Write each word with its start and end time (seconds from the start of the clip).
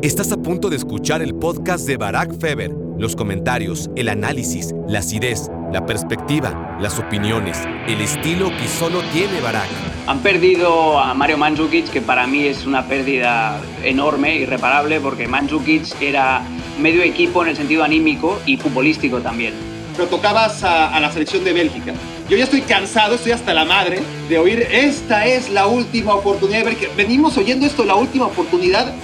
Estás 0.00 0.30
a 0.30 0.36
punto 0.36 0.70
de 0.70 0.76
escuchar 0.76 1.22
el 1.22 1.34
podcast 1.34 1.84
de 1.84 1.96
Barack 1.96 2.38
Feber. 2.38 2.70
Los 2.98 3.16
comentarios, 3.16 3.90
el 3.96 4.08
análisis, 4.08 4.72
la 4.86 5.00
acidez, 5.00 5.50
la 5.72 5.86
perspectiva, 5.86 6.78
las 6.80 7.00
opiniones, 7.00 7.58
el 7.88 8.00
estilo 8.00 8.48
que 8.50 8.68
solo 8.68 9.02
tiene 9.12 9.40
Barack. 9.40 9.66
Han 10.06 10.20
perdido 10.20 11.00
a 11.00 11.14
Mario 11.14 11.36
Mandzukic, 11.38 11.90
que 11.90 12.00
para 12.00 12.28
mí 12.28 12.46
es 12.46 12.64
una 12.64 12.86
pérdida 12.86 13.60
enorme, 13.82 14.36
irreparable, 14.36 15.00
porque 15.00 15.26
Mandzukic 15.26 16.00
era 16.00 16.42
medio 16.80 17.02
equipo 17.02 17.42
en 17.42 17.48
el 17.48 17.56
sentido 17.56 17.82
anímico 17.82 18.38
y 18.46 18.56
futbolístico 18.56 19.18
también. 19.18 19.52
Pero 19.96 20.08
tocabas 20.08 20.62
a, 20.62 20.94
a 20.94 21.00
la 21.00 21.10
selección 21.10 21.42
de 21.42 21.52
Bélgica. 21.52 21.92
Yo 22.28 22.36
ya 22.36 22.44
estoy 22.44 22.60
cansado, 22.60 23.16
estoy 23.16 23.32
hasta 23.32 23.52
la 23.52 23.64
madre 23.64 23.98
de 24.28 24.38
oír 24.38 24.64
esta 24.70 25.26
es 25.26 25.50
la 25.50 25.66
última 25.66 26.14
oportunidad 26.14 26.60
de 26.60 26.64
Bélgica. 26.66 26.92
Venimos 26.96 27.36
oyendo 27.36 27.66
esto, 27.66 27.84
la 27.84 27.96
última 27.96 28.26
oportunidad 28.26 28.94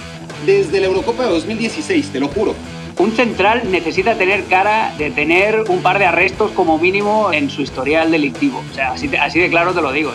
desde 0.45 0.79
la 0.79 0.87
Eurocopa 0.87 1.23
de 1.23 1.29
2016, 1.29 2.11
te 2.11 2.19
lo 2.19 2.27
juro. 2.27 2.55
Un 2.97 3.11
central 3.11 3.69
necesita 3.71 4.17
tener 4.17 4.45
cara 4.45 4.95
de 4.97 5.11
tener 5.11 5.65
un 5.69 5.81
par 5.81 5.99
de 5.99 6.05
arrestos 6.05 6.51
como 6.51 6.77
mínimo 6.77 7.33
en 7.33 7.49
su 7.49 7.61
historial 7.61 8.09
delictivo. 8.09 8.63
O 8.71 8.73
sea, 8.73 8.93
así, 8.93 9.13
así 9.15 9.39
de 9.39 9.49
claro 9.49 9.73
te 9.73 9.81
lo 9.81 9.91
digo. 9.91 10.13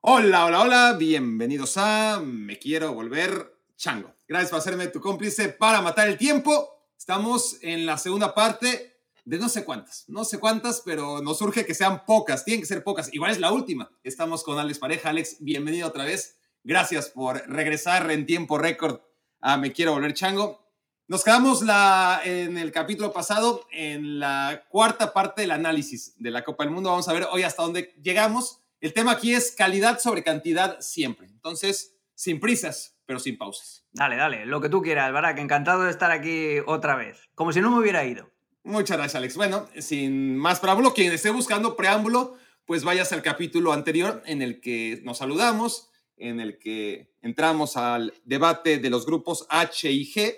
Hola, 0.00 0.46
hola, 0.46 0.60
hola, 0.60 0.96
bienvenidos 0.98 1.76
a 1.76 2.20
Me 2.24 2.58
Quiero 2.58 2.94
Volver 2.94 3.54
Chango. 3.76 4.14
Gracias 4.26 4.50
por 4.50 4.60
hacerme 4.60 4.86
tu 4.86 5.00
cómplice 5.00 5.48
para 5.48 5.80
matar 5.80 6.08
el 6.08 6.16
tiempo. 6.16 6.84
Estamos 6.96 7.58
en 7.62 7.86
la 7.86 7.98
segunda 7.98 8.34
parte 8.34 8.97
de 9.28 9.38
no 9.38 9.50
sé 9.50 9.66
cuántas, 9.66 10.06
no 10.08 10.24
sé 10.24 10.38
cuántas, 10.38 10.80
pero 10.80 11.20
nos 11.20 11.36
surge 11.36 11.66
que 11.66 11.74
sean 11.74 12.06
pocas, 12.06 12.46
tienen 12.46 12.62
que 12.62 12.66
ser 12.66 12.82
pocas. 12.82 13.12
Igual 13.12 13.30
es 13.30 13.38
la 13.38 13.52
última. 13.52 13.90
Estamos 14.02 14.42
con 14.42 14.58
Alex 14.58 14.78
Pareja. 14.78 15.10
Alex, 15.10 15.36
bienvenido 15.40 15.86
otra 15.86 16.06
vez. 16.06 16.38
Gracias 16.64 17.10
por 17.10 17.46
regresar 17.46 18.10
en 18.10 18.24
tiempo 18.24 18.56
récord 18.56 19.00
a 19.42 19.58
Me 19.58 19.70
Quiero 19.72 19.92
Volver 19.92 20.14
Chango. 20.14 20.66
Nos 21.08 21.24
quedamos 21.24 21.60
la, 21.60 22.22
en 22.24 22.56
el 22.56 22.72
capítulo 22.72 23.12
pasado 23.12 23.66
en 23.70 24.18
la 24.18 24.64
cuarta 24.70 25.12
parte 25.12 25.42
del 25.42 25.50
análisis 25.50 26.14
de 26.16 26.30
la 26.30 26.42
Copa 26.42 26.64
del 26.64 26.72
Mundo. 26.72 26.88
Vamos 26.88 27.08
a 27.10 27.12
ver 27.12 27.26
hoy 27.30 27.42
hasta 27.42 27.62
dónde 27.62 27.94
llegamos. 28.02 28.62
El 28.80 28.94
tema 28.94 29.12
aquí 29.12 29.34
es 29.34 29.50
calidad 29.50 29.98
sobre 30.00 30.22
cantidad 30.22 30.80
siempre. 30.80 31.26
Entonces, 31.26 31.98
sin 32.14 32.40
prisas, 32.40 32.98
pero 33.04 33.18
sin 33.18 33.36
pausas. 33.36 33.84
Dale, 33.92 34.16
dale, 34.16 34.46
lo 34.46 34.62
que 34.62 34.70
tú 34.70 34.80
quieras, 34.80 35.12
Barak. 35.12 35.38
Encantado 35.38 35.82
de 35.82 35.90
estar 35.90 36.10
aquí 36.10 36.60
otra 36.66 36.96
vez. 36.96 37.28
Como 37.34 37.52
si 37.52 37.60
no 37.60 37.70
me 37.70 37.78
hubiera 37.78 38.06
ido. 38.06 38.30
Muchas 38.68 38.98
gracias, 38.98 39.14
Alex. 39.14 39.34
Bueno, 39.34 39.66
sin 39.78 40.36
más 40.36 40.60
preámbulo, 40.60 40.92
quien 40.92 41.10
esté 41.10 41.30
buscando 41.30 41.74
preámbulo, 41.74 42.36
pues 42.66 42.84
vayas 42.84 43.10
al 43.14 43.22
capítulo 43.22 43.72
anterior 43.72 44.22
en 44.26 44.42
el 44.42 44.60
que 44.60 45.00
nos 45.04 45.16
saludamos, 45.16 45.88
en 46.18 46.38
el 46.38 46.58
que 46.58 47.10
entramos 47.22 47.78
al 47.78 48.12
debate 48.26 48.76
de 48.76 48.90
los 48.90 49.06
grupos 49.06 49.46
H 49.48 49.90
y 49.90 50.04
G. 50.12 50.34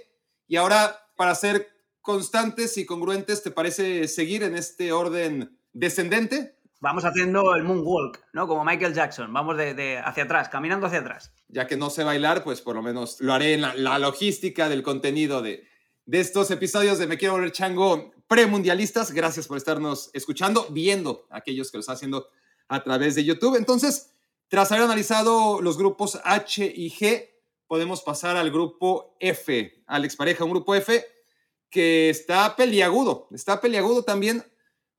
Y 0.46 0.54
ahora, 0.54 1.08
para 1.16 1.34
ser 1.34 1.70
constantes 2.02 2.78
y 2.78 2.86
congruentes, 2.86 3.42
¿te 3.42 3.50
parece 3.50 4.06
seguir 4.06 4.44
en 4.44 4.54
este 4.54 4.92
orden 4.92 5.58
descendente? 5.72 6.56
Vamos 6.78 7.04
haciendo 7.04 7.56
el 7.56 7.64
moonwalk, 7.64 8.28
¿no? 8.32 8.46
Como 8.46 8.64
Michael 8.64 8.94
Jackson. 8.94 9.32
Vamos 9.32 9.56
de, 9.56 9.74
de 9.74 9.98
hacia 9.98 10.22
atrás, 10.22 10.48
caminando 10.48 10.86
hacia 10.86 11.00
atrás. 11.00 11.34
Ya 11.48 11.66
que 11.66 11.76
no 11.76 11.90
sé 11.90 12.04
bailar, 12.04 12.44
pues 12.44 12.60
por 12.60 12.76
lo 12.76 12.82
menos 12.82 13.20
lo 13.20 13.32
haré 13.32 13.54
en 13.54 13.62
la, 13.62 13.74
la 13.74 13.98
logística 13.98 14.68
del 14.68 14.84
contenido 14.84 15.42
de, 15.42 15.66
de 16.06 16.20
estos 16.20 16.52
episodios 16.52 17.00
de 17.00 17.08
Me 17.08 17.18
Quiero 17.18 17.34
Volver 17.34 17.50
Chango 17.50 18.12
premundialistas. 18.30 19.10
Gracias 19.10 19.48
por 19.48 19.56
estarnos 19.56 20.08
escuchando, 20.12 20.68
viendo 20.70 21.26
a 21.30 21.38
aquellos 21.38 21.68
que 21.68 21.78
lo 21.78 21.80
están 21.80 21.96
haciendo 21.96 22.28
a 22.68 22.80
través 22.84 23.16
de 23.16 23.24
YouTube. 23.24 23.56
Entonces, 23.56 24.14
tras 24.46 24.70
haber 24.70 24.84
analizado 24.84 25.60
los 25.60 25.76
grupos 25.76 26.20
H 26.22 26.64
y 26.64 26.90
G, 26.90 27.28
podemos 27.66 28.02
pasar 28.02 28.36
al 28.36 28.52
grupo 28.52 29.16
F. 29.18 29.82
Alex 29.84 30.14
Pareja, 30.14 30.44
un 30.44 30.52
grupo 30.52 30.76
F 30.76 31.04
que 31.70 32.08
está 32.08 32.54
peliagudo. 32.54 33.26
Está 33.32 33.60
peliagudo 33.60 34.04
también 34.04 34.44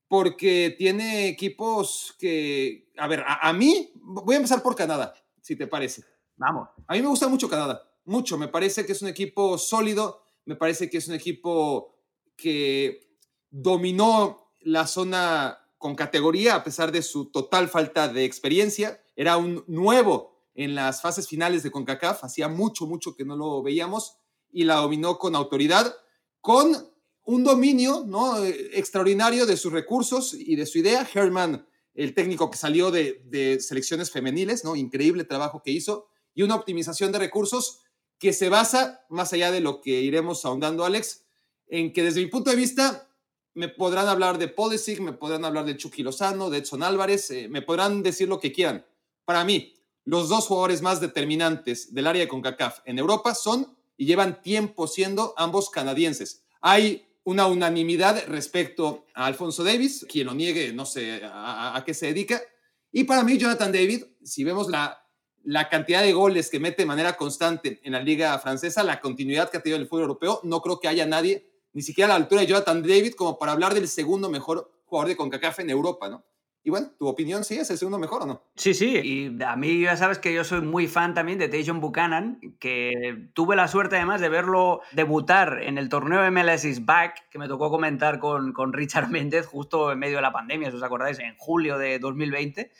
porque 0.08 0.74
tiene 0.76 1.28
equipos 1.28 2.14
que, 2.18 2.92
a 2.98 3.08
ver, 3.08 3.20
a, 3.20 3.48
a 3.48 3.54
mí, 3.54 3.92
voy 3.94 4.34
a 4.34 4.38
empezar 4.38 4.62
por 4.62 4.76
Canadá, 4.76 5.14
si 5.40 5.56
te 5.56 5.66
parece. 5.66 6.04
Vamos. 6.36 6.68
A 6.86 6.92
mí 6.92 7.00
me 7.00 7.08
gusta 7.08 7.28
mucho 7.28 7.48
Canadá, 7.48 7.82
mucho. 8.04 8.36
Me 8.36 8.48
parece 8.48 8.84
que 8.84 8.92
es 8.92 9.00
un 9.00 9.08
equipo 9.08 9.56
sólido, 9.56 10.22
me 10.44 10.54
parece 10.54 10.90
que 10.90 10.98
es 10.98 11.08
un 11.08 11.14
equipo 11.14 11.96
que 12.36 13.11
dominó 13.52 14.48
la 14.62 14.88
zona 14.88 15.58
con 15.78 15.94
categoría 15.94 16.56
a 16.56 16.64
pesar 16.64 16.90
de 16.90 17.02
su 17.02 17.26
total 17.26 17.68
falta 17.68 18.08
de 18.08 18.24
experiencia. 18.24 19.00
Era 19.14 19.36
un 19.36 19.62
nuevo 19.68 20.32
en 20.54 20.74
las 20.74 21.02
fases 21.02 21.28
finales 21.28 21.62
de 21.62 21.70
CONCACAF, 21.70 22.24
hacía 22.24 22.48
mucho, 22.48 22.86
mucho 22.86 23.14
que 23.14 23.24
no 23.24 23.36
lo 23.36 23.62
veíamos 23.62 24.16
y 24.50 24.64
la 24.64 24.76
dominó 24.76 25.18
con 25.18 25.34
autoridad, 25.34 25.94
con 26.40 26.90
un 27.24 27.44
dominio 27.44 28.04
¿no? 28.06 28.42
extraordinario 28.44 29.46
de 29.46 29.56
sus 29.56 29.72
recursos 29.72 30.34
y 30.34 30.56
de 30.56 30.66
su 30.66 30.78
idea. 30.78 31.08
Herman, 31.12 31.66
el 31.94 32.14
técnico 32.14 32.50
que 32.50 32.58
salió 32.58 32.90
de, 32.90 33.22
de 33.26 33.60
selecciones 33.60 34.10
femeniles, 34.10 34.64
¿no? 34.64 34.76
increíble 34.76 35.24
trabajo 35.24 35.62
que 35.62 35.70
hizo, 35.70 36.06
y 36.34 36.42
una 36.42 36.54
optimización 36.54 37.12
de 37.12 37.18
recursos 37.18 37.80
que 38.18 38.32
se 38.32 38.48
basa, 38.48 39.04
más 39.08 39.32
allá 39.32 39.50
de 39.50 39.60
lo 39.60 39.80
que 39.80 40.00
iremos 40.00 40.44
ahondando, 40.44 40.84
Alex, 40.84 41.24
en 41.66 41.92
que 41.92 42.02
desde 42.02 42.20
mi 42.20 42.26
punto 42.26 42.50
de 42.50 42.56
vista 42.56 43.11
me 43.54 43.68
podrán 43.68 44.08
hablar 44.08 44.38
de 44.38 44.48
Pulisic, 44.48 45.00
me 45.00 45.12
podrán 45.12 45.44
hablar 45.44 45.64
de 45.64 45.76
Chucky 45.76 46.02
Lozano, 46.02 46.50
de 46.50 46.58
Edson 46.58 46.82
Álvarez, 46.82 47.30
eh, 47.30 47.48
me 47.48 47.62
podrán 47.62 48.02
decir 48.02 48.28
lo 48.28 48.40
que 48.40 48.52
quieran. 48.52 48.86
Para 49.24 49.44
mí, 49.44 49.74
los 50.04 50.28
dos 50.28 50.46
jugadores 50.46 50.82
más 50.82 51.00
determinantes 51.00 51.94
del 51.94 52.06
área 52.06 52.22
de 52.22 52.28
CONCACAF 52.28 52.80
en 52.86 52.98
Europa 52.98 53.34
son 53.34 53.76
y 53.96 54.06
llevan 54.06 54.42
tiempo 54.42 54.86
siendo 54.88 55.34
ambos 55.36 55.70
canadienses. 55.70 56.44
Hay 56.60 57.06
una 57.24 57.46
unanimidad 57.46 58.24
respecto 58.26 59.06
a 59.14 59.26
Alfonso 59.26 59.62
Davis, 59.62 60.04
quien 60.08 60.26
lo 60.26 60.34
niegue, 60.34 60.72
no 60.72 60.86
sé 60.86 61.22
a, 61.24 61.76
a 61.76 61.84
qué 61.84 61.94
se 61.94 62.06
dedica. 62.06 62.42
Y 62.90 63.04
para 63.04 63.22
mí, 63.22 63.38
Jonathan 63.38 63.70
David, 63.70 64.04
si 64.24 64.42
vemos 64.42 64.68
la, 64.68 65.06
la 65.44 65.68
cantidad 65.68 66.02
de 66.02 66.12
goles 66.12 66.50
que 66.50 66.58
mete 66.58 66.82
de 66.82 66.86
manera 66.86 67.16
constante 67.16 67.80
en 67.84 67.92
la 67.92 68.02
liga 68.02 68.36
francesa, 68.38 68.82
la 68.82 69.00
continuidad 69.00 69.50
que 69.50 69.58
ha 69.58 69.62
tenido 69.62 69.76
en 69.76 69.82
el 69.82 69.88
fútbol 69.88 70.02
europeo, 70.02 70.40
no 70.42 70.60
creo 70.62 70.80
que 70.80 70.88
haya 70.88 71.06
nadie 71.06 71.51
ni 71.72 71.82
siquiera 71.82 72.06
a 72.06 72.18
la 72.18 72.22
altura 72.22 72.42
de 72.42 72.46
Jonathan 72.46 72.82
David 72.82 73.14
como 73.14 73.38
para 73.38 73.52
hablar 73.52 73.74
del 73.74 73.88
segundo 73.88 74.28
mejor 74.28 74.70
jugador 74.84 75.08
de 75.08 75.16
CONCACAF 75.16 75.60
en 75.60 75.70
Europa, 75.70 76.08
¿no? 76.08 76.24
Y 76.64 76.70
bueno, 76.70 76.92
¿tu 76.96 77.08
opinión 77.08 77.42
sí 77.42 77.58
es 77.58 77.68
el 77.70 77.78
segundo 77.78 77.98
mejor 77.98 78.22
o 78.22 78.26
no? 78.26 78.42
Sí, 78.54 78.72
sí, 78.72 78.96
y 79.02 79.42
a 79.42 79.56
mí 79.56 79.80
ya 79.80 79.96
sabes 79.96 80.20
que 80.20 80.32
yo 80.32 80.44
soy 80.44 80.60
muy 80.60 80.86
fan 80.86 81.12
también 81.12 81.38
de 81.38 81.48
Tajon 81.48 81.80
Buchanan, 81.80 82.38
que 82.60 83.30
tuve 83.34 83.56
la 83.56 83.66
suerte 83.66 83.96
además 83.96 84.20
de 84.20 84.28
verlo 84.28 84.80
debutar 84.92 85.60
en 85.62 85.76
el 85.76 85.88
torneo 85.88 86.30
MLS 86.30 86.64
is 86.64 86.84
Back, 86.84 87.28
que 87.30 87.38
me 87.40 87.48
tocó 87.48 87.68
comentar 87.68 88.20
con, 88.20 88.52
con 88.52 88.72
Richard 88.72 89.08
Méndez 89.10 89.46
justo 89.46 89.90
en 89.90 89.98
medio 89.98 90.16
de 90.16 90.22
la 90.22 90.32
pandemia, 90.32 90.70
si 90.70 90.76
os 90.76 90.82
acordáis, 90.84 91.18
en 91.18 91.34
julio 91.36 91.78
de 91.78 91.98
2020. 91.98 92.70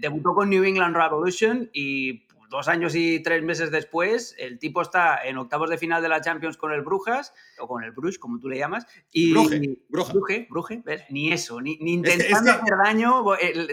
Debutó 0.00 0.34
con 0.34 0.48
New 0.48 0.64
England 0.64 0.96
Revolution 0.96 1.68
y 1.74 2.25
dos 2.48 2.68
años 2.68 2.94
y 2.94 3.22
tres 3.22 3.42
meses 3.42 3.70
después, 3.70 4.34
el 4.38 4.58
tipo 4.58 4.82
está 4.82 5.18
en 5.24 5.38
octavos 5.38 5.70
de 5.70 5.78
final 5.78 6.02
de 6.02 6.08
la 6.08 6.20
Champions 6.20 6.56
con 6.56 6.72
el 6.72 6.82
Brujas, 6.82 7.32
o 7.58 7.66
con 7.66 7.84
el 7.84 7.92
Bruges, 7.92 8.18
como 8.18 8.38
tú 8.38 8.48
le 8.48 8.58
llamas. 8.58 8.86
Y, 9.10 9.32
Bruje, 9.32 9.78
Bruja. 9.88 10.12
Bruje, 10.12 10.46
Bruje, 10.50 10.82
¿ves? 10.84 11.02
Ni 11.10 11.32
eso, 11.32 11.60
ni, 11.60 11.76
ni 11.78 11.94
intentando 11.94 12.24
es 12.24 12.28
que, 12.28 12.50
es 12.50 12.56
que, 12.56 12.62
hacer 12.62 12.74
daño, 12.84 13.24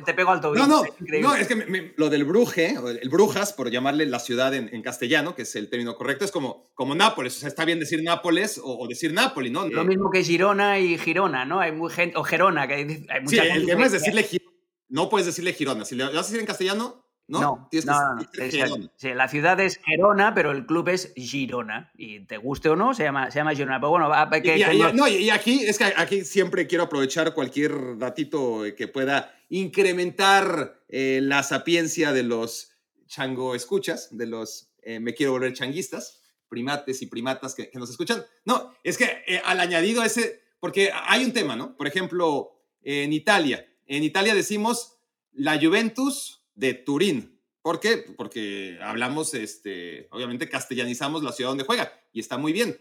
te 0.05 0.13
pego 0.13 0.31
al 0.31 0.41
tobillo. 0.41 0.67
No, 0.67 0.83
no, 0.83 0.85
es 0.85 1.21
no, 1.21 1.35
es 1.35 1.47
que 1.47 1.55
me, 1.55 1.65
me, 1.65 1.93
lo 1.97 2.09
del 2.09 2.25
Bruje, 2.25 2.75
el 3.01 3.09
Brujas, 3.09 3.53
por 3.53 3.69
llamarle 3.69 4.05
la 4.05 4.19
ciudad 4.19 4.53
en, 4.53 4.69
en, 4.73 4.81
castellano, 4.81 5.35
que 5.35 5.43
es 5.43 5.55
el 5.55 5.69
término 5.69 5.95
correcto, 5.95 6.25
es 6.25 6.31
como, 6.31 6.63
como 6.73 6.95
Nápoles. 6.95 7.37
O 7.37 7.39
sea, 7.39 7.49
está 7.49 7.65
bien 7.65 7.79
decir 7.79 8.01
Nápoles 8.03 8.57
o, 8.57 8.79
o 8.79 8.87
decir 8.87 9.13
Nápoli, 9.13 9.49
¿no? 9.49 9.67
Lo 9.67 9.83
mismo 9.83 10.09
que 10.09 10.23
Girona 10.23 10.79
y 10.79 10.97
Girona, 10.97 11.45
¿no? 11.45 11.59
Hay 11.59 11.71
muy 11.71 11.91
gente, 11.91 12.17
o 12.17 12.23
Gerona, 12.23 12.67
que 12.67 12.73
hay, 12.73 12.81
hay 13.09 13.21
mucha 13.21 13.41
sí, 13.43 13.49
gente 13.49 13.53
el 13.53 13.65
tema 13.65 13.85
es 13.85 13.91
decirle 13.91 14.23
Girona. 14.23 14.51
No 14.89 15.09
puedes 15.09 15.25
decirle 15.25 15.53
Girona. 15.53 15.85
Si 15.85 15.95
le 15.95 16.03
vas 16.03 16.13
a 16.13 16.21
decir 16.21 16.39
en 16.39 16.45
castellano, 16.45 17.02
¿no? 17.27 17.41
No, 17.41 17.67
Tienes 17.71 17.85
no, 17.85 18.15
no, 18.15 18.77
no. 18.77 18.91
Sí, 18.97 19.13
la 19.13 19.27
ciudad 19.27 19.59
es 19.59 19.79
Gerona, 19.85 20.33
pero 20.33 20.51
el 20.51 20.65
club 20.65 20.89
es 20.89 21.13
Girona. 21.15 21.91
Y 21.97 22.21
te 22.21 22.37
guste 22.37 22.69
o 22.69 22.75
no, 22.75 22.93
se 22.93 23.03
llama, 23.03 23.31
se 23.31 23.39
llama 23.39 23.55
Girona. 23.55 23.79
Pero 23.79 23.91
bueno, 23.91 24.11
que, 24.43 24.57
y, 24.57 24.63
y, 24.63 24.93
no, 24.93 25.07
y 25.07 25.29
aquí 25.29 25.63
es 25.63 25.77
que 25.77 25.85
aquí 25.95 26.23
siempre 26.25 26.67
quiero 26.67 26.85
aprovechar 26.85 27.33
cualquier 27.33 27.97
datito 27.97 28.63
que 28.77 28.87
pueda 28.87 29.33
incrementar 29.49 30.83
eh, 30.89 31.19
la 31.21 31.43
sapiencia 31.43 32.11
de 32.11 32.23
los 32.23 32.71
chango 33.07 33.55
escuchas, 33.55 34.09
de 34.11 34.25
los 34.25 34.71
eh, 34.81 34.99
me 34.99 35.13
quiero 35.13 35.31
volver 35.33 35.53
changuistas, 35.53 36.21
primates 36.49 37.01
y 37.01 37.07
primatas 37.07 37.55
que, 37.55 37.69
que 37.69 37.79
nos 37.79 37.89
escuchan. 37.89 38.25
No, 38.45 38.75
es 38.83 38.97
que 38.97 39.23
eh, 39.27 39.41
al 39.45 39.59
añadido 39.59 40.03
ese, 40.03 40.43
porque 40.59 40.91
hay 40.93 41.23
un 41.23 41.33
tema, 41.33 41.55
¿no? 41.55 41.77
Por 41.77 41.87
ejemplo, 41.87 42.59
en 42.81 43.13
Italia, 43.13 43.65
en 43.87 44.03
Italia 44.03 44.35
decimos 44.35 44.97
la 45.31 45.59
Juventus 45.59 46.42
de 46.55 46.73
Turín. 46.73 47.39
¿Por 47.61 47.79
qué? 47.79 47.97
Porque 47.97 48.77
hablamos, 48.81 49.33
este, 49.33 50.07
obviamente 50.11 50.49
castellanizamos 50.49 51.23
la 51.23 51.31
ciudad 51.31 51.51
donde 51.51 51.63
juega 51.63 51.93
y 52.11 52.19
está 52.19 52.37
muy 52.37 52.51
bien. 52.51 52.77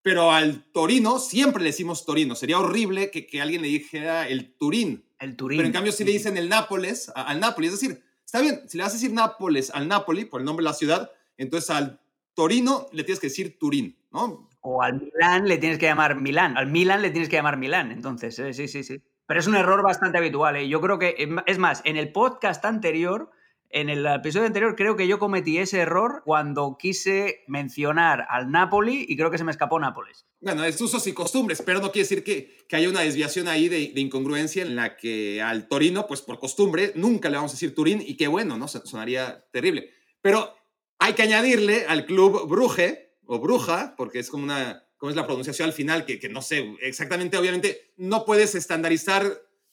Pero 0.00 0.32
al 0.32 0.64
Torino 0.72 1.18
siempre 1.18 1.62
le 1.62 1.68
decimos 1.68 2.04
Torino. 2.04 2.34
Sería 2.34 2.58
horrible 2.58 3.10
que, 3.10 3.26
que 3.26 3.40
alguien 3.40 3.62
le 3.62 3.68
dijera 3.68 4.28
el 4.28 4.54
Turín. 4.56 5.04
El 5.18 5.36
Turín. 5.36 5.58
Pero 5.58 5.66
en 5.66 5.72
cambio 5.72 5.92
si 5.92 6.04
le 6.04 6.12
dicen 6.12 6.36
el 6.36 6.48
Nápoles 6.48 7.12
al 7.14 7.38
Nápoles. 7.38 7.72
Es 7.72 7.80
decir, 7.80 8.02
está 8.24 8.40
bien, 8.40 8.62
si 8.68 8.78
le 8.78 8.84
vas 8.84 8.92
a 8.92 8.96
decir 8.96 9.12
Nápoles 9.12 9.70
al 9.70 9.86
Nápoli 9.86 10.24
por 10.24 10.40
el 10.40 10.44
nombre 10.46 10.64
de 10.64 10.70
la 10.70 10.74
ciudad, 10.74 11.10
entonces 11.36 11.70
al 11.70 12.00
Torino 12.34 12.88
le 12.92 13.04
tienes 13.04 13.20
que 13.20 13.28
decir 13.28 13.58
Turín, 13.58 13.96
¿no? 14.10 14.48
O 14.60 14.82
al 14.82 15.00
Milán 15.00 15.46
le 15.46 15.58
tienes 15.58 15.78
que 15.78 15.86
llamar 15.86 16.20
Milán. 16.20 16.56
Al 16.56 16.68
Milán 16.68 17.02
le 17.02 17.10
tienes 17.10 17.28
que 17.28 17.36
llamar 17.36 17.56
Milán. 17.56 17.90
Entonces, 17.90 18.38
eh, 18.38 18.54
sí, 18.54 18.68
sí, 18.68 18.82
sí. 18.84 19.02
Pero 19.26 19.40
es 19.40 19.46
un 19.46 19.56
error 19.56 19.82
bastante 19.82 20.18
habitual. 20.18 20.56
¿eh? 20.56 20.68
Yo 20.68 20.80
creo 20.80 20.98
que, 20.98 21.14
es 21.46 21.58
más, 21.58 21.82
en 21.84 21.96
el 21.96 22.12
podcast 22.12 22.64
anterior 22.64 23.30
en 23.72 23.88
el 23.88 24.04
episodio 24.06 24.46
anterior 24.46 24.76
creo 24.76 24.96
que 24.96 25.08
yo 25.08 25.18
cometí 25.18 25.56
ese 25.56 25.78
error 25.78 26.22
cuando 26.24 26.76
quise 26.78 27.42
mencionar 27.48 28.26
al 28.28 28.50
Napoli 28.50 29.06
y 29.08 29.16
creo 29.16 29.30
que 29.30 29.38
se 29.38 29.44
me 29.44 29.50
escapó 29.50 29.80
Nápoles. 29.80 30.26
Bueno, 30.40 30.62
es 30.64 30.80
usos 30.80 31.06
y 31.06 31.14
costumbres, 31.14 31.62
pero 31.64 31.80
no 31.80 31.90
quiere 31.90 32.04
decir 32.04 32.22
que, 32.22 32.58
que 32.68 32.76
haya 32.76 32.90
una 32.90 33.00
desviación 33.00 33.48
ahí 33.48 33.68
de, 33.68 33.92
incongruencia 33.96 34.62
en 34.62 34.76
la 34.76 34.96
que 34.96 35.40
al 35.40 35.68
Torino, 35.68 36.06
pues 36.06 36.20
por 36.20 36.38
costumbre, 36.38 36.92
nunca 36.96 37.30
le 37.30 37.36
vamos 37.36 37.52
a 37.52 37.54
decir 37.54 37.74
Turín 37.74 38.02
y 38.06 38.16
qué 38.16 38.28
bueno, 38.28 38.58
¿no? 38.58 38.68
Sonaría 38.68 39.46
terrible. 39.50 39.90
Pero 40.20 40.54
hay 40.98 41.14
que 41.14 41.22
añadirle 41.22 41.86
al 41.88 42.04
club 42.04 42.46
Bruje 42.48 43.16
o 43.24 43.38
Bruja, 43.38 43.94
porque 43.96 44.18
es 44.18 44.28
como 44.28 44.44
una, 44.44 44.84
como 45.02 45.10
es 45.10 45.16
la 45.16 45.26
pronunciación 45.26 45.66
al 45.66 45.72
final, 45.72 46.04
que, 46.04 46.20
que 46.20 46.28
no 46.28 46.40
sé 46.42 46.76
exactamente, 46.80 47.36
obviamente, 47.36 47.92
no 47.96 48.24
puedes 48.24 48.54
estandarizar 48.54 49.26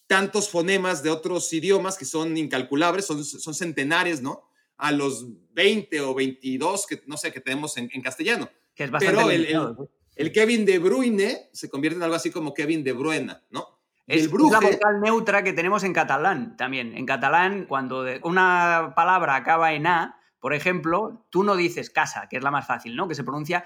tantos 0.07 0.49
fonemas 0.49 1.03
de 1.03 1.11
otros 1.11 1.53
idiomas 1.53 1.99
que 1.99 2.05
son 2.05 2.35
incalculables, 2.35 3.05
son, 3.05 3.23
son 3.23 3.53
centenares, 3.53 4.23
¿no? 4.23 4.49
A 4.77 4.91
los 4.91 5.27
20 5.51 6.01
o 6.01 6.15
22 6.15 6.87
que 6.87 7.03
no 7.05 7.15
sé 7.15 7.31
que 7.31 7.41
tenemos 7.41 7.77
en, 7.77 7.89
castellano. 8.01 8.49
Que 8.73 8.85
es 8.85 8.89
bastante 8.89 9.17
Pero 9.17 9.29
el, 9.29 9.87
el, 10.15 10.31
Kevin 10.31 10.65
de 10.65 10.79
Bruyne 10.79 11.49
se 11.53 11.69
convierte 11.69 11.97
en 11.97 12.03
algo 12.05 12.15
así 12.15 12.31
como 12.31 12.55
Kevin 12.55 12.83
de 12.83 12.93
Bruyne, 12.93 13.37
¿no? 13.51 13.67
Es, 14.07 14.23
el 14.23 14.31
la 14.31 14.59
vocal 14.59 14.99
neutra 14.99 15.43
que 15.43 15.53
tenemos 15.53 15.83
en 15.83 15.93
catalán 15.93 16.57
también. 16.57 16.97
En 16.97 17.05
catalán, 17.05 17.67
cuando 17.67 18.03
una 18.23 18.93
palabra 18.95 19.35
acaba 19.35 19.73
en 19.73 19.85
A, 19.85 20.19
por 20.39 20.55
ejemplo, 20.55 21.27
tú 21.29 21.43
no 21.43 21.55
dices 21.55 21.91
casa, 21.91 22.27
que 22.27 22.37
es 22.37 22.43
la 22.43 22.49
más 22.49 22.65
fácil, 22.65 22.95
¿no? 22.95 23.07
Que 23.07 23.13
se 23.13 23.23
pronuncia 23.23 23.65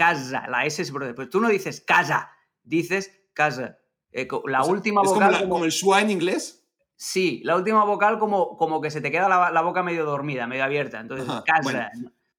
casa, 0.00 0.46
la 0.48 0.64
S 0.64 0.80
es 0.80 0.90
por 0.90 1.14
Pues 1.14 1.28
tú 1.28 1.42
no 1.42 1.48
dices 1.50 1.82
casa, 1.82 2.30
dices 2.62 3.12
casa. 3.34 3.78
Eh, 4.12 4.26
la 4.46 4.64
última 4.64 5.02
vocal. 5.02 5.34
Como, 5.40 5.50
como, 5.50 5.64
el 5.66 5.72
schwa 5.72 6.00
en 6.00 6.10
inglés? 6.10 6.66
Sí, 6.96 7.42
la 7.44 7.54
última 7.54 7.84
vocal 7.84 8.18
como, 8.18 8.56
como 8.56 8.80
que 8.80 8.90
se 8.90 9.02
te 9.02 9.10
queda 9.10 9.28
la, 9.28 9.60
boca 9.60 9.82
medio 9.82 10.06
dormida, 10.06 10.46
medio 10.46 10.64
abierta. 10.64 11.00
Entonces, 11.00 11.28
casa. 11.44 11.90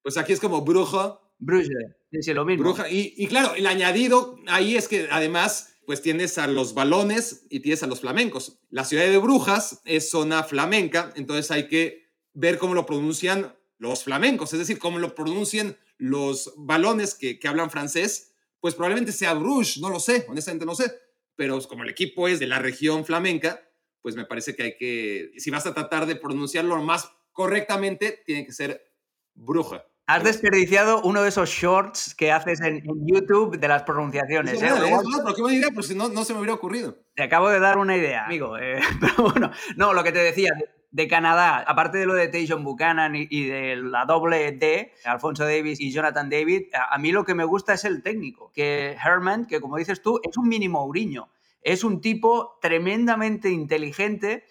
pues 0.02 0.16
aquí 0.16 0.32
es 0.32 0.40
como 0.40 0.62
bruja. 0.62 1.20
Bruja, 1.38 1.68
sí, 2.20 2.34
lo 2.34 2.44
mismo. 2.44 2.64
Bruja. 2.64 2.88
Y, 2.88 3.14
y, 3.16 3.28
claro, 3.28 3.54
el 3.54 3.68
añadido 3.68 4.38
ahí 4.48 4.76
es 4.76 4.88
que 4.88 5.06
además, 5.12 5.76
pues 5.86 6.02
tienes 6.02 6.38
a 6.38 6.48
los 6.48 6.74
balones 6.74 7.46
y 7.48 7.60
tienes 7.60 7.84
a 7.84 7.86
los 7.86 8.00
flamencos. 8.00 8.60
La 8.70 8.84
ciudad 8.84 9.04
de 9.04 9.18
Brujas 9.18 9.82
es 9.84 10.10
zona 10.10 10.42
flamenca, 10.42 11.12
entonces 11.14 11.52
hay 11.52 11.68
que 11.68 12.10
ver 12.34 12.58
cómo 12.58 12.74
lo 12.74 12.86
pronuncian 12.86 13.54
los 13.78 14.02
flamencos, 14.02 14.52
es 14.52 14.58
decir, 14.58 14.80
cómo 14.80 14.98
lo 14.98 15.14
pronuncian 15.14 15.76
los 16.02 16.52
balones 16.56 17.14
que, 17.14 17.38
que 17.38 17.48
hablan 17.48 17.70
francés, 17.70 18.34
pues 18.60 18.74
probablemente 18.74 19.12
sea 19.12 19.34
Bruges, 19.34 19.78
no 19.78 19.88
lo 19.90 20.00
sé, 20.00 20.24
honestamente 20.28 20.66
no 20.66 20.74
sé 20.74 20.92
pero 21.36 21.58
como 21.68 21.82
el 21.82 21.90
equipo 21.90 22.28
es 22.28 22.38
de 22.40 22.46
la 22.46 22.58
región 22.58 23.04
flamenca, 23.04 23.60
pues 24.00 24.16
me 24.16 24.24
parece 24.24 24.54
que 24.54 24.62
hay 24.62 24.76
que, 24.76 25.32
si 25.38 25.50
vas 25.50 25.66
a 25.66 25.74
tratar 25.74 26.06
de 26.06 26.16
pronunciarlo 26.16 26.80
más 26.82 27.10
correctamente, 27.32 28.22
tiene 28.26 28.44
que 28.44 28.52
ser 28.52 28.82
bruja. 29.34 29.84
Has 30.06 30.24
desperdiciado 30.24 31.00
uno 31.02 31.22
de 31.22 31.28
esos 31.28 31.48
shorts 31.48 32.14
que 32.14 32.32
haces 32.32 32.60
en, 32.60 32.82
YouTube 33.06 33.58
de 33.58 33.68
las 33.68 33.84
pronunciaciones. 33.84 34.60
¿eh? 34.60 34.68
No, 34.68 35.24
pero 35.24 35.34
qué 35.34 35.42
buena 35.42 35.58
idea, 35.58 35.70
pues 35.72 35.86
si 35.86 35.94
no, 35.94 36.08
no 36.08 36.24
se 36.24 36.32
me 36.32 36.40
hubiera 36.40 36.54
ocurrido. 36.54 36.98
Te 37.14 37.22
acabo 37.22 37.48
de 37.48 37.60
dar 37.60 37.78
una 37.78 37.96
idea, 37.96 38.26
amigo. 38.26 38.58
Eh, 38.58 38.80
pero 39.00 39.30
bueno, 39.30 39.52
no, 39.76 39.94
lo 39.94 40.02
que 40.02 40.12
te 40.12 40.18
decía, 40.18 40.50
de 40.92 41.08
Canadá, 41.08 41.64
aparte 41.66 41.96
de 41.96 42.06
lo 42.06 42.12
de 42.12 42.28
Tajon 42.28 42.62
Buchanan 42.62 43.16
y, 43.16 43.46
de 43.46 43.76
la 43.76 44.04
doble 44.04 44.52
D, 44.52 44.92
Alfonso 45.06 45.44
Davis 45.44 45.80
y 45.80 45.90
Jonathan 45.90 46.28
David, 46.28 46.64
a, 46.74 46.98
mí 46.98 47.12
lo 47.12 47.24
que 47.24 47.34
me 47.34 47.44
gusta 47.44 47.72
es 47.72 47.84
el 47.86 48.02
técnico, 48.02 48.52
que 48.54 48.96
Herman, 49.02 49.46
que 49.46 49.60
como 49.60 49.78
dices 49.78 50.02
tú, 50.02 50.20
es 50.22 50.36
un 50.36 50.48
mini 50.48 50.68
Mourinho, 50.68 51.30
es 51.62 51.82
un 51.82 52.02
tipo 52.02 52.58
tremendamente 52.60 53.48
inteligente 53.48 54.44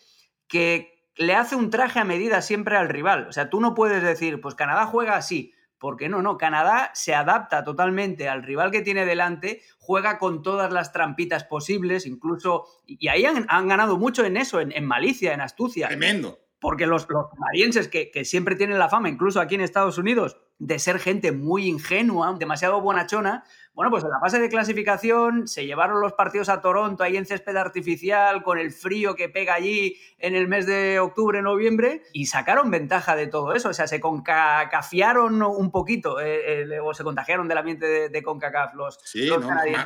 que 0.47 1.05
le 1.15 1.35
hace 1.35 1.55
un 1.55 1.69
traje 1.69 1.99
a 1.99 2.05
medida 2.05 2.41
siempre 2.41 2.75
al 2.75 2.89
rival. 2.89 3.27
O 3.27 3.31
sea, 3.31 3.51
tú 3.51 3.61
no 3.61 3.75
puedes 3.75 4.01
decir, 4.01 4.41
pues 4.41 4.55
Canadá 4.55 4.88
juega 4.88 5.17
así, 5.17 5.53
porque 5.81 6.09
no, 6.09 6.21
no, 6.21 6.37
Canadá 6.37 6.91
se 6.93 7.15
adapta 7.15 7.63
totalmente 7.63 8.29
al 8.29 8.43
rival 8.43 8.69
que 8.69 8.83
tiene 8.83 9.03
delante, 9.03 9.63
juega 9.79 10.19
con 10.19 10.43
todas 10.43 10.71
las 10.71 10.93
trampitas 10.93 11.43
posibles, 11.43 12.05
incluso, 12.05 12.67
y 12.85 13.07
ahí 13.07 13.25
han, 13.25 13.67
ganado 13.67 13.97
mucho 13.97 14.23
en 14.23 14.37
eso, 14.37 14.61
en, 14.61 14.85
malicia, 14.85 15.33
en 15.33 15.41
astucia. 15.41 15.87
Tremendo. 15.87 16.37
Porque 16.59 16.85
los, 16.85 17.07
canadienses, 17.07 17.87
que, 17.87 18.11
que 18.11 18.25
siempre 18.25 18.55
tienen 18.55 18.77
la 18.77 18.89
fama, 18.89 19.09
incluso 19.09 19.41
aquí 19.41 19.55
en 19.55 19.61
Estados 19.61 19.97
Unidos, 19.97 20.37
de 20.59 20.77
ser 20.77 20.99
gente 20.99 21.31
muy 21.31 21.65
ingenua, 21.65 22.35
demasiado 22.37 22.79
bonachona, 22.79 23.43
bueno, 23.81 23.89
pues 23.89 24.03
en 24.03 24.11
la 24.11 24.19
fase 24.19 24.37
de 24.37 24.47
clasificación 24.47 25.47
se 25.47 25.65
llevaron 25.65 26.01
los 26.01 26.13
partidos 26.13 26.49
a 26.49 26.61
Toronto 26.61 27.01
ahí 27.01 27.17
en 27.17 27.25
césped 27.25 27.55
artificial, 27.55 28.43
con 28.43 28.59
el 28.59 28.69
frío 28.71 29.15
que 29.15 29.27
pega 29.27 29.55
allí 29.55 29.97
en 30.19 30.35
el 30.35 30.47
mes 30.47 30.67
de 30.67 30.99
octubre, 30.99 31.41
noviembre, 31.41 32.03
y 32.13 32.27
sacaron 32.27 32.69
ventaja 32.69 33.15
de 33.15 33.25
todo 33.25 33.55
eso. 33.55 33.69
O 33.69 33.73
sea, 33.73 33.87
se 33.87 33.99
concacafiaron 33.99 35.41
un 35.41 35.71
poquito, 35.71 36.19
eh, 36.19 36.61
eh, 36.61 36.79
o 36.79 36.93
se 36.93 37.03
contagiaron 37.03 37.47
del 37.47 37.57
ambiente 37.57 37.87
de, 37.87 38.09
de 38.09 38.21
CONCACAF 38.21 38.75
los, 38.75 38.99
sí, 39.03 39.31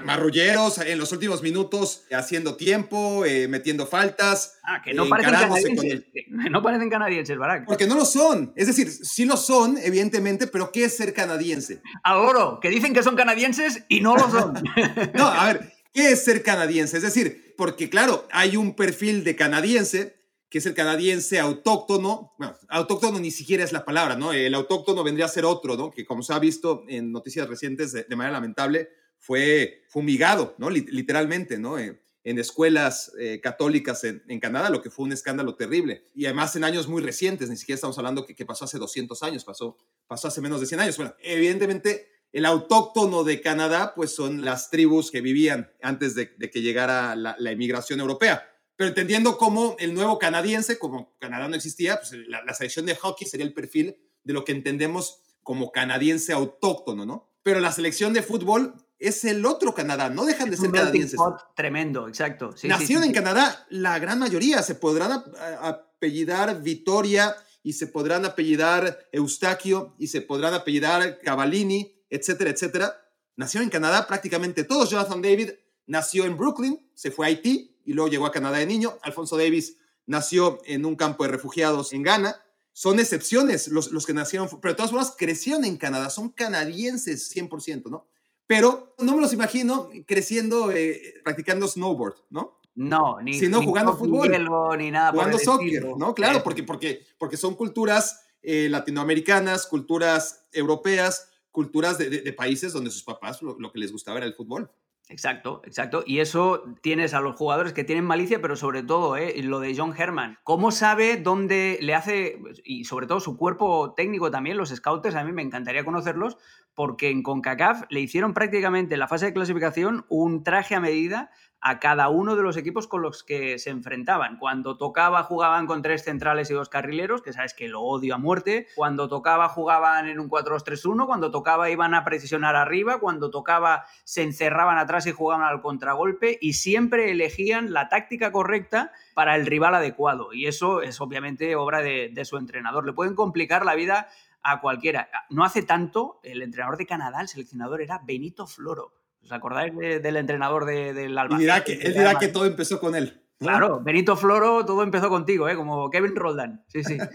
marrulleros 0.04 0.80
en 0.80 1.00
los 1.00 1.14
últimos 1.14 1.42
minutos, 1.42 2.04
haciendo 2.12 2.58
tiempo, 2.58 3.24
eh, 3.24 3.48
metiendo 3.48 3.88
faltas. 3.88 4.60
Ah, 4.62 4.82
que 4.82 4.94
no 4.94 5.08
parecen 5.08 5.32
canadienses. 5.36 6.04
No 6.52 6.62
parecen 6.62 6.90
canadienses, 6.90 7.38
Barack. 7.38 7.66
Porque 7.66 7.88
no 7.88 7.96
lo 7.96 8.04
son. 8.04 8.52
Es 8.58 8.68
decir, 8.68 8.92
sí 8.92 9.24
lo 9.24 9.38
son, 9.38 9.78
evidentemente, 9.78 10.48
pero 10.48 10.74
¿qué 10.74 10.84
es 10.84 10.98
ser 10.98 11.14
canadiense? 11.14 11.82
Ahora, 12.04 12.60
que 12.62 12.70
dicen 12.70 12.94
que 12.94 13.04
son 13.04 13.16
canadienses 13.16 13.85
y 13.90 14.02
no 14.02 14.16
lo 14.16 14.30
son. 14.30 14.54
no, 15.14 15.26
a 15.28 15.48
ver, 15.48 15.74
¿qué 15.94 16.12
es 16.12 16.24
ser 16.24 16.44
canadiense? 16.44 16.98
Es 16.98 17.04
decir, 17.04 17.54
porque 17.58 17.90
claro, 17.90 18.28
hay 18.32 18.58
un 18.58 18.76
perfil 18.76 19.24
de 19.24 19.36
canadiense 19.36 20.16
que 20.50 20.60
es 20.60 20.66
el 20.66 20.74
canadiense 20.74 21.40
autóctono. 21.40 22.34
Bueno, 22.38 22.56
autóctono 22.70 23.20
ni 23.20 23.32
siquiera 23.32 23.64
es 23.64 23.74
la 23.74 23.84
palabra, 23.84 24.16
¿no? 24.16 24.32
El 24.32 24.54
autóctono 24.54 25.04
vendría 25.04 25.26
a 25.26 25.30
ser 25.30 25.44
otro, 25.44 25.76
¿no? 25.76 25.92
Que 25.92 26.06
como 26.06 26.24
se 26.24 26.34
ha 26.34 26.40
visto 26.40 26.86
en 26.88 27.12
noticias 27.12 27.48
recientes 27.50 27.92
de, 27.92 28.16
manera 28.16 28.34
lamentable, 28.34 28.90
fue 29.18 29.84
fumigado, 29.90 30.56
¿no? 30.58 30.70
Literalmente, 30.70 31.58
¿no? 31.58 31.78
Eh, 31.78 32.00
en 32.24 32.40
escuelas 32.40 33.12
eh, 33.20 33.40
católicas 33.42 34.04
en, 34.04 34.40
Canadá, 34.40 34.72
lo 34.72 34.82
que 34.82 34.90
fue 34.90 35.06
un 35.06 35.12
escándalo 35.12 35.56
terrible. 35.56 36.06
Y 36.16 36.26
además 36.26 36.56
en 36.56 36.64
años 36.64 36.88
muy 36.88 37.04
recientes, 37.04 37.50
ni 37.50 37.58
siquiera 37.58 37.76
estamos 37.76 37.98
hablando 38.00 38.26
que, 38.26 38.34
que 38.34 38.46
pasó 38.46 38.66
hace 38.66 38.80
200 38.80 39.22
años, 39.24 39.44
pasó, 39.46 39.78
pasó 40.08 40.30
hace 40.30 40.42
menos 40.42 40.60
de 40.60 40.66
100 40.66 40.80
años. 40.80 40.98
Bueno, 40.98 41.14
evidentemente 41.22 42.15
el 42.36 42.46
autóctono 42.46 43.24
de 43.24 43.40
Canadá, 43.40 43.94
pues 43.96 44.14
son 44.14 44.44
las 44.44 44.70
tribus 44.70 45.10
que 45.10 45.22
vivían 45.22 45.72
antes 45.82 46.16
de, 46.16 46.36
que 46.36 46.62
llegara 46.62 47.16
la, 47.16 47.38
la, 47.40 47.54
inmigración 47.54 48.02
europea. 48.02 48.46
Pero 48.76 48.90
entendiendo 48.90 49.38
cómo 49.38 49.78
el 49.80 49.94
nuevo 49.94 50.20
canadiense, 50.20 50.78
como 50.78 51.18
Canadá 51.18 51.48
no 51.48 51.56
existía, 51.56 51.98
pues 51.98 52.12
la, 52.28 52.54
selección 52.54 52.86
de 52.88 52.96
hockey 52.98 53.26
sería 53.26 53.46
el 53.46 53.54
perfil 53.54 53.96
de 54.26 54.34
lo 54.34 54.44
que 54.44 54.52
entendemos 54.52 55.22
como 55.44 55.72
canadiense 55.72 56.34
autóctono, 56.34 57.06
¿no? 57.06 57.32
Pero 57.42 57.62
la 57.62 57.72
selección 57.72 58.12
de 58.12 58.22
fútbol 58.22 58.86
es 59.00 59.24
el 59.24 59.46
otro 59.46 59.74
Canadá, 59.74 60.10
no 60.10 60.26
dejan 60.26 60.50
de 60.52 60.58
ser 60.58 60.72
canadienses. 60.72 61.18
Tremendo, 61.56 62.10
exacto. 62.10 62.52
Sí, 62.58 62.68
Nacieron 62.68 63.06
en 63.06 63.14
Canadá, 63.14 63.66
la 63.70 63.98
gran 63.98 64.20
mayoría 64.20 64.62
se 64.62 64.76
podrán 64.76 65.24
apellidar 65.62 66.62
Vitoria 66.62 67.34
y 67.64 67.74
se 67.74 67.88
podrán 67.88 68.26
apellidar 68.26 69.08
Eustaquio 69.14 69.96
y 69.98 70.08
se 70.08 70.22
podrán 70.22 70.54
apellidar 70.54 71.22
Cavallini 71.24 71.95
etcétera, 72.10 72.50
etcétera. 72.50 72.96
Nació 73.36 73.62
en 73.62 73.70
Canadá 73.70 74.08
prácticamente 74.08 74.64
todos. 74.64 74.90
Jonathan 74.90 75.22
David 75.22 75.52
nació 75.88 76.26
en 76.26 76.38
Brooklyn, 76.38 76.80
se 76.94 77.12
fue 77.12 77.26
a 77.26 77.30
Haití 77.30 77.78
y 77.86 77.94
luego 77.94 78.10
llegó 78.10 78.26
a 78.26 78.32
Canadá 78.32 78.58
de 78.58 78.66
niño. 78.66 78.98
Alfonso 79.02 79.38
Davis 79.38 79.78
nació 80.06 80.60
en 80.66 80.86
un 80.86 80.96
campo 80.96 81.24
de 81.24 81.32
refugiados 81.32 81.94
en 81.94 82.04
Ghana. 82.04 82.42
Son 82.74 83.00
excepciones 83.00 83.70
los, 83.70 83.92
los 83.92 84.06
que 84.06 84.14
nacieron, 84.14 84.50
pero 84.62 84.74
de 84.74 84.76
todas 84.76 84.92
formas 84.92 85.16
crecieron 85.18 85.64
en 85.64 85.78
Canadá, 85.78 86.10
son 86.10 86.30
canadienses 86.30 87.34
100%, 87.34 87.90
¿no? 87.90 88.08
Pero 88.48 88.96
no 89.00 89.16
me 89.16 89.22
los 89.22 89.34
imagino 89.34 89.90
creciendo, 90.06 90.72
eh, 90.72 91.16
practicando 91.24 91.68
snowboard, 91.68 92.16
¿no? 92.30 92.60
No, 92.76 93.22
ni, 93.22 93.34
sino 93.34 93.64
jugando 93.64 93.96
fútbol, 93.96 94.30
ni 94.78 94.92
nada 94.92 95.12
jugando 95.12 95.40
soccer, 95.40 95.86
¿no? 95.98 96.14
Claro, 96.14 96.44
porque, 96.44 96.64
porque, 96.64 97.06
porque 97.18 97.38
son 97.38 97.56
culturas 97.56 98.26
eh, 98.42 98.68
latinoamericanas, 98.70 99.66
culturas 99.66 100.46
europeas, 100.52 101.30
culturas 101.56 101.98
de, 101.98 102.34
países 102.34 102.74
donde 102.74 102.92
sus 102.92 103.04
papás 103.04 103.42
lo, 103.42 103.72
que 103.72 103.80
les 103.80 103.92
gustaba 103.92 104.18
era 104.18 104.28
el 104.28 104.36
fútbol. 104.36 104.70
Exacto, 105.08 105.62
exacto. 105.66 106.04
Y 106.06 106.20
eso 106.20 106.64
tienes 106.82 107.14
a 107.14 107.22
los 107.22 107.36
jugadores 107.36 107.74
que 107.74 107.84
tienen 107.84 108.06
malicia, 108.06 108.42
pero 108.42 108.56
sobre 108.56 108.84
todo 108.84 109.16
¿eh? 109.18 109.42
lo 109.44 109.60
de 109.60 109.76
John 109.78 109.94
Herman. 109.96 110.40
¿Cómo 110.44 110.72
sabe 110.72 111.18
dónde 111.18 111.78
le 111.82 111.94
hace, 111.94 112.40
y 112.64 112.86
sobre 112.86 113.08
todo 113.08 113.20
su 113.20 113.38
cuerpo 113.38 113.94
técnico 113.96 114.32
también, 114.32 114.58
los 114.58 114.70
scouts, 114.70 115.16
a 115.16 115.24
mí 115.24 115.32
me 115.32 115.44
encantaría 115.44 115.86
conocerlos, 115.86 116.38
porque 116.74 117.10
en 117.10 117.24
CONCACAF 117.24 117.84
le 117.90 118.02
hicieron 118.02 118.34
prácticamente 118.34 118.96
en 118.96 119.00
la 119.00 119.08
fase 119.08 119.28
de 119.28 119.34
clasificación 119.34 120.06
un 120.10 120.44
traje 120.44 120.76
a 120.76 120.80
medida 120.80 121.32
a 121.62 121.80
cada 121.80 122.10
uno 122.10 122.36
de 122.36 122.44
los 122.44 122.58
equipos 122.58 122.88
con 122.88 123.02
los 123.02 123.24
que 123.24 123.58
se 123.58 123.72
enfrentaban. 123.72 124.38
Cuando 124.38 124.78
tocaba 124.78 125.24
jugaban 125.24 125.66
con 125.66 125.82
tres 125.82 126.04
centrales 126.04 126.52
y 126.52 126.54
dos 126.54 126.70
carrileros, 126.70 127.22
que 127.22 127.34
sabes 127.34 127.54
que 127.54 127.68
lo 127.68 127.82
odio 127.82 128.16
a 128.16 128.18
muerte. 128.18 128.68
Cuando 128.76 129.08
tocaba 129.08 129.50
jugaban 129.50 130.08
en 130.08 130.20
un 130.20 130.30
4-2-3-1, 130.30 131.08
cuando 131.08 131.32
tocaba 131.32 131.70
iban 131.70 131.94
a 131.96 132.04
precisionar 132.04 132.56
arriba, 132.56 133.00
cuando 133.00 133.32
tocaba 133.32 133.86
se 134.04 134.22
encerraban 134.22 134.78
atrás 134.78 135.08
y 135.08 135.12
jugaban 135.12 135.46
al 135.46 135.62
contragolpe 135.62 136.38
y 136.40 136.54
siempre 136.54 137.12
elegían 137.12 137.74
la 137.74 137.90
táctica 137.90 138.32
correcta 138.32 138.92
para 139.16 139.36
el 139.36 139.48
rival 139.48 139.74
adecuado. 139.76 140.34
Y 140.34 140.46
eso 140.48 140.82
es 140.82 141.02
obviamente 141.02 141.56
obra 141.56 141.82
de, 141.82 142.12
de 142.14 142.26
su 142.26 142.38
entrenador. 142.38 142.86
Le 142.86 142.94
pueden 142.94 143.16
complicar 143.16 143.66
la 143.66 143.76
vida 143.76 144.08
a 144.44 144.62
cualquiera. 144.62 145.10
No 145.32 145.44
hace 145.44 145.64
tanto, 145.64 146.20
el 146.22 146.44
entrenador 146.44 146.78
de 146.78 146.86
Canadá, 146.86 147.22
el 147.22 147.28
seleccionador, 147.28 147.82
era 147.82 148.02
Benito 148.06 148.46
Floro 148.46 149.05
¿Os 149.26 149.32
acordáis 149.32 149.74
del 149.76 150.18
entrenador 150.18 150.66
del 150.66 151.18
Albacete? 151.18 151.42
dirá 151.42 151.64
que, 151.64 151.74
él 151.74 151.94
dirá 151.94 152.20
que 152.20 152.28
todo 152.28 152.46
empezó 152.46 152.80
con 152.80 152.96
él. 152.96 153.24
Claro, 153.40 153.82
Benito 153.82 154.16
Floro, 154.16 154.66
todo 154.66 154.84
empezó 154.84 155.10
contigo, 155.10 155.50
¿eh? 155.50 155.56
como 155.56 155.90
Kevin 155.90 156.16
Roldán. 156.16 156.64
Sí, 156.68 156.84
sí. 156.84 156.98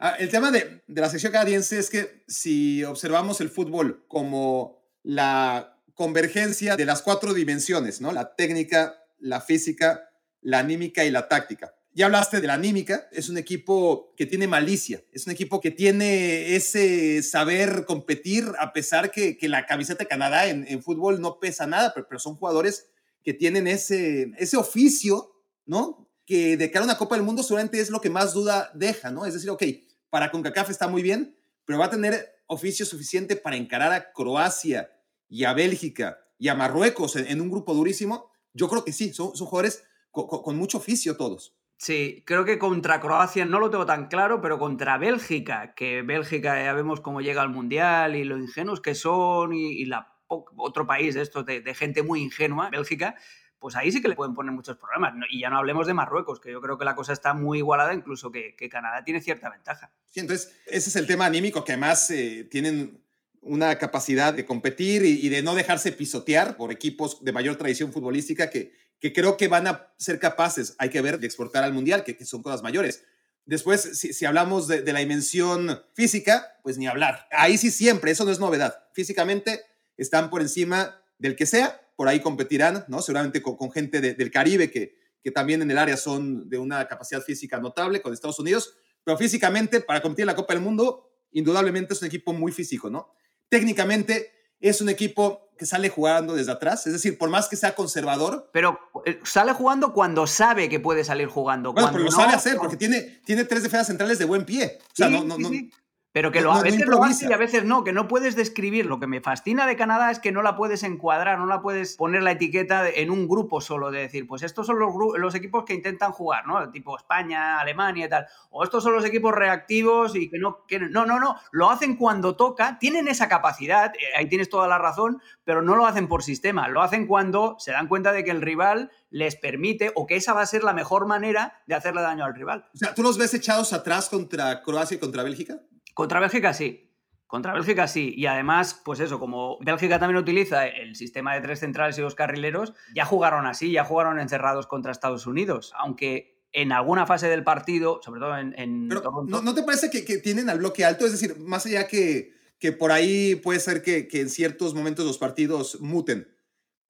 Ah, 0.00 0.16
el 0.18 0.28
tema 0.28 0.50
de, 0.50 0.82
de 0.88 1.00
la 1.00 1.08
sección 1.08 1.30
canadiense 1.30 1.78
es 1.78 1.88
que 1.88 2.24
si 2.26 2.82
observamos 2.82 3.40
el 3.40 3.48
fútbol 3.48 4.04
como 4.08 4.82
la 5.04 5.78
convergencia 5.94 6.74
de 6.76 6.84
las 6.84 7.00
cuatro 7.00 7.32
dimensiones, 7.32 8.00
¿no? 8.00 8.10
La 8.10 8.34
técnica, 8.34 8.96
la 9.20 9.40
física, 9.40 10.10
la 10.40 10.58
anímica 10.58 11.04
y 11.04 11.12
la 11.12 11.28
táctica. 11.28 11.76
Ya 11.94 12.06
hablaste 12.06 12.40
de 12.40 12.46
la 12.46 12.54
anímica, 12.54 13.06
es 13.12 13.28
un 13.28 13.36
equipo 13.36 14.14
que 14.16 14.24
tiene 14.24 14.46
malicia, 14.46 15.04
es 15.12 15.26
un 15.26 15.32
equipo 15.32 15.60
que 15.60 15.70
tiene 15.70 16.56
ese 16.56 17.22
saber 17.22 17.84
competir 17.84 18.50
a 18.58 18.72
pesar 18.72 19.10
que, 19.10 19.36
que 19.36 19.46
la 19.46 19.66
camiseta 19.66 20.04
de 20.04 20.08
Canadá 20.08 20.48
en, 20.48 20.66
en, 20.66 20.82
fútbol 20.82 21.20
no 21.20 21.38
pesa 21.38 21.66
nada, 21.66 21.92
pero, 21.92 22.06
pero, 22.08 22.18
son 22.18 22.36
jugadores 22.36 22.86
que 23.22 23.34
tienen 23.34 23.66
ese, 23.66 24.32
ese 24.38 24.56
oficio, 24.56 25.36
¿no? 25.66 26.08
Que 26.24 26.56
de 26.56 26.70
cara 26.70 26.84
a 26.84 26.88
una 26.88 26.96
Copa 26.96 27.14
del 27.14 27.26
Mundo 27.26 27.42
seguramente 27.42 27.78
es 27.78 27.90
lo 27.90 28.00
que 28.00 28.08
más 28.08 28.32
duda 28.32 28.70
deja, 28.74 29.10
¿no? 29.10 29.26
Es 29.26 29.34
decir, 29.34 29.50
ok, 29.50 29.62
para 30.08 30.30
CONCACAF 30.30 30.70
está 30.70 30.88
muy 30.88 31.02
bien, 31.02 31.36
pero 31.66 31.78
va 31.78 31.86
a 31.86 31.90
tener 31.90 32.42
oficio 32.46 32.86
suficiente 32.86 33.36
para 33.36 33.56
encarar 33.56 33.92
a 33.92 34.12
Croacia 34.14 34.90
y 35.28 35.44
a 35.44 35.52
Bélgica 35.52 36.18
y 36.38 36.48
a 36.48 36.54
Marruecos 36.54 37.16
en, 37.16 37.38
un 37.38 37.50
grupo 37.50 37.74
durísimo. 37.74 38.30
Yo 38.54 38.66
creo 38.70 38.82
que 38.82 38.92
sí, 38.92 39.12
son, 39.12 39.36
son 39.36 39.46
jugadores 39.46 39.82
con 40.10 40.56
mucho 40.56 40.78
oficio 40.78 41.18
todos. 41.18 41.54
Sí, 41.82 42.22
creo 42.24 42.44
que 42.44 42.60
contra 42.60 43.00
Croacia 43.00 43.44
no 43.44 43.58
lo 43.58 43.68
tengo 43.68 43.84
tan 43.86 44.06
claro, 44.06 44.40
pero 44.40 44.56
contra 44.56 44.98
Bélgica, 44.98 45.74
que 45.74 46.02
Bélgica 46.02 46.62
ya 46.62 46.72
vemos 46.74 47.00
cómo 47.00 47.20
llega 47.20 47.42
al 47.42 47.48
Mundial 47.48 48.14
y 48.14 48.22
lo 48.22 48.38
ingenuos 48.38 48.80
que 48.80 48.94
son 48.94 49.52
y, 49.52 49.72
y 49.72 49.86
la, 49.86 50.14
otro 50.28 50.86
país 50.86 51.16
de 51.16 51.22
estos 51.22 51.44
de, 51.44 51.60
de, 51.60 51.74
gente 51.74 52.04
muy 52.04 52.22
ingenua, 52.22 52.70
Bélgica, 52.70 53.16
pues 53.58 53.74
ahí 53.74 53.90
sí 53.90 54.00
que 54.00 54.06
le 54.06 54.14
pueden 54.14 54.32
poner 54.32 54.52
muchos 54.52 54.76
problemas. 54.76 55.14
Y 55.28 55.40
ya 55.40 55.50
no 55.50 55.58
hablemos 55.58 55.88
de 55.88 55.94
Marruecos, 55.94 56.38
que 56.38 56.52
yo 56.52 56.60
creo 56.60 56.78
que 56.78 56.84
la 56.84 56.94
cosa 56.94 57.12
está 57.12 57.34
muy 57.34 57.58
igualada, 57.58 57.92
incluso 57.92 58.30
que, 58.30 58.54
que 58.54 58.68
Canadá 58.68 59.02
tiene 59.02 59.20
cierta 59.20 59.50
ventaja. 59.50 59.90
Sí, 60.08 60.20
entonces 60.20 60.56
ese 60.66 60.88
es 60.88 60.94
el 60.94 61.08
tema 61.08 61.26
anímico, 61.26 61.64
que 61.64 61.72
además 61.72 62.08
eh, 62.12 62.46
tienen 62.48 63.02
una 63.40 63.76
capacidad 63.78 64.32
de 64.32 64.46
competir 64.46 65.04
y, 65.04 65.26
y, 65.26 65.28
de 65.30 65.42
no 65.42 65.56
dejarse 65.56 65.90
pisotear 65.90 66.56
por 66.56 66.70
equipos 66.70 67.24
de 67.24 67.32
mayor 67.32 67.56
tradición 67.56 67.92
futbolística 67.92 68.50
que, 68.50 68.70
que 69.02 69.12
creo 69.12 69.36
que 69.36 69.48
van 69.48 69.66
a 69.66 69.92
ser 69.98 70.20
capaces, 70.20 70.76
hay 70.78 70.88
que 70.88 71.02
ver, 71.02 71.18
de 71.18 71.26
exportar 71.26 71.64
al 71.64 71.72
Mundial, 71.72 72.04
que, 72.04 72.24
son 72.24 72.40
cosas 72.40 72.62
mayores. 72.62 73.02
Después, 73.44 73.82
si, 73.82 74.24
hablamos 74.24 74.68
de, 74.68 74.90
la 74.92 75.00
dimensión 75.00 75.82
física, 75.92 76.60
pues 76.62 76.78
ni 76.78 76.86
hablar. 76.86 77.26
Ahí 77.32 77.58
sí 77.58 77.72
siempre, 77.72 78.12
eso 78.12 78.24
no 78.24 78.30
es 78.30 78.38
novedad. 78.38 78.84
Físicamente 78.94 79.64
están 79.96 80.30
por 80.30 80.40
encima 80.40 81.02
del 81.18 81.34
que 81.34 81.46
sea, 81.46 81.80
por 81.96 82.06
ahí 82.06 82.20
competirán, 82.20 82.84
¿no? 82.86 83.02
Seguramente 83.02 83.42
con, 83.42 83.72
gente 83.72 84.00
de, 84.00 84.14
del 84.14 84.30
Caribe 84.30 84.70
que, 84.70 84.94
que 85.20 85.32
también 85.32 85.62
en 85.62 85.70
el 85.72 85.78
área 85.78 85.96
son 85.96 86.48
de 86.48 86.58
una 86.58 86.86
capacidad 86.86 87.22
física 87.22 87.58
notable 87.58 88.02
con 88.02 88.12
Estados 88.12 88.38
Unidos, 88.38 88.76
pero 89.02 89.18
físicamente, 89.18 89.80
para 89.80 90.00
competir 90.00 90.22
en 90.22 90.28
la 90.28 90.36
Copa 90.36 90.54
del 90.54 90.62
Mundo, 90.62 91.10
indudablemente 91.32 91.94
es 91.94 92.02
un 92.02 92.06
equipo 92.06 92.32
muy 92.32 92.52
físico, 92.52 92.88
¿no? 92.88 93.12
Técnicamente 93.48 94.30
es 94.60 94.80
un 94.80 94.88
equipo 94.88 95.51
que 95.62 95.66
sale 95.66 95.88
jugando 95.88 96.34
desde 96.34 96.50
atrás, 96.50 96.86
es 96.88 96.92
decir, 96.92 97.16
por 97.16 97.30
más 97.30 97.48
que 97.48 97.54
sea 97.54 97.74
conservador. 97.76 98.50
Pero 98.52 98.80
eh, 99.06 99.20
sale 99.22 99.52
jugando 99.52 99.92
cuando 99.92 100.26
sabe 100.26 100.68
que 100.68 100.80
puede 100.80 101.04
salir 101.04 101.28
jugando. 101.28 101.72
Bueno, 101.72 101.86
cuando 101.88 101.98
pero 101.98 102.04
lo 102.06 102.10
no, 102.10 102.16
sabe 102.16 102.34
hacer, 102.34 102.56
porque 102.56 102.76
tiene, 102.76 103.20
tiene 103.24 103.44
tres 103.44 103.62
defensas 103.62 103.86
centrales 103.86 104.18
de 104.18 104.24
buen 104.24 104.44
pie. 104.44 104.78
O 104.80 104.90
sea, 104.92 105.06
sí, 105.06 105.12
no, 105.12 105.24
no, 105.24 105.36
sí, 105.36 105.42
no, 105.42 105.48
sí. 105.50 105.70
Pero 106.12 106.30
que 106.30 106.42
lo, 106.42 106.52
a 106.52 106.60
veces 106.60 106.86
lo 106.86 107.02
hace 107.02 107.26
y 107.30 107.32
a 107.32 107.38
veces 107.38 107.64
no, 107.64 107.84
que 107.84 107.92
no 107.94 108.06
puedes 108.06 108.36
describir. 108.36 108.84
Lo 108.84 109.00
que 109.00 109.06
me 109.06 109.22
fascina 109.22 109.66
de 109.66 109.76
Canadá 109.76 110.10
es 110.10 110.18
que 110.18 110.30
no 110.30 110.42
la 110.42 110.56
puedes 110.56 110.82
encuadrar, 110.82 111.38
no 111.38 111.46
la 111.46 111.62
puedes 111.62 111.96
poner 111.96 112.22
la 112.22 112.32
etiqueta 112.32 112.86
en 112.86 113.10
un 113.10 113.26
grupo 113.26 113.62
solo, 113.62 113.90
de 113.90 114.00
decir, 114.00 114.26
pues 114.26 114.42
estos 114.42 114.66
son 114.66 114.78
los, 114.78 114.92
los 115.16 115.34
equipos 115.34 115.64
que 115.64 115.72
intentan 115.72 116.12
jugar, 116.12 116.46
¿no? 116.46 116.70
Tipo 116.70 116.98
España, 116.98 117.58
Alemania 117.58 118.06
y 118.06 118.08
tal. 118.10 118.26
O 118.50 118.62
estos 118.62 118.84
son 118.84 118.92
los 118.92 119.06
equipos 119.06 119.34
reactivos 119.34 120.14
y 120.14 120.28
que 120.28 120.38
no 120.38 120.66
quieren. 120.68 120.92
No, 120.92 121.06
no, 121.06 121.18
no. 121.18 121.36
Lo 121.50 121.70
hacen 121.70 121.96
cuando 121.96 122.36
toca, 122.36 122.78
tienen 122.78 123.08
esa 123.08 123.28
capacidad, 123.28 123.94
eh, 123.94 124.16
ahí 124.18 124.28
tienes 124.28 124.50
toda 124.50 124.68
la 124.68 124.76
razón, 124.76 125.22
pero 125.44 125.62
no 125.62 125.76
lo 125.76 125.86
hacen 125.86 126.08
por 126.08 126.22
sistema. 126.22 126.68
Lo 126.68 126.82
hacen 126.82 127.06
cuando 127.06 127.56
se 127.58 127.72
dan 127.72 127.88
cuenta 127.88 128.12
de 128.12 128.22
que 128.22 128.32
el 128.32 128.42
rival 128.42 128.90
les 129.08 129.36
permite 129.36 129.92
o 129.94 130.06
que 130.06 130.16
esa 130.16 130.34
va 130.34 130.42
a 130.42 130.46
ser 130.46 130.62
la 130.62 130.74
mejor 130.74 131.06
manera 131.06 131.62
de 131.66 131.74
hacerle 131.74 132.02
daño 132.02 132.26
al 132.26 132.34
rival. 132.34 132.68
O 132.74 132.76
sea, 132.76 132.94
¿tú 132.94 133.02
los 133.02 133.16
ves 133.16 133.32
echados 133.32 133.72
atrás 133.72 134.10
contra 134.10 134.62
Croacia 134.62 134.96
y 134.96 135.00
contra 135.00 135.22
Bélgica? 135.22 135.60
Contra 135.94 136.20
Bélgica 136.20 136.52
sí. 136.52 136.88
Contra 137.26 137.54
Bélgica 137.54 137.88
sí. 137.88 138.12
Y 138.16 138.26
además, 138.26 138.80
pues 138.84 139.00
eso, 139.00 139.18
como 139.18 139.58
Bélgica 139.60 139.98
también 139.98 140.18
utiliza 140.18 140.66
el 140.66 140.96
sistema 140.96 141.34
de 141.34 141.40
tres 141.40 141.60
centrales 141.60 141.96
y 141.98 142.02
dos 142.02 142.14
carrileros, 142.14 142.74
ya 142.94 143.04
jugaron 143.04 143.46
así, 143.46 143.72
ya 143.72 143.84
jugaron 143.84 144.20
encerrados 144.20 144.66
contra 144.66 144.92
Estados 144.92 145.26
Unidos. 145.26 145.72
Aunque 145.78 146.42
en 146.52 146.72
alguna 146.72 147.06
fase 147.06 147.28
del 147.28 147.42
partido, 147.44 148.00
sobre 148.02 148.20
todo 148.20 148.36
en, 148.36 148.54
en 148.58 148.88
Pero 148.88 149.02
Toronto, 149.02 149.30
¿no, 149.30 149.42
¿no 149.42 149.54
te 149.54 149.62
parece 149.62 149.88
que, 149.88 150.04
que 150.04 150.18
tienen 150.18 150.50
al 150.50 150.58
bloque 150.58 150.84
alto? 150.84 151.06
Es 151.06 151.12
decir, 151.12 151.38
más 151.38 151.64
allá 151.64 151.88
que, 151.88 152.34
que 152.58 152.72
por 152.72 152.92
ahí 152.92 153.36
puede 153.36 153.60
ser 153.60 153.82
que, 153.82 154.08
que 154.08 154.20
en 154.20 154.28
ciertos 154.28 154.74
momentos 154.74 155.06
los 155.06 155.18
partidos 155.18 155.80
muten. 155.80 156.28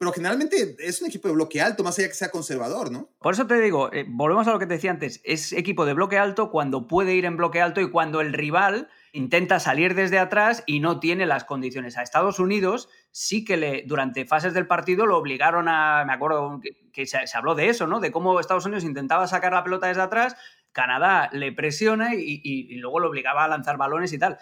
Pero 0.02 0.14
generalmente 0.14 0.74
es 0.80 1.00
un 1.00 1.06
equipo 1.06 1.28
de 1.28 1.34
bloque 1.34 1.62
alto, 1.62 1.84
más 1.84 1.96
allá 1.96 2.08
que 2.08 2.14
sea 2.14 2.32
conservador, 2.32 2.90
¿no? 2.90 3.08
Por 3.20 3.34
eso 3.34 3.46
te 3.46 3.60
digo, 3.60 3.92
eh, 3.92 4.04
volvemos 4.08 4.48
a 4.48 4.50
lo 4.50 4.58
que 4.58 4.66
te 4.66 4.74
decía 4.74 4.90
antes, 4.90 5.20
es 5.22 5.52
equipo 5.52 5.86
de 5.86 5.94
bloque 5.94 6.18
alto 6.18 6.50
cuando 6.50 6.88
puede 6.88 7.14
ir 7.14 7.24
en 7.24 7.36
bloque 7.36 7.60
alto 7.60 7.80
y 7.80 7.88
cuando 7.88 8.20
el 8.20 8.32
rival 8.32 8.88
intenta 9.12 9.60
salir 9.60 9.94
desde 9.94 10.18
atrás 10.18 10.64
y 10.66 10.80
no 10.80 10.98
tiene 10.98 11.24
las 11.24 11.44
condiciones. 11.44 11.96
A 11.96 12.02
Estados 12.02 12.40
Unidos 12.40 12.88
sí 13.12 13.44
que 13.44 13.56
le, 13.56 13.84
durante 13.86 14.26
fases 14.26 14.54
del 14.54 14.66
partido 14.66 15.06
lo 15.06 15.16
obligaron 15.18 15.68
a, 15.68 16.04
me 16.04 16.14
acuerdo 16.14 16.60
que, 16.92 17.06
se, 17.06 17.20
habló 17.34 17.54
de 17.54 17.68
eso, 17.68 17.86
¿no? 17.86 18.00
De 18.00 18.10
cómo 18.10 18.40
Estados 18.40 18.66
Unidos 18.66 18.82
intentaba 18.82 19.28
sacar 19.28 19.52
la 19.52 19.62
pelota 19.62 19.86
desde 19.86 20.02
atrás, 20.02 20.34
Canadá 20.72 21.30
le 21.32 21.52
presiona 21.52 22.16
y, 22.16 22.40
y, 22.42 22.74
y 22.74 22.78
luego 22.78 22.98
lo 22.98 23.08
obligaba 23.08 23.44
a 23.44 23.48
lanzar 23.48 23.76
balones 23.76 24.12
y 24.12 24.18
tal 24.18 24.36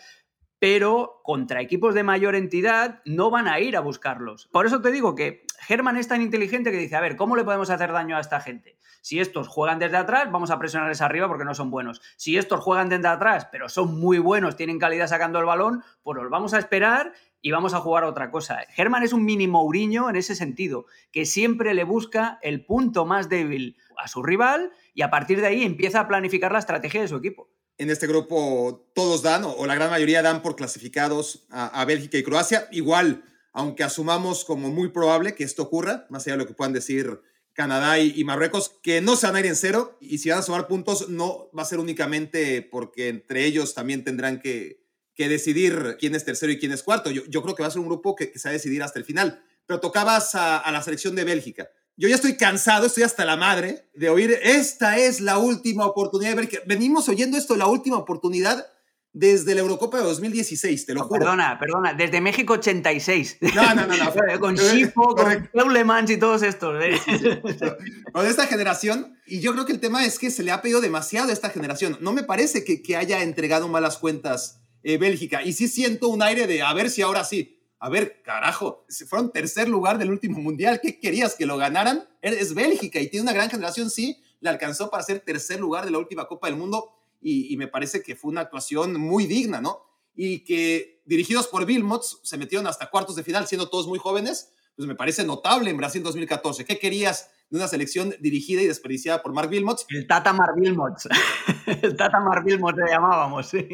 pero 0.60 1.22
contra 1.24 1.62
equipos 1.62 1.94
de 1.94 2.04
mayor 2.04 2.36
entidad 2.36 3.00
no 3.06 3.30
van 3.30 3.48
a 3.48 3.58
ir 3.60 3.76
a 3.76 3.80
buscarlos. 3.80 4.46
Por 4.52 4.66
eso 4.66 4.80
te 4.80 4.92
digo 4.92 5.14
que 5.14 5.46
Germán 5.60 5.96
es 5.96 6.08
tan 6.08 6.22
inteligente 6.22 6.70
que 6.70 6.78
dice, 6.78 6.96
a 6.96 7.00
ver, 7.00 7.16
¿cómo 7.16 7.36
le 7.36 7.44
podemos 7.44 7.70
hacer 7.70 7.92
daño 7.92 8.16
a 8.16 8.20
esta 8.20 8.40
gente? 8.40 8.78
Si 9.02 9.20
estos 9.20 9.48
juegan 9.48 9.78
desde 9.78 9.96
atrás, 9.96 10.30
vamos 10.30 10.50
a 10.50 10.58
presionarles 10.58 11.00
arriba 11.00 11.28
porque 11.28 11.44
no 11.44 11.54
son 11.54 11.70
buenos. 11.70 12.00
Si 12.16 12.36
estos 12.36 12.60
juegan 12.60 12.88
desde 12.88 13.08
atrás, 13.08 13.48
pero 13.50 13.68
son 13.68 13.98
muy 13.98 14.18
buenos, 14.18 14.56
tienen 14.56 14.78
calidad 14.78 15.06
sacando 15.06 15.38
el 15.38 15.44
balón, 15.44 15.82
pues 16.02 16.16
los 16.16 16.30
vamos 16.30 16.54
a 16.54 16.58
esperar 16.58 17.12
y 17.42 17.50
vamos 17.50 17.74
a 17.74 17.80
jugar 17.80 18.04
a 18.04 18.08
otra 18.08 18.30
cosa. 18.30 18.58
Germán 18.70 19.02
es 19.02 19.12
un 19.12 19.24
mini 19.24 19.48
Mourinho 19.48 20.10
en 20.10 20.16
ese 20.16 20.34
sentido, 20.34 20.86
que 21.12 21.24
siempre 21.24 21.74
le 21.74 21.84
busca 21.84 22.38
el 22.42 22.64
punto 22.64 23.06
más 23.06 23.28
débil 23.28 23.76
a 23.96 24.08
su 24.08 24.22
rival 24.22 24.72
y 24.94 25.02
a 25.02 25.10
partir 25.10 25.40
de 25.40 25.46
ahí 25.46 25.64
empieza 25.64 26.00
a 26.00 26.08
planificar 26.08 26.52
la 26.52 26.58
estrategia 26.58 27.00
de 27.00 27.08
su 27.08 27.16
equipo 27.16 27.48
en 27.80 27.88
este 27.88 28.06
grupo 28.06 28.90
todos 28.94 29.22
dan, 29.22 29.42
o 29.44 29.66
la 29.66 29.74
gran 29.74 29.88
mayoría 29.88 30.20
dan 30.20 30.42
por 30.42 30.54
clasificados 30.54 31.46
a, 31.48 31.80
a, 31.80 31.86
Bélgica 31.86 32.18
y 32.18 32.22
Croacia. 32.22 32.68
Igual, 32.72 33.24
aunque 33.52 33.82
asumamos 33.82 34.44
como 34.44 34.68
muy 34.68 34.88
probable 34.88 35.34
que 35.34 35.44
esto 35.44 35.62
ocurra, 35.62 36.06
más 36.10 36.26
allá 36.26 36.34
de 36.34 36.38
lo 36.38 36.46
que 36.46 36.54
puedan 36.54 36.72
decir 36.72 37.20
Canadá 37.52 37.98
y, 37.98 38.24
Marruecos, 38.24 38.78
que 38.82 39.00
no 39.00 39.16
se 39.16 39.26
van 39.26 39.36
a 39.36 39.40
ir 39.40 39.46
en 39.46 39.56
cero, 39.56 39.98
y 40.00 40.18
si 40.18 40.30
van 40.30 40.38
a 40.38 40.42
sumar 40.42 40.66
puntos, 40.66 41.08
no 41.08 41.50
va 41.56 41.62
a 41.62 41.66
ser 41.66 41.78
únicamente 41.78 42.62
porque 42.62 43.08
entre 43.08 43.44
ellos 43.44 43.74
también 43.74 44.04
tendrán 44.04 44.40
que, 44.40 44.86
que 45.14 45.28
decidir 45.28 45.96
quién 45.98 46.14
es 46.14 46.24
tercero 46.24 46.52
y 46.52 46.58
quién 46.58 46.72
es 46.72 46.82
cuarto. 46.82 47.10
Yo, 47.10 47.42
creo 47.42 47.54
que 47.54 47.62
va 47.62 47.68
a 47.68 47.72
ser 47.72 47.80
un 47.80 47.88
grupo 47.88 48.16
que, 48.16 48.32
se 48.38 48.48
va 48.48 48.50
a 48.50 48.54
decidir 48.54 48.82
hasta 48.82 48.98
el 48.98 49.04
final. 49.04 49.44
Pero 49.66 49.80
tocabas 49.80 50.34
a, 50.34 50.70
la 50.70 50.82
selección 50.82 51.14
de 51.14 51.24
Bélgica 51.24 51.68
yo 51.96 52.08
ya 52.08 52.14
estoy 52.14 52.38
cansado, 52.38 52.86
estoy 52.86 53.02
hasta 53.02 53.26
la 53.26 53.36
madre 53.36 53.90
de 53.92 54.08
oír, 54.08 54.38
esta 54.42 54.96
es 54.96 55.20
la 55.20 55.36
última 55.36 55.84
oportunidad 55.84 56.34
de 56.34 56.48
que 56.48 56.62
venimos 56.64 57.10
oyendo 57.10 57.36
esto, 57.36 57.56
la 57.56 57.66
última 57.66 57.98
oportunidad 57.98 58.66
desde 59.12 59.54
la 59.54 59.62
Eurocopa 59.62 59.98
de 59.98 60.04
2016, 60.04 60.86
te 60.86 60.94
lo 60.94 61.02
juro. 61.02 61.18
Perdona, 61.18 61.58
perdona, 61.58 61.94
desde 61.94 62.20
México 62.20 62.54
86. 62.54 63.38
No, 63.54 63.74
no, 63.74 63.86
no, 63.86 63.96
no. 63.96 64.12
con 64.40 64.56
Schifo, 64.56 65.14
con 65.14 65.50
Eulemans 65.52 66.10
y 66.10 66.16
todos 66.16 66.42
estos. 66.42 66.82
¿eh? 66.82 66.98
Sí, 67.04 67.18
sí, 67.18 67.28
sí. 67.58 67.66
Con 68.12 68.26
esta 68.26 68.46
generación, 68.46 69.16
y 69.26 69.40
yo 69.40 69.52
creo 69.52 69.66
que 69.66 69.72
el 69.72 69.80
tema 69.80 70.04
es 70.04 70.18
que 70.18 70.30
se 70.30 70.42
le 70.42 70.52
ha 70.52 70.62
pedido 70.62 70.80
demasiado 70.80 71.30
a 71.30 71.32
esta 71.32 71.50
generación. 71.50 71.98
No 72.00 72.12
me 72.12 72.22
parece 72.22 72.64
que, 72.64 72.82
que 72.82 72.96
haya 72.96 73.22
entregado 73.22 73.68
malas 73.68 73.98
cuentas 73.98 74.60
eh, 74.82 74.96
Bélgica. 74.96 75.42
Y 75.42 75.52
sí 75.52 75.68
siento 75.68 76.08
un 76.08 76.22
aire 76.22 76.46
de 76.46 76.62
a 76.62 76.72
ver 76.72 76.90
si 76.90 77.02
ahora 77.02 77.24
sí. 77.24 77.56
A 77.78 77.88
ver, 77.88 78.22
carajo, 78.22 78.84
se 78.88 79.06
fueron 79.06 79.32
tercer 79.32 79.68
lugar 79.68 79.98
del 79.98 80.10
último 80.10 80.38
mundial. 80.38 80.80
¿Qué 80.82 81.00
querías? 81.00 81.34
¿Que 81.34 81.46
lo 81.46 81.56
ganaran? 81.56 82.08
Es 82.20 82.54
Bélgica 82.54 83.00
y 83.00 83.08
tiene 83.08 83.22
una 83.22 83.32
gran 83.32 83.50
generación, 83.50 83.90
sí. 83.90 84.22
Le 84.40 84.50
alcanzó 84.50 84.90
para 84.90 85.02
ser 85.02 85.20
tercer 85.20 85.60
lugar 85.60 85.84
de 85.84 85.90
la 85.90 85.98
última 85.98 86.26
Copa 86.26 86.46
del 86.46 86.56
Mundo 86.56 86.99
y, 87.20 87.56
me 87.56 87.68
parece 87.68 88.02
que 88.02 88.16
fue 88.16 88.30
una 88.30 88.42
actuación 88.42 88.98
muy 88.98 89.26
digna, 89.26 89.60
¿no? 89.60 89.82
Y 90.14 90.44
que 90.44 91.02
dirigidos 91.04 91.46
por 91.48 91.66
Vilmots 91.66 92.20
se 92.22 92.38
metieron 92.38 92.66
hasta 92.66 92.90
cuartos 92.90 93.16
de 93.16 93.22
final 93.22 93.46
siendo 93.46 93.68
todos 93.68 93.86
muy 93.86 93.98
jóvenes, 93.98 94.52
pues 94.76 94.88
me 94.88 94.94
parece 94.94 95.24
notable 95.24 95.70
en 95.70 95.76
Brasil 95.76 96.02
2014. 96.02 96.64
¿Qué 96.64 96.78
querías 96.78 97.30
de 97.50 97.56
una 97.56 97.68
selección 97.68 98.14
dirigida 98.20 98.62
y 98.62 98.66
desperdiciada 98.66 99.22
por 99.22 99.32
Mark 99.32 99.50
Wilmots. 99.50 99.84
El 99.88 100.06
Tata 100.06 100.32
Mark 100.32 100.54
Wilmots. 100.56 101.08
El 101.82 101.96
Tata 101.96 102.20
Mark 102.20 102.44
Wilmots 102.46 102.78
le 102.78 102.90
llamábamos, 102.90 103.48
sí. 103.48 103.66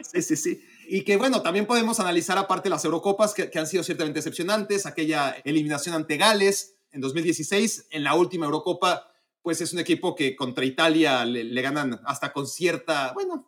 Sí, 0.00 0.22
sí, 0.22 0.36
sí. 0.36 0.64
Y 0.88 1.02
que 1.02 1.16
bueno, 1.16 1.40
también 1.40 1.66
podemos 1.66 2.00
analizar 2.00 2.36
aparte 2.36 2.68
las 2.68 2.84
Eurocopas 2.84 3.32
que, 3.32 3.50
han 3.56 3.66
sido 3.68 3.84
ciertamente 3.84 4.18
decepcionantes, 4.18 4.86
aquella 4.86 5.36
eliminación 5.44 5.94
ante 5.94 6.16
Gales 6.16 6.74
en 6.90 7.00
2016, 7.00 7.86
en 7.90 8.02
la 8.02 8.14
última 8.14 8.46
Eurocopa, 8.46 9.11
pues 9.42 9.60
es 9.60 9.72
un 9.72 9.80
equipo 9.80 10.14
que 10.14 10.34
contra 10.36 10.64
Italia 10.64 11.24
le, 11.24 11.62
ganan 11.62 12.00
hasta 12.04 12.32
con 12.32 12.46
cierta, 12.46 13.12
bueno, 13.12 13.46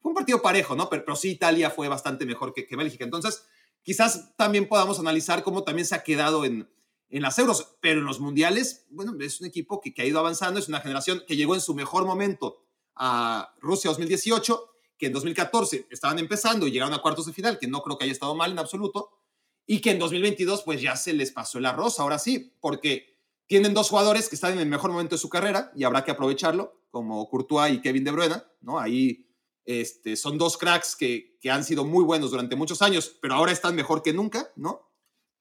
fue 0.00 0.10
un 0.10 0.14
partido 0.14 0.42
parejo, 0.42 0.74
¿no? 0.74 0.88
Pero, 0.88 1.04
pero 1.04 1.16
sí 1.16 1.30
Italia 1.30 1.70
fue 1.70 1.88
bastante 1.88 2.26
mejor 2.26 2.52
que, 2.54 2.66
que 2.66 2.76
Bélgica. 2.76 3.04
Entonces, 3.04 3.44
quizás 3.82 4.34
también 4.36 4.68
podamos 4.68 4.98
analizar 4.98 5.42
cómo 5.42 5.62
también 5.62 5.86
se 5.86 5.94
ha 5.94 6.02
quedado 6.02 6.44
en, 6.44 6.68
en 7.08 7.22
las 7.22 7.38
euros, 7.38 7.76
pero 7.80 8.00
en 8.00 8.06
los 8.06 8.20
mundiales, 8.20 8.86
bueno, 8.90 9.14
es 9.20 9.40
un 9.40 9.46
equipo 9.46 9.80
que, 9.80 9.94
ha 9.98 10.04
ido 10.04 10.18
avanzando, 10.18 10.58
es 10.58 10.68
una 10.68 10.80
generación 10.80 11.22
que 11.26 11.36
llegó 11.36 11.54
en 11.54 11.60
su 11.60 11.74
mejor 11.74 12.04
momento 12.04 12.64
a 12.94 13.54
Rusia 13.60 13.90
2018, 13.90 14.70
que 14.98 15.06
en 15.06 15.12
2014 15.12 15.86
estaban 15.90 16.18
empezando 16.18 16.66
y 16.66 16.72
llegaron 16.72 16.94
a 16.94 17.02
cuartos 17.02 17.26
de 17.26 17.32
final, 17.32 17.58
que 17.58 17.68
no 17.68 17.82
creo 17.82 17.98
que 17.98 18.04
haya 18.04 18.12
estado 18.12 18.34
mal 18.34 18.50
en 18.50 18.58
absoluto, 18.58 19.10
y 19.66 19.80
que 19.80 19.90
en 19.90 19.98
2022 19.98 20.62
pues 20.62 20.80
ya 20.80 20.96
se 20.96 21.12
les 21.12 21.30
pasó 21.30 21.58
el 21.58 21.66
arroz, 21.66 22.00
ahora 22.00 22.18
sí, 22.18 22.54
porque 22.60 23.15
tienen 23.46 23.74
dos 23.74 23.90
jugadores 23.90 24.28
que 24.28 24.34
están 24.34 24.52
en 24.54 24.58
el 24.58 24.68
mejor 24.68 24.90
momento 24.90 25.14
de 25.14 25.20
su 25.20 25.28
carrera 25.28 25.70
y 25.74 25.84
habrá 25.84 26.04
que 26.04 26.10
aprovecharlo, 26.10 26.82
como 26.90 27.28
Courtois 27.28 27.74
y 27.74 27.80
Kevin 27.80 28.04
De 28.04 28.10
Bruyne, 28.10 28.42
¿no? 28.60 28.78
Ahí 28.78 29.26
este, 29.64 30.16
son 30.16 30.38
dos 30.38 30.56
cracks 30.56 30.96
que, 30.96 31.38
que 31.40 31.50
han 31.50 31.64
sido 31.64 31.84
muy 31.84 32.04
buenos 32.04 32.30
durante 32.30 32.56
muchos 32.56 32.82
años, 32.82 33.16
pero 33.20 33.34
ahora 33.34 33.52
están 33.52 33.74
mejor 33.74 34.02
que 34.02 34.12
nunca, 34.12 34.50
¿no? 34.56 34.92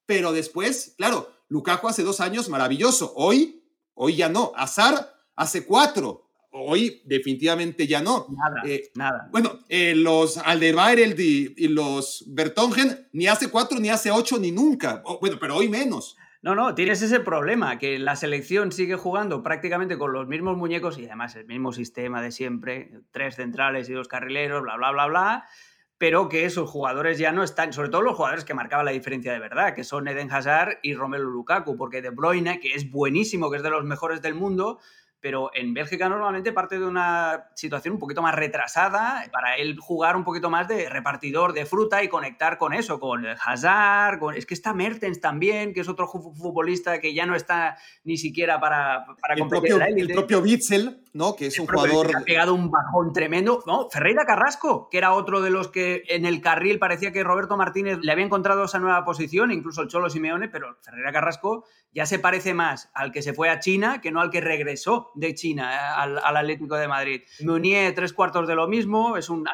Pero 0.06 0.34
después, 0.34 0.94
claro, 0.98 1.32
Lukaku 1.48 1.88
hace 1.88 2.04
dos 2.04 2.20
años, 2.20 2.50
maravilloso. 2.50 3.14
Hoy, 3.16 3.64
hoy 3.94 4.16
ya 4.16 4.30
no. 4.30 4.52
Azar 4.56 5.14
hace 5.36 5.66
cuatro. 5.66 6.24
Hoy 6.52 7.02
definitivamente 7.06 7.86
ya 7.86 8.02
no. 8.02 8.28
Nada, 8.30 8.62
eh, 8.66 8.92
nada. 8.96 9.28
Bueno, 9.32 9.60
eh, 9.68 9.94
los 9.96 10.38
Alderweireld 10.38 11.20
y, 11.20 11.54
y, 11.58 11.68
los 11.68 12.24
Bertongen 12.28 13.10
ni 13.12 13.28
hace 13.28 13.50
cuatro, 13.50 13.80
ni 13.80 13.90
hace 13.90 14.10
ocho, 14.10 14.38
ni 14.40 14.52
nunca. 14.52 15.04
bueno, 15.20 15.38
pero 15.40 15.58
hoy 15.58 15.68
menos. 15.68 16.16
No, 16.46 16.54
no, 16.54 16.76
tienes 16.76 17.02
ese 17.02 17.22
problema, 17.22 17.80
que 17.80 17.98
la 17.98 18.16
selección 18.16 18.72
sigue 18.72 18.98
jugando 18.98 19.42
prácticamente 19.42 19.98
con 19.98 20.14
los 20.14 20.28
mismos 20.28 20.56
muñecos 20.56 21.00
y 21.00 21.08
además 21.08 21.36
el 21.36 21.48
mismo 21.48 21.74
sistema 21.74 22.22
de 22.22 22.32
siempre, 22.32 22.92
tres 23.10 23.38
centrales 23.38 23.90
y 23.90 23.94
dos 23.94 24.08
carrileros, 24.08 24.62
bla, 24.62 24.78
bla, 24.78 24.92
bla, 24.92 25.08
bla 25.08 25.46
pero 25.98 26.30
que 26.30 26.46
esos 26.46 26.70
jugadores 26.70 27.18
ya 27.18 27.32
no 27.32 27.42
están, 27.42 27.74
sobre 27.74 27.90
todo 27.90 28.04
los 28.04 28.16
jugadores 28.16 28.46
que 28.46 28.54
marcaban 28.54 28.86
la 28.86 28.92
diferencia 28.92 29.34
de 29.34 29.40
verdad, 29.40 29.74
que 29.74 29.84
son 29.84 30.08
Eden 30.08 30.32
Hazard 30.32 30.78
y 30.84 30.94
Romelu 30.94 31.32
Lukaku, 31.32 31.78
porque 31.78 32.04
De 32.04 32.12
Bruyne, 32.12 32.60
que 32.60 32.76
es 32.76 32.92
buenísimo, 32.92 33.50
que 33.50 33.58
es 33.58 33.64
de 33.64 33.72
los 33.72 33.84
mejores 33.84 34.22
del 34.22 34.36
mundo, 34.36 34.80
pero 35.20 35.50
en 35.54 35.74
Bélgica 35.74 36.08
normalmente 36.08 36.52
parte 36.52 36.78
de 36.78 36.86
una 36.86 37.50
situación 37.56 37.96
un 37.96 38.00
poquito 38.00 38.22
más 38.22 38.36
retrasada 38.36 39.28
para 39.32 39.56
él 39.58 39.78
jugar 39.80 40.16
un 40.16 40.24
poquito 40.24 40.50
más 40.50 40.68
de 40.68 40.90
repartidor 40.90 41.54
de 41.54 41.66
fruta 41.66 42.04
y 42.04 42.08
conectar 42.08 42.58
con 42.58 42.74
eso, 42.74 43.00
con 43.00 43.26
Hazard, 43.26 44.20
con... 44.20 44.36
es 44.36 44.46
que 44.46 44.54
está 44.54 44.74
Mertens 44.74 45.20
también, 45.20 45.74
que 45.74 45.82
es 45.82 45.90
otro 45.90 46.08
futbolista 46.08 47.00
que 47.00 47.14
ya 47.14 47.26
no 47.26 47.36
está 47.36 47.78
ni 48.04 48.18
siquiera 48.18 48.60
para, 48.60 49.06
para 49.20 49.34
el 49.36 49.48
propio, 49.48 49.82
el 49.82 50.08
propio 50.10 50.40
Witzel, 50.42 51.05
¿no? 51.16 51.38
Que 51.38 51.48
es 51.48 51.58
un 51.60 51.66
jugador... 51.66 52.08
Que 52.08 52.18
ha 52.18 52.22
pegado 52.22 52.54
un 52.54 52.70
bajón 52.70 53.14
tremendo. 53.14 53.64
No, 53.66 53.90
Ferreira 53.90 54.26
Carrasco, 54.26 54.90
que 54.90 54.98
era 54.98 55.14
otro 55.14 55.42
de 55.42 55.50
los 55.50 55.70
que 55.70 56.04
en 56.10 56.26
el 56.26 56.42
carril 56.42 56.78
parecía 56.78 57.14
que 57.14 57.24
Roberto 57.24 57.56
Martínez 57.56 58.00
le 58.02 58.12
había 58.12 58.26
encontrado 58.26 58.66
esa 58.66 58.80
nueva 58.80 59.06
posición, 59.06 59.52
incluso 59.52 59.82
el 59.82 59.88
Cholo 59.88 60.10
Simeone, 60.10 60.50
pero 60.50 60.78
Ferreira 60.82 61.14
Carrasco 61.14 61.64
ya 61.94 62.06
se 62.06 62.20
parece 62.20 62.54
más 62.54 62.92
al 62.94 63.14
que 63.14 63.22
se 63.22 63.34
fue 63.34 63.50
a 63.50 63.60
China 63.60 64.02
que 64.02 64.12
no 64.12 64.20
al 64.20 64.30
que 64.30 64.42
regresó 64.42 65.12
de 65.16 65.34
China 65.34 65.74
eh, 65.74 65.78
al, 65.96 66.36
Atlético 66.36 66.76
de 66.76 66.90
Madrid. 66.90 67.22
Meunier, 67.40 67.96
tres 67.96 68.12
cuartos 68.12 68.46
de 68.46 68.56
lo 68.56 68.68
mismo, 68.68 69.16
es 69.16 69.30
un, 69.30 69.48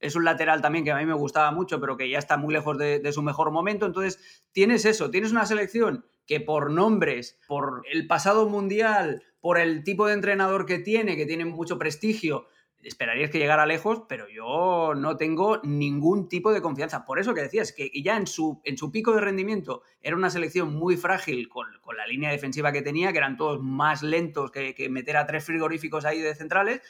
es 0.00 0.16
un 0.16 0.24
lateral 0.24 0.60
también 0.60 0.84
que 0.84 0.90
a 0.90 0.96
mí 0.96 1.06
me 1.06 1.14
gustaba 1.14 1.52
mucho, 1.52 1.80
pero 1.80 1.96
que 1.96 2.10
ya 2.10 2.18
está 2.18 2.36
muy 2.36 2.52
lejos 2.52 2.76
de, 2.76 3.12
su 3.12 3.22
mejor 3.22 3.52
momento. 3.52 3.86
Entonces, 3.86 4.42
tienes 4.50 4.84
eso, 4.84 5.10
tienes 5.10 5.30
una 5.30 5.46
selección 5.46 6.04
que 6.26 6.40
por 6.40 6.72
nombres, 6.72 7.38
por 7.46 7.84
el 7.90 8.08
pasado 8.08 8.48
mundial, 8.48 9.22
por 9.42 9.58
el 9.58 9.82
tipo 9.82 10.06
de 10.06 10.14
entrenador 10.14 10.64
que 10.64 10.78
tiene, 10.78 11.16
que 11.16 11.26
tiene 11.26 11.44
mucho 11.44 11.76
prestigio, 11.76 12.46
esperarías 12.80 13.28
que 13.28 13.38
llegara 13.38 13.66
lejos, 13.66 14.04
pero 14.08 14.28
yo 14.28 14.94
no 14.94 15.16
tengo 15.16 15.60
ningún 15.64 16.28
tipo 16.28 16.52
de 16.52 16.62
confianza. 16.62 17.04
Por 17.04 17.18
eso 17.18 17.34
que 17.34 17.42
decías, 17.42 17.72
que 17.72 17.90
ya 18.02 18.16
en 18.16 18.28
su, 18.28 18.62
pico 18.92 19.14
de 19.14 19.20
rendimiento 19.20 19.82
era 20.00 20.16
una 20.16 20.30
selección 20.30 20.72
muy 20.74 20.96
frágil 20.96 21.48
con, 21.48 21.66
la 21.96 22.06
línea 22.06 22.30
defensiva 22.30 22.72
que 22.72 22.82
tenía, 22.82 23.12
que 23.12 23.18
eran 23.18 23.36
todos 23.36 23.60
más 23.60 24.02
lentos 24.02 24.52
que, 24.52 24.74
que 24.74 24.88
meter 24.88 25.16
a 25.16 25.26
tres 25.26 25.44
frigoríficos 25.44 26.04
ahí 26.04 26.20
de 26.20 26.34
centrales 26.34 26.80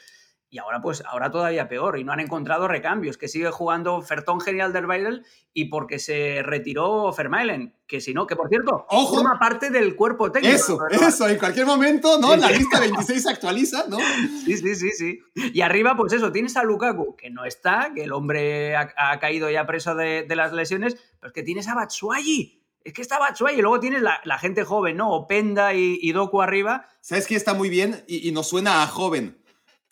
y 0.53 0.59
ahora 0.59 0.81
pues 0.81 1.01
ahora 1.07 1.31
todavía 1.31 1.67
peor 1.67 1.97
y 1.97 2.03
no 2.03 2.11
han 2.11 2.19
encontrado 2.19 2.67
recambios, 2.67 3.17
que 3.17 3.27
sigue 3.27 3.49
jugando 3.49 3.99
Fertón 4.03 4.39
Genial 4.39 4.71
del 4.71 4.85
Baidel 4.85 5.25
y 5.51 5.65
porque 5.65 5.97
se 5.97 6.43
retiró 6.43 7.11
Fermailen, 7.11 7.73
que 7.87 7.99
si 7.99 8.13
no, 8.13 8.27
que 8.27 8.35
por 8.35 8.49
cierto, 8.49 8.85
Ojo. 8.87 9.15
forma 9.15 9.39
parte 9.39 9.71
del 9.71 9.95
cuerpo 9.95 10.31
técnico. 10.31 10.55
Eso, 10.55 10.79
eso, 10.91 11.27
en 11.27 11.39
cualquier 11.39 11.65
momento, 11.65 12.19
¿no? 12.19 12.35
La 12.35 12.51
lista 12.51 12.79
26 12.79 13.23
se 13.23 13.29
actualiza, 13.31 13.85
¿no? 13.89 13.97
Sí, 14.45 14.55
sí, 14.57 14.75
sí, 14.75 14.91
sí. 14.91 15.19
Y 15.33 15.61
arriba, 15.61 15.97
pues 15.97 16.13
eso, 16.13 16.31
tienes 16.31 16.55
a 16.55 16.63
Lukaku, 16.63 17.15
que 17.15 17.31
no 17.31 17.45
está, 17.45 17.91
que 17.95 18.03
el 18.03 18.11
hombre 18.11 18.75
ha, 18.75 19.19
caído 19.19 19.49
ya 19.49 19.65
preso 19.65 19.95
de, 19.95 20.27
las 20.35 20.53
lesiones, 20.53 20.97
pero 21.19 21.29
es 21.29 21.33
que 21.33 21.41
tienes 21.41 21.67
a 21.67 21.73
Batshuayi. 21.73 22.61
Es 22.83 22.93
que 22.93 23.01
está 23.01 23.17
Batshuayi 23.17 23.57
y 23.57 23.61
luego 23.63 23.79
tienes 23.79 24.03
la, 24.03 24.37
gente 24.37 24.65
joven, 24.65 24.97
¿no? 24.97 25.13
Openda 25.13 25.73
y, 25.73 25.97
y 25.99 26.11
Doku 26.11 26.43
arriba. 26.43 26.85
¿Sabes 27.01 27.25
qué 27.25 27.35
está 27.35 27.55
muy 27.55 27.69
bien? 27.69 28.03
Y, 28.07 28.29
y 28.29 28.31
nos 28.33 28.49
suena 28.49 28.83
a 28.83 28.87
joven 28.87 29.41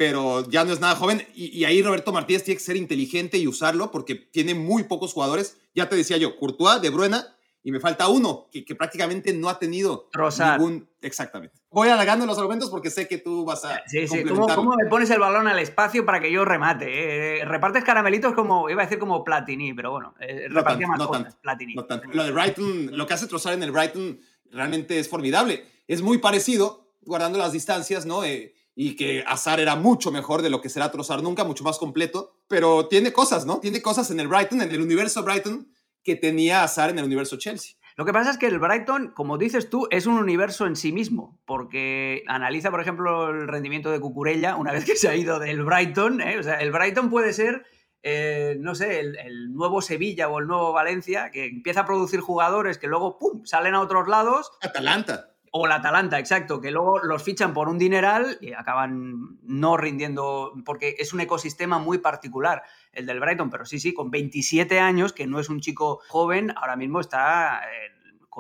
pero 0.02 0.50
ya 0.50 0.66
no 0.66 0.74
es 0.74 0.80
nada 0.80 0.96
joven. 0.96 1.28
Y, 1.36 1.64
ahí 1.64 1.84
Roberto 1.84 2.12
Martínez 2.12 2.44
tiene 2.44 2.58
que 2.58 2.64
ser 2.64 2.76
inteligente 2.76 3.38
y 3.38 3.48
usarlo 3.48 3.92
porque 3.92 4.16
tiene 4.16 4.56
muy 4.56 4.86
pocos 4.86 5.14
jugadores. 5.14 5.60
Ya 5.76 5.90
te 5.90 5.96
decía 5.96 6.18
yo, 6.18 6.38
Courtois, 6.38 6.82
De 6.82 6.90
Bruyne, 6.90 7.18
y 7.62 7.72
me 7.72 7.80
falta 7.80 8.08
uno 8.08 8.48
que, 8.52 8.66
que 8.66 8.74
prácticamente 8.74 9.32
no 9.32 9.48
ha 9.48 9.60
tenido 9.60 10.10
ningún... 10.40 10.90
Exactamente. 11.02 11.56
Voy 11.70 11.90
alargando 11.90 12.26
los 12.26 12.36
argumentos 12.40 12.72
porque 12.72 12.90
sé 12.90 13.08
que 13.08 13.20
tú 13.20 13.46
vas 13.46 13.64
a 13.64 13.84
Sí, 13.86 14.08
sí. 14.08 14.24
¿Cómo, 14.24 14.76
me 14.76 14.90
pones 14.90 15.08
el 15.12 15.20
balón 15.20 15.48
al 15.48 15.60
espacio 15.60 16.04
para 16.04 16.20
que 16.20 16.32
yo 16.32 16.46
remate? 16.46 17.42
Eh, 17.42 17.46
repartes 17.46 17.84
caramelitos 17.84 18.34
como, 18.34 18.68
iba 18.72 18.82
a 18.82 18.86
decir 18.86 18.98
como 18.98 19.24
Platini, 19.24 19.76
pero 19.76 19.92
bueno, 19.92 20.16
eh, 20.20 20.48
no 20.50 20.64
tanto, 20.64 20.88
más 20.88 20.98
no 20.98 21.12
tanto, 21.12 21.38
Platini. 21.44 21.76
No 21.76 21.86
tanto. 21.86 22.08
Lo 22.12 22.24
de 22.24 22.32
Brighton, 22.32 22.98
lo 22.98 23.06
que 23.06 23.14
hace 23.14 23.28
Trossard 23.28 23.54
en 23.54 23.62
el 23.62 23.72
Brighton 23.72 24.20
realmente 24.52 24.98
es 24.98 25.08
formidable. 25.08 25.64
Es 25.88 26.02
muy 26.02 26.18
parecido, 26.18 26.92
guardando 27.04 27.38
las 27.38 27.52
distancias, 27.52 28.08
¿no? 28.08 28.24
Eh, 28.24 28.56
y 28.76 28.96
que 28.96 29.24
Azar 29.28 29.60
era 29.60 29.76
mucho 29.76 30.12
mejor 30.12 30.42
de 30.42 30.50
lo 30.50 30.62
que 30.62 30.70
será 30.70 30.92
Trossard 30.92 31.24
nunca, 31.24 31.44
mucho 31.44 31.64
más 31.64 31.78
completo, 31.78 32.40
pero 32.48 32.88
tiene 32.88 33.12
cosas, 33.12 33.46
¿no? 33.46 33.60
Tiene 33.60 33.82
cosas 33.82 34.12
en 34.12 34.20
el 34.20 34.28
Brighton, 34.28 34.62
en 34.62 34.72
el 34.72 34.82
universo 34.82 35.24
Brighton, 35.24 35.68
que 36.04 36.16
tenía 36.16 36.64
Azar 36.64 36.90
en 36.90 37.00
el 37.00 37.06
universo 37.06 37.38
Chelsea. 37.38 37.76
Lo 37.98 38.06
que 38.06 38.14
pasa 38.14 38.32
es 38.32 38.38
que 38.38 38.48
el 38.48 38.60
Brighton, 38.60 39.12
como 39.14 39.38
dices 39.38 39.70
tú, 39.70 39.88
es 39.92 40.06
un 40.06 40.16
universo 40.16 40.66
en 40.66 40.76
sí 40.76 40.92
mismo, 40.92 41.40
porque 41.46 42.24
analiza, 42.28 42.72
por 42.72 42.82
ejemplo, 42.82 43.30
el 43.30 43.48
rendimiento 43.48 43.92
de 43.92 44.00
Cucurella 44.00 44.56
una 44.56 44.72
vez 44.72 44.86
que 44.86 44.96
se 44.96 45.10
ha 45.10 45.16
ido 45.16 45.40
del 45.40 45.64
Brighton. 45.64 46.22
¿eh? 46.22 46.40
O 46.40 46.44
sea, 46.44 46.56
el 46.56 46.72
Brighton 46.72 47.10
puede 47.10 47.34
ser, 47.34 47.66
eh, 48.02 48.56
no 48.60 48.76
sé, 48.76 49.02
el, 49.02 49.18
el, 49.18 49.54
nuevo 49.54 49.82
Sevilla 49.82 50.30
o 50.30 50.40
el 50.40 50.48
nuevo 50.48 50.72
Valencia, 50.72 51.30
que 51.32 51.46
empieza 51.46 51.82
a 51.82 51.86
producir 51.86 52.22
jugadores 52.22 52.78
que 52.78 52.88
luego, 52.88 53.20
¡pum!, 53.20 53.46
salen 53.46 53.76
a 53.76 53.82
otros 53.82 54.08
lados. 54.08 54.52
Atalanta. 54.62 55.31
O 55.54 55.68
la 55.68 55.76
Atalanta, 55.76 56.18
exacto, 56.18 56.62
que 56.62 56.72
luego 56.72 57.00
los 57.00 57.22
fichan 57.22 57.54
por 57.54 57.68
un 57.68 57.78
dineral 57.78 58.38
y 58.40 58.54
acaban 58.54 59.38
no 59.44 59.76
rindiendo, 59.76 60.54
porque 60.66 60.96
es 60.98 61.12
un 61.12 61.20
ecosistema 61.20 61.78
muy 61.78 61.98
particular 61.98 62.64
el 62.94 63.06
del 63.06 63.20
Brighton, 63.20 63.50
pero 63.50 63.66
sí, 63.66 63.78
sí, 63.78 63.94
con 63.94 64.12
27 64.12 64.80
años, 64.80 65.12
que 65.12 65.28
no 65.28 65.40
es 65.40 65.50
un 65.50 65.60
chico 65.60 66.02
joven, 66.08 66.54
ahora 66.56 66.78
mismo 66.78 67.02
está 67.02 67.62
eh, 67.66 67.92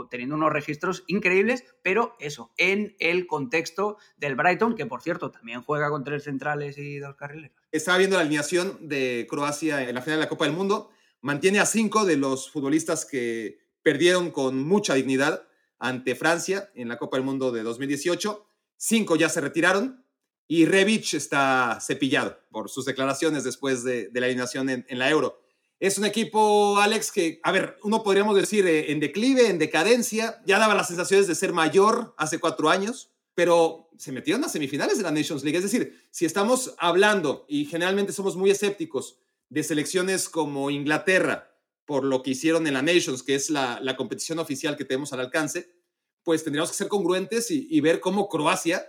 teniendo 0.10 0.36
unos 0.36 0.54
registros 0.54 1.04
increíbles, 1.08 1.65
pero 1.82 2.15
eso, 2.19 2.54
en 2.58 2.95
el 3.00 3.28
contexto 3.28 3.97
del 4.17 4.36
Brighton, 4.36 4.76
que 4.76 4.86
por 4.86 5.02
cierto 5.02 5.32
también 5.32 5.63
juega 5.63 5.89
con 5.89 6.04
tres 6.04 6.24
centrales 6.24 6.78
y 6.78 7.00
dos 7.00 7.15
carrileros. 7.15 7.58
Estaba 7.71 7.97
viendo 7.97 8.15
la 8.15 8.21
alineación 8.21 8.88
de 8.88 9.28
Croacia 9.30 9.88
en 9.88 9.93
la 9.93 10.02
final 10.02 10.19
de 10.19 10.26
la 10.26 10.30
Copa 10.30 10.45
del 10.45 10.54
Mundo, 10.54 10.91
mantiene 11.21 11.60
a 11.60 11.65
cinco 11.65 12.06
de 12.06 12.17
los 12.17 12.50
futbolistas 12.50 13.06
que 13.06 13.60
perdieron 13.84 14.32
con 14.32 14.65
mucha 14.65 14.93
dignidad 14.93 15.43
ante 15.82 16.15
Francia 16.15 16.72
en 16.76 16.88
la 16.88 16.98
Copa 16.98 17.17
del 17.17 17.26
Mundo 17.26 17.52
de 17.52 17.63
2018. 17.63 18.46
Cinco 18.78 19.15
ya 19.15 19.28
se 19.30 19.41
retiraron 19.41 20.06
y 20.48 20.65
Rebic 20.65 21.13
está 21.15 21.80
cepillado 21.82 22.38
por 22.52 22.70
sus 22.70 22.86
declaraciones 22.86 23.44
después 23.44 23.84
de, 23.84 24.10
la 24.13 24.28
eliminación 24.28 24.70
en, 24.70 24.86
la 24.89 25.10
Euro. 25.10 25.41
Es 25.80 25.98
un 25.98 26.06
equipo, 26.06 26.78
Alex, 26.80 27.12
que, 27.12 27.39
a 27.44 27.52
ver, 27.52 27.78
uno 27.84 28.04
podríamos 28.04 28.36
decir 28.36 28.67
eh, 28.67 28.91
en 28.91 29.00
declive, 29.00 29.50
en 29.50 29.58
decadencia, 29.58 30.41
ya 30.46 30.60
daba 30.60 30.76
las 30.76 30.88
sensaciones 30.88 31.28
de 31.28 31.34
ser 31.34 31.54
mayor 31.54 32.13
hace 32.17 32.39
cuatro 32.39 32.70
años, 32.70 33.12
pero 33.34 33.89
se 33.98 34.12
metieron 34.12 34.44
a 34.44 34.50
semifinales 34.50 34.98
de 34.98 35.04
la 35.04 35.12
Nations 35.12 35.44
League. 35.44 35.58
Es 35.58 35.63
decir, 35.63 36.06
si 36.12 36.26
estamos 36.26 36.76
hablando, 36.78 37.46
y 37.48 37.65
generalmente 37.65 38.13
somos 38.13 38.36
muy 38.36 38.52
escépticos, 38.52 39.17
de 39.50 39.63
selecciones 39.63 40.30
como 40.30 40.70
Inglaterra, 40.70 41.51
por 41.91 42.06
lo 42.06 42.23
que 42.23 42.32
hicieron 42.32 42.65
en 42.67 42.73
la 42.73 42.82
Nations, 42.82 43.21
que 43.21 43.36
es 43.36 43.49
la, 43.49 43.77
la 43.82 43.97
competición 43.97 44.39
oficial 44.39 44.77
que 44.77 44.86
tenemos 44.86 45.12
al 45.12 45.19
alcance, 45.19 45.75
pues 46.23 46.41
tendríamos 46.41 46.71
que 46.71 46.77
ser 46.77 46.88
congruentes 46.88 47.51
y, 47.51 47.82
ver 47.82 47.99
cómo 47.99 48.30
Croacia 48.30 48.82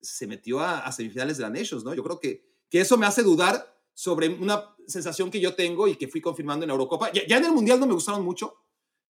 se 0.00 0.26
metió 0.26 0.58
a, 0.58 0.90
semifinales 0.90 1.36
de 1.36 1.44
la 1.44 1.50
Nations, 1.50 1.84
¿no? 1.84 1.94
Yo 1.94 2.02
creo 2.02 2.18
que, 2.18 2.50
que 2.68 2.80
eso 2.80 2.98
me 2.98 3.06
hace 3.06 3.22
dudar 3.22 3.80
sobre 3.94 4.28
una 4.28 4.74
sensación 4.88 5.30
que 5.30 5.38
yo 5.38 5.54
tengo 5.54 5.86
y 5.86 5.94
que 5.94 6.08
fui 6.08 6.20
confirmando 6.20 6.64
en 6.64 6.70
la 6.70 6.72
Eurocopa. 6.72 7.12
Ya, 7.12 7.36
en 7.36 7.44
el 7.44 7.52
Mundial 7.52 7.78
no 7.78 7.86
me 7.86 7.94
gustaron 7.94 8.24
mucho, 8.24 8.56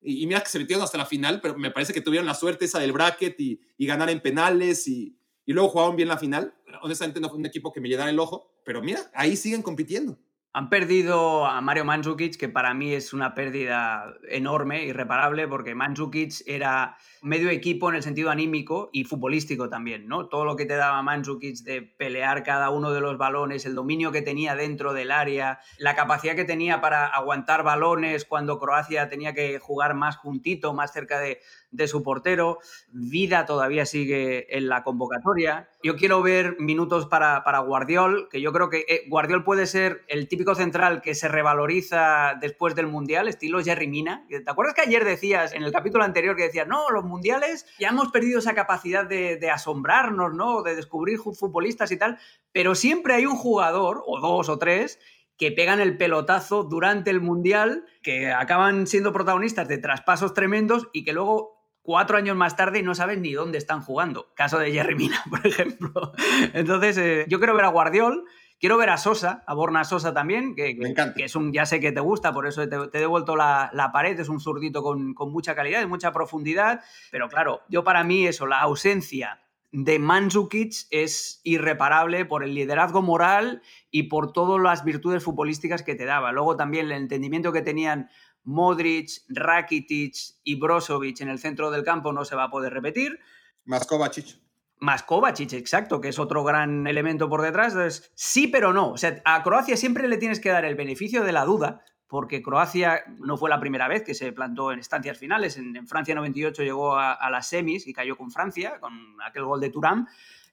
y, 0.02 0.26
mira 0.26 0.42
que 0.42 0.50
se 0.50 0.58
metieron 0.58 0.84
hasta 0.84 0.98
la 0.98 1.06
final, 1.06 1.40
pero 1.40 1.56
me 1.56 1.70
parece 1.70 1.94
que 1.94 2.02
tuvieron 2.02 2.26
la 2.26 2.34
suerte 2.34 2.66
esa 2.66 2.80
del 2.80 2.92
bracket 2.92 3.40
y, 3.40 3.62
y 3.78 3.87
ganar 3.87 4.11
en 4.11 4.20
penales 4.20 4.87
y, 4.88 5.18
y 5.46 5.54
luego 5.54 5.70
jugaron 5.70 5.96
bien 5.96 6.08
la 6.08 6.18
final. 6.18 6.54
Honestamente 6.82 7.18
no 7.18 7.30
fue 7.30 7.38
un 7.38 7.46
equipo 7.46 7.72
que 7.72 7.80
me 7.80 7.88
llenara 7.88 8.11
el 8.11 8.20
ojo, 8.20 8.61
pero 8.62 8.82
mira, 8.82 9.11
ahí 9.14 9.38
siguen 9.38 9.62
compitiendo. 9.62 10.18
Han 10.59 10.71
perdido 10.71 11.47
a 11.47 11.61
Mario 11.61 11.85
Mandzukic, 11.85 12.37
que 12.37 12.49
para 12.49 12.75
mí 12.75 12.92
es 12.92 13.12
una 13.12 13.33
pérdida 13.33 14.12
enorme, 14.29 14.87
irreparable, 14.87 15.47
porque 15.47 15.77
Mandzukic 15.77 16.42
era 16.47 16.97
medio 17.23 17.49
equipo 17.49 17.88
en 17.88 17.94
el 17.94 18.03
sentido 18.03 18.29
anímico 18.29 18.90
y 18.92 19.05
futbolístico 19.05 19.68
también, 19.68 20.09
¿no? 20.09 20.27
Todo 20.27 20.44
lo 20.44 20.57
que 20.57 20.66
te 20.66 20.75
daba 20.75 21.01
Mandzukic 21.01 21.59
de 21.59 21.83
pelear 21.83 22.42
cada 22.42 22.71
uno 22.71 22.90
de 22.90 23.01
los 23.01 23.16
balones, 23.18 23.66
el 23.66 23.77
dominio 23.77 24.11
que 24.11 24.21
tenía 24.21 24.57
dentro 24.57 24.94
del 24.94 25.12
área, 25.12 25.61
la 25.79 25.94
capacidad 25.94 26.35
que 26.35 26.44
tenía 26.44 26.81
para 26.81 27.07
aguantar 27.07 27.62
balones 27.62 28.25
cuando 28.25 28.59
Croacia 28.59 29.09
tenía 29.09 29.35
que 29.35 29.61
jugar 29.61 29.94
más 29.94 30.16
juntito, 30.16 30.75
más 30.75 30.92
cerca 30.92 31.21
de, 31.21 31.38
de 31.70 31.88
su 31.88 32.02
portero. 32.02 32.59
Vida 32.90 33.46
todavía 33.46 33.87
sigue 33.87 34.57
en 34.57 34.68
la 34.68 34.83
convocatoria. 34.83 35.68
Yo 35.83 35.96
quiero 35.96 36.22
ver 36.22 36.57
minutos 36.59 37.07
para, 37.07 37.44
para 37.44 37.61
Guardiol, 37.61 38.28
que 38.31 38.40
yo 38.40 38.52
creo 38.52 38.70
que 38.70 38.85
eh, 38.88 39.04
Guardiol 39.09 39.44
puede 39.44 39.66
ser 39.66 40.04
el 40.09 40.28
típico 40.28 40.54
central 40.54 41.02
que 41.02 41.14
se 41.14 41.28
revaloriza 41.28 42.35
después 42.40 42.74
del 42.74 42.87
Mundial, 42.87 43.28
estilo 43.28 43.62
Jerry 43.62 43.88
Mina. 43.88 44.26
¿Te 44.28 44.42
acuerdas 44.46 44.74
que 44.74 44.83
ayer 44.83 45.04
decías, 45.04 45.52
en 45.52 45.62
el 45.62 45.72
capítulo 45.72 46.04
anterior, 46.04 46.37
que 46.37 46.44
decías, 46.44 46.66
no, 46.66 46.90
los 46.90 47.04
mundiales 47.04 47.66
ya 47.78 47.88
hemos 47.88 48.11
perdido 48.11 48.38
esa 48.38 48.54
capacidad 48.54 49.04
de, 49.04 49.37
de 49.37 49.50
asombrarnos, 49.50 50.35
¿no? 50.35 50.62
De 50.62 50.74
descubrir 50.74 51.18
futbolistas 51.18 51.92
y 51.92 51.98
tal, 51.98 52.18
pero 52.52 52.74
siempre 52.74 53.14
hay 53.14 53.26
un 53.26 53.37
jugador, 53.37 54.02
o 54.07 54.20
dos 54.20 54.48
o 54.48 54.59
tres, 54.59 54.98
que 55.38 55.52
pegan 55.52 55.81
el 55.81 55.96
pelotazo 55.96 56.64
durante 56.64 57.11
el 57.11 57.20
Mundial, 57.20 57.87
que 58.02 58.33
acaban 58.33 58.87
siendo 58.87 59.12
protagonistas 59.12 59.68
de 59.68 59.78
traspasos 59.78 60.35
tremendos 60.35 60.88
y 60.92 61.04
que 61.04 61.12
luego 61.12 61.58
cuatro 61.88 62.18
años 62.18 62.37
más 62.37 62.55
tarde 62.55 62.81
y 62.81 62.83
no 62.83 62.94
sabes 62.94 63.18
ni 63.18 63.33
dónde 63.33 63.57
están 63.57 63.81
jugando. 63.81 64.31
Caso 64.35 64.59
de 64.59 64.70
Jerry 64.72 64.94
Mina, 64.94 65.24
por 65.31 65.46
ejemplo. 65.46 66.12
Entonces, 66.53 66.98
eh, 66.98 67.24
yo 67.29 67.38
quiero 67.38 67.57
ver 67.57 67.64
a 67.64 67.68
Guardiol, 67.68 68.27
quiero 68.61 68.77
ver 68.77 68.90
a 68.90 68.98
Sosa, 68.98 69.42
a 69.46 69.55
Borna 69.55 69.85
Sosa 69.85 70.12
también, 70.12 70.55
que, 70.55 70.77
que, 70.77 71.24
es 71.24 71.35
un, 71.35 71.51
ya 71.51 71.64
sé 71.64 71.81
que 71.81 71.90
te 71.90 72.01
gusta, 72.01 72.35
por 72.35 72.46
eso 72.46 72.68
te, 72.68 72.77
he 72.77 73.01
devuelto 73.01 73.37
la, 73.37 73.90
pared, 73.90 74.20
es 74.20 74.29
un 74.29 74.38
zurdito 74.38 74.83
con, 74.83 75.14
con 75.14 75.33
mucha 75.33 75.55
calidad 75.55 75.81
y 75.81 75.87
mucha 75.87 76.12
profundidad, 76.12 76.83
pero 77.11 77.31
claro, 77.31 77.62
yo 77.70 77.85
para 77.85 78.05
mí 78.05 78.27
eso, 78.27 78.46
la 78.46 78.61
ausencia 78.61 79.40
de 79.70 79.98
Mandzukic 79.98 80.87
es 80.90 81.40
irreparable 81.44 82.24
por 82.24 82.42
el 82.42 82.55
liderazgo 82.55 83.03
moral 83.03 83.62
y 83.90 84.05
por 84.05 84.33
todas 84.33 84.61
las 84.62 84.85
virtudes 84.85 85.22
futbolísticas 85.22 85.83
que 85.83 85.94
te 85.94 86.07
daba. 86.07 86.33
Luego 86.33 86.57
también 86.57 86.87
el 86.87 86.92
entendimiento 86.92 87.53
que 87.53 87.62
tenían 87.62 88.09
Modric, 88.44 89.11
Rakitic 89.29 90.14
y 90.42 90.55
Brozovic 90.59 91.20
en 91.20 91.29
el 91.29 91.38
centro 91.38 91.70
del 91.70 91.85
campo 91.85 92.12
no 92.12 92.24
se 92.24 92.37
va 92.37 92.44
a 92.44 92.51
poder 92.51 92.72
repetir. 92.72 93.18
Más 93.64 93.87
Kovacic. 93.87 94.38
Más 94.81 95.03
Kovacic, 95.03 95.53
exacto, 95.53 96.01
que 96.01 96.09
es 96.09 96.18
otro 96.18 96.44
gran 96.44 96.87
elemento 96.87 97.29
por 97.29 97.42
detrás. 97.42 97.72
Entonces, 97.72 98.11
sí, 98.14 98.46
pero 98.46 98.72
no. 98.72 98.92
O 98.92 98.96
sea, 98.96 99.20
a 99.24 99.42
Croacia 99.42 99.77
siempre 99.77 100.09
le 100.09 100.16
tienes 100.16 100.40
que 100.40 100.51
dar 100.51 100.64
el 100.64 100.77
beneficio 100.77 101.24
de 101.24 101.33
la 101.33 101.44
duda, 101.44 101.85
porque 102.07 102.42
Croacia 102.42 103.03
no 103.18 103.37
fue 103.37 103.51
la 103.51 103.61
primera 103.61 103.88
vez 103.88 104.03
que 104.03 104.14
se 104.14 104.33
plantó 104.33 104.72
en 104.72 104.79
estancias 104.79 105.18
finales. 105.18 105.57
En, 105.57 105.87
Francia 105.87 106.14
98 106.14 106.62
llegó 106.62 106.96
a, 106.96 107.12
a, 107.12 107.31
las 107.31 107.48
semis 107.48 107.87
y 107.87 107.92
cayó 107.92 108.16
con 108.16 108.31
Francia, 108.31 108.79
con 108.81 108.92
aquel 109.22 109.44
gol 109.44 109.61
de 109.61 109.70
Turán 109.70 110.09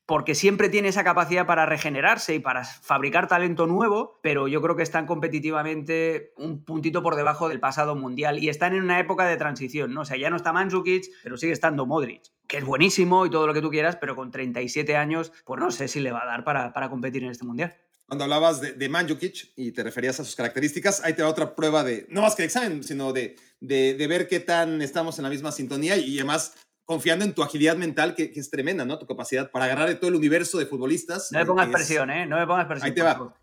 porque 0.05 0.35
siempre 0.35 0.69
tiene 0.69 0.89
esa 0.89 1.03
capacidad 1.03 1.45
para 1.45 1.65
regenerarse 1.65 2.35
y 2.35 2.39
para 2.39 2.63
fabricar 2.63 3.27
talento 3.27 3.65
nuevo, 3.65 4.19
pero 4.21 4.47
yo 4.47 4.61
creo 4.61 4.75
que 4.75 4.83
están 4.83 5.07
competitivamente 5.07 6.33
un 6.37 6.63
puntito 6.63 7.01
por 7.01 7.15
debajo 7.15 7.49
del 7.49 7.59
pasado 7.59 7.95
mundial 7.95 8.39
y 8.39 8.49
están 8.49 8.73
en 8.73 8.83
una 8.83 8.99
época 8.99 9.25
de 9.25 9.37
transición, 9.37 9.93
¿no? 9.93 10.01
O 10.01 10.05
sea, 10.05 10.17
ya 10.17 10.29
no 10.29 10.35
está 10.35 10.53
Mandzukic, 10.53 11.05
pero 11.23 11.37
sigue 11.37 11.53
estando 11.53 11.85
Modric, 11.85 12.21
que 12.47 12.57
es 12.57 12.65
buenísimo 12.65 13.25
y 13.25 13.29
todo 13.29 13.47
lo 13.47 13.53
que 13.53 13.61
tú 13.61 13.71
quieras, 13.71 13.95
pero 13.95 14.15
con 14.15 14.31
37 14.31 14.95
años, 14.95 15.31
pues 15.43 15.59
no 15.59 15.71
sé 15.71 15.87
si 15.87 15.99
le 15.99 16.11
va 16.11 16.23
a 16.23 16.27
dar 16.27 16.43
para, 16.43 16.71
para 16.73 16.89
competir 16.89 17.23
en 17.23 17.31
este 17.31 17.45
mundial. 17.45 17.75
Cuando 18.07 18.25
hablabas 18.25 18.61
de, 18.61 18.73
de 18.73 18.87
Mandzukic 18.87 19.53
y 19.55 19.71
te 19.71 19.81
referías 19.81 20.19
a 20.19 20.23
sus 20.23 20.35
características, 20.35 21.03
ahí 21.03 21.13
te 21.13 21.23
da 21.23 21.27
otra 21.27 21.55
prueba 21.55 21.83
de, 21.83 22.05
no 22.09 22.21
más 22.21 22.35
que 22.35 22.43
de 22.43 22.47
examen, 22.47 22.83
sino 22.83 23.11
de, 23.13 23.35
de, 23.59 23.95
de, 23.95 24.07
ver 24.07 24.27
qué 24.27 24.39
tan 24.39 24.83
estamos 24.83 25.17
en 25.17 25.23
la 25.23 25.31
misma 25.31 25.51
sintonía 25.51 25.97
y 25.97 26.19
además 26.19 26.53
confiando 26.85 27.25
en 27.25 27.33
tu 27.33 27.43
agilidad 27.43 27.75
mental, 27.75 28.15
que, 28.15 28.31
es 28.35 28.49
tremenda, 28.49 28.85
¿no? 28.85 28.97
Tu 28.97 29.07
capacidad 29.07 29.51
para 29.51 29.65
agarrar 29.65 29.89
de 29.89 29.95
todo 29.95 30.09
el 30.09 30.15
universo 30.15 30.57
de 30.59 30.65
futbolistas. 30.65 31.31
No 31.31 31.39
me 31.39 31.45
pongas 31.45 31.69
presión, 31.69 32.09
¿eh? 32.09 32.25
No 32.25 32.37
me 32.37 32.47
pongas 32.47 32.67
presión. 32.67 32.87
Ahí 32.87 32.95
te 32.95 33.01
va. 33.01 33.35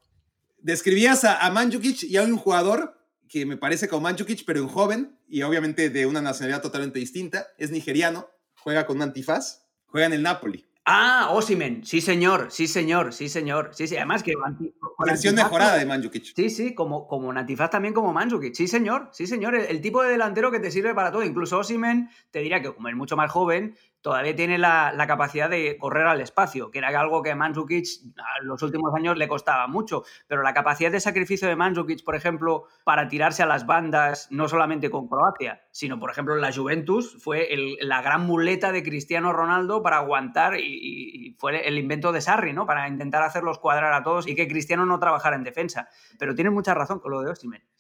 Describías 0.59 1.25
a, 1.25 1.45
a 1.45 1.51
Mandzukic 1.51 2.05
y 2.05 2.17
hay 2.17 2.31
un 2.31 2.39
jugador 2.39 2.97
que 3.29 3.45
me 3.45 3.57
parece 3.57 3.89
como 3.89 4.03
Mandzukic, 4.03 4.45
pero 4.47 4.63
un 4.63 4.69
joven 4.69 5.19
y 5.29 5.43
obviamente 5.43 5.91
de 5.91 6.07
una 6.07 6.23
nacionalidad 6.23 6.63
totalmente 6.63 6.99
distinta. 6.99 7.49
Es 7.59 7.71
nigeriano, 7.71 8.29
juega 8.55 8.87
con 8.87 8.97
un 8.97 9.03
antifaz, 9.03 9.67
juega 9.87 10.07
en 10.07 10.13
el 10.13 10.23
Napoli. 10.23 10.65
Ah, 10.85 11.29
Osimen, 11.31 11.85
sí 11.85 12.01
señor, 12.01 12.51
sí 12.51 12.67
señor, 12.67 13.13
sí 13.13 13.29
señor, 13.29 13.71
sí, 13.73 13.87
sí, 13.87 13.97
además 13.97 14.25
que... 14.25 14.35
Versión 14.99 15.37
mejorada 15.37 15.77
de 15.77 15.87
Mandzukic. 15.87 16.35
Sí, 16.35 16.51
sí, 16.51 16.75
como, 16.75 17.07
como 17.07 17.33
Natifaz 17.33 17.71
también 17.71 17.95
como 17.95 18.13
Mandzukic, 18.13 18.53
sí 18.55 18.67
señor, 18.67 19.09
sí 19.13 19.29
señor, 19.29 19.55
el, 19.55 19.81
tipo 19.81 20.03
de 20.03 20.11
delantero 20.11 20.51
que 20.51 20.59
te 20.59 20.73
sirve 20.73 20.93
para 20.93 21.13
todo, 21.13 21.23
incluso 21.23 21.59
Osimen, 21.61 22.11
te 22.33 22.41
diría 22.41 22.61
que 22.61 22.75
como 22.75 22.89
es 22.89 22.97
mucho 22.97 23.17
más 23.17 23.31
joven, 23.31 23.77
todavía 24.03 24.35
tiene 24.35 24.59
la, 24.59 24.93
capacidad 25.07 25.49
de 25.49 25.79
correr 25.79 26.07
al 26.07 26.21
espacio, 26.21 26.71
que 26.71 26.79
era 26.79 26.89
algo 27.01 27.23
que 27.23 27.35
Mandzukic 27.35 27.87
en 28.41 28.47
los 28.49 28.63
últimos 28.63 28.95
años 28.95 29.17
le 29.17 29.29
costaba 29.29 29.67
mucho, 29.69 30.05
pero 30.27 30.43
la 30.43 30.53
capacidad 30.53 30.91
de 30.91 31.01
sacrificio 31.01 31.49
de 31.49 31.57
Mandzukic, 31.57 32.05
por 32.05 32.17
ejemplo, 32.17 32.65
para 32.85 33.09
tirarse 33.09 33.43
a 33.43 33.47
las 33.47 33.65
bandas, 33.65 34.29
no 34.31 34.49
solamente 34.49 34.91
con 34.91 35.09
Croacia, 35.09 35.63
sino, 35.71 35.99
por 35.99 36.11
ejemplo, 36.11 36.37
la 36.37 36.53
Juventus, 36.53 37.17
fue 37.23 37.49
la 37.81 38.03
gran 38.03 38.27
muleta 38.27 38.73
de 38.73 38.83
Cristiano 38.83 39.33
Ronaldo 39.33 39.83
para 39.83 39.99
aguantar 39.99 40.59
y, 40.59 41.37
fue 41.39 41.67
el 41.67 41.79
invento 41.79 42.13
de 42.13 42.21
Sarri, 42.21 42.53
¿no? 42.53 42.67
Para 42.67 42.89
intentar 42.89 43.23
hacerlos 43.23 43.59
cuadrar 43.59 43.93
a 43.95 44.03
todos 44.03 44.29
y 44.29 44.35
que 44.35 44.49
Cristiano 44.49 44.85
no 44.85 44.99
trabajara 44.99 45.37
en 45.37 45.45
defensa. 45.45 45.89
Pero 46.19 46.35
tiene 46.35 46.51
mucha 46.51 46.75
razón 46.75 47.01
con 47.01 47.11
lo 47.11 47.23
de 47.23 47.31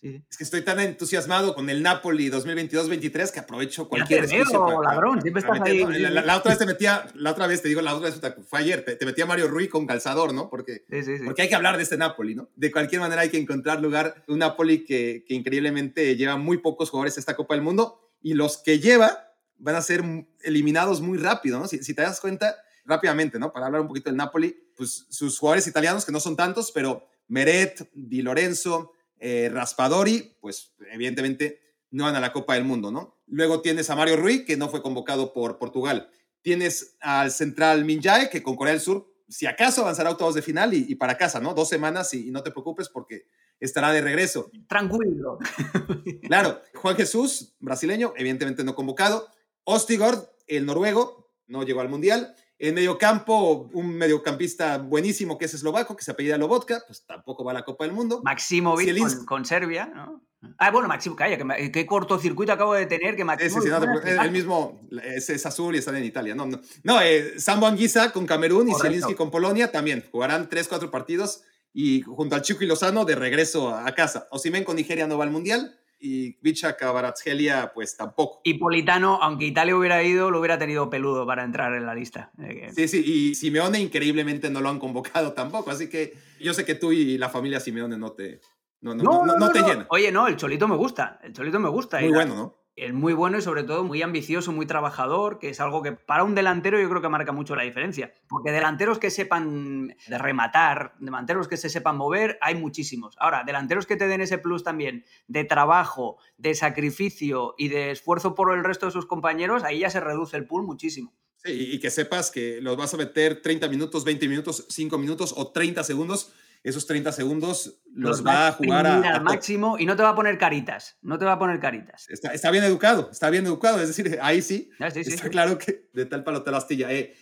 Osimhen. 0.02 0.26
Es 0.30 0.36
que 0.36 0.44
estoy 0.44 0.62
tan 0.62 0.80
entusiasmado 0.80 1.54
con 1.54 1.70
el 1.70 1.82
Napoli 1.82 2.30
2022-23 2.30 3.30
que 3.30 3.40
aprovecho 3.40 3.88
cualquier 3.88 4.28
ladrón, 4.28 5.22
siempre 5.22 5.40
estás 5.40 5.60
ahí 5.60 5.78
la, 5.78 6.36
otra 6.36 6.50
vez 6.50 6.58
te 6.58 6.66
metía, 6.66 7.06
la 7.14 7.30
otra 7.30 7.46
vez 7.46 7.62
te 7.62 7.68
digo, 7.68 7.80
la 7.80 7.94
otra 7.94 8.10
vez 8.10 8.20
fue 8.48 8.58
ayer, 8.58 8.84
te, 8.84 9.06
metía 9.06 9.26
Mario 9.26 9.48
Rui 9.48 9.68
con 9.68 9.86
calzador, 9.86 10.34
¿no? 10.34 10.50
Porque, 10.50 10.84
porque 11.24 11.42
hay 11.42 11.48
que 11.48 11.54
hablar 11.54 11.76
de 11.76 11.84
este 11.84 11.96
Napoli, 11.96 12.34
¿no? 12.34 12.48
De 12.56 12.72
cualquier 12.72 13.00
manera 13.00 13.22
hay 13.22 13.30
que 13.30 13.38
encontrar 13.38 13.80
lugar, 13.80 14.24
un 14.28 14.38
Napoli 14.38 14.84
que, 14.84 15.24
que 15.26 15.34
increíblemente 15.34 16.16
lleva 16.16 16.36
muy 16.36 16.58
pocos 16.58 16.90
jugadores 16.90 17.16
a 17.16 17.20
esta 17.20 17.36
Copa 17.36 17.54
del 17.54 17.62
Mundo 17.62 18.10
y 18.20 18.34
los 18.34 18.58
que 18.58 18.80
lleva 18.80 19.32
van 19.62 19.76
a 19.76 19.82
ser 19.82 20.02
eliminados 20.42 21.00
muy 21.00 21.18
rápido, 21.18 21.58
¿no? 21.58 21.68
Si, 21.68 21.78
te 21.78 22.02
das 22.02 22.20
cuenta, 22.20 22.56
rápidamente, 22.84 23.38
¿no? 23.38 23.52
Para 23.52 23.66
hablar 23.66 23.80
un 23.80 23.88
poquito 23.88 24.10
del 24.10 24.16
Napoli, 24.16 24.56
pues 24.76 25.06
sus 25.08 25.38
jugadores 25.38 25.66
italianos, 25.68 26.04
que 26.04 26.10
no 26.10 26.18
son 26.18 26.36
tantos, 26.36 26.72
pero 26.72 27.06
Meret, 27.28 27.88
Di 27.94 28.22
Lorenzo, 28.22 28.92
eh, 29.24 29.48
Raspadori, 29.52 30.36
pues 30.40 30.74
evidentemente 30.90 31.60
no 31.92 32.04
van 32.04 32.16
a 32.16 32.20
la 32.20 32.32
Copa 32.32 32.54
del 32.54 32.64
Mundo, 32.64 32.90
¿no? 32.90 33.22
Luego 33.26 33.60
tienes 33.60 33.88
a 33.88 33.94
Mario 33.94 34.16
Rui, 34.16 34.44
que 34.44 34.56
no 34.56 34.68
fue 34.68 34.82
convocado 34.82 35.32
por 35.32 35.58
Portugal. 35.58 36.10
Tienes 36.40 36.96
al 37.00 37.30
central 37.30 37.84
Minjae, 37.84 38.28
que 38.30 38.42
con 38.42 38.56
Corea 38.56 38.72
del 38.72 38.82
Sur, 38.82 39.14
si 39.28 39.46
acaso 39.46 39.82
avanzará 39.82 40.08
a 40.08 40.12
octavos 40.12 40.34
de 40.34 40.42
final 40.42 40.74
y, 40.74 40.92
para 40.96 41.16
casa, 41.16 41.38
¿no? 41.38 41.54
Dos 41.54 41.68
semanas 41.68 42.12
y, 42.14 42.32
no 42.32 42.42
te 42.42 42.50
preocupes 42.50 42.88
porque 42.88 43.28
estará 43.60 43.92
de 43.92 44.00
regreso. 44.00 44.50
Tranquilo. 44.68 45.38
claro, 46.26 46.60
Juan 46.74 46.96
Jesús, 46.96 47.54
brasileño, 47.60 48.14
evidentemente 48.16 48.64
no 48.64 48.74
convocado. 48.74 49.28
Ostigord, 49.62 50.30
el 50.48 50.66
noruego, 50.66 51.32
no 51.46 51.62
llegó 51.62 51.80
al 51.80 51.88
Mundial. 51.88 52.34
En 52.62 52.76
medio 52.76 52.96
campo, 52.96 53.68
un 53.72 53.96
mediocampista 53.96 54.78
buenísimo 54.78 55.36
que 55.36 55.46
es 55.46 55.54
eslovaco, 55.54 55.96
que 55.96 56.04
se 56.04 56.12
apellida 56.12 56.38
Lobotka, 56.38 56.80
pues 56.86 57.04
tampoco 57.04 57.42
va 57.42 57.50
a 57.50 57.54
la 57.54 57.64
Copa 57.64 57.84
del 57.84 57.92
Mundo. 57.92 58.20
Maximovic 58.22 58.96
con, 58.96 59.24
con 59.24 59.44
Serbia, 59.44 59.86
¿no? 59.86 60.22
Ah, 60.58 60.70
bueno, 60.70 60.86
Maximo, 60.86 61.16
calla, 61.16 61.36
que, 61.36 61.72
qué 61.72 61.86
cortocircuito 61.86 62.52
acabo 62.52 62.74
de 62.74 62.86
tener 62.86 63.16
que 63.16 63.24
Maximo... 63.24 63.60
Sí, 63.60 63.66
sí, 63.66 63.68
no, 63.68 64.22
el 64.22 64.30
mismo 64.30 64.80
es, 65.02 65.44
azul 65.44 65.74
y 65.74 65.78
está 65.78 65.98
en 65.98 66.04
Italia. 66.04 66.36
No, 66.36 66.46
no, 66.46 66.60
no 66.84 67.00
eh, 67.00 67.34
Sambo 67.40 67.66
Anguisa 67.66 68.12
con 68.12 68.26
Camerún 68.26 68.68
y 68.68 68.74
Zielinski 68.80 69.16
con 69.16 69.32
Polonia 69.32 69.72
también. 69.72 70.04
Jugarán 70.12 70.48
3, 70.48 70.68
4 70.68 70.88
partidos 70.92 71.42
y 71.72 72.02
junto 72.02 72.36
al 72.36 72.42
Chico 72.42 72.62
y 72.62 72.68
Lozano 72.68 73.04
de 73.04 73.16
regreso 73.16 73.74
a 73.74 73.92
casa. 73.96 74.28
Osimen 74.30 74.62
con 74.62 74.76
Nigeria 74.76 75.08
no 75.08 75.18
va 75.18 75.24
al 75.24 75.32
Mundial 75.32 75.80
y 76.02 76.36
Vicha 76.42 76.76
Cabaratsgelia 76.76 77.72
pues 77.72 77.96
tampoco. 77.96 78.40
Y 78.44 78.54
Politano, 78.54 79.20
aunque 79.22 79.46
Italia 79.46 79.76
hubiera 79.76 80.02
ido, 80.02 80.30
lo 80.30 80.40
hubiera 80.40 80.58
tenido 80.58 80.90
peludo 80.90 81.24
para 81.26 81.44
entrar 81.44 81.72
en 81.74 81.86
la 81.86 81.94
lista. 81.94 82.32
Sí, 82.74 82.88
sí, 82.88 83.02
y 83.06 83.34
Simeone 83.34 83.80
increíblemente 83.80 84.50
no 84.50 84.60
lo 84.60 84.68
han 84.68 84.78
convocado 84.78 85.32
tampoco, 85.32 85.70
así 85.70 85.88
que 85.88 86.14
yo 86.40 86.52
sé 86.54 86.64
que 86.64 86.74
tú 86.74 86.92
y 86.92 87.16
la 87.18 87.28
familia 87.28 87.60
Simeone 87.60 87.96
no 87.96 88.12
te, 88.12 88.40
no, 88.80 88.94
no, 88.96 89.24
no, 89.24 89.38
no 89.38 89.50
te 89.52 89.60
llenan. 89.60 89.86
Oye, 89.90 90.10
no, 90.10 90.26
el 90.26 90.36
Cholito 90.36 90.66
me 90.66 90.76
gusta, 90.76 91.20
el 91.22 91.32
Cholito 91.32 91.60
me 91.60 91.68
gusta. 91.68 92.00
Muy 92.00 92.10
bueno, 92.10 92.34
¿no? 92.34 92.61
Es 92.74 92.92
muy 92.92 93.12
bueno 93.12 93.38
y 93.38 93.42
sobre 93.42 93.64
todo 93.64 93.84
muy 93.84 94.00
ambicioso, 94.02 94.50
muy 94.52 94.66
trabajador, 94.66 95.38
que 95.38 95.50
es 95.50 95.60
algo 95.60 95.82
que 95.82 95.92
para 95.92 96.24
un 96.24 96.34
delantero 96.34 96.80
yo 96.80 96.88
creo 96.88 97.02
que 97.02 97.08
marca 97.08 97.32
mucho 97.32 97.54
la 97.54 97.64
diferencia. 97.64 98.14
Porque 98.28 98.50
delanteros 98.50 98.98
que 98.98 99.10
sepan 99.10 99.94
de 100.06 100.18
rematar, 100.18 100.94
delanteros 100.98 101.48
que 101.48 101.56
se 101.56 101.68
sepan 101.68 101.96
mover, 101.96 102.38
hay 102.40 102.54
muchísimos. 102.54 103.14
Ahora, 103.18 103.44
delanteros 103.44 103.86
que 103.86 103.96
te 103.96 104.08
den 104.08 104.22
ese 104.22 104.38
plus 104.38 104.64
también 104.64 105.04
de 105.26 105.44
trabajo, 105.44 106.16
de 106.38 106.54
sacrificio 106.54 107.54
y 107.58 107.68
de 107.68 107.90
esfuerzo 107.90 108.34
por 108.34 108.56
el 108.56 108.64
resto 108.64 108.86
de 108.86 108.92
sus 108.92 109.06
compañeros, 109.06 109.64
ahí 109.64 109.80
ya 109.80 109.90
se 109.90 110.00
reduce 110.00 110.36
el 110.36 110.46
pool 110.46 110.62
muchísimo. 110.64 111.12
Sí, 111.36 111.72
y 111.72 111.80
que 111.80 111.90
sepas 111.90 112.30
que 112.30 112.60
los 112.60 112.76
vas 112.76 112.94
a 112.94 112.96
meter 112.96 113.42
30 113.42 113.68
minutos, 113.68 114.04
20 114.04 114.28
minutos, 114.28 114.64
5 114.70 114.96
minutos 114.96 115.34
o 115.36 115.50
30 115.50 115.82
segundos 115.82 116.32
esos 116.62 116.86
30 116.86 117.12
segundos 117.12 117.82
los, 117.92 118.24
va 118.24 118.48
a 118.48 118.52
jugar 118.52 118.86
a, 118.86 118.96
al 118.96 119.22
máximo 119.22 119.78
y 119.78 119.86
no 119.86 119.96
te 119.96 120.02
va 120.02 120.10
a 120.10 120.14
poner 120.14 120.38
caritas, 120.38 120.96
no 121.02 121.18
te 121.18 121.24
va 121.24 121.32
a 121.32 121.38
poner 121.38 121.58
caritas. 121.58 122.06
Está, 122.08 122.50
bien 122.50 122.64
educado, 122.64 123.10
está 123.10 123.30
bien 123.30 123.46
educado, 123.46 123.80
es 123.80 123.88
decir, 123.88 124.18
ahí 124.22 124.42
sí, 124.42 124.70
está 124.78 125.28
claro 125.28 125.58
que 125.58 125.88
de 125.92 126.06
tal 126.06 126.24
palo 126.24 126.42
te 126.42 126.50
la 126.50 126.58
astilla. 126.58 126.92
Eh. 126.92 127.14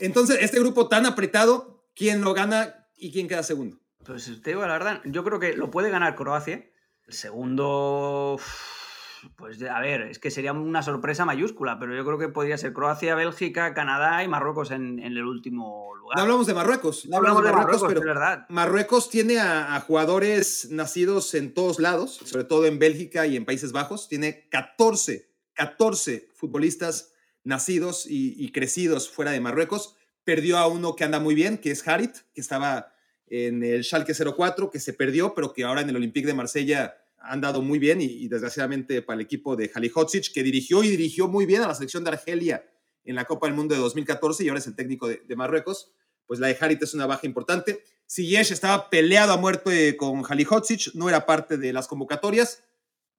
Entonces, 0.00 0.38
este 0.40 0.58
grupo 0.58 0.88
tan 0.88 1.06
apretado, 1.06 1.86
¿quién 1.94 2.22
lo 2.22 2.34
gana 2.34 2.88
y 2.96 3.12
quién 3.12 3.28
queda 3.28 3.42
segundo? 3.42 3.80
Pues 4.04 4.24
te 4.42 4.50
digo 4.50 4.62
la 4.62 4.72
verdad, 4.72 5.00
yo 5.04 5.22
creo 5.24 5.38
que 5.38 5.54
lo 5.54 5.70
puede 5.70 5.90
ganar 5.90 6.14
Croacia. 6.14 6.64
El 7.06 7.14
segundo... 7.14 8.38
Pues 9.36 9.62
a 9.62 9.80
ver, 9.80 10.02
es 10.02 10.18
que 10.18 10.30
sería 10.30 10.52
una 10.52 10.82
sorpresa 10.82 11.24
mayúscula, 11.24 11.78
pero 11.78 11.94
yo 11.94 12.04
creo 12.04 12.18
que 12.18 12.28
podría 12.28 12.58
ser 12.58 12.72
Croacia, 12.72 13.14
Bélgica, 13.14 13.74
Canadá 13.74 14.22
y 14.22 14.28
Marruecos 14.28 14.70
en, 14.70 14.98
el 15.00 15.22
último 15.24 15.94
lugar. 15.96 16.16
No 16.16 16.22
hablamos 16.22 16.46
de 16.46 16.54
Marruecos, 16.54 17.06
no 17.06 17.16
hablamos, 17.16 17.44
de 17.44 17.52
Marruecos, 17.52 17.84
pero 17.88 18.00
verdad. 18.00 18.46
Marruecos 18.48 19.10
tiene 19.10 19.38
a, 19.38 19.78
jugadores 19.80 20.68
nacidos 20.70 21.34
en 21.34 21.54
todos 21.54 21.78
lados, 21.78 22.20
sobre 22.24 22.44
todo 22.44 22.66
en 22.66 22.78
Bélgica 22.78 23.26
y 23.26 23.36
en 23.36 23.44
Países 23.44 23.72
Bajos. 23.72 24.08
Tiene 24.08 24.48
14, 24.48 25.30
14 25.54 26.28
futbolistas 26.34 27.12
nacidos 27.44 28.06
y, 28.08 28.50
crecidos 28.52 29.10
fuera 29.10 29.30
de 29.32 29.40
Marruecos. 29.40 29.96
Perdió 30.24 30.58
a 30.58 30.66
uno 30.66 30.94
que 30.94 31.04
anda 31.04 31.20
muy 31.20 31.34
bien, 31.34 31.58
que 31.58 31.70
es 31.70 31.86
Harit, 31.86 32.16
que 32.34 32.40
estaba 32.40 32.92
en 33.26 33.62
el 33.62 33.84
Schalke 33.84 34.14
04, 34.14 34.70
que 34.70 34.80
se 34.80 34.92
perdió, 34.92 35.34
pero 35.34 35.52
que 35.52 35.64
ahora 35.64 35.80
en 35.80 35.88
el 35.88 35.96
Olympique 35.96 36.26
de 36.26 36.34
Marsella 36.34 36.96
han 37.20 37.40
dado 37.40 37.62
muy 37.62 37.78
bien 37.78 38.00
y, 38.00 38.28
desgraciadamente 38.28 39.02
para 39.02 39.16
el 39.16 39.24
equipo 39.24 39.56
de 39.56 39.70
Halihocic, 39.74 40.32
que 40.32 40.42
dirigió 40.42 40.82
y 40.82 40.88
dirigió 40.88 41.28
muy 41.28 41.46
bien 41.46 41.62
a 41.62 41.68
la 41.68 41.74
selección 41.74 42.04
de 42.04 42.10
Argelia 42.10 42.64
en 43.04 43.14
la 43.14 43.24
Copa 43.24 43.46
del 43.46 43.56
Mundo 43.56 43.74
de 43.74 43.80
2014 43.80 44.44
y 44.44 44.48
ahora 44.48 44.60
es 44.60 44.66
el 44.66 44.76
técnico 44.76 45.08
de, 45.08 45.36
Marruecos, 45.36 45.92
pues 46.26 46.40
la 46.40 46.48
de 46.48 46.56
Harit 46.60 46.82
es 46.82 46.94
una 46.94 47.06
baja 47.06 47.26
importante. 47.26 47.82
Ziyech 48.10 48.50
estaba 48.50 48.90
peleado 48.90 49.32
a 49.32 49.36
muerte 49.36 49.96
con 49.96 50.22
Halihocic, 50.28 50.94
no 50.94 51.08
era 51.08 51.26
parte 51.26 51.56
de 51.56 51.72
las 51.72 51.88
convocatorias, 51.88 52.64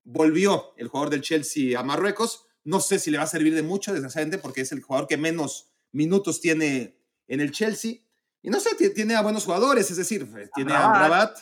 volvió 0.04 0.74
el 0.78 0.88
jugador 0.88 1.10
del 1.10 1.22
Chelsea 1.22 1.80
a 1.80 1.84
Marruecos, 1.84 2.46
no 2.64 2.80
sé 2.80 3.00
si 3.00 3.12
le 3.12 3.18
va 3.18 3.24
a 3.24 3.28
servir 3.28 3.56
de 3.56 3.64
mucho, 3.64 3.94
desgraciadamente, 3.94 4.38
porque 4.38 4.62
es 4.62 4.72
el 4.72 4.82
jugador 4.82 5.08
que 5.08 5.18
menos 5.18 5.72
minutos 5.92 6.42
tiene 6.42 6.98
en 7.28 7.40
el 7.40 7.52
Chelsea. 7.52 7.96
Y 8.42 8.50
no 8.50 8.60
sé, 8.60 8.76
tiene 8.92 9.16
a 9.16 9.22
buenos 9.22 9.46
jugadores, 9.46 9.90
es 9.92 9.98
decir, 9.98 10.28
tiene 10.56 10.74
a 10.74 10.94
Rabat. 10.94 11.40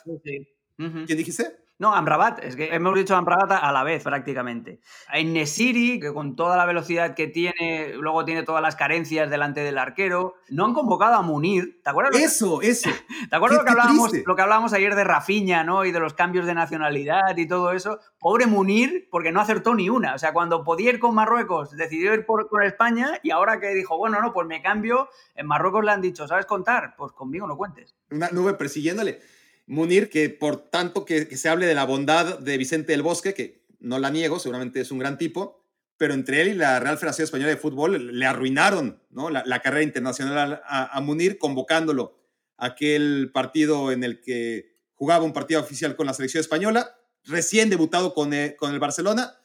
¿Quién 0.77 1.17
dijiste? 1.17 1.66
No, 1.79 1.93
Amrabat, 1.93 2.43
es 2.43 2.55
que 2.55 2.73
hemos 2.73 2.95
dicho 2.95 3.15
Amrabat 3.15 3.51
a 3.51 3.71
la 3.71 3.83
vez 3.83 4.03
prácticamente. 4.03 4.79
En 5.13 5.31
Nesiri, 5.33 5.99
que 5.99 6.11
con 6.11 6.35
toda 6.35 6.57
la 6.57 6.65
velocidad 6.65 7.13
que 7.13 7.27
tiene, 7.27 7.93
luego 7.93 8.25
tiene 8.25 8.41
todas 8.41 8.63
las 8.63 8.75
carencias 8.75 9.29
delante 9.29 9.59
del 9.59 9.77
arquero, 9.77 10.33
no 10.49 10.65
han 10.65 10.73
convocado 10.73 11.13
a 11.13 11.21
Munir. 11.21 11.79
¿Te 11.83 11.91
acuerdas? 11.91 12.19
Eso, 12.19 12.63
eso. 12.63 12.89
¿Te 13.29 13.35
acuerdas 13.35 13.59
lo, 13.59 13.65
que 13.65 13.71
hablábamos, 13.71 14.11
lo 14.25 14.35
que 14.35 14.41
hablábamos 14.41 14.73
ayer 14.73 14.95
de 14.95 15.03
Rafiña, 15.03 15.63
¿no? 15.63 15.85
Y 15.85 15.91
de 15.91 15.99
los 15.99 16.15
cambios 16.15 16.47
de 16.47 16.55
nacionalidad 16.55 17.37
y 17.37 17.47
todo 17.47 17.71
eso. 17.71 17.99
Pobre 18.19 18.47
Munir, 18.47 19.07
porque 19.11 19.31
no 19.31 19.39
acertó 19.39 19.75
ni 19.75 19.87
una. 19.87 20.15
O 20.15 20.17
sea, 20.17 20.33
cuando 20.33 20.63
podía 20.63 20.89
ir 20.89 20.99
con 20.99 21.13
Marruecos, 21.13 21.77
decidió 21.77 22.11
ir 22.15 22.25
por, 22.25 22.49
con 22.49 22.63
España 22.63 23.19
y 23.21 23.29
ahora 23.29 23.59
que 23.59 23.75
dijo, 23.75 23.99
bueno, 23.99 24.19
no, 24.19 24.33
pues 24.33 24.47
me 24.47 24.63
cambio, 24.63 25.09
en 25.35 25.45
Marruecos 25.45 25.85
le 25.85 25.91
han 25.91 26.01
dicho, 26.01 26.27
¿sabes 26.27 26.47
contar? 26.47 26.95
Pues 26.97 27.11
conmigo 27.11 27.45
no 27.45 27.55
cuentes. 27.55 27.95
Una 28.09 28.29
nube 28.31 28.55
persiguiéndole. 28.55 29.19
Munir, 29.67 30.09
que 30.09 30.29
por 30.29 30.69
tanto 30.69 31.05
que, 31.05 31.25
se 31.35 31.49
hable 31.49 31.65
de 31.65 31.75
la 31.75 31.83
bondad 31.83 32.39
de 32.39 32.57
Vicente 32.57 32.93
del 32.93 33.03
Bosque, 33.03 33.33
que 33.33 33.65
no 33.79 33.99
la 33.99 34.09
niego, 34.09 34.39
seguramente 34.39 34.79
es 34.79 34.91
un 34.91 34.99
gran 34.99 35.17
tipo, 35.17 35.61
pero 35.97 36.13
entre 36.13 36.41
él 36.41 36.47
y 36.47 36.53
la 36.53 36.79
Real 36.79 36.97
Federación 36.97 37.25
Española 37.25 37.49
de 37.49 37.57
Fútbol 37.57 38.17
le 38.17 38.25
arruinaron 38.25 39.01
¿no? 39.09 39.29
la, 39.29 39.61
carrera 39.61 39.83
internacional 39.83 40.61
a, 40.65 41.01
Munir, 41.01 41.37
convocándolo 41.37 42.17
a 42.55 42.67
aquel 42.67 43.29
partido 43.33 43.91
en 43.91 44.03
el 44.03 44.21
que 44.21 44.77
jugaba 44.93 45.25
un 45.25 45.33
partido 45.33 45.59
oficial 45.59 45.95
con 45.95 46.07
la 46.07 46.13
selección 46.13 46.41
española, 46.41 46.95
recién 47.25 47.69
debutado 47.69 48.13
con, 48.13 48.33
eh, 48.33 48.55
con 48.57 48.73
el 48.73 48.79
Barcelona, 48.79 49.37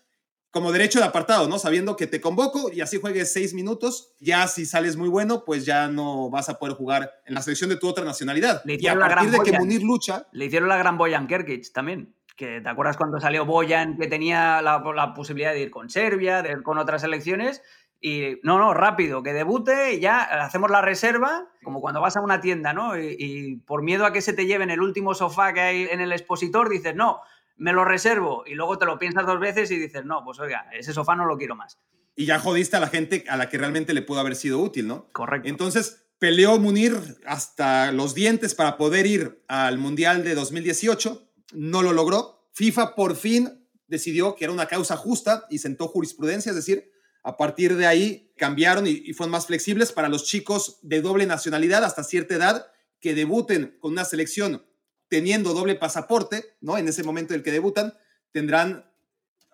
como 0.53 0.71
derecho 0.71 0.99
de 0.99 1.07
apartado, 1.07 1.49
¿no? 1.49 1.59
Sabiendo 1.59 1.97
que 1.97 2.07
te 2.07 2.21
convoco 2.21 2.71
y 2.71 2.83
así 2.83 3.01
juegues 3.01 3.33
seis 3.33 3.55
minutos, 3.55 4.13
ya 4.21 4.47
si 4.47 4.67
sales 4.67 4.97
muy 4.97 5.09
bueno, 5.09 5.45
pues 5.47 5.65
ya 5.65 5.89
no 5.89 6.29
vas 6.29 6.51
a 6.51 6.59
poder 6.59 6.77
jugar 6.77 7.11
en 7.25 7.35
la 7.35 7.41
selección 7.41 7.71
de 7.71 7.77
tu 7.77 7.89
otra 7.89 8.05
nacionalidad. 8.05 8.63
y 8.67 8.87
a 8.87 8.99
partir 8.99 9.31
de 9.31 9.41
que 9.41 9.59
Munir 9.59 9.83
lucha... 9.83 10.27
Le 10.31 10.45
hicieron 10.45 10.69
la 10.69 10.77
gran 10.77 10.99
Boyan 10.99 11.27
Kerkic 11.27 11.73
también. 11.73 12.15
Que, 12.37 12.61
¿Te 12.61 12.69
acuerdas 12.69 12.99
cuando 12.99 13.19
salió 13.19 13.47
Boyan 13.47 13.97
que 13.97 14.09
tenía 14.09 14.61
la, 14.61 15.15
posibilidad 15.15 15.53
de 15.55 15.63
ir 15.63 15.71
con 15.71 15.89
Serbia, 15.89 16.43
de 16.43 16.51
ir 16.51 16.63
con 16.63 16.77
otras 16.77 17.01
selecciones? 17.01 17.63
Y 17.99 18.39
no, 18.43 18.59
no, 18.59 18.75
rápido, 18.75 19.23
que 19.23 19.33
debute 19.33 20.01
ya 20.01 20.21
hacemos 20.45 20.71
la 20.71 20.83
reserva, 20.83 21.47
como 21.63 21.81
cuando 21.81 22.03
vas 22.03 22.17
a 22.17 22.21
una 22.21 22.43
tienda, 22.43 22.75
¿no? 22.75 22.99
Y, 22.99 23.17
y, 23.19 23.57
por 23.57 23.83
miedo 23.83 24.05
a 24.05 24.13
que 24.13 24.21
se 24.21 24.35
te 24.35 24.45
lleven 24.45 24.71
el 24.71 24.83
último 24.83 25.15
sofá 25.15 25.55
que 25.55 25.61
hay 25.61 25.83
en 25.85 26.01
el 26.01 26.13
expositor, 26.13 26.69
dices, 26.69 26.95
no, 26.95 27.21
me 27.63 27.73
lo 27.73 27.85
reservo 27.85 28.43
y 28.45 28.55
luego 28.55 28.77
te 28.77 28.87
lo 28.87 28.99
piensas 28.99 29.25
dos 29.25 29.39
veces 29.39 29.71
y 29.71 29.79
dices, 29.79 30.05
no, 30.05 30.25
pues 30.25 30.41
oiga, 30.41 30.67
ese 30.73 30.93
sofá 30.93 31.15
no 31.15 31.27
lo 31.27 31.39
quiero 31.39 31.55
más. 31.55 31.79
Y 32.17 32.27
ya 32.27 32.41
jodiste 32.41 32.77
a 32.77 32.81
la 32.81 32.89
gente 32.89 33.25
a 33.29 33.37
la 33.37 33.49
que 33.49 33.57
realmente 33.57 33.95
le 33.95 34.03
pudo 34.03 34.19
haber 34.19 34.35
sido 34.35 34.59
útil, 34.59 34.89
¿no? 34.89 35.09
Correcto. 35.13 35.49
Entonces 35.49 36.09
peleó 36.19 36.59
Munir 36.59 36.99
hasta 37.25 37.93
los 37.93 38.15
dientes 38.17 38.57
para 38.57 38.77
poder 38.77 39.07
ir 39.07 39.45
al 39.47 39.79
Mundial 39.79 40.25
de 40.25 40.35
2018, 40.35 41.35
no 41.53 41.83
lo 41.83 41.93
logró. 41.93 42.49
FIFA 42.53 42.97
por 42.97 43.15
fin 43.15 43.69
decidió 43.87 44.35
que 44.35 44.45
era 44.45 44.53
una 44.53 44.67
causa 44.67 44.97
justa 44.97 45.47
y 45.49 45.59
sentó 45.59 45.87
jurisprudencia, 45.87 46.51
es 46.51 46.57
decir, 46.57 46.91
a 47.23 47.37
partir 47.37 47.77
de 47.77 47.87
ahí 47.87 48.33
cambiaron 48.37 48.89
y, 48.89 49.03
y 49.05 49.13
fueron 49.13 49.31
más 49.31 49.47
flexibles 49.47 49.93
para 49.93 50.09
los 50.09 50.25
chicos 50.25 50.81
de 50.83 51.01
doble 51.01 51.27
nacionalidad 51.27 51.85
hasta 51.85 52.03
cierta 52.03 52.35
edad 52.35 52.67
que 52.99 53.15
debuten 53.15 53.79
con 53.79 53.93
una 53.93 54.05
selección 54.05 54.65
teniendo 55.13 55.53
doble 55.53 55.75
pasaporte, 55.75 56.57
¿no? 56.63 56.79
En 56.79 56.89
ese 56.89 57.03
momento 57.03 57.35
en 57.35 57.41
el 57.41 57.45
que 57.45 57.53
debutan, 57.53 57.93
tendrán 58.31 58.91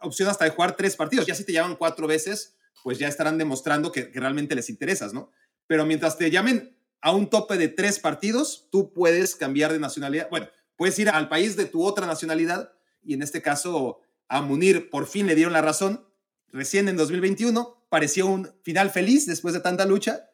opción 0.01 0.29
hasta 0.29 0.45
de 0.45 0.53
jugar 0.53 0.77
tres 0.77 0.95
partidos. 0.95 1.27
Ya 1.27 1.35
si 1.35 1.43
te 1.43 1.53
llaman 1.53 1.75
cuatro 1.75 2.07
veces, 2.07 2.55
pues 2.85 2.97
ya 3.01 3.09
estarán 3.09 3.39
demostrando 3.39 3.91
que, 3.91 4.05
realmente 4.15 4.55
les 4.55 4.71
interesas, 4.71 5.13
¿no? 5.13 5.33
Pero 5.67 5.85
mientras 5.85 6.17
te 6.17 6.31
llamen 6.31 6.79
a 7.01 7.11
un 7.11 7.29
tope 7.29 7.57
de 7.57 7.67
tres 7.67 7.99
partidos, 7.99 8.69
tú 8.71 8.93
puedes 8.93 9.35
cambiar 9.35 9.73
de 9.73 9.81
nacionalidad. 9.81 10.31
Bueno, 10.31 10.49
puedes 10.77 10.97
ir 11.01 11.09
al 11.11 11.29
país 11.29 11.57
de 11.57 11.65
tu 11.65 11.85
otra 11.85 12.07
nacionalidad 12.07 12.73
y 13.03 13.15
en 13.15 13.23
este 13.23 13.43
caso 13.43 13.99
a 14.29 14.43
Munir 14.43 14.91
por 14.91 15.09
fin 15.09 15.27
le 15.27 15.35
dieron 15.35 15.53
la 15.53 15.61
razón. 15.61 16.07
Recién 16.53 16.89
en 16.89 16.97
2021 16.97 17.85
pareció 17.89 18.29
un 18.29 18.49
final 18.63 18.91
feliz 18.91 19.27
después 19.27 19.55
de 19.55 19.61
tanta 19.61 19.87
lucha 19.87 20.28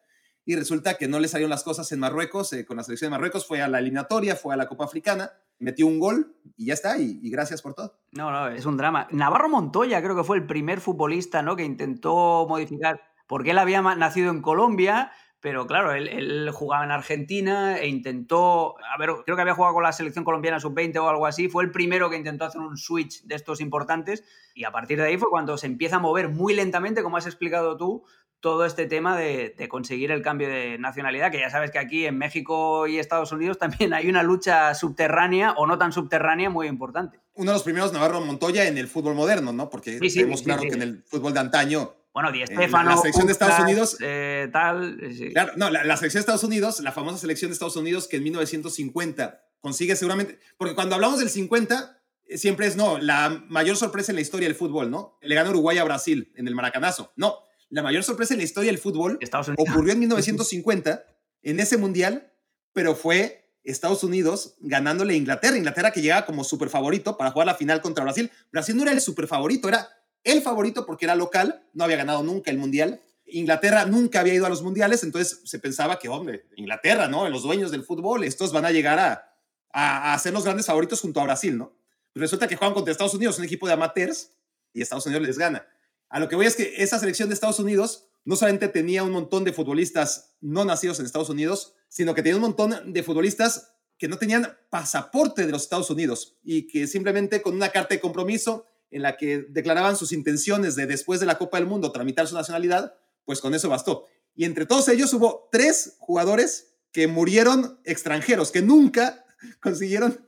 y 0.47 0.57
resulta 0.57 0.95
que 0.95 1.09
no 1.09 1.21
le 1.21 1.29
salieron 1.29 1.51
las 1.51 1.65
cosas 1.65 1.91
en 1.93 2.01
Marruecos, 2.01 2.53
eh, 2.53 2.67
con 2.67 2.77
la 2.77 2.83
selección 2.83 3.11
de 3.11 3.17
Marruecos, 3.17 3.47
fue 3.47 3.63
a 3.63 3.69
la 3.69 3.79
eliminatoria, 3.79 4.37
fue 4.37 4.55
a 4.55 4.57
la 4.57 4.69
Copa 4.69 4.85
Africana, 4.85 5.33
metió 5.59 5.87
un 5.87 5.99
gol 5.99 6.37
y 6.57 6.67
ya 6.67 6.75
está, 6.75 6.99
y, 6.99 7.31
gracias 7.31 7.63
por 7.63 7.75
todo. 7.75 7.99
No, 8.13 8.31
no, 8.31 8.49
es 8.49 8.67
un 8.67 8.77
drama. 8.77 9.09
Navarro 9.11 9.49
Montoya 9.49 10.03
creo 10.03 10.17
que 10.17 10.25
fue 10.25 10.37
el 10.37 10.47
primer 10.47 10.81
futbolista 10.81 11.43
¿no? 11.43 11.57
que 11.57 11.65
intentó 11.65 12.47
modificar, 12.49 13.01
porque 13.27 13.53
él 13.53 13.59
había 13.59 13.81
nacido 13.81 14.31
en 14.31 14.43
Colombia, 14.43 15.13
pero 15.41 15.67
claro, 15.67 15.93
él, 15.93 16.51
jugaba 16.53 16.85
en 16.85 16.91
Argentina 16.91 17.77
e 17.79 17.89
intentó, 17.89 18.77
a 18.79 18.97
ver, 18.99 19.11
creo 19.25 19.37
que 19.37 19.43
había 19.43 19.55
jugado 19.55 19.75
con 19.75 19.83
la 19.83 19.93
selección 19.93 20.25
colombiana 20.25 20.59
sub-20 20.59 20.97
o 20.99 21.09
algo 21.09 21.27
así, 21.27 21.49
fue 21.49 21.65
el 21.65 21.71
primero 21.71 22.09
que 22.09 22.17
intentó 22.17 22.47
hacer 22.47 22.63
un 22.63 22.79
switch 22.79 23.25
de 23.25 23.35
estos 23.35 23.61
importantes 23.61 24.25
y 24.55 24.65
a 24.65 24.73
partir 24.73 24.99
de 24.99 25.05
ahí 25.05 25.19
fue 25.19 25.29
cuando 25.29 25.59
se 25.59 25.67
empieza 25.67 25.97
a 25.97 25.99
mover 25.99 26.31
muy 26.31 26.55
lentamente, 26.55 27.03
como 27.03 27.19
has 27.19 27.27
explicado 27.27 27.77
tú, 27.77 28.05
todo 28.45 28.67
este 28.67 28.85
tema 28.85 29.17
de, 29.17 29.55
conseguir 29.71 30.11
el 30.11 30.21
cambio 30.21 30.51
de 30.51 30.77
nacionalidad, 30.77 31.33
que 31.33 31.39
ya 31.39 31.49
sabes 31.49 31.71
que 31.71 31.79
aquí 31.79 32.05
en 32.05 32.19
México 32.19 32.87
y 32.87 32.99
Estados 32.99 33.33
Unidos 33.33 33.57
también 33.59 33.95
hay 33.95 34.07
una 34.07 34.23
lucha 34.23 34.75
subterránea 34.75 35.53
o 35.53 35.67
no 35.67 35.79
tan 35.79 35.93
subterránea 35.93 36.51
muy 36.51 36.67
importante. 36.67 37.19
Uno 37.37 37.53
de 37.53 37.55
los 37.55 37.63
primeros 37.63 37.95
Navarro 37.95 38.21
Montoya 38.21 38.67
en 38.67 38.77
el 38.77 38.87
fútbol 38.87 39.15
moderno, 39.15 39.55
¿no? 39.55 39.71
Porque 39.71 39.99
sí, 39.99 40.11
sí, 40.11 40.27
claro 40.45 40.61
que 40.61 40.75
en 40.75 40.83
el 40.83 41.03
fútbol 41.05 41.33
de 41.33 41.41
antaño 41.41 41.95
bueno, 42.13 42.31
Di 42.33 42.45
Stefano, 42.45 42.91
la, 42.91 42.97
selección 42.99 43.27
de 43.27 43.33
Estados 43.33 43.59
Unidos. 43.61 43.97
Eh, 44.01 44.51
tal. 44.53 45.01
Claro, 45.33 45.53
no, 45.57 45.71
la, 45.71 45.97
selección 45.97 46.19
de 46.19 46.21
Estados 46.21 46.45
Unidos, 46.45 46.81
la 46.81 46.93
famosa 46.93 47.17
selección 47.17 47.49
de 47.51 47.55
Estados 47.55 47.77
Unidos 47.77 48.09
que 48.09 48.19
en 48.19 48.25
1950 48.25 49.41
consigue 49.61 49.97
seguramente, 49.97 50.39
porque 50.59 50.75
cuando 50.75 50.97
hablamos 50.97 51.19
del 51.19 51.31
50, 51.31 51.99
eh, 52.27 52.37
siempre 52.37 52.67
es, 52.67 52.77
no, 52.77 52.99
la 52.99 53.43
mayor 53.49 53.79
sorpresa 53.79 54.13
en 54.13 54.17
la 54.17 54.23
historia 54.23 54.47
del 54.47 54.55
fútbol, 54.55 54.91
¿no? 54.91 55.19
Le 55.23 55.35
gana 55.35 55.49
Uruguay 55.49 55.79
a 55.79 55.85
Brasil 55.85 56.31
en 56.37 56.47
el 56.47 56.55
Maracanazo. 56.55 57.15
No, 57.17 57.39
la 57.75 57.83
mayor 57.83 58.05
sorpresa 58.05 58.35
en 58.35 58.39
la 58.39 58.45
historia 58.45 58.71
del 58.71 58.79
fútbol 58.79 59.19
ocurrió 59.59 59.93
en 59.93 59.99
1950, 60.01 61.05
en 61.43 61.59
ese 61.59 61.77
mundial, 61.77 62.33
pero 62.73 62.95
fue 62.95 63.51
Estados 63.65 64.05
Unidos 64.05 64.55
ganándole 64.61 65.15
a 65.15 65.17
Inglaterra. 65.17 65.57
Inglaterra 65.57 65.91
que 65.91 66.01
llegaba 66.01 66.25
como 66.25 66.45
super 66.45 66.69
favorito 66.69 67.17
para 67.17 67.33
jugar 67.33 67.47
la 67.47 67.57
final 67.57 67.81
contra 67.81 68.05
Brasil. 68.05 68.31
Brasil 68.53 68.77
no 68.77 68.83
era 68.83 68.93
el 68.93 69.01
super 69.01 69.27
favorito, 69.27 69.69
era 69.69 69.89
el 70.23 70.41
favorito 70.41 70.87
porque 70.87 71.05
era 71.07 71.17
local, 71.17 71.67
no 71.73 71.83
había 71.83 71.97
ganado 71.97 72.23
nunca 72.23 72.53
el 72.53 72.59
mundial. 72.59 73.01
Inglaterra 73.27 73.87
nunca 73.87 74.21
había 74.21 74.35
ido 74.35 74.47
a 74.47 74.51
los 74.51 74.63
mundiales, 74.63 75.03
entonces 75.03 75.41
se 75.45 75.59
pensaba 75.59 75.99
que, 75.99 76.09
hombre, 76.09 76.47
Inglaterra, 76.57 77.09
¿no? 77.09 77.29
Los 77.29 77.43
dueños 77.43 77.73
del 77.73 77.83
fútbol, 77.83 78.23
estos 78.23 78.53
van 78.53 78.67
a 78.67 78.71
llegar 78.71 79.01
a, 79.01 79.35
a, 79.73 80.17
ser 80.21 80.33
los 80.33 80.45
grandes 80.45 80.67
favoritos 80.67 81.01
junto 81.01 81.21
a 81.21 81.25
Brasil, 81.25 81.59
¿no? 81.59 81.75
resulta 82.15 82.47
que 82.47 82.55
juegan 82.55 82.75
contra 82.75 82.93
Estados 82.93 83.15
Unidos, 83.15 83.41
un 83.41 83.45
equipo 83.45 83.67
de 83.67 83.73
amateurs, 83.73 84.31
y 84.73 84.83
Estados 84.83 85.07
Unidos 85.07 85.27
les 85.27 85.39
gana. 85.39 85.67
A 86.15 86.21
lo 86.21 86.29
que 86.29 86.37
voy 86.37 86.47
es 86.47 86.55
que 86.55 86.75
esa 86.77 87.01
selección 87.01 87.29
de 87.29 87.35
Estados 87.35 87.59
Unidos 87.59 88.07
no 88.25 88.37
solamente 88.37 88.69
tenía 88.69 89.03
un 89.03 89.11
montón 89.11 89.43
de 89.43 89.53
futbolistas 89.53 90.37
no 90.41 90.65
nacidos 90.65 91.01
en 91.01 91.07
Estados 91.07 91.29
Unidos, 91.29 91.75
sino 91.89 92.15
que 92.15 92.23
tenía 92.23 92.37
un 92.37 92.43
montón 92.43 92.93
de 92.93 93.03
futbolistas 93.03 93.73
que 93.99 94.07
no 94.07 94.17
tenían 94.17 94.57
pasaporte 94.71 95.45
de 95.45 95.51
los 95.51 95.63
Estados 95.63 95.91
Unidos 95.91 96.39
y 96.45 96.69
que 96.69 96.87
simplemente 96.87 97.43
con 97.43 97.57
una 97.57 97.71
carta 97.71 97.97
de 97.97 98.01
compromiso 98.01 98.65
en 98.93 99.03
la 99.03 99.17
que 99.17 99.45
declaraban 99.49 99.97
sus 99.97 100.13
intenciones 100.13 100.77
de 100.77 100.87
después 100.87 101.19
de 101.19 101.27
la 101.27 101.37
Copa 101.37 101.57
del 101.57 101.67
Mundo 101.67 101.91
tramitar 101.91 102.29
su 102.29 102.37
nacionalidad, 102.37 102.95
pues 103.25 103.41
con 103.41 103.53
eso 103.53 103.69
bastó. 103.69 104.05
Y 104.37 104.45
entre 104.45 104.67
todos 104.67 104.87
ellos 104.87 105.13
hubo 105.15 105.49
tres 105.51 105.97
jugadores 105.99 106.77
que 106.93 107.09
murieron 107.09 107.81
extranjeros, 107.83 108.53
que 108.53 108.63
nunca 108.63 109.24
consiguieron 109.61 110.25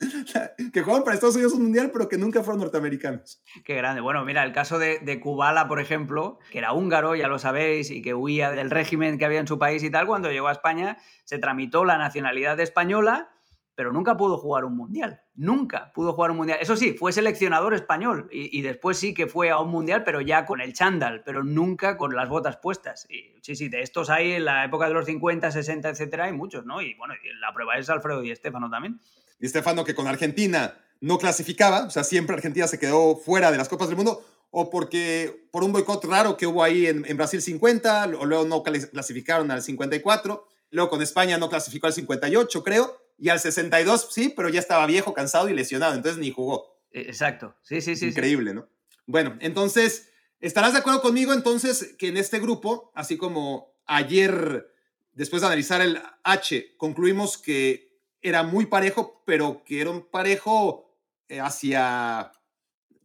que 0.73 0.83
jugaban 0.83 1.05
para 1.05 1.15
Estados 1.15 1.37
Unidos 1.37 1.55
un 1.55 1.63
mundial, 1.63 1.91
pero 1.93 2.09
que 2.09 2.19
nunca 2.19 2.43
fueron 2.43 2.61
norteamericanos. 2.61 3.43
Qué 3.65 3.75
grande. 3.75 4.01
Bueno, 4.01 4.25
mira, 4.25 4.45
el 4.45 4.53
caso 4.53 4.79
de, 4.79 4.99
de 4.99 5.21
Kubala, 5.21 5.69
por 5.69 5.81
ejemplo, 5.81 6.39
que 6.51 6.59
era 6.59 6.73
húngaro, 6.73 7.15
ya 7.15 7.29
lo 7.29 7.39
sabéis, 7.39 7.91
y 7.91 8.03
que 8.03 8.15
huía 8.15 8.51
del 8.51 8.71
régimen 8.71 9.19
que 9.19 9.25
había 9.25 9.41
en 9.41 9.47
su 9.47 9.59
país 9.59 9.83
y 9.83 9.91
tal, 9.91 10.07
cuando 10.07 10.31
llegó 10.31 10.49
a 10.49 10.53
España 10.53 10.99
se 11.25 11.39
tramitó 11.39 11.85
la 11.85 11.99
nacionalidad 11.99 12.59
española 12.61 13.31
pero 13.77 13.93
nunca 13.93 14.17
pudo 14.17 14.39
jugar 14.39 14.65
un 14.65 14.77
mundial. 14.77 15.21
Nunca 15.37 15.93
pudo 15.93 16.15
jugar 16.15 16.31
un 16.31 16.39
mundial. 16.39 16.59
Eso 16.63 16.77
sí, 16.77 16.95
fue 16.95 17.13
seleccionador 17.13 17.75
español 17.75 18.27
y, 18.33 18.63
después 18.63 18.97
sí 18.97 19.13
que 19.13 19.27
fue 19.27 19.51
a 19.51 19.59
un 19.59 19.71
mundial, 19.71 20.03
pero 20.03 20.23
ya 20.23 20.47
con 20.47 20.63
el 20.63 20.73
chándal, 20.73 21.23
pero 21.25 21.45
nunca 21.45 21.99
con 21.99 22.17
las 22.17 22.29
botas 22.29 22.57
puestas. 22.57 23.07
Y 23.11 23.35
sí, 23.43 23.55
sí, 23.55 23.69
de 23.69 23.83
estos 23.83 24.09
hay 24.09 24.33
en 24.33 24.47
la 24.47 24.65
época 24.65 24.89
de 24.89 24.95
los 24.95 25.05
50, 25.05 25.51
60, 25.51 25.91
etcétera, 25.91 26.25
hay 26.25 26.33
muchos, 26.33 26.65
¿no? 26.65 26.81
Y 26.81 26.95
bueno, 26.95 27.13
la 27.41 27.53
prueba 27.53 27.77
es 27.77 27.91
Alfredo 27.91 28.25
y 28.25 28.31
Estefano 28.31 28.71
también. 28.71 28.99
Y 29.39 29.45
Estefano 29.45 29.85
que 29.85 29.95
con 29.95 30.07
Argentina 30.07 30.75
no 31.03 31.19
clasificaba, 31.19 31.85
o 31.85 31.91
sea, 31.91 32.03
siempre 32.03 32.35
Argentina 32.35 32.67
se 32.67 32.79
quedó 32.79 33.17
fuera 33.17 33.51
de 33.53 33.59
las 33.59 33.69
Copas 33.69 33.89
del 33.89 33.97
Mundo, 33.99 34.25
o 34.51 34.71
porque 34.71 35.49
por 35.51 35.65
un 35.65 35.73
boicot 35.73 36.03
raro 36.07 36.39
que 36.39 36.47
hubo 36.47 36.63
ahí 36.63 36.87
en, 36.87 37.05
en 37.07 37.17
Brasil 37.19 37.43
50, 37.43 38.07
o 38.19 38.25
luego 38.25 38.47
no 38.47 38.63
clasificaron 38.63 39.51
al 39.51 39.61
54, 39.61 40.47
luego 40.71 40.89
con 40.89 41.03
España 41.03 41.37
no 41.37 41.51
clasificó 41.51 41.89
al 41.89 41.93
58, 41.93 42.65
creo 42.65 43.06
y 43.19 43.29
al 43.31 43.41
62 43.41 44.09
sí, 44.13 44.33
pero 44.35 44.49
ya 44.49 44.61
estaba 44.61 44.87
viejo, 44.87 45.15
cansado 45.15 45.49
y 45.49 45.55
lesionado, 45.55 45.95
entonces 45.95 46.21
ni 46.21 46.31
jugó. 46.31 46.81
E, 46.91 47.01
exacto, 47.03 47.57
sí, 47.63 47.81
sí, 47.81 47.97
sí. 47.97 48.09
Increíble, 48.09 48.55
¿no? 48.55 48.69
Bueno, 49.07 49.37
entonces, 49.41 50.11
¿estarás 50.41 50.73
de 50.73 50.81
acuerdo 50.81 51.01
conmigo 51.01 51.33
entonces 51.33 51.95
que 51.99 52.09
en 52.09 52.17
este 52.17 52.41
grupo, 52.41 52.91
así 52.95 53.17
como 53.17 53.75
ayer, 53.87 54.69
después 55.13 55.43
de 55.43 55.47
analizar 55.47 55.81
el 55.81 56.01
H, 56.25 56.77
concluimos 56.77 57.39
que 57.39 58.01
era 58.21 58.43
muy 58.43 58.67
parejo, 58.67 59.23
pero 59.25 59.63
que 59.65 59.81
era 59.81 59.91
un 59.91 60.03
parejo 60.03 60.99
eh, 61.29 61.41
hacia 61.41 62.33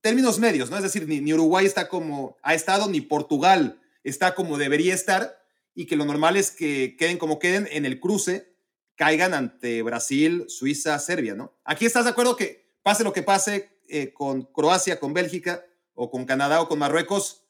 términos 0.02 0.40
medios, 0.40 0.72
¿no? 0.72 0.78
Es 0.78 0.84
decir, 0.84 1.08
ni, 1.08 1.22
ni 1.22 1.34
Uruguay 1.34 1.66
está 1.66 1.88
como 1.88 2.38
ha 2.42 2.56
estado, 2.56 2.90
ni 2.90 3.02
Portugal 3.02 3.80
está 4.04 4.34
como 4.34 4.58
debería 4.58 4.96
estar, 4.96 5.40
y 5.76 5.86
que 5.86 5.96
lo 5.96 6.06
normal 6.06 6.36
es 6.36 6.52
que 6.52 6.96
queden 6.98 7.18
como 7.18 7.40
queden 7.40 7.68
en 7.72 7.86
el 7.86 8.00
cruce 8.00 8.51
caigan 8.96 9.34
ante 9.34 9.82
Brasil, 9.82 10.46
Suiza, 10.48 10.98
Serbia, 11.00 11.36
¿no? 11.36 11.54
Aquí 11.64 11.86
estás 11.86 12.06
de 12.06 12.12
acuerdo 12.12 12.36
que 12.36 12.72
pase 12.84 13.04
lo 13.04 13.14
que 13.14 13.24
pase 13.24 13.78
eh, 13.88 14.14
con 14.14 14.44
Croacia, 14.44 15.00
con 15.00 15.14
Bélgica 15.14 15.66
o 15.94 16.10
con 16.10 16.26
Canadá 16.26 16.62
o 16.62 16.68
con 16.68 16.80
Marruecos, 16.80 17.46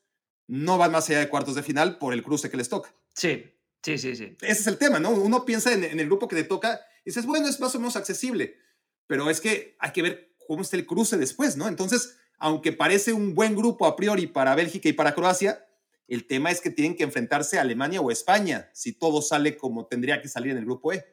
no 0.48 0.78
van 0.78 0.92
más 0.92 1.10
allá 1.10 1.20
de 1.20 1.30
cuartos 1.30 1.56
de 1.56 1.64
final 1.64 1.98
por 1.98 2.14
el 2.14 2.24
cruce 2.24 2.50
que 2.50 2.58
les 2.58 2.70
toca. 2.70 2.94
Sí, 3.14 3.46
sí, 3.84 3.98
sí, 3.98 4.16
sí. 4.16 4.36
Ese 4.42 4.62
es 4.62 4.68
el 4.68 4.78
tema, 4.78 5.00
¿no? 5.00 5.12
Uno 5.12 5.46
piensa 5.46 5.72
en, 5.72 5.84
el 5.84 6.06
grupo 6.08 6.28
que 6.28 6.36
le 6.36 6.44
toca 6.44 6.82
y 7.06 7.12
dices, 7.12 7.26
bueno, 7.26 7.48
es 7.48 7.60
más 7.60 7.74
o 7.76 7.80
menos 7.80 7.96
accesible, 7.96 8.58
pero 9.08 9.30
es 9.30 9.40
que 9.40 9.76
hay 9.80 9.92
que 9.92 10.02
ver 10.02 10.36
cómo 10.48 10.62
está 10.62 10.76
el 10.76 10.86
cruce 10.86 11.18
después, 11.18 11.56
¿no? 11.56 11.68
Entonces, 11.68 12.18
aunque 12.38 12.74
parece 12.74 13.14
un 13.14 13.36
buen 13.36 13.56
grupo 13.56 13.86
a 13.86 13.96
priori 13.96 14.28
para 14.28 14.56
Bélgica 14.56 14.90
y 14.90 14.94
para 14.94 15.14
Croacia, 15.14 15.66
el 16.08 16.28
tema 16.28 16.52
es 16.52 16.60
que 16.60 16.70
tienen 16.70 16.98
que 16.98 17.04
enfrentarse 17.04 17.58
a 17.58 17.62
Alemania 17.62 18.02
o 18.02 18.12
España 18.12 18.70
si 18.74 18.92
todo 18.92 19.22
sale 19.22 19.56
como 19.56 19.86
tendría 19.86 20.22
que 20.22 20.28
salir 20.28 20.52
en 20.52 20.58
el 20.58 20.66
grupo 20.66 20.92
E. 20.92 21.06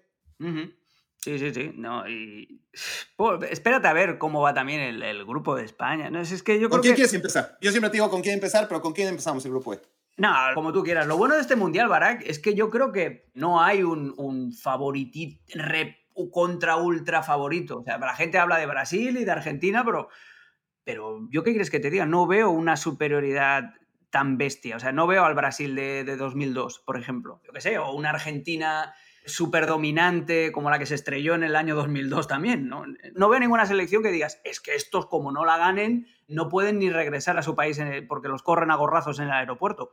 Sí, 1.19 1.39
sí, 1.39 1.53
sí. 1.53 1.73
No, 1.75 2.09
y... 2.09 2.63
espérate 3.51 3.89
a 3.89 3.93
ver 3.93 4.19
cómo 4.19 4.41
va 4.41 4.55
también 4.55 4.81
el, 4.81 5.25
grupo 5.25 5.57
de 5.57 5.65
España. 5.65 6.11
¿no? 6.11 6.21
Es 6.21 6.43
que 6.43 6.59
yo 6.61 6.69
¿Con 6.71 6.81
quién 6.81 6.95
quieres 6.95 7.15
empezar? 7.15 7.59
Yo 7.61 7.71
siempre 7.71 7.91
te 7.91 7.97
digo 7.97 8.11
con 8.11 8.23
quién 8.23 8.35
empezar, 8.35 8.69
pero 8.69 8.81
¿con 8.81 8.93
quién 8.93 9.09
empezamos 9.09 9.45
el 9.45 9.51
grupo 9.51 9.75
E? 9.75 9.83
No, 10.17 10.35
como 10.55 10.73
tú 10.73 10.83
quieras. 10.83 11.07
Lo 11.07 11.17
bueno 11.17 11.35
de 11.35 11.41
este 11.41 11.55
Mundial, 11.55 11.89
Barak, 11.89 12.23
es 12.27 12.41
que 12.41 12.55
yo 12.55 12.71
creo 12.71 12.91
que 12.91 13.31
no 13.35 13.63
hay 13.63 13.85
un, 13.85 14.15
un 14.17 14.53
favoritito 14.53 15.41
contra 16.33 16.77
ultra 16.77 17.23
favorito. 17.23 17.79
O 17.79 17.85
sea, 17.85 17.99
la 17.99 18.15
gente 18.15 18.39
habla 18.39 18.59
de 18.59 18.67
Brasil 18.67 19.17
y 19.17 19.25
de 19.25 19.31
Argentina, 19.31 19.85
pero, 19.85 20.09
pero 20.83 21.29
yo 21.31 21.45
qué 21.45 21.53
quieres 21.53 21.71
que 21.71 21.79
te 21.79 21.91
diga, 21.91 22.07
no 22.07 22.27
veo 22.27 22.51
una 22.51 22.77
superioridad 22.77 23.75
tan 24.11 24.39
bestia. 24.39 24.75
O 24.75 24.81
sea, 24.81 24.91
no 24.91 25.07
veo 25.07 25.25
al 25.25 25.35
Brasil 25.35 25.77
de, 25.77 26.03
de 26.03 26.17
2002, 26.17 26.81
por 26.81 26.99
ejemplo. 26.99 27.41
Yo 27.47 27.53
qué 27.53 27.61
sé, 27.61 27.79
o 27.79 27.93
una 27.93 28.11
Argentina 28.11 28.93
súper 29.29 29.67
dominante 29.67 30.53
como 30.53 30.71
la 30.71 30.79
que 30.79 30.87
se 30.87 30.95
estrelló 30.95 31.35
en 31.35 31.45
el 31.45 31.57
año 31.57 31.75
2002 31.75 32.27
también. 32.27 32.69
¿no? 32.69 32.85
no 33.15 33.29
veo 33.29 33.41
ninguna 33.41 33.67
selección 33.67 34.03
que 34.03 34.11
digas, 34.11 34.41
es 34.45 34.61
que 34.61 34.75
estos 34.75 35.07
como 35.07 35.33
no 35.33 35.45
la 35.45 35.57
ganen, 35.57 36.09
no 36.27 36.49
pueden 36.49 36.79
ni 36.79 36.91
regresar 36.91 37.39
a 37.39 37.43
su 37.43 37.55
país 37.55 37.79
porque 38.09 38.29
los 38.29 38.43
corren 38.43 38.71
a 38.71 38.77
gorrazos 38.77 39.19
en 39.19 39.27
el 39.27 39.33
aeropuerto. 39.33 39.93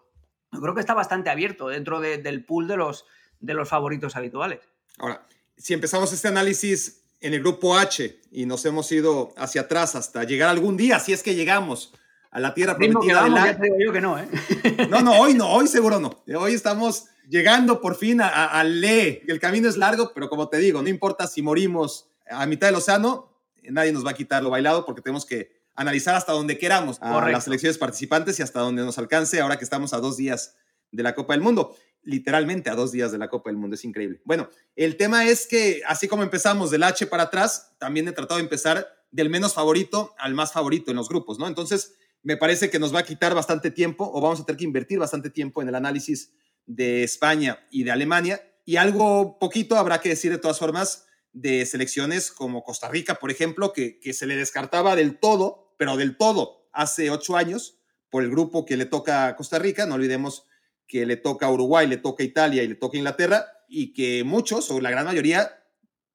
Yo 0.52 0.62
creo 0.62 0.74
que 0.74 0.80
está 0.80 0.94
bastante 0.94 1.30
abierto 1.30 1.68
dentro 1.68 2.00
del 2.00 2.46
pool 2.46 2.68
de 2.68 2.78
los, 2.78 3.06
de 3.40 3.54
los 3.54 3.68
favoritos 3.68 4.16
habituales. 4.16 4.62
Ahora, 4.98 5.26
si 5.58 5.74
empezamos 5.74 6.14
este 6.14 6.28
análisis 6.28 7.04
en 7.22 7.34
el 7.34 7.42
grupo 7.42 7.78
H 7.78 8.22
y 8.32 8.46
nos 8.46 8.66
hemos 8.66 8.92
ido 8.92 9.34
hacia 9.38 9.62
atrás 9.62 9.96
hasta 9.96 10.24
llegar 10.24 10.50
algún 10.50 10.78
día, 10.78 11.00
si 11.00 11.14
es 11.14 11.24
que 11.24 11.36
llegamos 11.36 11.94
a 12.36 12.40
la 12.42 12.54
tierra 12.54 12.76
prometida 12.76 13.24
de 13.24 13.30
la... 13.30 13.58
yo 13.80 13.94
que 13.94 14.02
no, 14.02 14.20
¿eh? 14.20 14.28
No, 14.90 15.00
no, 15.00 15.14
hoy 15.14 15.34
no, 15.36 15.50
hoy 15.54 15.68
seguro 15.68 16.02
no. 16.02 16.22
Hoy 16.38 16.54
estamos 16.54 17.06
llegando 17.30 17.80
por 17.80 17.96
fin 17.96 18.20
a, 18.22 18.62
Le. 18.66 19.24
El 19.26 19.40
camino 19.40 19.70
es 19.70 19.78
largo, 19.78 20.12
pero 20.14 20.28
como 20.28 20.50
te 20.50 20.58
digo, 20.58 20.82
no 20.82 20.90
importa 20.90 21.28
si 21.28 21.42
morimos 21.42 22.10
a 22.30 22.46
mitad 22.46 22.68
del 22.68 22.76
océano, 22.76 23.32
nadie 23.64 23.94
nos 23.94 24.06
va 24.06 24.12
a 24.12 24.16
quitar 24.16 24.44
lo 24.44 24.50
bailado 24.50 24.86
porque 24.86 25.02
tenemos 25.02 25.26
que 25.26 25.62
analizar 25.76 26.14
hasta 26.14 26.34
donde 26.34 26.58
queramos 26.58 26.98
a 27.02 27.30
las 27.30 27.46
selecciones 27.46 27.78
participantes 27.78 28.38
y 28.38 28.44
hasta 28.44 28.60
donde 28.60 28.84
nos 28.84 28.98
alcance 28.98 29.40
ahora 29.40 29.58
que 29.58 29.64
estamos 29.64 29.94
a 29.94 30.00
dos 30.00 30.18
días 30.18 30.58
de 30.92 31.04
la 31.04 31.16
Copa 31.16 31.36
del 31.36 31.42
Mundo. 31.42 31.74
Literalmente 32.04 32.70
a 32.70 32.76
dos 32.76 32.92
días 32.92 33.14
de 33.14 33.18
la 33.18 33.30
Copa 33.30 33.50
del 33.50 33.56
Mundo, 33.56 33.76
es 33.76 33.86
increíble. 33.86 34.20
Bueno, 34.26 34.50
el 34.76 34.98
tema 34.98 35.26
es 35.26 35.48
que 35.48 35.84
así 35.88 36.10
como 36.10 36.24
empezamos 36.24 36.70
del 36.70 36.84
H 36.84 37.08
para 37.08 37.24
atrás, 37.24 37.72
también 37.78 38.10
he 38.10 38.12
tratado 38.12 38.40
de 38.40 38.44
empezar 38.44 38.86
del 39.12 39.30
menos 39.30 39.54
favorito 39.54 40.14
al 40.18 40.34
más 40.34 40.52
favorito 40.52 40.92
en 40.92 40.98
los 40.98 41.08
grupos, 41.08 41.40
¿no? 41.40 41.48
Entonces, 41.48 41.96
me 42.26 42.38
parece 42.38 42.72
que 42.72 42.80
nos 42.80 42.94
va 42.94 43.02
a 43.02 43.06
quitar 43.06 43.36
bastante 43.36 43.70
tiempo 43.70 44.10
o 44.12 44.20
vamos 44.20 44.40
a 44.40 44.46
tener 44.46 44.58
que 44.58 44.64
invertir 44.64 44.98
bastante 44.98 45.30
tiempo 45.30 45.62
en 45.62 45.70
el 45.70 45.76
análisis 45.76 46.34
de 46.66 47.04
España 47.04 47.60
y 47.70 47.84
de 47.84 47.92
Alemania. 47.92 48.42
Y 48.66 48.78
algo 48.78 49.38
poquito 49.38 49.78
habrá 49.78 50.02
que 50.02 50.10
decir 50.10 50.32
de 50.32 50.40
todas 50.40 50.58
formas 50.58 51.06
de 51.34 51.64
selecciones 51.68 52.32
como 52.32 52.64
Costa 52.64 52.90
Rica, 52.90 53.16
por 53.16 53.30
ejemplo, 53.30 53.74
que, 53.74 54.00
que 54.00 54.12
se 54.12 54.26
le 54.26 54.36
descartaba 54.36 54.96
del 54.96 55.20
todo, 55.20 55.76
pero 55.78 55.98
del 55.98 56.18
todo, 56.18 56.68
hace 56.74 57.12
ocho 57.12 57.38
años 57.38 57.78
por 58.10 58.24
el 58.24 58.32
grupo 58.32 58.66
que 58.66 58.76
le 58.76 58.88
toca 58.88 59.28
a 59.28 59.36
Costa 59.36 59.60
Rica. 59.60 59.86
No 59.86 59.94
olvidemos 59.94 60.48
que 60.88 61.06
le 61.06 61.18
toca 61.18 61.46
a 61.46 61.52
Uruguay, 61.52 61.86
le 61.86 61.98
toca 61.98 62.24
a 62.24 62.26
Italia 62.26 62.64
y 62.64 62.68
le 62.68 62.76
toca 62.76 62.98
a 62.98 63.00
Inglaterra, 63.00 63.46
y 63.70 63.94
que 63.94 64.24
muchos, 64.24 64.72
o 64.72 64.82
la 64.82 64.90
gran 64.90 65.06
mayoría, 65.06 65.64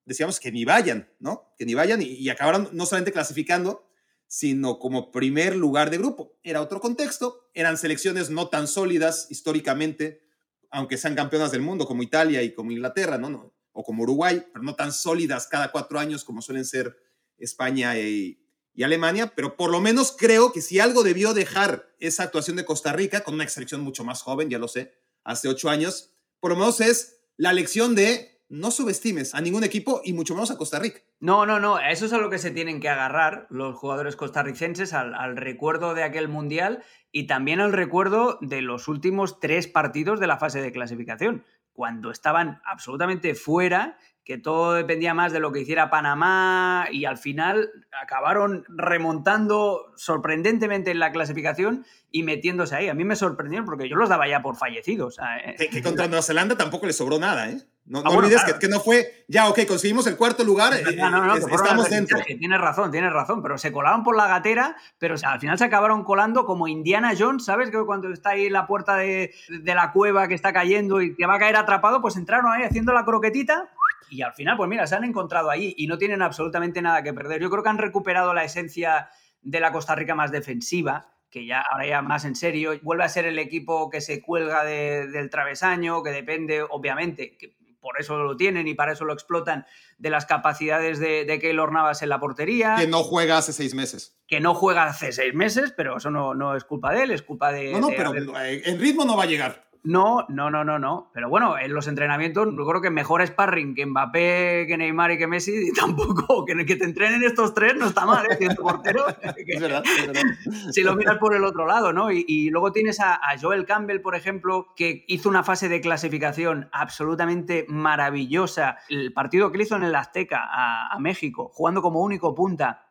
decíamos 0.07 0.41
que 0.41 0.51
ni 0.51 0.65
vayan, 0.65 1.09
¿no? 1.21 1.55
Que 1.57 1.67
ni 1.67 1.75
vayan 1.75 2.03
y, 2.03 2.07
y 2.07 2.31
acabaron 2.31 2.69
no 2.73 2.85
solamente 2.85 3.13
clasificando, 3.13 3.90
sino 4.31 4.79
como 4.79 5.11
primer 5.11 5.57
lugar 5.57 5.91
de 5.91 5.99
grupo. 5.99 6.39
Era 6.45 6.63
otro 6.63 6.81
contexto, 6.81 7.51
eran 7.53 7.77
selecciones 7.77 8.31
no 8.31 8.49
tan 8.49 8.69
sólidas 8.69 9.27
históricamente 9.31 10.31
aunque 10.71 10.97
sean 10.97 11.15
campeonas 11.15 11.51
del 11.51 11.63
mundo, 11.63 11.87
como 11.87 12.03
Italia 12.03 12.43
y 12.43 12.55
como 12.55 12.71
Inglaterra, 12.71 13.19
¿no? 13.19 13.53
o 13.73 13.85
como 13.85 14.03
Uruguay, 14.03 14.45
pero 14.53 14.65
no 14.65 14.75
tan 14.75 14.93
sólidas 14.93 15.47
cada 15.47 15.71
cuatro 15.71 15.99
años 15.99 16.25
como 16.25 16.43
suelen 16.43 16.65
ser 16.65 16.97
España 17.39 17.99
y, 17.99 18.37
Alemania, 18.83 19.35
pero 19.37 19.59
por 19.59 19.71
lo 19.71 19.79
menos 19.79 20.15
creo 20.17 20.53
que 20.53 20.63
si 20.63 20.81
algo 20.81 21.03
debió 21.03 21.35
dejar 21.35 21.95
esa 21.99 22.23
actuación 22.23 22.57
de 22.57 22.65
Costa 22.65 22.95
Rica, 22.95 23.23
con 23.23 23.35
una 23.35 23.47
selección 23.47 23.83
mucho 23.83 24.05
más 24.05 24.23
joven, 24.23 24.49
ya 24.49 24.59
lo 24.59 24.69
sé, 24.69 24.95
hace 25.23 25.49
ocho 25.49 25.69
años, 25.69 26.15
por 26.39 26.53
lo 26.53 26.57
menos 26.57 26.81
es 26.81 27.21
la 27.37 27.53
lección 27.53 27.95
de 27.95 28.30
no 28.51 28.71
subestimes 28.71 29.35
a 29.35 29.41
ningún 29.41 29.65
equipo 29.65 30.03
y 30.05 30.13
mucho 30.13 30.35
menos 30.35 30.51
a 30.51 30.59
Costa 30.59 30.79
Rica. 30.79 31.01
No, 31.21 31.47
no, 31.47 31.61
no, 31.61 31.79
eso 31.79 32.05
es 32.05 32.13
a 32.13 32.19
lo 32.19 32.29
que 32.29 32.39
se 32.39 32.51
tienen 32.51 32.81
que 32.81 32.89
agarrar 32.89 33.47
los 33.49 33.77
jugadores 33.77 34.17
costarricenses, 34.17 34.93
al, 34.93 35.15
al, 35.15 35.37
recuerdo 35.37 35.95
de 35.95 36.03
aquel 36.03 36.29
mundial 36.29 36.83
y 37.13 37.27
también 37.27 37.61
al 37.61 37.73
recuerdo 37.73 38.39
de 38.43 38.61
los 38.61 38.89
últimos 38.89 39.41
tres 39.41 39.69
partidos 39.69 40.21
de 40.21 40.27
la 40.27 40.37
fase 40.37 40.61
de 40.61 40.73
clasificación, 40.73 41.45
cuando 41.73 42.11
estaban 42.11 42.61
absolutamente 42.65 43.35
fuera 43.35 43.97
que 44.25 44.39
todo 44.39 44.75
dependía 44.75 45.15
más 45.15 45.33
de 45.33 45.41
lo 45.41 45.51
que 45.51 45.61
hiciera 45.61 45.91
Panamá 45.91 46.87
y 46.93 47.05
al 47.05 47.17
final 47.17 47.71
acabaron 48.01 48.65
remontando 48.69 49.93
sorprendentemente 49.97 50.91
en 50.91 50.99
la 50.99 51.11
clasificación 51.11 51.85
y 52.13 52.23
metiéndose 52.23 52.77
ahí. 52.77 52.89
A 52.89 52.95
mí 52.95 53.05
me 53.05 53.17
sorprendieron 53.17 53.67
porque 53.67 53.89
yo 53.89 53.97
los 53.97 54.09
daba 54.09 54.29
ya 54.29 54.43
por 54.43 54.57
fallecidos. 54.57 55.19
Eh. 55.47 55.69
Que, 55.71 55.83
contra 55.83 56.07
Nueva 56.07 56.23
Zelanda 56.23 56.57
tampoco 56.57 56.87
le 56.87 56.93
sobró 56.93 57.19
nada, 57.19 57.51
¿eh? 57.51 57.61
No, 57.87 58.03
ah, 58.05 58.11
olvides 58.11 58.45
que, 58.61 58.69
no 58.69 58.79
fue, 58.79 59.25
ya, 59.27 59.49
ok, 59.49 59.67
conseguimos 59.67 60.07
el 60.07 60.17
cuarto 60.17 60.45
lugar, 60.45 60.75
eh, 60.75 60.97
no, 60.97 61.11
no, 61.11 61.25
no, 61.25 61.35
estamos 61.35 61.91
dentro. 61.91 62.19
Tienes 62.25 62.61
razón, 62.61 62.93
tienes 62.93 63.13
razón, 63.13 63.43
pero 63.43 63.59
se 63.59 63.73
colaron 63.73 64.05
por 64.05 64.17
la 64.17 64.29
gatera, 64.29 64.77
pero 64.99 65.17
al 65.21 65.41
final 65.41 65.59
se 65.59 65.65
acabaron 65.65 66.05
colando 66.05 66.45
como 66.45 66.69
Indiana 66.69 67.15
Jones, 67.19 67.45
¿sabes? 67.45 67.71
Que 67.71 67.85
cuando 67.85 68.13
está 68.13 68.31
ahí 68.31 68.49
la 68.49 68.69
puerta 68.69 68.97
de, 68.97 69.35
de 69.49 69.75
la 69.75 69.91
cueva 69.91 70.29
que 70.29 70.35
está 70.35 70.53
cayendo 70.53 71.03
y 71.03 71.17
te 71.17 71.27
va 71.27 71.35
a 71.35 71.39
caer 71.41 71.57
atrapado, 71.57 72.01
pues 72.01 72.17
entraron 72.17 72.53
ahí 72.53 72.63
haciendo 72.63 72.93
la 72.93 73.05
croquetita 73.05 73.71
y 74.11 74.23
al 74.23 74.35
final, 74.35 74.57
pues 74.57 74.69
mira, 74.69 74.87
se 74.87 74.97
han 74.97 75.05
encontrado 75.05 75.51
ahí 75.51 75.73
y 75.77 75.87
no 75.87 75.97
tienen 75.97 76.21
absolutamente 76.21 76.83
nada 76.83 77.03
que 77.03 77.15
perder. 77.15 77.41
Yo 77.41 77.49
creo 77.49 77.63
que 77.63 77.69
han 77.69 77.79
recuperado 77.79 78.35
la 78.35 78.45
esencia 78.45 79.09
de 79.41 79.61
la 79.61 79.73
Costa 79.73 79.95
Rica 79.95 80.15
más 80.15 80.33
defensiva, 80.33 81.13
que 81.31 81.47
ya 81.47 81.61
ahora 81.61 81.87
ya 81.87 82.03
más 82.03 82.25
en 82.25 82.35
serio, 82.35 82.73
vuelve 82.83 83.05
a 83.05 83.09
ser 83.09 83.25
el 83.25 83.39
equipo 83.39 83.89
que 83.89 84.01
se 84.01 84.21
cuelga 84.21 84.65
del 84.65 85.31
travesaño, 85.31 86.03
que 86.03 86.11
depende, 86.11 86.63
obviamente, 86.63 87.37
que 87.39 87.57
por 87.81 88.01
eso 88.01 88.19
lo 88.19 88.37
tienen 88.37 88.69
y 88.69 88.75
para 88.75 88.93
eso 88.93 89.05
lo 89.05 89.13
explotan, 89.13 89.67
de 89.99 90.11
las 90.11 90.27
capacidades 90.27 90.99
de, 90.99 91.25
de 91.25 91.39
Keylor 91.39 91.73
Navas 91.73 92.03
en 92.03 92.09
la 92.09 92.21
portería. 92.21 92.77
Que 92.79 92.87
no 92.87 93.03
juega 93.03 93.39
hace 93.39 93.53
seis 93.53 93.75
meses. 93.75 94.19
Que 94.27 94.41
no 94.41 94.55
juega 94.55 94.85
hace 94.85 95.13
seis 95.13 95.35
meses, 95.35 95.73
pero 95.77 95.97
eso 95.97 96.11
no, 96.11 96.35
no 96.35 96.57
es 96.57 96.65
culpa 96.65 96.93
de 96.93 97.03
él, 97.05 97.11
es 97.11 97.23
culpa 97.23 97.53
de... 97.53 97.73
No, 97.73 97.81
no, 97.81 97.89
pero 97.89 98.13
en 98.15 98.79
ritmo 98.79 99.05
no 99.05 99.17
va 99.17 99.25
a 99.25 99.27
llegar. 99.27 99.70
No, 99.83 100.27
no, 100.29 100.51
no, 100.51 100.63
no, 100.63 100.79
no. 100.79 101.11
Pero 101.15 101.31
bueno, 101.31 101.59
en 101.59 101.73
los 101.73 101.89
entrenamientos 101.89 102.49
yo 102.57 102.67
creo 102.67 102.83
que 102.83 102.91
mejor 102.91 103.27
sparring 103.27 103.75
que 103.75 103.87
Mbappé, 103.87 104.67
que 104.69 104.77
Neymar 104.77 105.13
y 105.13 105.19
que 105.19 105.27
Messi, 105.27 105.53
y 105.69 105.73
tampoco. 105.79 106.45
Que, 106.45 106.67
que 106.67 106.77
te 106.77 106.85
entrenen 106.85 107.23
estos 107.23 107.55
tres 107.55 107.75
no 107.77 107.87
está 107.87 108.05
mal, 108.05 108.27
¿eh? 108.31 108.37
Siendo 108.37 108.63
portero. 108.63 109.07
es 109.23 109.61
verdad, 109.61 109.83
es 109.85 110.07
verdad. 110.07 110.23
Si 110.71 110.83
lo 110.83 110.95
miras 110.97 111.19
por 111.19 111.35
el 111.35 111.45
otro 111.45 111.67
lado, 111.67 111.93
¿no? 111.93 112.11
Y, 112.11 112.51
luego 112.51 112.73
tienes 112.73 113.01
a, 113.01 113.21
Joel 113.41 113.65
Campbell, 113.65 114.01
por 114.01 114.15
ejemplo, 114.15 114.69
que 114.77 115.05
hizo 115.09 115.29
una 115.29 115.43
fase 115.43 115.69
de 115.69 115.81
clasificación 115.81 116.69
absolutamente 116.73 117.65
maravillosa. 117.69 118.79
El 118.89 119.13
partido 119.13 119.51
que 119.51 119.59
le 119.59 119.65
hizo 119.65 119.77
en 119.77 119.85
el 119.85 119.95
Azteca 119.95 120.41
a, 120.43 120.93
a 120.93 120.99
México, 120.99 121.51
jugando 121.55 121.81
como 121.81 122.01
único 122.01 122.35
punta, 122.35 122.91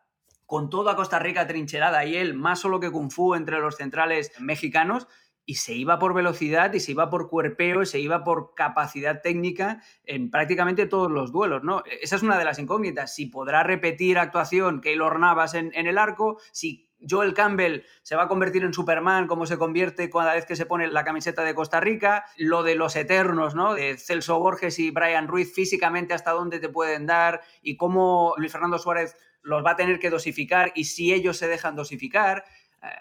con 0.50 0.72
toda 0.72 0.96
Costa 0.96 1.20
Rica 1.20 1.46
trincherada 1.46 2.06
y 2.06 2.16
él 2.16 2.34
más 2.34 2.58
solo 2.58 2.80
que 2.80 2.90
Kung 2.90 3.12
Fu 3.12 3.36
entre 3.36 3.60
los 3.60 3.76
centrales 3.76 4.32
mexicanos 4.40 5.08
y 5.50 5.56
se 5.56 5.74
iba 5.74 5.98
por 5.98 6.14
velocidad 6.14 6.72
y 6.74 6.80
se 6.80 6.92
iba 6.92 7.10
por 7.10 7.28
cuerpeo 7.28 7.82
y 7.82 7.88
se 7.88 7.98
iba 8.00 8.24
por 8.24 8.54
capacidad 8.54 9.24
técnica 9.24 9.82
en 10.06 10.30
prácticamente 10.30 10.86
todos 10.86 11.10
los 11.10 11.32
duelos, 11.32 11.64
¿no? 11.64 11.82
Esa 12.04 12.18
es 12.18 12.22
una 12.22 12.38
de 12.38 12.46
las 12.46 12.60
incógnitas. 12.60 13.16
Si 13.16 13.26
podrá 13.26 13.64
repetir 13.64 14.20
actuación 14.20 14.80
Keylor 14.80 15.18
Navas 15.20 15.56
en, 15.56 15.72
en 15.74 15.88
el 15.88 15.98
arco, 15.98 16.40
si 16.52 16.92
Joel 17.10 17.34
Campbell 17.34 17.82
se 18.04 18.16
va 18.16 18.26
a 18.26 18.28
convertir 18.28 18.64
en 18.64 18.76
Superman, 18.76 19.26
como 19.26 19.48
se 19.48 19.58
convierte 19.58 20.12
cada 20.12 20.36
vez 20.36 20.46
que 20.46 20.56
se 20.56 20.68
pone 20.68 20.88
la 20.88 21.04
camiseta 21.04 21.44
de 21.44 21.56
Costa 21.56 21.80
Rica, 21.80 22.26
lo 22.38 22.62
de 22.62 22.76
los 22.76 22.96
eternos, 22.96 23.56
¿no? 23.56 23.74
De 23.74 23.98
Celso 23.98 24.38
Borges 24.38 24.78
y 24.78 24.92
Brian 24.92 25.28
Ruiz, 25.28 25.52
físicamente 25.52 26.14
hasta 26.14 26.30
dónde 26.30 26.60
te 26.60 26.70
pueden 26.70 27.08
dar 27.08 27.42
y 27.64 27.76
cómo 27.76 28.36
Luis 28.38 28.52
Fernando 28.52 28.78
Suárez 28.78 29.16
los 29.42 29.66
va 29.66 29.72
a 29.72 29.76
tener 29.76 30.00
que 30.00 30.10
dosificar 30.10 30.72
y 30.76 30.86
si 30.86 31.14
ellos 31.14 31.38
se 31.38 31.48
dejan 31.48 31.76
dosificar. 31.76 32.44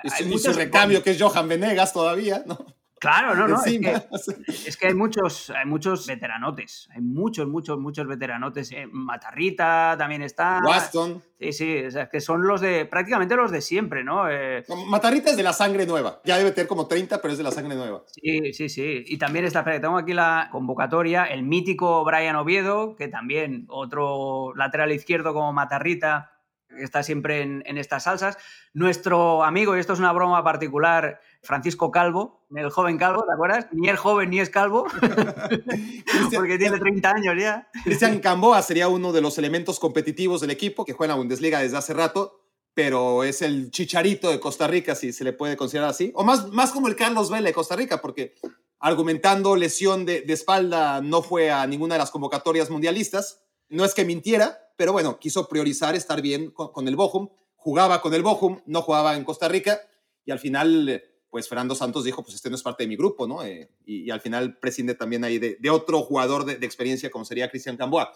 Y 0.03 0.39
su, 0.39 0.53
recambio, 0.53 1.03
que 1.03 1.11
es 1.11 1.23
Johan 1.23 1.49
Venegas 1.49 1.93
todavía, 1.93 2.43
¿no? 2.47 2.59
Claro, 2.99 3.35
no, 3.35 3.47
no. 3.47 3.59
Es 4.67 4.77
que, 4.77 4.89
hay 4.89 4.95
muchos, 4.95 5.51
hay 5.51 5.67
muchos 5.67 6.07
veteranotes. 6.07 6.89
Hay 6.95 7.01
muchos, 7.01 7.47
muchos, 7.47 7.79
muchos 7.79 8.07
veteranotes. 8.07 8.73
Eh, 8.73 8.87
Matarrita 8.91 9.95
también 9.99 10.23
está. 10.23 10.61
Waston. 10.65 11.23
Sí, 11.39 11.53
sí, 11.53 11.85
o 11.85 11.91
sea, 11.91 12.09
que 12.09 12.21
son 12.21 12.47
los 12.47 12.61
de, 12.61 12.87
prácticamente 12.87 13.37
los 13.37 13.53
de 13.53 13.61
siempre, 13.61 14.03
¿no? 14.03 14.29
Eh, 14.29 14.65
Matarrita 14.89 15.31
es 15.31 15.37
de 15.37 15.43
la 15.43 15.53
sangre 15.53 15.87
nueva. 15.87 16.21
Ya 16.25 16.39
debe 16.39 16.51
tener 16.51 16.67
como 16.67 16.87
30, 16.89 17.23
pero 17.23 17.33
es 17.33 17.39
de 17.39 17.45
la 17.45 17.53
sangre 17.53 17.77
nueva. 17.77 18.03
Sí, 18.07 18.53
sí, 18.53 18.69
sí. 18.69 19.05
Y 19.07 19.19
también 19.19 19.45
está, 19.45 19.65
tengo 19.81 19.97
aquí 19.97 20.15
la 20.15 20.49
convocatoria, 20.51 21.25
el 21.25 21.45
mítico 21.45 22.05
Brian 22.05 22.37
Oviedo, 22.37 22.97
que 22.97 23.09
también 23.09 23.67
otro 23.69 24.53
lateral 24.57 24.91
izquierdo 24.91 25.33
como 25.33 25.53
Matarrita 25.53 26.38
está 26.77 27.03
siempre 27.03 27.43
en, 27.43 27.79
estas 27.79 28.05
salsas. 28.05 28.37
Nuestro 28.73 29.45
amigo, 29.45 29.77
y 29.77 29.81
esto 29.81 29.93
es 29.93 29.99
una 29.99 30.13
broma 30.13 30.43
particular, 30.45 31.21
Francisco 31.43 31.91
Calvo, 31.91 32.47
el 32.55 32.71
joven 32.71 32.99
Calvo, 32.99 33.25
¿te 33.25 33.33
acuerdas? 33.33 33.67
Ni 33.73 33.89
es 33.89 33.99
joven 33.99 34.31
ni 34.31 34.41
es 34.41 34.51
calvo, 34.51 34.87
porque 36.35 36.59
tiene 36.59 36.79
30 36.79 37.11
años 37.11 37.35
ya. 37.39 37.69
Cristian 37.85 38.21
Camboa 38.21 38.63
sería 38.63 38.89
uno 38.89 39.13
de 39.13 39.21
los 39.21 39.39
elementos 39.39 39.79
competitivos 39.79 40.41
del 40.41 40.51
equipo 40.51 40.85
que 40.85 40.93
juega 40.93 41.13
en 41.13 41.17
la 41.17 41.23
Bundesliga 41.23 41.61
desde 41.61 41.77
hace 41.77 41.95
rato, 41.95 42.41
pero 42.75 43.25
es 43.25 43.43
el 43.43 43.71
chicharito 43.71 44.31
de 44.31 44.41
Costa 44.41 44.67
Rica, 44.67 44.95
si 44.95 45.13
se 45.13 45.25
le 45.25 45.33
puede 45.33 45.57
considerar 45.57 45.91
así. 45.91 46.13
O 46.15 46.25
más, 46.25 46.49
más 46.49 46.71
como 46.71 46.89
el 46.89 46.97
Carlos 46.97 47.31
Vela 47.31 47.49
de 47.49 47.55
Costa 47.55 47.77
Rica, 47.77 48.01
porque 48.01 48.35
argumentando 48.79 49.57
lesión 49.57 50.07
de, 50.07 50.21
de 50.21 50.33
espalda 50.33 51.01
no 51.01 51.23
fue 51.23 51.51
a 51.51 51.67
ninguna 51.67 51.97
de 51.97 51.99
las 52.01 52.11
convocatorias 52.11 52.71
mundialistas. 52.71 53.43
No 53.69 53.85
es 53.85 53.95
que 53.95 54.05
mintiera, 54.05 54.73
pero 54.77 54.93
bueno, 54.93 55.19
quiso 55.19 55.49
priorizar 55.49 55.95
estar 55.95 56.23
bien 56.23 56.51
con, 56.51 56.89
el 56.89 56.97
Bochum, 56.97 57.29
jugaba 57.57 58.01
con 58.01 58.15
el 58.15 58.23
Bochum, 58.23 58.61
no 58.67 58.83
jugaba 58.83 59.17
en 59.17 59.25
Costa 59.25 59.49
Rica, 59.49 59.81
y 60.25 60.31
al 60.31 60.39
final, 60.39 61.03
pues 61.31 61.49
Fernando 61.49 61.75
Santos 61.75 62.05
dijo, 62.05 62.23
pues 62.23 62.37
este 62.37 62.49
no 62.49 62.57
es 62.57 62.63
parte 62.63 62.85
de 62.85 62.89
mi 62.89 62.97
grupo, 62.97 63.27
¿no? 63.27 63.43
Eh, 63.43 63.71
y, 63.85 64.11
al 64.11 64.21
final 64.21 64.59
prescinde 64.59 64.95
también 64.95 65.25
ahí 65.25 65.39
de, 65.39 65.71
otro 65.71 66.01
jugador 66.03 66.45
de, 66.45 66.65
experiencia 66.65 67.11
como 67.11 67.25
sería 67.25 67.51
Cristian 67.51 67.77
Camboa. 67.77 68.13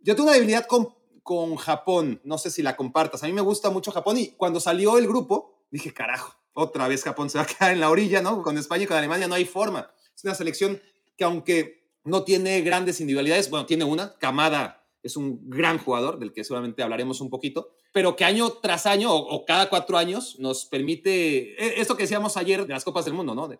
Yo 0.00 0.14
tengo 0.16 0.28
una 0.28 0.34
debilidad 0.34 0.66
con, 0.66 0.94
con 1.22 1.56
Japón, 1.56 2.20
no 2.24 2.38
sé 2.38 2.50
si 2.50 2.62
la 2.62 2.76
compartas, 2.76 3.22
a 3.22 3.26
mí 3.26 3.32
me 3.32 3.42
gusta 3.42 3.70
mucho 3.70 3.92
Japón, 3.92 4.16
y 4.18 4.28
cuando 4.28 4.58
salió 4.58 4.98
el 4.98 5.06
grupo, 5.06 5.66
dije, 5.70 5.92
carajo, 5.92 6.34
otra 6.54 6.88
vez 6.88 7.04
Japón 7.04 7.28
se 7.28 7.36
va 7.36 7.44
a 7.44 7.46
quedar 7.46 7.72
en 7.72 7.80
la 7.80 7.90
orilla, 7.90 8.22
¿no? 8.22 8.42
Con 8.42 8.56
España 8.56 8.84
y 8.84 8.86
con 8.86 8.96
Alemania 8.96 9.28
no 9.28 9.34
hay 9.34 9.44
forma. 9.44 9.90
Es 10.16 10.24
una 10.24 10.34
selección 10.34 10.80
que 11.16 11.24
aunque 11.24 11.86
no 12.04 12.24
tiene 12.24 12.62
grandes 12.62 13.00
individualidades, 13.00 13.50
bueno, 13.50 13.66
tiene 13.66 13.84
una, 13.84 14.16
Kamada 14.18 14.75
es 15.06 15.16
un 15.16 15.48
gran 15.48 15.78
jugador, 15.78 16.18
del 16.18 16.32
que 16.32 16.44
seguramente 16.44 16.82
hablaremos 16.82 17.20
un 17.20 17.30
poquito, 17.30 17.70
pero 17.92 18.16
que 18.16 18.24
año 18.24 18.50
tras 18.50 18.86
año 18.86 19.14
o, 19.14 19.44
cada 19.44 19.68
cuatro 19.68 19.96
años 19.96 20.36
nos 20.38 20.66
permite, 20.66 21.54
e, 21.62 21.80
esto 21.80 21.96
que 21.96 22.02
decíamos 22.02 22.36
ayer 22.36 22.66
de 22.66 22.72
las 22.72 22.84
Copas 22.84 23.04
del 23.04 23.14
Mundo, 23.14 23.34
¿no? 23.34 23.48
De, 23.48 23.58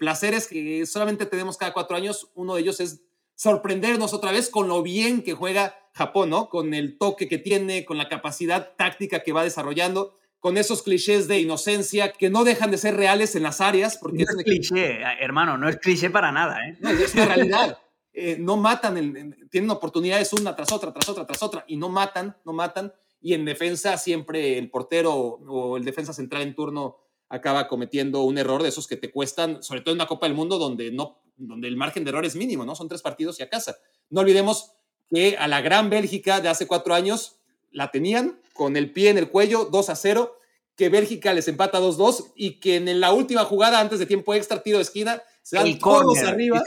placeres 0.00 0.48
que 0.48 0.86
solamente 0.86 1.26
tenemos 1.26 1.58
cada 1.58 1.74
cuatro 1.74 1.94
años, 1.96 2.30
uno 2.34 2.54
de 2.54 2.62
ellos 2.62 2.80
es 2.80 3.02
sorprendernos 3.34 4.14
otra 4.14 4.32
vez 4.32 4.48
con 4.48 4.66
lo 4.68 4.82
bien 4.82 5.22
que 5.22 5.34
juega 5.34 5.76
Japón, 5.92 6.30
¿no? 6.30 6.48
Con 6.48 6.72
el 6.72 6.96
toque 6.96 7.28
que 7.28 7.36
tiene, 7.36 7.84
con 7.84 7.98
la 7.98 8.08
capacidad 8.08 8.74
táctica 8.76 9.22
que 9.22 9.32
va 9.32 9.44
desarrollando, 9.44 10.16
con 10.40 10.56
esos 10.56 10.82
clichés 10.82 11.28
de 11.28 11.40
inocencia 11.40 12.12
que 12.12 12.30
no 12.30 12.44
dejan 12.44 12.70
de 12.70 12.78
ser 12.78 12.96
reales 12.96 13.36
en 13.36 13.42
las 13.42 13.60
áreas. 13.60 13.98
Porque 13.98 14.24
no 14.24 14.38
es, 14.38 14.44
cliché, 14.44 15.00
hermano, 15.20 15.58
no 15.58 15.68
es 15.68 15.76
cliché 15.76 16.08
para 16.08 16.32
nada, 16.32 16.56
¿eh? 16.66 16.78
es 17.04 17.14
una 17.14 17.26
realidad. 17.26 17.78
Eh, 18.12 18.36
no 18.38 18.56
matan, 18.56 19.34
tienen 19.50 19.70
oportunidades 19.70 20.32
una 20.32 20.54
tras 20.54 20.70
otra, 20.72 20.92
tras 20.92 21.08
otra, 21.08 21.26
tras 21.26 21.42
otra, 21.42 21.64
y 21.66 21.76
no 21.76 21.88
matan, 21.88 22.36
no 22.44 22.52
matan. 22.52 22.92
Y 23.20 23.34
en 23.34 23.44
defensa 23.44 23.96
siempre 23.98 24.58
el 24.58 24.70
portero 24.70 25.14
o 25.14 25.76
el 25.76 25.84
defensa 25.84 26.12
central 26.12 26.42
en 26.42 26.54
turno 26.54 26.96
acaba 27.28 27.66
cometiendo 27.66 28.24
un 28.24 28.36
error 28.36 28.62
de 28.62 28.68
esos 28.68 28.86
que 28.86 28.96
te 28.98 29.10
cuestan, 29.10 29.62
sobre 29.62 29.80
todo 29.80 29.92
en 29.92 29.98
una 29.98 30.06
Copa 30.06 30.26
del 30.26 30.36
Mundo 30.36 30.58
donde, 30.58 30.92
no, 30.92 31.22
donde 31.36 31.66
el 31.66 31.78
margen 31.78 32.04
de 32.04 32.10
error 32.10 32.26
es 32.26 32.36
mínimo, 32.36 32.66
¿no? 32.66 32.74
Son 32.74 32.88
tres 32.88 33.00
partidos 33.00 33.40
y 33.40 33.42
a 33.42 33.48
casa. 33.48 33.78
No 34.10 34.20
olvidemos 34.20 34.72
que 35.10 35.36
a 35.38 35.48
la 35.48 35.62
gran 35.62 35.88
Bélgica 35.88 36.42
de 36.42 36.50
hace 36.50 36.66
cuatro 36.66 36.94
años 36.94 37.38
la 37.70 37.90
tenían 37.90 38.38
con 38.52 38.76
el 38.76 38.92
pie 38.92 39.08
en 39.08 39.16
el 39.16 39.30
cuello, 39.30 39.64
2 39.72 39.88
a 39.88 39.96
0, 39.96 40.36
que 40.76 40.90
Bélgica 40.90 41.32
les 41.32 41.48
empata 41.48 41.80
2-2 41.80 42.32
y 42.36 42.60
que 42.60 42.76
en 42.76 43.00
la 43.00 43.12
última 43.12 43.44
jugada 43.44 43.80
antes 43.80 43.98
de 43.98 44.04
tiempo 44.04 44.34
extra, 44.34 44.62
tiro 44.62 44.76
de 44.76 44.82
esquina, 44.82 45.22
se 45.42 45.56
dan 45.56 45.78
todos 45.78 46.18
arriba. 46.22 46.62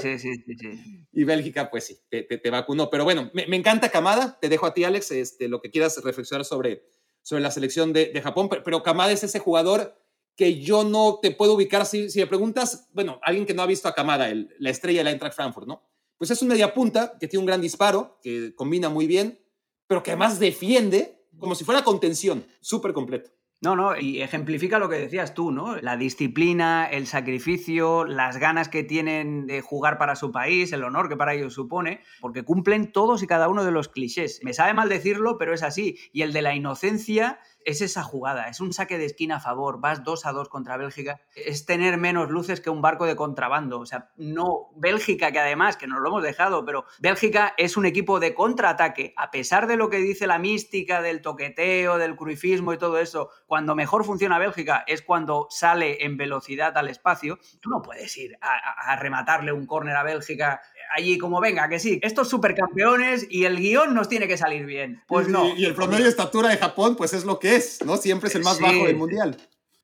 Sí, 0.00 0.18
sí, 0.18 0.18
sí, 0.18 1.06
Y 1.12 1.24
Bélgica, 1.24 1.68
pues 1.70 1.84
sí, 1.84 1.98
te, 2.08 2.50
vacunó. 2.50 2.90
Pero 2.90 3.04
bueno, 3.04 3.30
me, 3.34 3.56
encanta 3.56 3.90
Camada. 3.90 4.38
Te 4.40 4.48
dejo 4.48 4.66
a 4.66 4.74
ti, 4.74 4.84
Alex, 4.84 5.10
este, 5.10 5.48
lo 5.48 5.60
que 5.60 5.70
quieras 5.70 6.02
reflexionar 6.02 6.44
sobre, 6.44 6.84
sobre 7.22 7.42
la 7.42 7.50
selección 7.50 7.92
de, 7.92 8.06
de 8.12 8.22
Japón. 8.22 8.48
Pero, 8.48 8.82
Camada 8.82 9.12
es 9.12 9.24
ese 9.24 9.40
jugador 9.40 10.00
que 10.36 10.60
yo 10.60 10.84
no 10.84 11.18
te 11.20 11.32
puedo 11.32 11.54
ubicar. 11.54 11.84
Si, 11.86 12.08
si 12.10 12.20
me 12.20 12.26
preguntas, 12.26 12.88
bueno, 12.92 13.18
alguien 13.22 13.46
que 13.46 13.54
no 13.54 13.62
ha 13.62 13.66
visto 13.66 13.88
a 13.88 13.94
Camada, 13.94 14.30
el, 14.30 14.54
la 14.58 14.70
estrella 14.70 15.00
de 15.00 15.04
la 15.04 15.10
Eintracht 15.10 15.34
Frankfurt, 15.34 15.66
¿no? 15.66 15.82
Pues 16.16 16.30
es 16.30 16.40
un 16.42 16.48
mediapunta 16.48 17.16
que 17.18 17.28
tiene 17.28 17.40
un 17.40 17.46
gran 17.46 17.60
disparo, 17.60 18.18
que 18.22 18.54
combina 18.54 18.88
muy 18.88 19.06
bien, 19.06 19.40
pero 19.86 20.02
que 20.02 20.12
además 20.12 20.38
defiende 20.38 21.18
como 21.38 21.54
si 21.54 21.64
fuera 21.64 21.84
contención, 21.84 22.46
súper 22.60 22.92
completo. 22.92 23.30
No, 23.60 23.74
no, 23.74 23.98
y 23.98 24.22
ejemplifica 24.22 24.78
lo 24.78 24.88
que 24.88 25.00
decías 25.00 25.34
tú, 25.34 25.50
¿no? 25.50 25.74
La 25.78 25.96
disciplina, 25.96 26.86
el 26.86 27.08
sacrificio, 27.08 28.04
las 28.04 28.36
ganas 28.36 28.68
que 28.68 28.84
tienen 28.84 29.48
de 29.48 29.62
jugar 29.62 29.98
para 29.98 30.14
su 30.14 30.30
país, 30.30 30.72
el 30.72 30.84
honor 30.84 31.08
que 31.08 31.16
para 31.16 31.34
ellos 31.34 31.54
supone, 31.54 32.02
porque 32.20 32.44
cumplen 32.44 32.92
todos 32.92 33.20
y 33.24 33.26
cada 33.26 33.48
uno 33.48 33.64
de 33.64 33.72
los 33.72 33.88
clichés. 33.88 34.38
Me 34.44 34.52
sabe 34.52 34.74
mal 34.74 34.88
decirlo, 34.88 35.38
pero 35.38 35.52
es 35.54 35.64
así. 35.64 35.98
Y 36.12 36.22
el 36.22 36.32
de 36.32 36.42
la 36.42 36.54
inocencia 36.54 37.40
es 37.68 37.82
esa 37.82 38.02
jugada, 38.02 38.48
es 38.48 38.60
un 38.60 38.72
saque 38.72 38.96
de 38.96 39.04
esquina 39.04 39.36
a 39.36 39.40
favor, 39.40 39.78
vas 39.78 40.02
2 40.02 40.24
a 40.24 40.32
2 40.32 40.48
contra 40.48 40.78
Bélgica, 40.78 41.20
es 41.34 41.66
tener 41.66 41.98
menos 41.98 42.30
luces 42.30 42.62
que 42.62 42.70
un 42.70 42.80
barco 42.80 43.04
de 43.04 43.14
contrabando. 43.14 43.78
O 43.80 43.84
sea, 43.84 44.10
no, 44.16 44.70
Bélgica, 44.74 45.32
que 45.32 45.38
además, 45.38 45.76
que 45.76 45.86
nos 45.86 46.00
lo 46.00 46.08
hemos 46.08 46.22
dejado, 46.22 46.64
pero 46.64 46.86
Bélgica 46.98 47.52
es 47.58 47.76
un 47.76 47.84
equipo 47.84 48.20
de 48.20 48.34
contraataque, 48.34 49.12
a 49.18 49.30
pesar 49.30 49.66
de 49.66 49.76
lo 49.76 49.90
que 49.90 49.98
dice 49.98 50.26
la 50.26 50.38
mística 50.38 51.02
del 51.02 51.20
toqueteo, 51.20 51.98
del 51.98 52.16
cruifismo 52.16 52.72
y 52.72 52.78
todo 52.78 52.98
eso, 52.98 53.28
cuando 53.46 53.74
mejor 53.74 54.02
funciona 54.04 54.38
Bélgica 54.38 54.84
es 54.86 55.02
cuando 55.02 55.46
sale 55.50 56.04
en 56.06 56.16
velocidad 56.16 56.76
al 56.78 56.88
espacio. 56.88 57.38
Tú 57.60 57.68
no 57.68 57.82
puedes 57.82 58.16
ir 58.16 58.38
a, 58.40 58.96
rematarle 58.96 59.52
un 59.52 59.66
córner 59.66 59.96
a 59.96 60.02
Bélgica 60.02 60.62
allí 60.96 61.18
como 61.18 61.40
venga, 61.40 61.68
que 61.68 61.78
sí, 61.78 61.98
estos 62.02 62.28
supercampeones 62.28 63.26
y 63.30 63.44
el 63.44 63.56
guion 63.56 63.94
nos 63.94 64.08
tiene 64.08 64.28
que 64.28 64.36
salir 64.36 64.66
bien. 64.66 65.02
Pues 65.06 65.28
no. 65.28 65.54
Y, 65.56 65.64
el 65.64 65.74
promedio 65.74 66.04
de 66.04 66.10
estatura 66.10 66.48
de 66.48 66.56
Japón, 66.56 66.96
pues 66.96 67.12
es 67.12 67.24
lo 67.24 67.38
que 67.38 67.56
es, 67.56 67.84
¿no? 67.84 67.96
Siempre 67.96 68.28
es 68.28 68.34
el 68.34 68.42
más 68.42 68.60
bajo 68.60 68.86
del 68.86 68.96
mundial. 68.96 69.36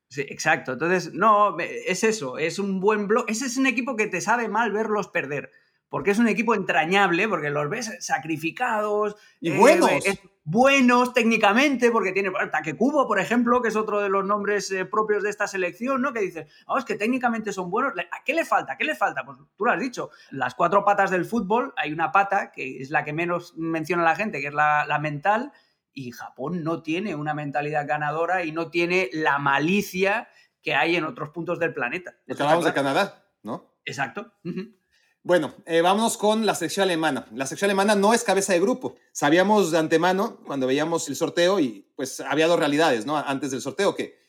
Sí, 0.09 0.21
exacto. 0.21 0.73
Entonces, 0.73 1.13
no, 1.13 1.57
es 1.59 2.03
eso, 2.03 2.37
es 2.37 2.59
un 2.59 2.79
buen 2.79 3.07
blog. 3.07 3.25
Ese 3.27 3.45
es 3.45 3.57
un 3.57 3.67
equipo 3.67 3.95
que 3.95 4.07
te 4.07 4.21
sabe 4.21 4.47
mal 4.47 4.71
verlos 4.71 5.07
perder 5.07 5.51
porque 5.89 6.11
es 6.11 6.19
un 6.19 6.27
equipo 6.27 6.55
entrañable, 6.55 7.27
porque 7.27 7.49
los 7.49 7.69
ves 7.69 7.95
sacrificados. 7.99 9.15
Y 9.39 9.51
buenos. 9.51 9.89
Eh, 9.91 10.19
buenos 10.45 11.13
técnicamente, 11.13 11.89
porque 11.91 12.11
tiene 12.11 12.31
Taque 12.51 12.75
Cubo, 12.75 13.07
por 13.07 13.19
ejemplo, 13.19 13.61
que 13.61 13.69
es 13.69 13.75
otro 13.75 13.99
de 13.99 14.09
los 14.09 14.23
nombres 14.23 14.71
eh, 14.71 14.85
propios 14.85 15.23
de 15.23 15.31
esta 15.31 15.47
selección, 15.47 16.01
¿no? 16.01 16.13
Que 16.13 16.21
dices, 16.21 16.47
oh, 16.67 16.77
es 16.77 16.85
que 16.85 16.95
técnicamente 16.95 17.51
son 17.51 17.69
buenos. 17.69 17.93
¿A 18.11 18.23
qué 18.23 18.33
le 18.33 18.45
falta? 18.45 18.77
¿Qué 18.77 18.85
le 18.85 18.95
falta? 18.95 19.25
Pues 19.25 19.39
tú 19.57 19.65
lo 19.65 19.71
has 19.71 19.79
dicho. 19.79 20.11
Las 20.31 20.53
cuatro 20.53 20.85
patas 20.85 21.09
del 21.11 21.25
fútbol, 21.25 21.73
hay 21.75 21.91
una 21.91 22.11
pata 22.11 22.51
que 22.51 22.81
es 22.81 22.91
la 22.91 23.03
que 23.03 23.13
menos 23.13 23.55
menciona 23.57 24.03
la 24.03 24.15
gente, 24.15 24.39
que 24.39 24.47
es 24.47 24.53
la, 24.53 24.85
la 24.85 24.99
mental, 24.99 25.51
y 25.93 26.11
Japón 26.11 26.63
no 26.63 26.83
tiene 26.83 27.15
una 27.15 27.33
mentalidad 27.33 27.87
ganadora 27.87 28.43
y 28.43 28.51
no 28.51 28.69
tiene 28.69 29.09
la 29.13 29.39
malicia 29.39 30.27
que 30.61 30.75
hay 30.75 30.95
en 30.95 31.05
otros 31.05 31.29
puntos 31.29 31.57
del 31.57 31.73
planeta. 31.73 32.17
Lo 32.25 32.35
que 32.35 32.43
hablamos 32.43 32.65
de 32.65 32.73
Canadá, 32.73 33.25
¿no? 33.43 33.75
Exacto. 33.85 34.33
Bueno, 35.25 35.55
eh, 35.65 35.81
vámonos 35.81 36.17
con 36.17 36.45
la 36.45 36.53
sección 36.53 36.83
alemana. 36.83 37.25
La 37.33 37.47
sección 37.47 37.71
alemana 37.71 37.95
no 37.95 38.13
es 38.13 38.23
cabeza 38.23 38.53
de 38.53 38.59
grupo. 38.59 38.95
Sabíamos 39.11 39.71
de 39.71 39.79
antemano, 39.79 40.37
cuando 40.45 40.67
veíamos 40.67 41.09
el 41.09 41.15
sorteo, 41.15 41.59
y 41.59 41.91
pues 41.95 42.19
había 42.19 42.45
dos 42.45 42.59
realidades, 42.59 43.07
¿no? 43.07 43.17
Antes 43.17 43.49
del 43.49 43.59
sorteo, 43.59 43.95
que, 43.95 44.19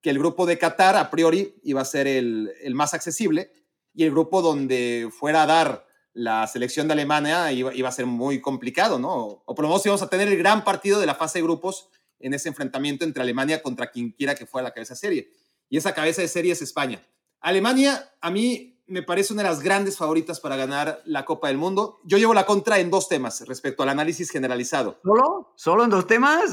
que 0.00 0.08
el 0.08 0.18
grupo 0.18 0.46
de 0.46 0.56
Qatar 0.56 0.96
a 0.96 1.10
priori 1.10 1.60
iba 1.62 1.82
a 1.82 1.84
ser 1.84 2.06
el, 2.06 2.54
más 2.72 2.94
accesible 2.94 3.52
y 3.92 4.04
el 4.04 4.12
grupo 4.12 4.40
donde 4.40 5.10
fuera 5.12 5.42
a 5.42 5.46
dar 5.46 5.86
la 6.14 6.46
selección 6.46 6.86
de 6.88 6.94
Alemania 6.94 7.52
iba, 7.52 7.74
iba, 7.74 7.90
a 7.90 7.92
ser 7.92 8.06
muy 8.06 8.40
complicado, 8.40 8.98
¿no? 8.98 9.42
O 9.44 9.54
por 9.54 9.62
lo 9.62 9.68
menos 9.68 9.84
íbamos 9.84 10.00
a 10.00 10.08
tener 10.08 10.26
el 10.26 10.38
gran 10.38 10.64
partido 10.64 11.00
de 11.00 11.06
la 11.06 11.14
fase 11.14 11.40
de 11.40 11.42
grupos 11.42 11.90
en 12.18 12.32
ese 12.32 12.48
enfrentamiento 12.48 13.04
entre 13.04 13.22
Alemania 13.22 13.62
contra 13.62 13.90
quien 13.90 14.10
quiera 14.10 14.34
que 14.34 14.46
fuera 14.46 14.68
la 14.68 14.72
cabeza 14.72 14.94
de 14.94 15.00
serie. 15.00 15.30
Y 15.68 15.76
esa 15.76 15.92
cabeza 15.92 16.22
de 16.22 16.28
serie 16.28 16.52
es 16.52 16.62
España. 16.62 17.06
Alemania, 17.40 18.10
a 18.22 18.30
mí 18.30 18.75
me 18.88 19.02
parece 19.02 19.32
una 19.32 19.42
de 19.42 19.48
las 19.48 19.60
grandes 19.60 19.96
favoritas 19.96 20.40
para 20.40 20.56
ganar 20.56 21.02
la 21.04 21.24
Copa 21.24 21.48
del 21.48 21.56
Mundo. 21.56 22.00
Yo 22.04 22.18
llevo 22.18 22.34
la 22.34 22.46
contra 22.46 22.78
en 22.78 22.90
dos 22.90 23.08
temas 23.08 23.40
respecto 23.46 23.82
al 23.82 23.88
análisis 23.88 24.30
generalizado. 24.30 25.00
¿Solo? 25.02 25.52
¿Solo 25.56 25.84
en 25.84 25.90
dos 25.90 26.06
temas? 26.06 26.52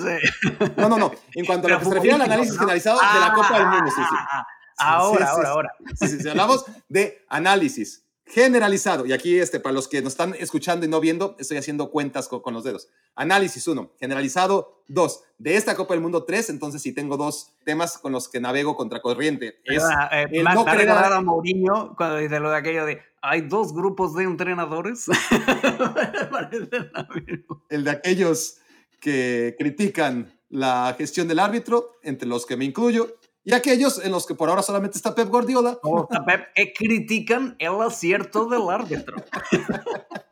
No, 0.78 0.90
no, 0.90 0.98
no. 0.98 1.12
En 1.34 1.46
cuanto 1.46 1.68
a 1.68 1.72
lo 1.72 1.80
que 1.80 1.86
se 1.86 1.94
refiere 1.94 2.16
al 2.16 2.22
análisis 2.22 2.58
generalizado 2.58 3.00
de 3.00 3.20
la 3.20 3.34
Copa 3.34 3.60
del 3.60 3.68
Mundo, 3.68 3.92
sí, 3.96 4.02
sí. 4.02 4.16
Ah, 4.30 4.46
ahora, 4.78 5.30
ahora, 5.30 5.50
ahora. 5.50 5.70
Sí, 5.96 6.08
sí, 6.08 6.20
sí. 6.20 6.30
Hablamos 6.30 6.66
de 6.90 7.24
análisis 7.30 8.04
generalizado. 8.26 9.06
Y 9.06 9.14
aquí, 9.14 9.38
este, 9.38 9.60
para 9.60 9.74
los 9.74 9.88
que 9.88 10.02
nos 10.02 10.14
están 10.14 10.36
escuchando 10.40 10.86
y 10.86 10.90
no 10.90 11.00
viendo, 11.00 11.36
estoy 11.40 11.58
haciendo 11.58 11.92
cuentas 11.92 12.28
con, 12.28 12.54
los 12.54 12.64
dedos. 12.64 12.90
Análisis 13.16 13.68
1, 13.68 13.92
generalizado 14.00 14.84
2. 14.88 15.24
De 15.38 15.56
esta 15.56 15.76
Copa 15.76 15.94
del 15.94 16.02
Mundo 16.02 16.24
3, 16.24 16.52
entonces 16.52 16.82
sí 16.82 16.94
tengo 16.94 17.18
dos 17.18 17.54
temas 17.64 17.98
con 17.98 18.12
los 18.12 18.30
que 18.30 18.40
navego 18.40 18.76
contra 18.76 19.02
corriente. 19.02 19.60
Es 19.66 19.84
eh, 20.12 20.28
el 20.32 20.44
no 20.46 20.66
a 20.66 21.22
Mourinho 21.22 21.96
cuando 21.96 22.18
dice 22.18 22.40
lo 22.40 22.50
de 22.50 22.58
aquello 22.58 22.86
de 22.86 23.02
hay 23.22 23.42
dos 23.42 23.74
grupos 23.74 24.14
de 24.16 24.24
entrenadores. 24.24 25.06
el 27.70 27.84
de 27.86 27.92
aquellos 27.92 28.58
que 29.00 29.56
critican 29.58 30.38
la 30.50 30.94
gestión 30.98 31.28
del 31.28 31.40
árbitro, 31.40 31.98
entre 32.04 32.28
los 32.28 32.46
que 32.46 32.58
me 32.58 32.66
incluyo, 32.66 33.18
y 33.46 33.54
aquellos 33.54 34.04
en 34.04 34.12
los 34.12 34.26
que 34.26 34.36
por 34.36 34.50
ahora 34.50 34.62
solamente 34.62 34.98
está 34.98 35.14
Pep 35.14 35.28
Guardiola. 35.28 35.80
Está 36.10 36.26
Pep, 36.26 36.54
que 36.56 36.74
critican 36.74 37.56
el 37.60 37.82
acierto 37.82 38.48
del 38.48 38.70
árbitro. 38.70 39.16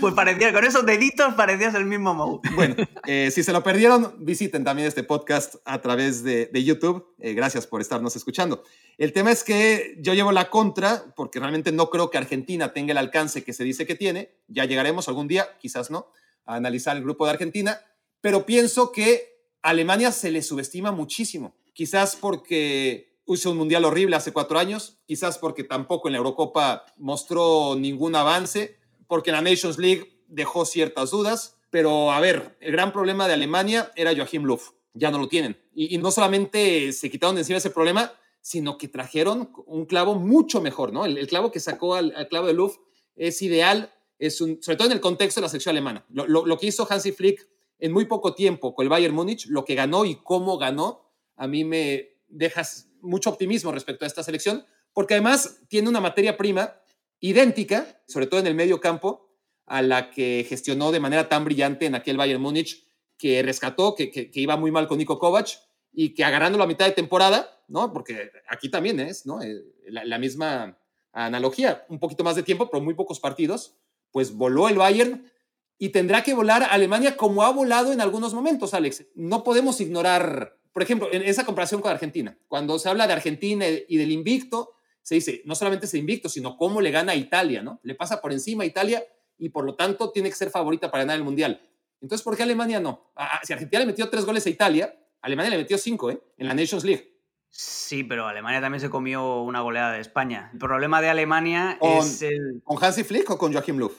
Pues 0.00 0.14
parecía, 0.14 0.52
con 0.52 0.64
esos 0.64 0.86
deditos 0.86 1.34
parecías 1.34 1.74
el 1.74 1.84
mismo 1.84 2.14
Mou. 2.14 2.40
Bueno, 2.54 2.76
eh, 3.06 3.30
si 3.30 3.42
se 3.42 3.52
lo 3.52 3.62
perdieron, 3.62 4.14
visiten 4.18 4.64
también 4.64 4.88
este 4.88 5.02
podcast 5.02 5.56
a 5.64 5.80
través 5.80 6.22
de, 6.22 6.50
YouTube. 6.64 7.14
Eh, 7.18 7.34
gracias 7.34 7.66
por 7.66 7.80
estarnos 7.80 8.16
escuchando. 8.16 8.62
El 8.96 9.12
tema 9.12 9.30
es 9.30 9.44
que 9.44 9.96
yo 10.00 10.14
llevo 10.14 10.32
la 10.32 10.50
contra, 10.50 11.04
porque 11.16 11.38
realmente 11.38 11.72
no 11.72 11.90
creo 11.90 12.10
que 12.10 12.18
Argentina 12.18 12.72
tenga 12.72 12.92
el 12.92 12.98
alcance 12.98 13.44
que 13.44 13.52
se 13.52 13.64
dice 13.64 13.86
que 13.86 13.94
tiene. 13.94 14.30
Ya 14.46 14.64
llegaremos 14.64 15.08
algún 15.08 15.28
día, 15.28 15.48
quizás 15.58 15.90
no, 15.90 16.06
a 16.46 16.54
analizar 16.54 16.96
el 16.96 17.02
grupo 17.02 17.24
de 17.26 17.32
Argentina, 17.32 17.80
pero 18.20 18.46
pienso 18.46 18.92
que 18.92 19.42
Alemania 19.62 20.12
se 20.12 20.30
le 20.30 20.42
subestima 20.42 20.92
muchísimo 20.92 21.54
quizás 21.78 22.16
porque 22.16 23.22
hizo 23.28 23.52
un 23.52 23.56
mundial 23.56 23.84
horrible 23.84 24.16
hace 24.16 24.32
cuatro 24.32 24.58
años, 24.58 24.98
quizás 25.06 25.38
porque 25.38 25.62
tampoco 25.62 26.08
en 26.08 26.12
la 26.12 26.18
Eurocopa 26.18 26.86
mostró 26.96 27.76
ningún 27.76 28.16
avance, 28.16 28.80
porque 29.06 29.30
en 29.30 29.36
la 29.36 29.42
Nations 29.42 29.78
League 29.78 30.24
dejó 30.26 30.64
ciertas 30.64 31.12
dudas, 31.12 31.56
pero 31.70 32.10
a 32.10 32.18
ver, 32.18 32.56
el 32.60 32.72
gran 32.72 32.92
problema 32.92 33.28
de 33.28 33.34
Alemania 33.34 33.92
era 33.94 34.12
Joachim 34.12 34.42
Löw, 34.42 34.58
ya 34.92 35.12
no 35.12 35.18
lo 35.18 35.28
tienen. 35.28 35.56
Y, 35.72 35.96
no 35.98 36.10
solamente 36.10 36.92
se 36.92 37.08
quitaron 37.12 37.36
de 37.36 37.42
encima 37.42 37.58
ese 37.58 37.70
problema, 37.70 38.12
sino 38.40 38.76
que 38.76 38.88
trajeron 38.88 39.52
un 39.66 39.86
clavo 39.86 40.16
mucho 40.16 40.60
mejor, 40.60 40.92
¿no? 40.92 41.04
El, 41.04 41.28
clavo 41.28 41.52
que 41.52 41.60
sacó 41.60 41.94
al, 41.94 42.12
clavo 42.28 42.48
de 42.48 42.54
Löw 42.54 42.72
es 43.14 43.40
ideal, 43.40 43.94
es 44.18 44.40
un, 44.40 44.60
sobre 44.60 44.78
todo 44.78 44.88
en 44.88 44.94
el 44.94 45.00
contexto 45.00 45.40
de 45.40 45.44
la 45.44 45.48
sección 45.48 45.76
alemana. 45.76 46.04
Lo, 46.08 46.58
que 46.58 46.66
hizo 46.66 46.88
Hansi 46.90 47.12
Flick 47.12 47.48
en 47.78 47.92
muy 47.92 48.06
poco 48.06 48.34
tiempo 48.34 48.74
con 48.74 48.82
el 48.82 48.88
Bayern 48.88 49.14
Múnich, 49.14 49.46
lo 49.46 49.64
que 49.64 49.76
ganó 49.76 50.04
y 50.04 50.16
cómo 50.16 50.58
ganó, 50.58 51.07
a 51.38 51.46
mí 51.46 51.64
me 51.64 52.16
dejas 52.28 52.90
mucho 53.00 53.30
optimismo 53.30 53.72
respecto 53.72 54.04
a 54.04 54.08
esta 54.08 54.22
selección, 54.22 54.66
porque 54.92 55.14
además 55.14 55.60
tiene 55.68 55.88
una 55.88 56.00
materia 56.00 56.36
prima 56.36 56.74
idéntica, 57.20 58.02
sobre 58.06 58.26
todo 58.26 58.40
en 58.40 58.46
el 58.46 58.54
medio 58.54 58.80
campo, 58.80 59.30
a 59.66 59.82
la 59.82 60.10
que 60.10 60.44
gestionó 60.48 60.92
de 60.92 61.00
manera 61.00 61.28
tan 61.28 61.44
brillante 61.44 61.86
en 61.86 61.94
aquel 61.94 62.16
Bayern 62.16 62.42
Múnich, 62.42 62.86
que 63.16 63.42
rescató, 63.42 63.94
que, 63.94 64.30
iba 64.34 64.56
muy 64.56 64.70
mal 64.70 64.88
con 64.88 64.98
Nico 64.98 65.18
Kovac 65.18 65.48
y 65.92 66.14
que 66.14 66.24
agarrando 66.24 66.58
la 66.58 66.66
mitad 66.66 66.86
de 66.86 66.92
temporada, 66.92 67.62
¿no? 67.68 67.92
Porque 67.92 68.30
aquí 68.48 68.68
también 68.68 69.00
es, 69.00 69.26
¿no? 69.26 69.42
Eh, 69.42 69.62
la, 69.88 70.18
misma 70.18 70.78
analogía, 71.12 71.84
un 71.88 71.98
poquito 71.98 72.24
más 72.24 72.36
de 72.36 72.42
tiempo, 72.42 72.70
pero 72.70 72.82
muy 72.82 72.94
pocos 72.94 73.20
partidos, 73.20 73.76
pues 74.10 74.34
voló 74.34 74.68
el 74.68 74.76
Bayern 74.76 75.30
y 75.78 75.90
tendrá 75.90 76.22
que 76.22 76.34
volar 76.34 76.66
Alemania 76.70 77.16
como 77.16 77.42
ha 77.42 77.50
volado 77.50 77.92
en 77.92 78.00
algunos 78.00 78.34
momentos, 78.34 78.74
Alex. 78.74 79.06
No 79.14 79.44
podemos 79.44 79.80
ignorar 79.80 80.57
por 80.78 80.84
ejemplo, 80.84 81.08
en 81.10 81.22
esa 81.22 81.44
comparación 81.44 81.80
con 81.80 81.90
Argentina, 81.90 82.38
cuando 82.46 82.78
se 82.78 82.88
habla 82.88 83.08
de 83.08 83.12
Argentina 83.12 83.64
y 83.66 83.96
del 83.96 84.12
invicto, 84.12 84.76
se 85.02 85.16
dice 85.16 85.42
no 85.44 85.56
solamente 85.56 85.86
ese 85.86 85.98
invicto, 85.98 86.28
sino 86.28 86.56
cómo 86.56 86.80
le 86.80 86.92
gana 86.92 87.10
a 87.10 87.16
Italia, 87.16 87.64
¿no? 87.64 87.80
Le 87.82 87.96
pasa 87.96 88.20
por 88.20 88.30
encima 88.30 88.62
a 88.62 88.66
Italia 88.68 89.02
y 89.38 89.48
por 89.48 89.64
lo 89.64 89.74
tanto 89.74 90.12
tiene 90.12 90.28
que 90.28 90.36
ser 90.36 90.50
favorita 90.50 90.88
para 90.88 91.02
ganar 91.02 91.16
el 91.16 91.24
Mundial. 91.24 91.60
Entonces, 92.00 92.22
¿por 92.22 92.36
qué 92.36 92.44
Alemania 92.44 92.78
no? 92.78 93.10
si 93.42 93.52
Argentina 93.52 93.80
le 93.80 93.86
metió 93.86 94.08
tres 94.08 94.24
goles 94.24 94.46
a 94.46 94.50
Italia, 94.50 94.94
Alemania 95.20 95.50
le 95.50 95.56
metió 95.56 95.76
cinco, 95.78 96.12
¿eh? 96.12 96.22
En 96.36 96.46
la 96.46 96.54
Nations 96.54 96.84
League. 96.84 97.12
Sí, 97.50 98.04
pero 98.04 98.28
Alemania 98.28 98.60
también 98.60 98.80
se 98.80 98.88
comió 98.88 99.42
una 99.42 99.62
goleada 99.62 99.94
de 99.94 100.00
España. 100.00 100.50
El 100.52 100.60
problema 100.60 101.02
de 101.02 101.08
Alemania 101.08 101.76
es 101.82 102.22
el... 102.22 102.62
¿Con 102.62 102.78
Hansi 102.80 103.02
Flick 103.02 103.28
o 103.30 103.36
con 103.36 103.52
Joachim 103.52 103.78
Löw? 103.78 103.90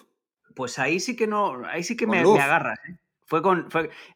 Pues 0.56 0.80
ahí 0.80 1.02
sí 1.02 1.18
que 1.18 1.28
no, 1.28 1.66
ahí 1.66 1.84
sí 1.84 1.98
que 1.98 2.08
me, 2.08 2.24
me, 2.24 2.40
agarras. 2.40 2.80
¿eh? 2.88 2.96
Fue 3.30 3.44
con. 3.44 3.70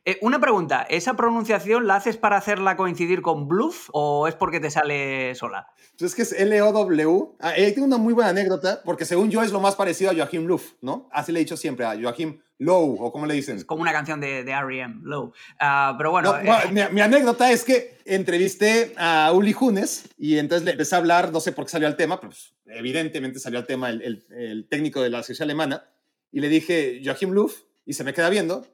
Eh, 0.05 0.18
una 0.22 0.41
pregunta: 0.41 0.88
¿esa 0.89 1.14
pronunciación 1.14 1.86
la 1.86 1.97
haces 1.97 2.18
para 2.18 2.36
hacerla 2.36 2.76
coincidir 2.76 3.22
con 3.22 3.47
bluff 3.47 3.89
o 3.93 4.28
es 4.28 4.34
porque 4.34 4.59
te 4.59 4.72
sale 4.72 5.36
sola? 5.36 5.68
Pues 5.97 6.11
es 6.11 6.16
que 6.16 6.22
es 6.24 6.32
L-O-W. 6.34 7.36
Ah, 7.39 7.53
eh, 7.55 7.72
tengo 7.74 7.86
una 7.86 7.97
muy 7.97 8.14
buena 8.14 8.32
anécdota, 8.32 8.82
porque 8.84 9.05
según 9.05 9.30
yo 9.30 9.43
es 9.43 9.51
lo 9.51 9.59
más 9.59 9.76
parecido 9.76 10.09
a 10.09 10.16
Joachim 10.16 10.47
Luff, 10.47 10.74
¿no? 10.82 11.07
Así 11.11 11.32
le 11.32 11.39
he 11.39 11.43
dicho 11.43 11.55
siempre 11.55 11.86
a 11.86 11.95
Joachim 11.95 12.39
Low, 12.57 12.97
o 12.99 13.11
como 13.11 13.28
le 13.28 13.36
dicen. 13.36 13.57
Es 13.57 13.66
como 13.66 13.84
una 13.84 13.91
canción 13.91 14.20
de, 14.20 14.43
de 14.43 14.51
R.E.M., 14.51 15.01
Low. 15.03 15.32
Ah, 15.59 15.93
pero 15.95 16.09
bueno. 16.09 16.36
Eh, 16.36 16.89
mi, 16.91 17.01
anécdota 17.01 17.51
es 17.51 17.64
que 17.64 17.99
entrevisté 18.05 18.93
a 18.97 19.32
Uli 19.32 19.53
Junes 19.53 20.09
y 20.18 20.39
entonces 20.39 20.66
le 20.66 20.72
empecé 20.72 20.95
a 20.95 20.97
hablar, 20.97 21.32
no 21.32 21.39
sé 21.39 21.51
por 21.51 21.66
qué 21.66 21.72
salió 21.72 21.88
el 21.88 21.95
tema, 21.95 22.20
pero 22.20 22.32
pues, 22.32 22.55
evidentemente 22.66 23.38
salió 23.38 23.59
el 23.59 23.68
tema 23.68 23.91
el, 23.91 24.26
el, 24.32 24.68
técnico 24.68 25.03
de 25.03 25.11
la 25.11 25.20
asociación 25.20 25.45
alemana, 25.45 25.84
y 26.32 26.39
le 26.39 26.49
dije 26.49 26.99
Joachim 27.05 27.30
Luff, 27.30 27.61
y 27.86 27.93
se 27.93 28.03
me 28.03 28.16
queda 28.16 28.32
viendo 28.32 28.66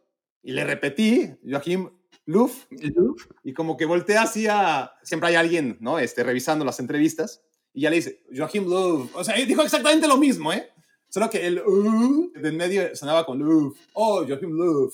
y 0.42 0.52
le 0.54 0.64
repetí, 0.64 1.30
Joachim 1.48 1.90
Luf. 2.26 2.66
Luf. 2.70 3.26
Y 3.44 3.54
como 3.54 3.76
que 3.76 3.86
voltea 3.86 4.24
hacia. 4.24 4.92
Siempre 5.04 5.30
hay 5.30 5.36
alguien, 5.36 5.78
¿no? 5.80 6.00
Este, 6.00 6.24
revisando 6.24 6.64
las 6.64 6.80
entrevistas. 6.80 7.42
Y 7.74 7.82
ya 7.82 7.90
le 7.90 7.98
dice, 7.98 8.24
Joachim 8.36 8.66
Luf. 8.66 9.16
O 9.16 9.24
sea, 9.24 9.36
dijo 9.36 9.62
exactamente 9.62 10.08
lo 10.08 10.18
mismo, 10.18 10.54
¿eh? 10.54 10.70
Solo 11.10 11.30
que 11.30 11.48
el 11.48 11.60
uh, 11.60 12.32
de 12.36 12.50
en 12.50 12.58
medio 12.58 12.96
sonaba 12.96 13.26
con 13.26 13.40
Luf. 13.40 13.78
Oh, 13.94 14.26
Joachim 14.28 14.52
Luf. 14.52 14.94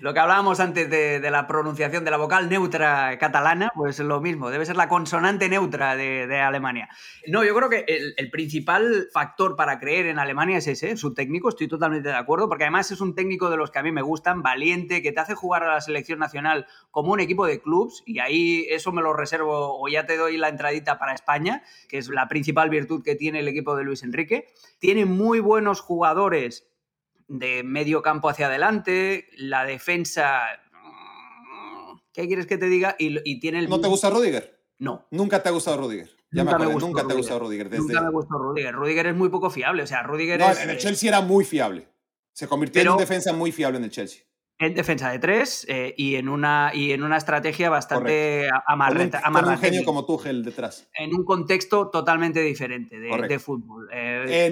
Lo 0.00 0.14
que 0.14 0.20
hablábamos 0.20 0.60
antes 0.60 0.88
de, 0.90 1.20
la 1.30 1.46
pronunciación 1.46 2.04
de 2.04 2.10
la 2.10 2.16
vocal 2.16 2.48
neutra 2.48 3.18
catalana, 3.18 3.70
pues 3.74 3.98
es 3.98 4.06
lo 4.06 4.20
mismo, 4.20 4.50
debe 4.50 4.66
ser 4.66 4.76
la 4.76 4.88
consonante 4.88 5.48
neutra 5.48 5.96
de, 5.96 6.40
Alemania. 6.40 6.88
No, 7.26 7.44
yo 7.44 7.54
creo 7.54 7.70
que 7.70 7.84
el, 7.88 8.14
el, 8.16 8.30
principal 8.30 9.08
factor 9.12 9.56
para 9.56 9.78
creer 9.78 10.06
en 10.06 10.18
Alemania 10.18 10.58
es 10.58 10.66
ese, 10.66 10.96
su 10.96 11.14
técnico, 11.14 11.48
estoy 11.48 11.68
totalmente 11.68 12.08
de 12.08 12.14
acuerdo, 12.14 12.48
porque 12.48 12.64
además 12.64 12.90
es 12.90 13.00
un 13.00 13.14
técnico 13.14 13.50
de 13.50 13.56
los 13.56 13.70
que 13.70 13.78
a 13.78 13.82
mí 13.82 13.92
me 13.92 14.02
gustan, 14.02 14.42
valiente, 14.42 15.02
que 15.02 15.12
te 15.12 15.20
hace 15.20 15.34
jugar 15.34 15.62
a 15.62 15.74
la 15.74 15.80
selección 15.80 16.18
nacional 16.18 16.66
como 16.90 17.12
un 17.12 17.20
equipo 17.20 17.46
de 17.46 17.60
clubs, 17.60 18.02
y 18.06 18.18
ahí 18.18 18.66
eso 18.68 18.92
me 18.92 19.02
lo 19.02 19.12
reservo, 19.12 19.80
o 19.80 19.88
ya 19.88 20.06
te 20.06 20.16
doy 20.16 20.36
la 20.36 20.48
entradita 20.48 20.98
para 20.98 21.14
España, 21.14 21.62
que 21.88 21.98
es 21.98 22.08
la 22.08 22.28
principal 22.28 22.70
virtud 22.70 23.02
que 23.02 23.14
tiene 23.14 23.40
el 23.40 23.48
equipo 23.48 23.76
de 23.76 23.84
Luis 23.84 24.02
Enrique. 24.02 24.46
Tiene 24.78 25.06
muy 25.06 25.40
buenos 25.40 25.80
jugadores 25.80 26.66
de 27.28 27.62
medio 27.64 28.02
campo 28.02 28.28
hacia 28.28 28.46
adelante, 28.46 29.28
la 29.36 29.64
defensa... 29.64 30.42
¿Qué 32.12 32.26
quieres 32.28 32.46
que 32.46 32.58
te 32.58 32.66
diga? 32.66 32.94
Y, 32.98 33.18
y 33.28 33.40
tiene 33.40 33.58
el... 33.58 33.68
¿No 33.68 33.80
te 33.80 33.88
gusta 33.88 34.08
Rudiger? 34.08 34.60
No. 34.78 35.06
¿Nunca 35.10 35.42
te 35.42 35.48
ha 35.48 35.52
gustado 35.52 35.78
Rudiger? 35.78 36.10
Ya 36.30 36.44
nunca 36.44 36.58
me 36.58 36.66
me 36.66 36.72
gustó 36.72 36.86
nunca 36.88 37.06
te 37.06 37.12
ha 37.12 37.16
gustado 37.16 37.40
Rudiger. 37.40 37.68
Desde... 37.70 37.82
Nunca 37.84 38.02
me 38.02 38.10
gustó 38.10 38.38
Rudiger. 38.38 38.74
Rudiger 38.74 39.06
es 39.08 39.16
muy 39.16 39.28
poco 39.30 39.50
fiable. 39.50 39.82
O 39.82 39.86
sea, 39.86 40.02
Rudiger 40.04 40.38
No, 40.38 40.50
es... 40.50 40.60
en 40.60 40.70
el 40.70 40.76
eh, 40.76 40.78
Chelsea 40.78 41.08
era 41.08 41.20
muy 41.22 41.44
fiable. 41.44 41.88
Se 42.32 42.46
convirtió 42.46 42.80
Pero- 42.80 42.90
en 42.92 42.94
un 42.94 43.00
defensa 43.00 43.32
muy 43.32 43.50
fiable 43.50 43.78
en 43.78 43.84
el 43.84 43.90
Chelsea. 43.90 44.22
en 44.58 44.74
defensa 44.74 45.10
de 45.10 45.18
tres 45.18 45.66
eh, 45.68 45.92
y, 45.96 46.14
en 46.14 46.28
una, 46.28 46.70
y 46.72 46.92
en 46.92 47.02
una 47.02 47.16
estrategia 47.16 47.68
bastante 47.68 48.48
amarreta- 48.68 49.20
con 49.22 49.48
un 49.48 49.58
genio 49.58 49.84
como 49.84 50.04
Tuchel 50.06 50.44
detrás. 50.44 50.88
En 50.96 51.12
un 51.14 51.24
contexto 51.24 51.90
totalmente 51.90 52.40
diferente 52.42 52.98
de, 52.98 53.38
fútbol. 53.40 53.88
Eh, 53.92 54.46
Eh, 54.46 54.50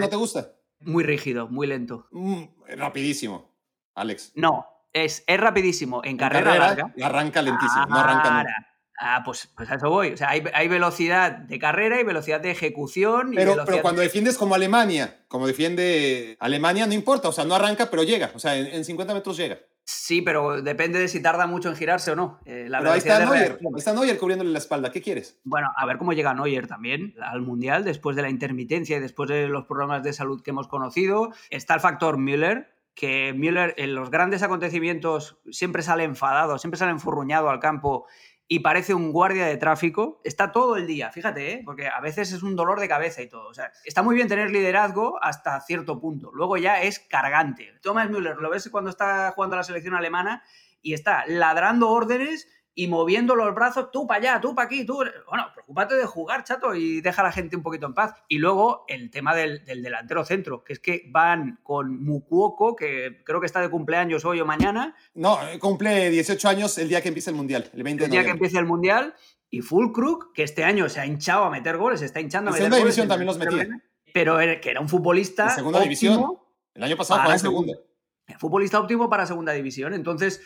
¿no 0.00 0.08
te 0.08 0.16
gusta? 0.16 0.52
Muy 0.84 1.02
rígido, 1.04 1.48
muy 1.48 1.66
lento. 1.66 2.06
Mm, 2.12 2.42
rapidísimo, 2.76 3.52
Alex. 3.94 4.32
No, 4.34 4.66
es, 4.92 5.24
es 5.26 5.40
rapidísimo. 5.40 6.02
En 6.04 6.12
En 6.12 6.16
carrera, 6.16 6.56
larga. 6.56 6.94
Arranca 7.02 7.42
lentísimo, 7.42 7.86
no 7.86 7.96
arranca 7.96 8.30
nunca. 8.38 8.68
Ah, 9.00 9.22
pues, 9.24 9.48
pues 9.56 9.68
a 9.70 9.74
eso 9.74 9.90
voy. 9.90 10.12
O 10.12 10.16
sea, 10.16 10.30
hay, 10.30 10.44
hay 10.54 10.68
velocidad 10.68 11.32
de 11.32 11.58
carrera 11.58 12.00
y 12.00 12.04
velocidad 12.04 12.40
de 12.40 12.52
ejecución. 12.52 13.32
y 13.32 13.36
Pero, 13.36 13.50
velocidad 13.50 13.66
pero 13.66 13.82
cuando 13.82 14.00
de- 14.00 14.06
defiendes 14.06 14.38
como 14.38 14.54
Alemania, 14.54 15.24
como 15.26 15.48
defiende 15.48 16.36
Alemania, 16.38 16.86
no 16.86 16.92
importa. 16.94 17.28
O 17.28 17.32
sea, 17.32 17.44
no 17.44 17.56
arranca, 17.56 17.90
pero 17.90 18.04
llega. 18.04 18.30
O 18.34 18.38
sea, 18.38 18.56
en, 18.56 18.66
en 18.66 18.84
50 18.84 19.12
metros 19.14 19.36
llega. 19.36 19.58
Sí, 19.84 20.22
pero 20.22 20.62
depende 20.62 20.98
de 20.98 21.08
si 21.08 21.20
tarda 21.20 21.46
mucho 21.46 21.68
en 21.68 21.76
girarse 21.76 22.10
o 22.10 22.16
no. 22.16 22.40
Eh, 22.46 22.66
la 22.68 22.78
pero 22.78 22.92
ahí 22.92 22.98
está 22.98 23.18
Neuer. 23.24 23.58
Ahí 23.60 23.72
está 23.76 23.92
Neuer 23.92 24.18
cubriéndole 24.18 24.50
la 24.50 24.58
espalda. 24.58 24.90
¿Qué 24.90 25.02
quieres? 25.02 25.38
Bueno, 25.44 25.68
a 25.76 25.84
ver 25.84 25.98
cómo 25.98 26.14
llega 26.14 26.32
Neuer 26.32 26.66
también 26.66 27.14
al 27.20 27.42
Mundial, 27.42 27.84
después 27.84 28.16
de 28.16 28.22
la 28.22 28.30
intermitencia 28.30 28.96
y 28.96 29.00
después 29.00 29.28
de 29.28 29.46
los 29.48 29.66
problemas 29.66 30.02
de 30.02 30.14
salud 30.14 30.42
que 30.42 30.50
hemos 30.50 30.68
conocido. 30.68 31.32
Está 31.50 31.74
el 31.74 31.80
factor 31.80 32.16
Müller, 32.16 32.74
que 32.94 33.34
Müller 33.34 33.74
en 33.76 33.94
los 33.94 34.10
grandes 34.10 34.42
acontecimientos 34.42 35.38
siempre 35.50 35.82
sale 35.82 36.04
enfadado, 36.04 36.58
siempre 36.58 36.78
sale 36.78 36.92
enfurruñado 36.92 37.50
al 37.50 37.60
campo 37.60 38.06
y 38.46 38.60
parece 38.60 38.94
un 38.94 39.12
guardia 39.12 39.46
de 39.46 39.56
tráfico. 39.56 40.20
Está 40.24 40.52
todo 40.52 40.76
el 40.76 40.86
día, 40.86 41.10
fíjate, 41.10 41.52
¿eh? 41.52 41.62
porque 41.64 41.88
a 41.88 42.00
veces 42.00 42.32
es 42.32 42.42
un 42.42 42.56
dolor 42.56 42.80
de 42.80 42.88
cabeza 42.88 43.22
y 43.22 43.28
todo. 43.28 43.48
O 43.48 43.54
sea, 43.54 43.72
está 43.84 44.02
muy 44.02 44.14
bien 44.14 44.28
tener 44.28 44.50
liderazgo 44.50 45.22
hasta 45.22 45.60
cierto 45.60 46.00
punto. 46.00 46.30
Luego 46.34 46.56
ya 46.56 46.82
es 46.82 46.98
cargante. 46.98 47.72
Thomas 47.82 48.10
Müller, 48.10 48.36
lo 48.36 48.50
ves 48.50 48.68
cuando 48.70 48.90
está 48.90 49.32
jugando 49.32 49.54
a 49.54 49.58
la 49.58 49.64
selección 49.64 49.94
alemana 49.94 50.42
y 50.82 50.92
está 50.92 51.24
ladrando 51.26 51.88
órdenes 51.88 52.48
y 52.76 52.88
moviendo 52.88 53.36
los 53.36 53.54
brazos, 53.54 53.90
tú 53.92 54.06
para 54.06 54.18
allá, 54.18 54.40
tú 54.40 54.54
para 54.54 54.66
aquí, 54.66 54.84
tú. 54.84 55.04
Bueno, 55.28 55.46
preocúpate 55.54 55.94
de 55.94 56.06
jugar, 56.06 56.42
chato, 56.42 56.74
y 56.74 57.00
deja 57.00 57.22
a 57.22 57.26
la 57.26 57.32
gente 57.32 57.56
un 57.56 57.62
poquito 57.62 57.86
en 57.86 57.94
paz. 57.94 58.14
Y 58.28 58.38
luego 58.38 58.84
el 58.88 59.10
tema 59.10 59.34
del, 59.34 59.64
del 59.64 59.82
delantero 59.82 60.24
centro, 60.24 60.64
que 60.64 60.72
es 60.72 60.80
que 60.80 61.04
van 61.10 61.60
con 61.62 62.02
Mukuoko, 62.04 62.74
que 62.74 63.22
creo 63.24 63.38
que 63.38 63.46
está 63.46 63.60
de 63.60 63.70
cumpleaños 63.70 64.24
hoy 64.24 64.40
o 64.40 64.46
mañana, 64.46 64.96
No, 65.14 65.38
eh, 65.46 65.58
cumple 65.60 66.10
18 66.10 66.48
años 66.48 66.76
el 66.78 66.88
día 66.88 67.00
que 67.00 67.08
empieza 67.08 67.30
el 67.30 67.36
Mundial, 67.36 67.70
el 67.72 67.82
20 67.82 68.00
de 68.00 68.04
el 68.06 68.10
día 68.10 68.24
que 68.24 68.30
empiece 68.30 68.58
el 68.58 68.66
Mundial, 68.66 69.14
y 69.50 69.60
Fulkrug, 69.60 70.32
que 70.32 70.42
este 70.42 70.64
año 70.64 70.88
se 70.88 70.98
ha 70.98 71.06
hinchado 71.06 71.44
a 71.44 71.50
meter 71.50 71.76
goles, 71.76 72.00
se 72.00 72.06
está 72.06 72.20
hinchando 72.20 72.50
a 72.50 72.52
meter 72.54 72.64
segunda 72.64 72.78
goles 72.78 72.96
división 72.96 73.04
en 73.04 73.08
también 73.08 73.26
los 73.26 73.38
metía. 73.38 73.82
Pero 74.12 74.40
era- 74.40 74.60
que 74.60 74.70
era 74.70 74.80
un 74.80 74.88
futbolista. 74.88 75.44
En 75.44 75.50
segunda 75.50 75.78
óptimo, 75.78 75.82
división. 75.84 76.38
El 76.74 76.82
año 76.82 76.96
pasado 76.96 77.20
jugaba 77.20 77.34
en 77.34 77.38
segunda. 77.38 77.72
segunda. 77.74 78.38
futbolista 78.40 78.80
óptimo 78.80 79.08
para 79.08 79.26
segunda 79.26 79.52
división. 79.52 79.94
Entonces, 79.94 80.40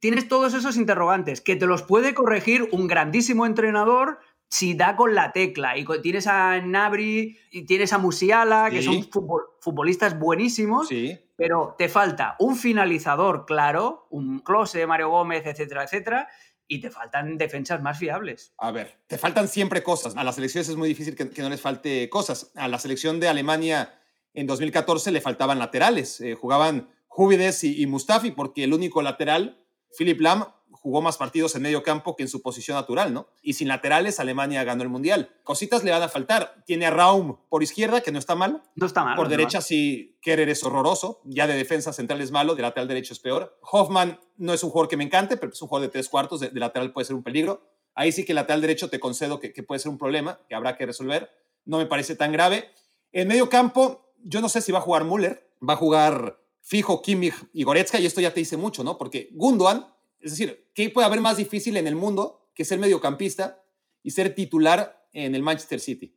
tienes 0.00 0.26
todos 0.28 0.54
esos 0.54 0.76
interrogantes 0.76 1.40
que 1.40 1.56
te 1.56 1.66
los 1.66 1.82
puede 1.82 2.14
corregir 2.14 2.68
un 2.72 2.86
grandísimo 2.88 3.46
entrenador 3.46 4.18
si 4.48 4.74
da 4.74 4.96
con 4.96 5.14
la 5.14 5.30
tecla. 5.32 5.78
Y 5.78 5.86
tienes 6.02 6.26
a 6.26 6.60
Nabri 6.60 7.38
y 7.52 7.62
tienes 7.66 7.92
a 7.92 7.98
Musiala, 7.98 8.68
que 8.70 8.82
son 8.82 8.96
futbol- 9.08 9.44
futbolistas 9.60 10.18
buenísimos, 10.18 10.88
Sí. 10.88 11.16
pero 11.36 11.76
te 11.78 11.88
falta 11.88 12.34
un 12.40 12.56
finalizador 12.56 13.44
claro, 13.46 14.08
un 14.10 14.40
Close, 14.40 14.84
Mario 14.88 15.10
Gómez, 15.10 15.46
etcétera, 15.46 15.84
etcétera, 15.84 16.28
y 16.66 16.80
te 16.80 16.90
faltan 16.90 17.36
defensas 17.38 17.80
más 17.82 17.98
fiables. 17.98 18.52
A 18.58 18.70
ver, 18.72 18.96
te 19.06 19.18
faltan 19.18 19.46
siempre 19.48 19.82
cosas. 19.84 20.16
A 20.16 20.24
las 20.24 20.34
selecciones 20.36 20.68
es 20.68 20.76
muy 20.76 20.88
difícil 20.88 21.14
que, 21.14 21.30
que 21.30 21.42
no 21.42 21.48
les 21.48 21.60
falte 21.60 22.08
cosas. 22.10 22.50
A 22.56 22.66
la 22.68 22.78
selección 22.78 23.20
de 23.20 23.28
Alemania 23.28 24.00
en 24.34 24.46
2014 24.46 25.10
le 25.12 25.20
faltaban 25.20 25.58
laterales. 25.58 26.20
Eh, 26.20 26.34
jugaban 26.34 26.88
Júvides 27.08 27.64
y, 27.64 27.80
y 27.82 27.86
Mustafi 27.86 28.30
porque 28.32 28.64
el 28.64 28.72
único 28.72 29.02
lateral, 29.02 29.58
Philip 29.96 30.20
Lam, 30.20 30.44
jugó 30.80 31.02
más 31.02 31.18
partidos 31.18 31.54
en 31.54 31.62
medio 31.62 31.82
campo 31.82 32.16
que 32.16 32.22
en 32.22 32.28
su 32.28 32.40
posición 32.40 32.76
natural, 32.76 33.12
¿no? 33.12 33.28
Y 33.42 33.52
sin 33.52 33.68
laterales, 33.68 34.18
Alemania 34.18 34.64
ganó 34.64 34.82
el 34.82 34.88
Mundial. 34.88 35.30
Cositas 35.44 35.84
le 35.84 35.90
van 35.90 36.02
a 36.02 36.08
faltar. 36.08 36.62
Tiene 36.64 36.86
a 36.86 36.90
Raum 36.90 37.36
por 37.50 37.62
izquierda, 37.62 38.00
que 38.00 38.10
no 38.12 38.18
está 38.18 38.34
mal. 38.34 38.62
No 38.76 38.86
está 38.86 39.04
mal. 39.04 39.14
Por 39.14 39.26
no 39.26 39.30
derecha 39.30 39.58
mal. 39.58 39.62
sí, 39.62 40.18
Kerer 40.22 40.48
es 40.48 40.64
horroroso. 40.64 41.20
Ya 41.24 41.46
de 41.46 41.54
defensa 41.54 41.92
central 41.92 42.20
es 42.22 42.30
malo, 42.30 42.54
de 42.54 42.62
lateral 42.62 42.88
derecho 42.88 43.12
es 43.12 43.20
peor. 43.20 43.58
Hoffman 43.70 44.18
no 44.38 44.54
es 44.54 44.64
un 44.64 44.70
jugador 44.70 44.88
que 44.88 44.96
me 44.96 45.04
encante, 45.04 45.36
pero 45.36 45.52
es 45.52 45.60
un 45.60 45.68
jugador 45.68 45.88
de 45.88 45.92
tres 45.92 46.08
cuartos, 46.08 46.40
de, 46.40 46.48
de 46.48 46.60
lateral 46.60 46.92
puede 46.92 47.04
ser 47.04 47.16
un 47.16 47.22
peligro. 47.22 47.62
Ahí 47.94 48.12
sí 48.12 48.24
que 48.24 48.32
el 48.32 48.36
lateral 48.36 48.62
derecho 48.62 48.88
te 48.88 49.00
concedo 49.00 49.38
que, 49.38 49.52
que 49.52 49.62
puede 49.62 49.80
ser 49.80 49.90
un 49.90 49.98
problema, 49.98 50.40
que 50.48 50.54
habrá 50.54 50.76
que 50.76 50.86
resolver. 50.86 51.30
No 51.66 51.76
me 51.76 51.86
parece 51.86 52.16
tan 52.16 52.32
grave. 52.32 52.70
En 53.12 53.28
medio 53.28 53.50
campo, 53.50 54.14
yo 54.22 54.40
no 54.40 54.48
sé 54.48 54.62
si 54.62 54.72
va 54.72 54.78
a 54.78 54.82
jugar 54.82 55.04
Müller, 55.04 55.46
va 55.66 55.74
a 55.74 55.76
jugar 55.76 56.40
fijo 56.60 57.02
Kimmich 57.02 57.34
y 57.52 57.64
Goretzka, 57.64 57.98
y 57.98 58.06
esto 58.06 58.20
ya 58.20 58.32
te 58.32 58.40
dice 58.40 58.56
mucho, 58.56 58.84
¿no? 58.84 58.98
Porque 58.98 59.28
Gundogan, 59.32 59.86
es 60.20 60.32
decir, 60.32 60.70
¿qué 60.74 60.90
puede 60.90 61.06
haber 61.06 61.20
más 61.20 61.36
difícil 61.36 61.76
en 61.76 61.86
el 61.86 61.96
mundo 61.96 62.50
que 62.54 62.64
ser 62.64 62.78
mediocampista 62.78 63.62
y 64.02 64.10
ser 64.10 64.34
titular 64.34 65.08
en 65.12 65.34
el 65.34 65.42
Manchester 65.42 65.80
City? 65.80 66.16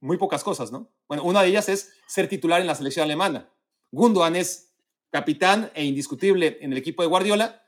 Muy 0.00 0.18
pocas 0.18 0.44
cosas, 0.44 0.72
¿no? 0.72 0.92
Bueno, 1.08 1.24
una 1.24 1.42
de 1.42 1.48
ellas 1.48 1.68
es 1.68 1.92
ser 2.06 2.28
titular 2.28 2.60
en 2.60 2.66
la 2.66 2.74
selección 2.74 3.04
alemana. 3.04 3.50
Gundogan 3.90 4.36
es 4.36 4.74
capitán 5.10 5.70
e 5.74 5.84
indiscutible 5.84 6.58
en 6.60 6.72
el 6.72 6.78
equipo 6.78 7.02
de 7.02 7.08
Guardiola, 7.08 7.62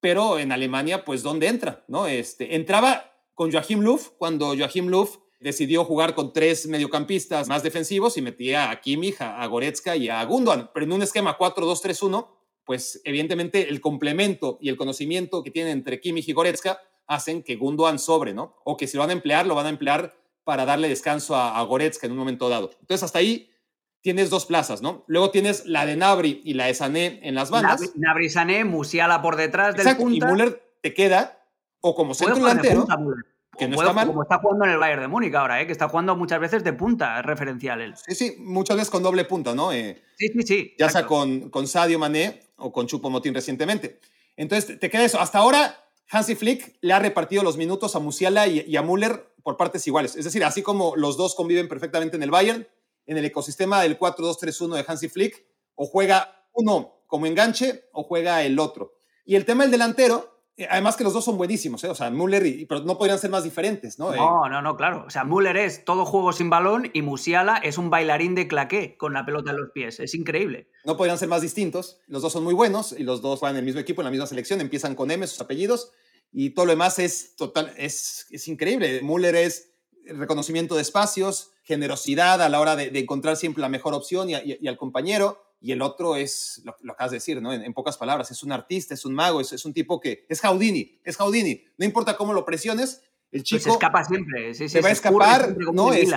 pero 0.00 0.38
en 0.38 0.52
Alemania, 0.52 1.04
pues, 1.04 1.22
¿dónde 1.22 1.48
entra? 1.48 1.84
¿no? 1.88 2.06
Este, 2.06 2.56
entraba 2.56 3.10
con 3.32 3.50
Joachim 3.50 3.80
Löw 3.80 3.98
cuando 4.18 4.54
Joachim 4.56 4.88
Löw 4.88 5.08
decidió 5.44 5.84
jugar 5.84 6.14
con 6.14 6.32
tres 6.32 6.66
mediocampistas 6.66 7.48
más 7.48 7.62
defensivos 7.62 8.16
y 8.16 8.22
metía 8.22 8.70
a 8.70 8.80
Kimmich, 8.80 9.20
a, 9.20 9.46
Goretzka 9.46 9.94
y 9.94 10.08
a 10.08 10.24
Gundogan, 10.24 10.70
pero 10.72 10.86
en 10.86 10.92
un 10.92 11.02
esquema 11.02 11.36
4-2-3-1, 11.36 12.28
pues 12.64 13.02
evidentemente 13.04 13.68
el 13.68 13.82
complemento 13.82 14.56
y 14.62 14.70
el 14.70 14.78
conocimiento 14.78 15.42
que 15.42 15.50
tienen 15.50 15.72
entre 15.72 16.00
Kimmich 16.00 16.30
y 16.30 16.32
Goretzka 16.32 16.80
hacen 17.06 17.42
que 17.42 17.56
Gundogan 17.56 17.98
sobre, 17.98 18.32
¿no? 18.32 18.56
O 18.64 18.78
que 18.78 18.86
si 18.86 18.96
lo 18.96 19.02
van 19.02 19.10
a 19.10 19.12
emplear, 19.12 19.46
lo 19.46 19.54
van 19.54 19.66
a 19.66 19.68
emplear 19.68 20.16
para 20.44 20.64
darle 20.64 20.88
descanso 20.88 21.36
a, 21.36 21.58
a 21.58 21.62
Goretzka 21.64 22.06
en 22.06 22.12
un 22.12 22.18
momento 22.18 22.48
dado. 22.48 22.70
Entonces, 22.80 23.02
hasta 23.02 23.18
ahí 23.18 23.50
tienes 24.00 24.30
dos 24.30 24.46
plazas, 24.46 24.80
¿no? 24.80 25.04
Luego 25.08 25.30
tienes 25.30 25.66
la 25.66 25.84
de 25.84 25.96
Nabri 25.96 26.40
y 26.42 26.54
la 26.54 26.66
de 26.66 26.74
Sané 26.74 27.20
en 27.22 27.34
las 27.34 27.50
bandas. 27.50 27.82
Nabri, 27.82 28.00
Nabri 28.00 28.30
Sané, 28.30 28.64
Musiala 28.64 29.20
por 29.20 29.36
detrás 29.36 29.74
del 29.74 29.82
Exacto, 29.82 30.04
punta. 30.04 30.26
y 30.26 30.32
Müller 30.32 30.62
te 30.80 30.94
queda 30.94 31.46
o 31.82 31.94
como 31.94 32.14
centro 32.14 32.36
de 32.36 32.40
delantero, 32.40 32.86
punta. 32.86 32.96
Que 33.58 33.68
no 33.68 33.76
Puede- 33.76 33.88
está 33.88 33.94
mal. 33.94 34.06
Como 34.08 34.22
está 34.22 34.38
jugando 34.38 34.64
en 34.64 34.70
el 34.72 34.78
Bayern 34.78 35.02
de 35.02 35.08
Múnich 35.08 35.34
ahora, 35.34 35.60
¿eh? 35.60 35.66
que 35.66 35.72
está 35.72 35.88
jugando 35.88 36.16
muchas 36.16 36.40
veces 36.40 36.64
de 36.64 36.72
punta, 36.72 37.18
es 37.20 37.24
referencial 37.26 37.80
él. 37.80 37.94
Sí, 37.96 38.14
sí, 38.14 38.36
muchas 38.38 38.76
veces 38.76 38.90
con 38.90 39.02
doble 39.02 39.24
punta, 39.24 39.54
¿no? 39.54 39.72
Eh, 39.72 40.02
Sí, 40.18 40.28
sí, 40.28 40.42
sí. 40.42 40.74
ya 40.78 40.88
sea 40.90 41.06
con, 41.06 41.50
con 41.50 41.66
Sadio 41.66 41.98
Mané 41.98 42.40
o 42.56 42.72
con 42.72 42.86
Chupo 42.86 43.10
Motín 43.10 43.34
recientemente. 43.34 44.00
Entonces, 44.36 44.78
te 44.78 44.90
queda 44.90 45.04
eso. 45.04 45.20
Hasta 45.20 45.38
ahora, 45.38 45.76
Hansi 46.10 46.34
Flick 46.34 46.76
le 46.80 46.92
ha 46.92 46.98
repartido 46.98 47.42
los 47.42 47.56
minutos 47.56 47.96
a 47.96 47.98
Musiala 48.00 48.46
y, 48.46 48.60
y 48.66 48.76
a 48.76 48.82
Müller 48.82 49.32
por 49.42 49.56
partes 49.56 49.86
iguales. 49.86 50.16
Es 50.16 50.24
decir, 50.24 50.44
así 50.44 50.62
como 50.62 50.94
los 50.96 51.16
dos 51.16 51.34
conviven 51.34 51.68
perfectamente 51.68 52.16
en 52.16 52.22
el 52.22 52.30
Bayern, 52.30 52.66
en 53.06 53.18
el 53.18 53.24
ecosistema 53.24 53.82
del 53.82 53.98
4-2-3-1 53.98 54.76
de 54.76 54.84
Hansi 54.86 55.08
Flick, 55.08 55.44
o 55.74 55.86
juega 55.86 56.46
uno 56.52 57.02
como 57.06 57.26
enganche 57.26 57.84
o 57.92 58.02
juega 58.04 58.42
el 58.42 58.58
otro. 58.58 58.94
Y 59.26 59.36
el 59.36 59.44
tema 59.44 59.62
del 59.64 59.70
delantero, 59.72 60.33
además 60.68 60.96
que 60.96 61.04
los 61.04 61.12
dos 61.12 61.24
son 61.24 61.36
buenísimos, 61.36 61.82
¿eh? 61.84 61.88
o 61.88 61.94
sea, 61.94 62.10
Müller 62.10 62.46
y, 62.46 62.66
pero 62.66 62.82
no 62.82 62.96
podrían 62.96 63.18
ser 63.18 63.30
más 63.30 63.42
diferentes, 63.42 63.98
¿no? 63.98 64.14
No, 64.14 64.48
no, 64.48 64.62
no, 64.62 64.76
claro. 64.76 65.04
O 65.06 65.10
sea, 65.10 65.24
Müller 65.24 65.56
es 65.56 65.84
todo 65.84 66.04
juego 66.04 66.32
sin 66.32 66.48
balón 66.48 66.90
y 66.92 67.02
Musiala 67.02 67.56
es 67.56 67.76
un 67.76 67.90
bailarín 67.90 68.34
de 68.34 68.46
claqué 68.46 68.96
con 68.96 69.12
la 69.12 69.26
pelota 69.26 69.50
en 69.50 69.56
los 69.56 69.70
pies. 69.72 69.98
Es 69.98 70.14
increíble. 70.14 70.68
No 70.84 70.96
podrían 70.96 71.18
ser 71.18 71.28
más 71.28 71.42
distintos. 71.42 71.98
Los 72.06 72.22
dos 72.22 72.32
son 72.32 72.44
muy 72.44 72.54
buenos 72.54 72.94
y 72.96 73.02
los 73.02 73.20
dos 73.20 73.40
juegan 73.40 73.56
en 73.56 73.60
el 73.60 73.64
mismo 73.64 73.80
equipo, 73.80 74.00
en 74.00 74.04
la 74.04 74.10
misma 74.10 74.26
selección, 74.26 74.60
empiezan 74.60 74.94
con 74.94 75.10
M, 75.10 75.26
sus 75.26 75.40
apellidos, 75.40 75.90
y 76.32 76.50
todo 76.50 76.66
lo 76.66 76.72
demás 76.72 76.98
es 76.98 77.34
total, 77.36 77.72
es, 77.76 78.26
es 78.30 78.46
increíble. 78.48 79.00
Müller 79.02 79.34
es 79.34 79.72
reconocimiento 80.06 80.76
de 80.76 80.82
espacios, 80.82 81.52
generosidad 81.64 82.42
a 82.42 82.48
la 82.48 82.60
hora 82.60 82.76
de, 82.76 82.96
encontrar 82.98 83.36
siempre 83.36 83.62
la 83.62 83.68
mejor 83.68 83.94
opción 83.94 84.28
y 84.28 84.68
al 84.68 84.76
compañero 84.76 85.44
y 85.64 85.72
el 85.72 85.80
otro 85.80 86.14
es, 86.14 86.60
lo, 86.62 86.76
lo 86.82 86.92
acabas 86.92 87.12
de 87.12 87.16
decir, 87.16 87.40
¿no? 87.40 87.50
En, 87.50 87.72
pocas 87.72 87.96
palabras, 87.96 88.30
es 88.30 88.42
un 88.42 88.52
artista, 88.52 88.92
es 88.92 89.06
un 89.06 89.14
mago, 89.14 89.40
es, 89.40 89.50
es, 89.50 89.64
un 89.64 89.72
tipo 89.72 89.98
que 89.98 90.26
es 90.28 90.42
Houdini, 90.42 91.00
es 91.02 91.16
Houdini. 91.16 91.64
No 91.78 91.86
importa 91.86 92.18
cómo 92.18 92.34
lo 92.34 92.44
presiones, 92.44 93.00
el 93.32 93.40
pues 93.40 93.44
chico... 93.44 93.62
se 93.62 93.70
escapa 93.70 94.04
siempre, 94.04 94.52
sí, 94.52 94.68
sí, 94.68 94.74
se 94.74 94.82
va 94.82 94.90
a 94.90 94.92
escapar, 94.92 95.56
¿no? 95.72 95.94
Es, 95.94 96.10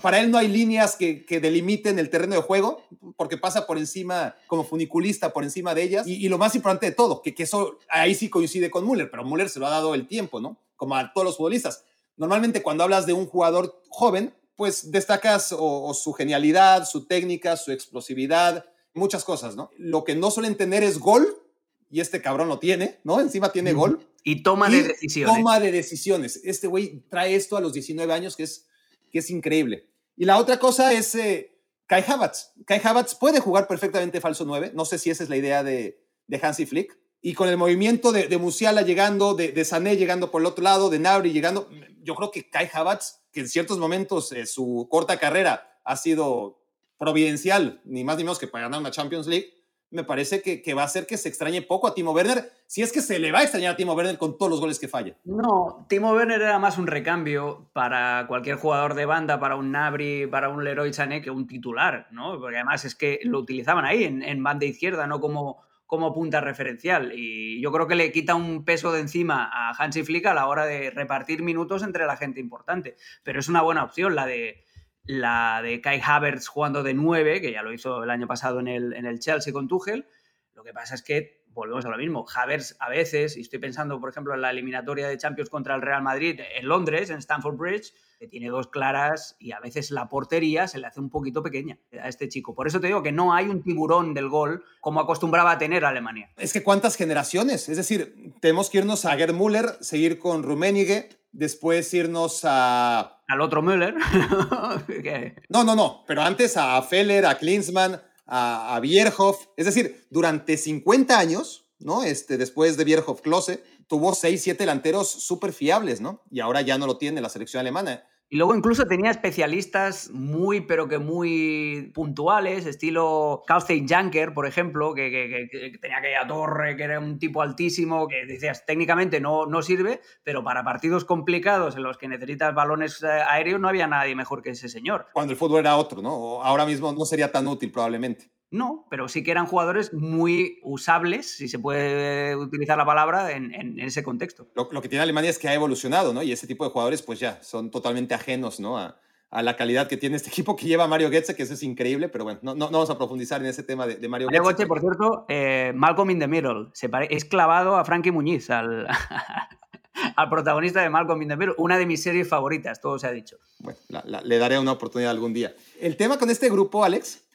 para 0.00 0.20
él 0.20 0.30
no 0.30 0.38
hay 0.38 0.46
líneas 0.46 0.94
que, 0.94 1.24
que, 1.24 1.40
delimiten 1.40 1.98
el 1.98 2.08
terreno 2.08 2.36
de 2.36 2.42
juego, 2.42 2.84
porque 3.16 3.36
pasa 3.36 3.66
por 3.66 3.78
encima, 3.78 4.36
como 4.46 4.62
funiculista, 4.62 5.32
por 5.32 5.42
encima 5.42 5.74
de 5.74 5.82
ellas. 5.82 6.06
Y, 6.06 6.28
lo 6.28 6.38
más 6.38 6.54
importante 6.54 6.86
de 6.86 6.92
todo, 6.92 7.22
que, 7.22 7.34
que, 7.34 7.42
eso 7.42 7.80
ahí 7.88 8.14
sí 8.14 8.30
coincide 8.30 8.70
con 8.70 8.86
Müller, 8.86 9.10
pero 9.10 9.24
Müller 9.24 9.48
se 9.48 9.58
lo 9.58 9.66
ha 9.66 9.70
dado 9.70 9.92
el 9.92 10.06
tiempo, 10.06 10.40
¿no? 10.40 10.56
Como 10.76 10.94
a 10.94 11.12
todos 11.12 11.24
los 11.24 11.36
futbolistas. 11.36 11.84
Normalmente 12.16 12.62
cuando 12.62 12.84
hablas 12.84 13.06
de 13.06 13.12
un 13.12 13.26
jugador 13.26 13.82
joven, 13.88 14.32
pues 14.56 14.90
destacas 14.90 15.54
o, 15.56 15.92
su 15.94 16.12
genialidad, 16.14 16.86
su 16.86 17.06
técnica, 17.06 17.56
su 17.56 17.72
explosividad, 17.72 18.64
muchas 18.94 19.22
cosas, 19.24 19.54
¿no? 19.54 19.70
Lo 19.76 20.04
que 20.04 20.14
no 20.14 20.30
suelen 20.30 20.56
tener 20.56 20.82
es 20.82 20.98
gol, 20.98 21.42
y 21.90 22.00
este 22.00 22.20
cabrón 22.20 22.48
lo 22.48 22.58
tiene, 22.58 22.98
¿no? 23.04 23.20
Encima 23.20 23.52
tiene 23.52 23.72
gol. 23.72 24.00
Y 24.24 24.42
toma 24.42 24.68
de 24.68 24.82
decisiones. 24.82 25.36
Toma 25.36 25.60
de 25.60 25.70
decisiones. 25.70 26.40
Este 26.42 26.66
güey 26.66 27.04
trae 27.08 27.36
esto 27.36 27.56
a 27.56 27.60
los 27.60 27.72
19 27.74 28.12
años, 28.12 28.34
que 28.34 28.42
es, 28.42 28.66
que 29.12 29.20
es 29.20 29.30
increíble. 29.30 29.88
Y 30.16 30.24
la 30.24 30.38
otra 30.38 30.58
cosa 30.58 30.92
es 30.92 31.14
eh, 31.14 31.56
Kai 31.86 32.02
Havertz. 32.06 32.52
Kai 32.66 32.80
Havertz 32.82 33.14
puede 33.14 33.38
jugar 33.38 33.68
perfectamente 33.68 34.20
falso 34.20 34.44
9. 34.44 34.72
No 34.74 34.84
sé 34.84 34.98
si 34.98 35.10
esa 35.10 35.22
es 35.22 35.28
la 35.28 35.36
idea 35.36 35.62
de, 35.62 36.02
de 36.26 36.40
Hansi 36.42 36.66
Flick. 36.66 36.98
Y 37.22 37.34
con 37.34 37.48
el 37.48 37.56
movimiento 37.56 38.10
de, 38.10 38.26
de 38.26 38.38
Musiala 38.38 38.82
llegando, 38.82 39.34
de, 39.34 39.52
de 39.52 39.64
Sané 39.64 39.96
llegando 39.96 40.30
por 40.30 40.42
el 40.42 40.46
otro 40.46 40.64
lado, 40.64 40.90
de 40.90 40.98
Nabri 40.98 41.32
llegando, 41.32 41.68
yo 42.02 42.14
creo 42.14 42.30
que 42.30 42.48
Kai 42.48 42.68
Havertz 42.72 43.20
que 43.36 43.42
en 43.42 43.48
ciertos 43.50 43.76
momentos 43.76 44.32
eh, 44.32 44.46
su 44.46 44.88
corta 44.90 45.18
carrera 45.18 45.78
ha 45.84 45.96
sido 45.96 46.58
providencial, 46.96 47.82
ni 47.84 48.02
más 48.02 48.16
ni 48.16 48.24
menos 48.24 48.38
que 48.38 48.48
para 48.48 48.64
ganar 48.64 48.80
una 48.80 48.90
Champions 48.90 49.26
League, 49.26 49.52
me 49.90 50.04
parece 50.04 50.40
que, 50.40 50.62
que, 50.62 50.72
va 50.72 50.80
a 50.80 50.86
hacer 50.86 51.06
que 51.06 51.18
se 51.18 51.28
extrañe 51.28 51.60
poco 51.60 51.86
a 51.86 51.92
Timo 51.92 52.12
Werner, 52.12 52.50
si 52.66 52.80
es 52.80 52.92
que 52.92 53.02
se 53.02 53.18
le 53.18 53.32
va 53.32 53.40
a 53.40 53.42
extrañar 53.42 53.74
a 53.74 53.76
Timo 53.76 53.92
Werner 53.92 54.16
con 54.16 54.38
todos 54.38 54.48
los 54.48 54.58
goles 54.58 54.78
que 54.78 54.88
falla. 54.88 55.18
No, 55.24 55.84
Timo 55.86 56.14
Werner 56.14 56.40
era 56.40 56.58
más 56.58 56.78
un 56.78 56.86
recambio 56.86 57.68
para 57.74 58.24
cualquier 58.26 58.56
jugador 58.56 58.94
de 58.94 59.04
banda, 59.04 59.38
para 59.38 59.56
un 59.56 59.70
Nabri, 59.70 60.26
para 60.26 60.48
un 60.48 60.64
Leroy 60.64 60.94
Sané, 60.94 61.20
que 61.20 61.30
un 61.30 61.46
titular, 61.46 62.08
¿no? 62.12 62.40
Porque 62.40 62.56
además 62.56 62.86
es 62.86 62.94
que 62.94 63.20
lo 63.24 63.40
utilizaban 63.40 63.84
ahí, 63.84 64.04
en, 64.04 64.22
en 64.22 64.42
banda 64.42 64.64
izquierda, 64.64 65.06
no 65.06 65.20
como 65.20 65.62
como 65.86 66.12
punta 66.12 66.40
referencial. 66.40 67.12
Y 67.14 67.60
yo 67.60 67.72
creo 67.72 67.86
que 67.86 67.94
le 67.94 68.12
quita 68.12 68.34
un 68.34 68.64
peso 68.64 68.92
de 68.92 69.00
encima 69.00 69.48
a 69.52 69.70
Hansi 69.70 70.02
Flick 70.02 70.26
a 70.26 70.34
la 70.34 70.46
hora 70.46 70.66
de 70.66 70.90
repartir 70.90 71.42
minutos 71.42 71.82
entre 71.82 72.06
la 72.06 72.16
gente 72.16 72.40
importante. 72.40 72.96
Pero 73.22 73.40
es 73.40 73.48
una 73.48 73.62
buena 73.62 73.84
opción 73.84 74.14
la 74.14 74.26
de, 74.26 74.64
la 75.04 75.60
de 75.62 75.80
Kai 75.80 76.00
Havertz 76.04 76.48
jugando 76.48 76.82
de 76.82 76.94
9, 76.94 77.40
que 77.40 77.52
ya 77.52 77.62
lo 77.62 77.72
hizo 77.72 78.02
el 78.02 78.10
año 78.10 78.26
pasado 78.26 78.60
en 78.60 78.68
el, 78.68 78.92
en 78.92 79.06
el 79.06 79.20
Chelsea 79.20 79.52
con 79.52 79.68
Tuchel. 79.68 80.06
Lo 80.54 80.64
que 80.64 80.72
pasa 80.72 80.94
es 80.94 81.02
que 81.02 81.44
volvemos 81.48 81.86
a 81.86 81.88
lo 81.88 81.96
mismo. 81.96 82.26
Havertz 82.34 82.76
a 82.80 82.88
veces, 82.88 83.36
y 83.36 83.40
estoy 83.40 83.58
pensando, 83.58 84.00
por 84.00 84.10
ejemplo, 84.10 84.34
en 84.34 84.42
la 84.42 84.50
eliminatoria 84.50 85.08
de 85.08 85.16
Champions 85.16 85.50
contra 85.50 85.74
el 85.74 85.82
Real 85.82 86.02
Madrid 86.02 86.40
en 86.40 86.68
Londres, 86.68 87.10
en 87.10 87.18
Stamford 87.18 87.56
Bridge, 87.56 87.92
que 88.18 88.26
tiene 88.26 88.48
dos 88.48 88.68
claras 88.68 89.36
y 89.38 89.52
a 89.52 89.60
veces 89.60 89.90
la 89.90 90.08
portería 90.08 90.68
se 90.68 90.78
le 90.78 90.86
hace 90.86 91.00
un 91.00 91.10
poquito 91.10 91.42
pequeña 91.42 91.78
a 92.00 92.08
este 92.08 92.28
chico. 92.28 92.54
Por 92.54 92.66
eso 92.66 92.80
te 92.80 92.86
digo 92.86 93.02
que 93.02 93.12
no 93.12 93.34
hay 93.34 93.46
un 93.46 93.62
tiburón 93.62 94.14
del 94.14 94.28
gol 94.28 94.64
como 94.80 95.00
acostumbraba 95.00 95.52
a 95.52 95.58
tener 95.58 95.84
Alemania. 95.84 96.30
Es 96.36 96.52
que 96.52 96.62
cuántas 96.62 96.96
generaciones, 96.96 97.68
es 97.68 97.76
decir, 97.76 98.34
tenemos 98.40 98.70
que 98.70 98.78
irnos 98.78 99.04
a 99.04 99.16
Gerd 99.16 99.34
Müller, 99.34 99.76
seguir 99.80 100.18
con 100.18 100.42
Rummenigge, 100.42 101.10
después 101.32 101.92
irnos 101.92 102.40
a... 102.44 103.22
Al 103.28 103.40
otro 103.40 103.62
Müller. 103.62 103.94
no, 105.48 105.64
no, 105.64 105.76
no, 105.76 106.04
pero 106.06 106.22
antes 106.22 106.56
a 106.56 106.80
Feller, 106.82 107.26
a 107.26 107.36
Klinsmann, 107.36 108.00
a, 108.26 108.74
a 108.74 108.80
Bierhoff. 108.80 109.46
Es 109.56 109.66
decir, 109.66 110.06
durante 110.10 110.56
50 110.56 111.18
años, 111.18 111.65
¿no? 111.78 112.02
Este, 112.02 112.36
después 112.36 112.76
de 112.76 112.84
Bierhoff 112.84 113.20
Klose, 113.20 113.62
tuvo 113.86 114.14
6, 114.14 114.42
7 114.42 114.62
delanteros 114.62 115.08
súper 115.10 115.52
fiables, 115.52 116.00
¿no? 116.00 116.22
Y 116.30 116.40
ahora 116.40 116.62
ya 116.62 116.78
no 116.78 116.86
lo 116.86 116.98
tiene 116.98 117.20
la 117.20 117.28
selección 117.28 117.60
alemana. 117.60 118.04
Y 118.28 118.38
luego 118.38 118.56
incluso 118.56 118.86
tenía 118.86 119.12
especialistas 119.12 120.10
muy, 120.10 120.60
pero 120.60 120.88
que 120.88 120.98
muy 120.98 121.92
puntuales, 121.94 122.66
estilo 122.66 123.44
Carlstein 123.46 123.86
Janker, 123.86 124.34
por 124.34 124.48
ejemplo, 124.48 124.94
que, 124.94 125.48
que, 125.48 125.78
tenía 125.78 125.98
aquella 125.98 126.26
torre, 126.26 126.76
que 126.76 126.82
era 126.82 126.98
un 126.98 127.20
tipo 127.20 127.40
altísimo, 127.40 128.08
que 128.08 128.26
decías, 128.26 128.66
técnicamente 128.66 129.20
no, 129.20 129.46
no 129.46 129.62
sirve, 129.62 130.00
pero 130.24 130.42
para 130.42 130.64
partidos 130.64 131.04
complicados 131.04 131.76
en 131.76 131.84
los 131.84 131.98
que 131.98 132.08
necesitas 132.08 132.52
balones 132.52 133.00
eh, 133.04 133.06
aéreos 133.06 133.60
no 133.60 133.68
había 133.68 133.86
nadie 133.86 134.16
mejor 134.16 134.42
que 134.42 134.50
ese 134.50 134.68
señor. 134.68 135.06
Cuando 135.12 135.32
el 135.32 135.38
fútbol 135.38 135.60
era 135.60 135.76
otro, 135.76 136.02
¿no? 136.02 136.42
Ahora 136.42 136.66
mismo 136.66 136.92
no 136.92 137.04
sería 137.04 137.30
tan 137.30 137.46
útil 137.46 137.70
probablemente. 137.70 138.32
No, 138.50 138.86
pero 138.90 139.08
sí 139.08 139.24
que 139.24 139.32
eran 139.32 139.46
jugadores 139.46 139.92
muy 139.92 140.60
usables, 140.62 141.36
si 141.36 141.48
se 141.48 141.58
puede 141.58 142.36
utilizar 142.36 142.78
la 142.78 142.86
palabra, 142.86 143.32
en, 143.32 143.78
ese 143.80 144.04
contexto. 144.04 144.46
Lo, 144.54 144.80
que 144.80 144.88
tiene 144.88 145.02
Alemania 145.02 145.30
es 145.30 145.38
que 145.38 145.48
ha 145.48 145.54
evolucionado, 145.54 146.12
¿no? 146.12 146.22
Y 146.22 146.30
ese 146.30 146.46
tipo 146.46 146.64
de 146.64 146.70
jugadores, 146.70 147.02
pues 147.02 147.18
ya, 147.18 147.42
son 147.42 147.70
totalmente 147.70 148.14
ajenos, 148.14 148.60
¿no? 148.60 148.78
A, 148.78 148.96
la 149.42 149.56
calidad 149.56 149.88
que 149.88 149.96
tiene 149.96 150.16
este 150.16 150.28
equipo 150.30 150.54
que 150.56 150.66
lleva 150.66 150.86
Mario 150.86 151.10
Götze, 151.10 151.34
que 151.34 151.42
eso 151.42 151.54
es 151.54 151.62
increíble, 151.62 152.08
pero 152.08 152.24
bueno, 152.24 152.38
no, 152.42 152.54
no, 152.54 152.70
vamos 152.70 152.88
a 152.88 152.96
profundizar 152.96 153.40
en 153.40 153.48
ese 153.48 153.64
tema 153.64 153.86
de, 153.86 154.08
Mario, 154.08 154.28
Mario 154.28 154.44
Götze. 154.44 154.66
por 154.66 154.80
cierto, 154.80 155.26
eh, 155.28 155.72
Malcolm 155.74 156.10
in 156.10 156.20
the 156.20 156.28
Middle, 156.28 156.68
se 156.72 156.88
es 157.10 157.24
clavado 157.24 157.76
a 157.76 157.84
Frankie 157.84 158.12
Muñiz, 158.12 158.48
al, 158.48 158.86
al 160.16 160.28
protagonista 160.30 160.80
de 160.80 160.88
Malcolm 160.88 161.20
in 161.20 161.28
the 161.28 161.36
Middle, 161.36 161.54
una 161.58 161.76
de 161.78 161.84
mis 161.84 162.02
series 162.02 162.28
favoritas, 162.28 162.80
todo 162.80 162.98
se 162.98 163.08
ha 163.08 163.12
dicho. 163.12 163.36
Bueno, 163.58 163.78
le 164.22 164.38
daré 164.38 164.58
una 164.58 164.72
oportunidad 164.72 165.10
algún 165.10 165.34
día. 165.34 165.54
El 165.80 165.96
tema 165.96 166.18
con 166.18 166.30
este 166.30 166.48
grupo, 166.48 166.84
Alex, 166.84 167.25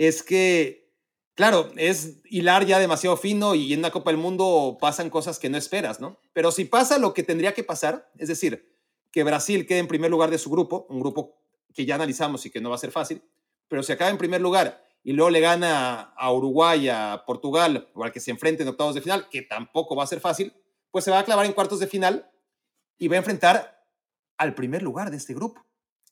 es 0.00 0.22
que, 0.22 0.94
claro, 1.34 1.70
es 1.76 2.22
hilar 2.24 2.64
ya 2.64 2.78
demasiado 2.78 3.18
fino 3.18 3.54
y 3.54 3.74
en 3.74 3.80
una 3.80 3.90
Copa 3.90 4.10
del 4.10 4.16
Mundo 4.16 4.78
pasan 4.80 5.10
cosas 5.10 5.38
que 5.38 5.50
no 5.50 5.58
esperas, 5.58 6.00
¿no? 6.00 6.18
Pero 6.32 6.52
si 6.52 6.64
pasa 6.64 6.96
lo 6.96 7.12
que 7.12 7.22
tendría 7.22 7.52
que 7.52 7.64
pasar, 7.64 8.10
es 8.16 8.28
decir, 8.28 8.78
que 9.12 9.24
Brasil 9.24 9.66
quede 9.66 9.80
en 9.80 9.88
primer 9.88 10.10
lugar 10.10 10.30
de 10.30 10.38
su 10.38 10.48
grupo, 10.48 10.86
un 10.88 11.00
grupo 11.00 11.36
que 11.74 11.84
ya 11.84 11.96
analizamos 11.96 12.46
y 12.46 12.50
que 12.50 12.62
no 12.62 12.70
va 12.70 12.76
a 12.76 12.78
ser 12.78 12.92
fácil, 12.92 13.22
pero 13.68 13.82
si 13.82 13.92
acaba 13.92 14.10
en 14.10 14.16
primer 14.16 14.40
lugar 14.40 14.82
y 15.04 15.12
luego 15.12 15.28
le 15.28 15.40
gana 15.40 16.14
a 16.16 16.32
Uruguay, 16.32 16.88
a 16.88 17.24
Portugal, 17.26 17.90
o 17.92 18.02
al 18.02 18.10
que 18.10 18.20
se 18.20 18.30
enfrente 18.30 18.62
en 18.62 18.70
octavos 18.70 18.94
de 18.94 19.02
final, 19.02 19.28
que 19.28 19.42
tampoco 19.42 19.94
va 19.94 20.04
a 20.04 20.06
ser 20.06 20.20
fácil, 20.20 20.54
pues 20.90 21.04
se 21.04 21.10
va 21.10 21.18
a 21.18 21.24
clavar 21.26 21.44
en 21.44 21.52
cuartos 21.52 21.78
de 21.78 21.86
final 21.86 22.30
y 22.96 23.08
va 23.08 23.16
a 23.16 23.18
enfrentar 23.18 23.84
al 24.38 24.54
primer 24.54 24.82
lugar 24.82 25.10
de 25.10 25.18
este 25.18 25.34
grupo. 25.34 25.62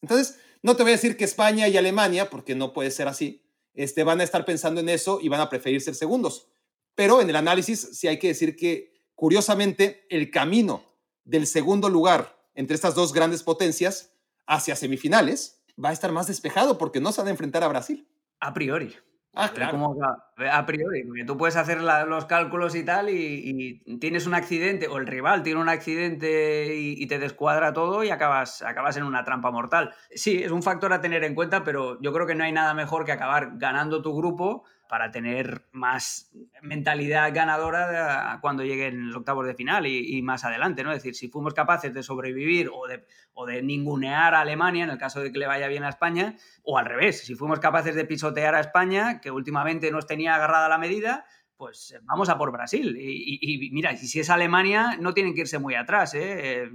Entonces, 0.03 0.39
no 0.63 0.77
te 0.77 0.83
voy 0.83 0.93
a 0.93 0.97
decir 0.97 1.17
que 1.17 1.25
España 1.25 1.69
y 1.69 1.79
Alemania, 1.79 2.29
porque 2.29 2.55
no 2.55 2.75
puede 2.75 2.91
ser 2.91 3.09
así, 3.09 3.48
este, 3.79 4.03
van 4.03 4.21
a 4.21 4.25
estar 4.25 4.45
pensando 4.45 4.81
en 4.81 4.89
eso 4.89 5.21
y 5.23 5.29
van 5.29 5.41
a 5.41 5.49
preferir 5.49 5.81
ser 5.81 5.95
segundos. 5.95 6.49
Pero 6.97 7.21
en 7.21 7.31
el 7.31 7.37
análisis 7.37 7.91
sí 7.93 8.09
hay 8.09 8.19
que 8.19 8.27
decir 8.27 8.57
que, 8.57 8.93
curiosamente, 9.15 10.05
el 10.11 10.33
camino 10.33 10.83
del 11.25 11.47
segundo 11.47 11.89
lugar 11.89 12.37
entre 12.57 12.75
estas 12.75 12.97
dos 12.97 13.13
grandes 13.13 13.45
potencias 13.45 14.11
hacia 14.49 14.75
semifinales 14.75 15.63
va 15.83 15.91
a 15.91 15.93
estar 15.93 16.11
más 16.11 16.27
despejado 16.27 16.77
porque 16.77 16.99
no 16.99 17.13
se 17.13 17.21
van 17.21 17.29
a 17.29 17.31
enfrentar 17.31 17.63
a 17.63 17.69
Brasil. 17.69 18.09
A 18.41 18.53
priori. 18.53 18.97
Ah, 19.41 19.51
claro. 19.55 19.71
Como 19.71 19.97
a, 20.03 20.67
priori, 20.67 21.05
porque 21.05 21.25
tú 21.25 21.37
puedes 21.37 21.55
hacer 21.55 21.81
los 21.81 22.25
cálculos 22.25 22.75
y 22.75 22.85
tal 22.85 23.09
y, 23.09 23.81
tienes 24.01 24.27
un 24.27 24.35
accidente, 24.35 24.89
o 24.89 24.99
el 24.99 25.07
rival 25.07 25.45
tiene 25.45 25.61
un 25.61 25.69
accidente 25.69 26.75
y, 26.75 27.07
te 27.07 27.21
descuadra 27.21 27.73
todo 27.73 28.03
y 28.03 28.11
acabas, 28.11 28.63
acabas 28.63 28.97
en 28.97 29.05
una 29.05 29.25
trampa 29.25 29.53
mortal. 29.53 29.95
Sí, 30.13 30.43
es 30.43 30.51
un 30.51 30.65
factor 30.65 30.93
a 30.93 31.01
tener 31.01 31.23
en 31.23 31.37
cuenta, 31.37 31.63
pero 31.63 32.01
yo 32.01 32.13
creo 32.13 32.27
que 32.27 32.35
no 32.35 32.43
hay 32.43 32.53
nada 32.53 32.75
mejor 32.75 33.05
que 33.05 33.13
acabar 33.13 33.53
ganando 33.55 34.03
tu 34.03 34.17
grupo 34.17 34.65
para 34.89 35.11
tener 35.11 35.67
más 35.73 36.33
mentalidad 36.63 37.33
ganadora 37.35 38.39
cuando 38.41 38.65
lleguen 38.65 39.09
los 39.09 39.17
octavos 39.17 39.47
de 39.47 39.55
final 39.55 39.87
y, 39.87 40.21
más 40.23 40.45
adelante, 40.45 40.83
¿no? 40.83 40.91
Es 40.91 40.99
decir, 40.99 41.15
si 41.15 41.29
fuimos 41.29 41.55
capaces 41.55 41.93
de 41.93 42.03
sobrevivir 42.03 42.71
o 42.73 42.87
de, 42.87 43.05
o 43.35 43.47
de 43.47 43.63
ningunear 43.63 44.35
a 44.35 44.41
Alemania 44.41 44.85
en 44.85 44.91
el 44.91 44.99
caso 44.99 45.21
de 45.21 45.31
que 45.31 45.39
le 45.39 45.47
vaya 45.47 45.69
bien 45.69 45.85
a 45.85 45.91
España, 45.91 46.37
o 46.63 46.79
al 46.79 46.87
revés, 46.87 47.21
si 47.21 47.35
fuimos 47.35 47.61
capaces 47.61 47.95
de 47.95 48.05
pisotear 48.05 48.55
a 48.55 48.61
España, 48.61 49.21
que 49.21 49.31
últimamente 49.31 49.91
nos 49.91 50.07
tenía 50.07 50.35
agarrada 50.35 50.69
la 50.69 50.79
medida, 50.79 51.25
pues 51.57 51.95
vamos 52.03 52.29
a 52.29 52.39
por 52.39 52.53
Brasil. 52.53 52.97
Y, 52.99 53.39
y, 53.41 53.71
mira, 53.71 53.97
si 53.97 54.21
es 54.21 54.31
Alemania, 54.31 54.97
no 55.01 55.13
tienen 55.13 55.35
que 55.35 55.43
irse 55.43 55.59
muy 55.59 55.75
atrás, 55.75 56.15
¿eh? 56.15 56.71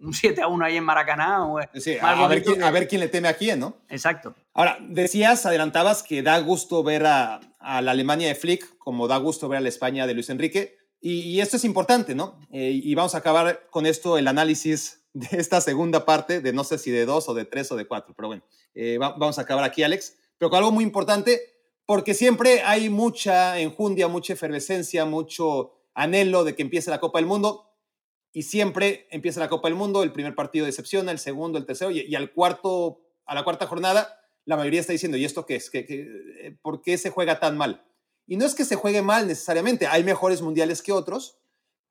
Un 0.00 0.12
7 0.12 0.42
a 0.42 0.48
1 0.48 0.64
ahí 0.64 0.76
en 0.76 0.84
Maracaná. 0.84 1.46
Sí, 1.74 1.96
a, 2.00 2.26
ver 2.26 2.42
quién, 2.42 2.62
a, 2.62 2.70
ver 2.70 2.88
quién, 2.88 3.00
le 3.00 3.08
teme 3.08 3.28
a 3.28 3.36
quién, 3.36 3.60
¿no? 3.60 3.76
Exacto. 3.88 4.34
Ahora, 4.52 4.78
decías, 4.80 5.46
adelantabas 5.46 6.02
que 6.02 6.22
da 6.22 6.38
gusto 6.40 6.82
ver 6.82 7.06
a, 7.06 7.40
a, 7.58 7.82
la 7.82 7.92
Alemania 7.92 8.28
de 8.28 8.34
Flick 8.34 8.76
como 8.78 9.08
da 9.08 9.16
gusto 9.16 9.48
ver 9.48 9.58
a 9.58 9.60
la 9.62 9.68
España 9.68 10.06
de 10.06 10.14
Luis 10.14 10.30
Enrique. 10.30 10.76
Y, 11.06 11.40
esto 11.40 11.58
es 11.58 11.64
importante, 11.66 12.14
¿no? 12.14 12.40
Eh, 12.50 12.80
y 12.82 12.94
vamos 12.94 13.14
a 13.14 13.18
acabar 13.18 13.66
con 13.68 13.84
esto 13.84 14.16
el 14.16 14.26
análisis 14.26 15.04
de 15.12 15.28
esta 15.38 15.60
segunda 15.60 16.06
parte, 16.06 16.40
de 16.40 16.54
no 16.54 16.64
sé 16.64 16.78
si 16.78 16.90
de 16.90 17.04
dos 17.04 17.28
o 17.28 17.34
de 17.34 17.44
tres 17.44 17.70
o 17.70 17.76
de 17.76 17.86
cuatro, 17.86 18.14
pero 18.16 18.28
bueno, 18.28 18.42
eh, 18.74 18.96
vamos 18.98 19.38
a 19.38 19.42
acabar 19.42 19.64
aquí, 19.64 19.82
Alex. 19.82 20.16
Pero 20.38 20.48
con 20.48 20.58
algo 20.58 20.72
muy 20.72 20.82
importante, 20.82 21.42
porque 21.84 22.14
siempre 22.14 22.62
hay 22.62 22.88
mucha 22.88 23.58
enjundia, 23.58 24.08
mucha 24.08 24.32
efervescencia, 24.32 25.04
mucho 25.04 25.72
anhelo 25.94 26.42
de 26.42 26.54
que 26.54 26.62
empiece 26.62 26.90
la 26.90 27.00
Copa 27.00 27.18
del 27.18 27.26
Mundo. 27.26 27.70
Y 28.34 28.42
siempre 28.42 29.06
empieza 29.10 29.38
la 29.38 29.48
Copa 29.48 29.68
del 29.68 29.78
Mundo, 29.78 30.02
el 30.02 30.12
primer 30.12 30.34
partido 30.34 30.66
decepciona, 30.66 31.12
el 31.12 31.20
segundo, 31.20 31.56
el 31.56 31.64
tercero, 31.64 31.92
y, 31.92 32.14
al 32.16 32.32
cuarto, 32.32 33.00
a 33.26 33.34
la 33.34 33.44
cuarta 33.44 33.68
jornada, 33.68 34.20
la 34.44 34.56
mayoría 34.56 34.80
está 34.80 34.92
diciendo, 34.92 35.16
¿y 35.16 35.24
esto 35.24 35.46
qué 35.46 35.54
es? 35.54 35.70
¿Qué, 35.70 35.86
qué, 35.86 36.58
por 36.60 36.82
qué 36.82 36.98
se 36.98 37.10
juega 37.10 37.38
tan 37.38 37.56
mal? 37.56 37.86
Y 38.26 38.36
no 38.36 38.44
es 38.44 38.56
que 38.56 38.64
se 38.64 38.74
juegue 38.74 39.02
mal 39.02 39.28
necesariamente, 39.28 39.86
hay 39.86 40.02
mejores 40.02 40.42
mundiales 40.42 40.82
que 40.82 40.90
otros, 40.90 41.38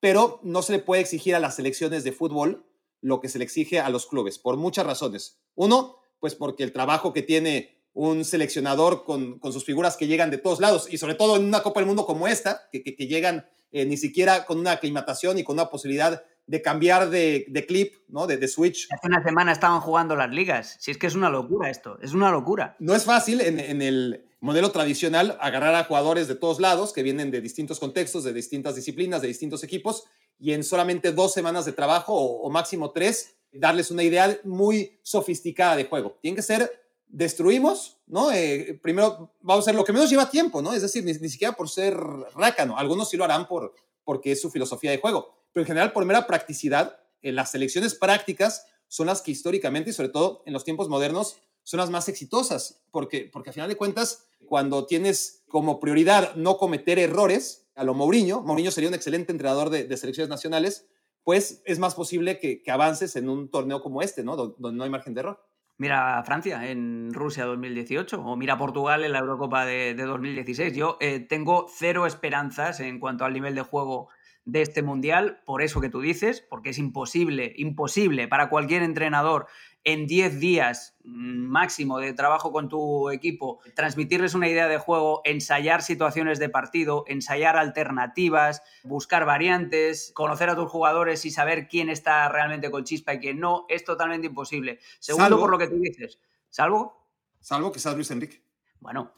pero 0.02 0.42
no 0.44 0.62
se 0.62 0.74
le 0.74 0.80
puede 0.80 1.02
exigir 1.02 1.34
a 1.34 1.40
las 1.40 1.56
selecciones 1.56 2.04
de 2.04 2.12
fútbol 2.12 2.66
lo 3.00 3.22
que 3.22 3.30
se 3.30 3.38
le 3.38 3.46
exige 3.46 3.80
a 3.80 3.90
los 3.90 4.06
clubes, 4.06 4.38
por 4.38 4.58
muchas 4.58 4.86
razones. 4.86 5.40
Uno, 5.56 5.98
pues 6.20 6.36
porque 6.36 6.64
el 6.64 6.74
trabajo 6.74 7.14
que 7.14 7.22
tiene 7.22 7.82
un 7.94 8.26
seleccionador 8.26 9.06
con, 9.06 9.40
sus 9.54 9.64
figuras 9.64 9.96
que 9.96 10.08
llegan 10.08 10.30
de 10.30 10.40
todos 10.40 10.60
lados, 10.60 10.92
y 10.92 10.98
sobre 10.98 11.16
todo 11.16 11.38
en 11.38 11.46
una 11.46 11.64
Copa 11.64 11.80
del 11.80 11.88
Mundo 11.88 12.06
como 12.06 12.28
esta, 12.28 12.68
que, 12.70 12.82
llegan 13.08 13.48
eh, 13.72 13.86
ni 13.86 13.96
siquiera 13.96 14.46
con 14.46 14.60
una 14.60 14.72
aclimatación 14.72 15.40
y 15.40 15.44
con 15.46 15.54
una 15.54 15.70
posibilidad 15.70 16.24
de 16.46 16.62
cambiar 16.62 17.10
de, 17.10 17.66
clip, 17.68 17.94
¿no? 18.08 18.28
De, 18.28 18.38
de, 18.38 18.48
switch. 18.48 18.88
Hace 18.92 19.08
una 19.08 19.24
semana 19.24 19.52
estaban 19.52 19.80
jugando 19.80 20.16
las 20.16 20.30
ligas. 20.30 20.78
Si 20.80 20.92
es 20.92 20.98
que 20.98 21.08
es 21.08 21.16
una 21.16 21.30
locura 21.30 21.70
esto, 21.70 21.98
es 22.02 22.14
una 22.14 22.32
locura. 22.32 22.76
No 22.80 22.96
es 22.96 23.06
fácil 23.06 23.42
en, 23.42 23.60
en 23.60 23.82
el 23.82 24.26
modelo 24.44 24.72
tradicional 24.72 25.38
agarrar 25.40 25.74
a 25.74 25.86
jugadores 25.86 26.28
de 26.28 26.36
todos 26.36 26.60
lados 26.60 26.92
que 26.92 27.02
vienen 27.02 27.32
de 27.32 27.40
distintos 27.40 27.80
contextos, 27.80 28.26
de 28.26 28.34
distintas 28.34 28.76
disciplinas, 28.76 29.22
de 29.22 29.30
distintos 29.30 29.64
equipos, 29.64 30.04
y 30.38 30.52
en 30.52 30.66
solamente 30.66 31.14
dos 31.14 31.34
semanas 31.34 31.64
de 31.64 31.72
trabajo 31.72 32.14
o, 32.14 32.50
máximo 32.50 32.92
tres, 32.92 33.38
darles 33.54 33.90
una 33.90 34.04
idea 34.04 34.38
muy 34.44 35.00
sofisticada 35.02 35.78
de 35.78 35.86
juego. 35.86 36.18
Tiene 36.22 36.36
que 36.36 36.42
ser, 36.42 36.70
destruimos, 37.08 38.00
¿no? 38.08 38.34
Eh, 38.34 38.78
primero 38.82 39.32
vamos 39.40 39.64
a 39.64 39.70
hacer 39.70 39.76
lo 39.76 39.86
que 39.86 39.94
menos 39.94 40.10
lleva 40.10 40.30
tiempo, 40.30 40.62
¿no? 40.62 40.74
Es 40.74 40.82
decir, 40.82 41.06
ni, 41.06 41.14
siquiera 41.30 41.54
por 41.54 41.70
ser 41.70 41.96
rácano. 42.36 42.78
Algunos 42.78 43.10
sí 43.10 43.16
lo 43.16 43.24
harán 43.24 43.48
por, 43.48 43.74
porque 44.04 44.34
es 44.34 44.42
su 44.42 44.52
filosofía 44.52 44.92
de 44.92 45.00
juego, 45.00 45.43
pero 45.54 45.62
en 45.62 45.68
general 45.68 45.94
por 45.94 46.04
mera 46.06 46.28
practicidad, 46.28 47.00
eh, 47.22 47.32
las 47.32 47.52
selecciones 47.52 47.96
prácticas 47.96 48.66
son 48.88 49.08
las 49.08 49.22
que 49.22 49.32
históricamente 49.32 49.92
y 49.92 49.94
sobre 49.94 50.10
todo 50.10 50.44
en 50.46 50.54
los 50.54 50.64
tiempos 50.64 50.90
modernos 50.90 51.38
son 51.64 51.80
las 51.80 51.90
más 51.90 52.10
exitosas, 52.10 52.84
porque, 52.92 53.30
porque 53.32 53.50
al 53.50 53.54
final 53.54 53.70
de 53.70 53.78
cuentas, 53.78 54.28
cuando 54.46 54.86
tienes 54.86 55.44
como 55.48 55.80
prioridad 55.80 56.36
no 56.36 56.58
cometer 56.58 57.00
errores, 57.00 57.70
a 57.76 57.84
lo 57.84 57.94
Mourinho, 57.94 58.42
Mourinho 58.42 58.72
sería 58.72 58.90
un 58.90 58.96
excelente 58.96 59.32
entrenador 59.32 59.70
de, 59.70 59.98
selecciones 59.98 60.30
nacionales, 60.30 60.88
pues 61.24 61.62
es 61.66 61.80
más 61.80 61.96
posible 61.96 62.38
que, 62.40 62.62
avances 62.70 63.16
en 63.16 63.30
un 63.30 63.50
torneo 63.50 63.82
como 63.82 64.02
este, 64.02 64.24
¿no? 64.24 64.36
Donde, 64.36 64.78
no 64.78 64.84
hay 64.84 64.90
margen 64.90 65.14
de 65.14 65.22
error. 65.22 65.44
Mira 65.78 66.22
Francia 66.24 66.70
en 66.70 67.12
Rusia 67.14 67.46
2018 67.46 68.22
o 68.22 68.36
mira 68.36 68.58
Portugal 68.58 69.04
en 69.04 69.12
la 69.12 69.20
Eurocopa 69.20 69.66
de, 69.66 69.96
2016. 69.96 70.76
Yo 70.76 70.98
eh, 71.00 71.20
tengo 71.20 71.68
cero 71.74 72.06
esperanzas 72.06 72.80
en 72.80 73.00
cuanto 73.00 73.26
al 73.26 73.34
nivel 73.34 73.56
de 73.56 73.62
juego 73.62 74.10
de 74.46 74.62
este 74.62 74.82
mundial, 74.82 75.42
por 75.46 75.62
eso 75.62 75.80
que 75.80 75.90
tú 75.90 76.02
dices, 76.02 76.42
porque 76.50 76.72
es 76.72 76.78
imposible, 76.78 77.54
imposible 77.58 78.28
para 78.28 78.50
cualquier 78.50 78.84
entrenador 78.84 79.48
en 79.86 80.08
10 80.08 80.40
días 80.40 80.96
mm, 81.04 81.46
máximo 81.48 82.00
de 82.00 82.14
trabajo 82.14 82.52
con 82.52 82.70
tu 82.70 83.10
equipo, 83.10 83.60
transmitirles 83.76 84.34
una 84.34 84.48
idea 84.48 84.68
de 84.68 84.78
juego, 84.78 85.22
ensayar 85.26 85.82
situaciones 85.82 86.40
de 86.40 86.50
partido, 86.50 87.04
ensayar 87.08 87.58
alternativas, 87.58 88.62
buscar 88.84 89.26
variantes, 89.26 90.12
conocer 90.14 90.50
a 90.50 90.56
tus 90.56 90.70
jugadores 90.70 91.26
y 91.26 91.32
saber 91.32 91.68
quién 91.68 91.90
está 91.90 92.28
realmente 92.30 92.72
con 92.72 92.84
chispa 92.84 93.14
y 93.14 93.20
quién 93.20 93.40
no, 93.40 93.66
es 93.70 93.84
totalmente 93.84 94.28
imposible. 94.28 94.80
Segundo, 95.00 95.40
por 95.40 95.52
lo 95.52 95.58
que 95.58 95.68
tú 95.68 95.80
dices, 95.80 96.20
¿salvo? 96.50 97.08
Salvo 97.40 97.72
que 97.72 97.80
seas 97.80 97.96
Luis 97.96 98.12
Enrique. 98.12 98.42
Bueno, 98.80 99.14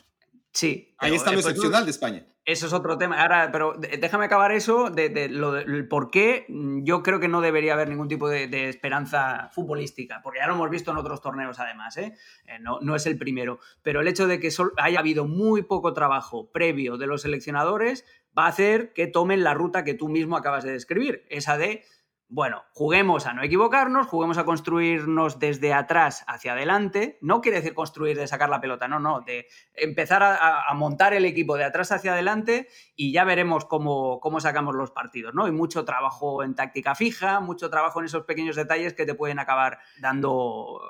sí. 0.56 0.96
Ahí 0.98 1.14
está 1.14 1.32
lo 1.32 1.40
excepcional 1.40 1.86
de 1.86 1.92
España. 1.92 2.26
Eso 2.46 2.68
es 2.68 2.74
otro 2.74 2.96
tema. 3.00 3.20
Ahora, 3.20 3.50
pero 3.52 3.74
déjame 3.74 4.26
acabar 4.26 4.52
eso 4.52 4.92
de, 4.92 5.30
lo 5.30 5.52
del 5.52 5.88
por 5.88 6.12
qué 6.12 6.46
yo 6.84 7.02
creo 7.02 7.20
que 7.20 7.28
no 7.28 7.42
debería 7.42 7.74
haber 7.74 7.90
ningún 7.90 8.08
tipo 8.08 8.30
de, 8.30 8.70
esperanza 8.70 9.50
futbolística, 9.52 10.22
porque 10.22 10.40
ya 10.40 10.48
lo 10.48 10.54
hemos 10.54 10.70
visto 10.70 10.92
en 10.92 10.98
otros 10.98 11.22
torneos 11.22 11.60
además, 11.60 11.98
¿eh? 11.98 12.14
Eh, 12.46 12.60
no, 12.60 12.80
no, 12.82 12.96
es 12.96 13.08
el 13.08 13.18
primero. 13.18 13.60
Pero 13.82 14.02
el 14.02 14.08
hecho 14.08 14.28
de 14.28 14.40
que 14.40 14.52
haya 14.78 15.00
habido 15.00 15.26
muy 15.26 15.64
poco 15.64 15.94
trabajo 15.94 16.52
previo 16.52 16.98
de 16.98 17.08
los 17.08 17.24
seleccionadores 17.24 18.06
va 18.38 18.46
a 18.46 18.50
hacer 18.50 18.94
que 18.94 19.08
tomen 19.08 19.44
la 19.44 19.56
ruta 19.56 19.84
que 19.84 19.96
tú 19.96 20.08
mismo 20.08 20.38
acabas 20.38 20.64
de 20.64 20.72
describir, 20.72 21.26
esa 21.30 21.58
de 21.58 21.84
bueno, 22.28 22.64
juguemos 22.72 23.28
a 23.28 23.34
no 23.34 23.44
equivocarnos, 23.44 24.08
juguemos 24.08 24.38
a 24.40 24.46
construirnos 24.46 25.38
desde 25.40 25.74
atrás 25.74 26.24
hacia 26.28 26.54
adelante. 26.54 27.20
No 27.22 27.40
quiere 27.40 27.58
decir 27.58 27.76
construir 27.76 28.18
de 28.18 28.28
sacar 28.28 28.50
la 28.50 28.60
pelota, 28.60 28.88
no, 28.88 29.00
no, 29.00 29.22
de 29.22 29.48
empezar 29.76 30.24
a, 30.24 30.74
montar 30.74 31.14
el 31.14 31.26
equipo 31.26 31.56
de 31.56 31.66
atrás 31.66 31.92
hacia 31.92 32.14
adelante 32.14 32.68
y 32.96 33.12
ya 33.12 33.24
veremos 33.24 33.66
cómo, 33.66 34.20
cómo, 34.20 34.40
sacamos 34.40 34.76
los 34.76 34.92
partidos, 34.92 35.36
¿no? 35.36 35.48
Y 35.48 35.52
mucho 35.52 35.86
trabajo 35.86 36.44
en 36.44 36.56
táctica 36.56 36.96
fija, 36.96 37.40
mucho 37.40 37.70
trabajo 37.70 38.00
en 38.00 38.06
esos 38.06 38.24
pequeños 38.24 38.56
detalles 38.56 38.94
que 38.94 39.06
te 39.06 39.14
pueden 39.14 39.38
acabar 39.38 39.80
dando 40.02 40.82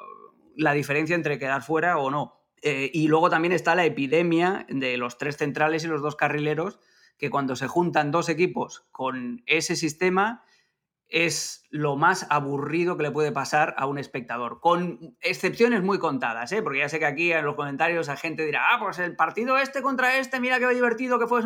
la 0.56 0.72
diferencia 0.72 1.16
entre 1.16 1.38
quedar 1.38 1.62
fuera 1.62 1.98
o 1.98 2.10
no. 2.10 2.42
Eh, 2.62 2.90
y 2.94 3.10
luego 3.10 3.30
también 3.30 3.52
está 3.52 3.76
la 3.76 3.86
epidemia 3.86 4.66
de 4.70 4.98
los 4.98 5.18
tres 5.18 5.38
centrales 5.38 5.84
y 5.84 5.88
los 5.88 6.02
dos 6.02 6.16
carrileros, 6.16 6.80
que 7.18 7.30
cuando 7.30 7.56
se 7.56 7.68
juntan 7.68 8.12
dos 8.12 8.30
equipos 8.30 8.88
con 8.92 9.44
ese 9.46 9.76
sistema 9.76 10.44
es 11.08 11.64
lo 11.70 11.96
más 11.96 12.26
aburrido 12.30 12.98
que 12.98 13.04
le 13.04 13.12
puede 13.12 13.32
pasar 13.32 13.76
a 13.78 13.86
un 13.86 13.98
espectador, 13.98 14.60
con 14.60 15.16
excepciones 15.22 15.84
muy 15.84 16.00
contadas, 16.00 16.52
¿eh? 16.52 16.62
porque 16.62 16.80
ya 16.80 16.90
sé 16.90 17.00
que 17.00 17.06
aquí 17.06 17.32
en 17.32 17.46
los 17.46 17.56
comentarios 17.56 18.08
la 18.08 18.18
gente 18.18 18.46
dirá, 18.46 18.74
ah, 18.74 18.80
pues 18.80 19.00
el 19.00 19.16
partido 19.16 19.58
este 19.58 19.82
contra 19.82 20.18
este, 20.18 20.40
mira 20.40 20.60
qué 20.60 20.68
divertido 20.70 21.20
que 21.20 21.28
fue. 21.28 21.42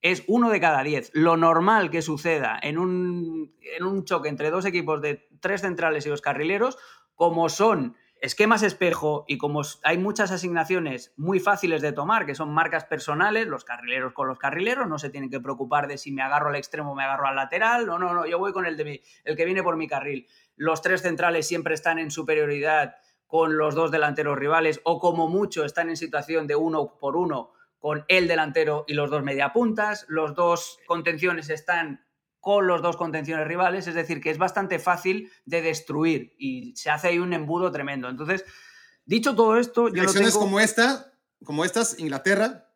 Es 0.00 0.22
uno 0.26 0.50
de 0.50 0.60
cada 0.60 0.82
diez. 0.82 1.10
Lo 1.14 1.36
normal 1.36 1.90
que 1.90 2.02
suceda 2.02 2.58
en 2.62 2.78
un, 2.78 3.54
en 3.62 3.84
un 3.84 4.04
choque 4.04 4.28
entre 4.28 4.50
dos 4.50 4.66
equipos 4.66 5.00
de 5.00 5.28
tres 5.40 5.62
centrales 5.62 6.04
y 6.04 6.10
dos 6.10 6.20
carrileros, 6.20 6.76
como 7.14 7.48
son 7.48 7.96
esquemas 8.24 8.62
espejo 8.62 9.26
y 9.28 9.36
como 9.36 9.60
hay 9.82 9.98
muchas 9.98 10.30
asignaciones 10.30 11.12
muy 11.18 11.40
fáciles 11.40 11.82
de 11.82 11.92
tomar, 11.92 12.24
que 12.24 12.34
son 12.34 12.54
marcas 12.54 12.86
personales, 12.86 13.46
los 13.46 13.64
carrileros 13.64 14.14
con 14.14 14.28
los 14.28 14.38
carrileros, 14.38 14.88
no 14.88 14.98
se 14.98 15.10
tienen 15.10 15.28
que 15.28 15.40
preocupar 15.40 15.88
de 15.88 15.98
si 15.98 16.10
me 16.10 16.22
agarro 16.22 16.48
al 16.48 16.56
extremo 16.56 16.92
o 16.92 16.94
me 16.94 17.04
agarro 17.04 17.26
al 17.26 17.36
lateral, 17.36 17.84
no, 17.84 17.98
no, 17.98 18.14
no, 18.14 18.24
yo 18.24 18.38
voy 18.38 18.54
con 18.54 18.64
el, 18.64 18.78
de 18.78 19.02
el 19.24 19.36
que 19.36 19.44
viene 19.44 19.62
por 19.62 19.76
mi 19.76 19.86
carril. 19.86 20.26
Los 20.56 20.80
tres 20.80 21.02
centrales 21.02 21.46
siempre 21.46 21.74
están 21.74 21.98
en 21.98 22.10
superioridad 22.10 22.96
con 23.26 23.58
los 23.58 23.74
dos 23.74 23.90
delanteros 23.90 24.38
rivales 24.38 24.80
o 24.84 24.98
como 25.00 25.28
mucho 25.28 25.62
están 25.66 25.90
en 25.90 25.98
situación 25.98 26.46
de 26.46 26.56
uno 26.56 26.96
por 26.98 27.16
uno 27.16 27.52
con 27.78 28.06
el 28.08 28.26
delantero 28.26 28.86
y 28.88 28.94
los 28.94 29.10
dos 29.10 29.22
mediapuntas, 29.22 30.06
los 30.08 30.34
dos 30.34 30.78
contenciones 30.86 31.50
están 31.50 32.06
con 32.44 32.66
los 32.66 32.82
dos 32.82 32.98
contenciones 32.98 33.48
rivales, 33.48 33.86
es 33.86 33.94
decir, 33.94 34.20
que 34.20 34.28
es 34.28 34.36
bastante 34.36 34.78
fácil 34.78 35.32
de 35.46 35.62
destruir 35.62 36.34
y 36.38 36.76
se 36.76 36.90
hace 36.90 37.08
ahí 37.08 37.18
un 37.18 37.32
embudo 37.32 37.72
tremendo. 37.72 38.10
Entonces, 38.10 38.44
dicho 39.06 39.34
todo 39.34 39.56
esto, 39.56 39.88
yo 39.88 40.04
tengo... 40.12 40.30
como 40.38 40.60
esta, 40.60 41.14
como 41.42 41.64
estas, 41.64 41.98
Inglaterra, 41.98 42.68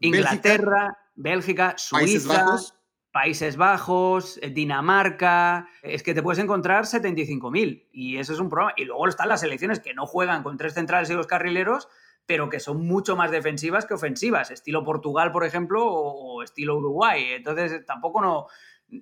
Inglaterra, 0.00 0.96
Bélgica, 1.14 1.74
Suiza, 1.76 1.98
Países 1.98 2.26
Bajos, 2.26 2.74
Países 3.12 3.56
Bajos 3.58 4.38
eh, 4.40 4.48
Dinamarca, 4.48 5.68
es 5.82 6.02
que 6.02 6.14
te 6.14 6.22
puedes 6.22 6.42
encontrar 6.42 6.84
75.000 6.84 7.88
y 7.92 8.16
eso 8.16 8.32
es 8.32 8.40
un 8.40 8.48
problema. 8.48 8.72
Y 8.78 8.86
luego 8.86 9.06
están 9.06 9.28
las 9.28 9.40
selecciones 9.40 9.80
que 9.80 9.92
no 9.92 10.06
juegan 10.06 10.42
con 10.42 10.56
tres 10.56 10.72
centrales 10.72 11.10
y 11.10 11.14
dos 11.14 11.26
carrileros, 11.26 11.88
pero 12.24 12.48
que 12.48 12.58
son 12.58 12.86
mucho 12.86 13.16
más 13.16 13.30
defensivas 13.30 13.84
que 13.84 13.92
ofensivas, 13.92 14.50
estilo 14.50 14.82
Portugal, 14.82 15.30
por 15.30 15.44
ejemplo, 15.44 15.84
o 15.84 16.42
estilo 16.42 16.78
Uruguay. 16.78 17.32
Entonces, 17.32 17.84
tampoco 17.84 18.22
no, 18.22 18.46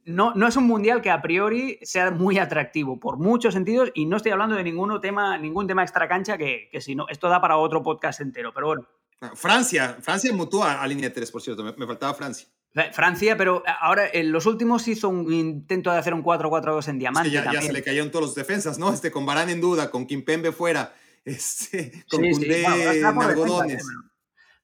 no, 0.04 0.34
no, 0.34 0.46
es 0.46 0.56
un 0.56 0.64
mundial 0.64 1.00
que 1.00 1.10
a 1.10 1.22
priori 1.22 1.78
sea 1.82 2.10
muy 2.10 2.38
atractivo 2.38 3.00
por 3.00 3.18
muchos 3.18 3.54
sentidos 3.54 3.90
y 3.94 4.06
no 4.06 4.16
estoy 4.16 4.32
hablando 4.32 4.56
de 4.56 4.64
ningún 4.64 5.00
tema, 5.00 5.38
ningún 5.38 5.66
tema 5.66 5.82
extra 5.82 6.08
cancha 6.08 6.36
que, 6.36 6.68
que 6.70 6.80
si 6.80 6.94
no, 6.94 7.06
esto 7.08 7.28
da 7.28 7.40
para 7.40 7.56
otro 7.56 7.82
podcast 7.82 8.20
entero, 8.20 8.52
pero 8.52 8.66
bueno. 8.66 8.88
Ah, 9.20 9.32
Francia, 9.34 9.96
Francia 10.00 10.32
mutó 10.32 10.62
a, 10.62 10.86
línea 10.86 11.12
3, 11.12 11.30
por 11.30 11.42
cierto, 11.42 11.64
me, 11.64 11.86
faltaba 11.86 12.14
Francia. 12.14 12.48
Francia, 12.92 13.36
pero 13.36 13.64
ahora 13.80 14.04
en 14.12 14.30
los 14.30 14.46
últimos 14.46 14.86
hizo 14.86 15.08
un 15.08 15.32
intento 15.32 15.90
de 15.90 15.98
hacer 15.98 16.14
un 16.14 16.22
4-4-2 16.22 16.88
en 16.88 16.98
diamante. 16.98 17.30
ya, 17.30 17.52
ya, 17.52 17.60
se 17.60 17.72
le 17.72 17.82
cayeron 17.82 18.10
todos 18.10 18.26
los 18.26 18.34
defensas, 18.36 18.78
¿no? 18.78 18.92
Este, 18.92 19.10
con 19.10 19.26
Barán 19.26 19.48
en 19.48 19.60
duda, 19.60 19.90
con 19.90 20.06
Kimpembe 20.06 20.52
fuera, 20.52 20.94
este, 21.24 22.04
con 22.08 22.22
sí, 22.22 22.64
Algodones. 22.64 23.84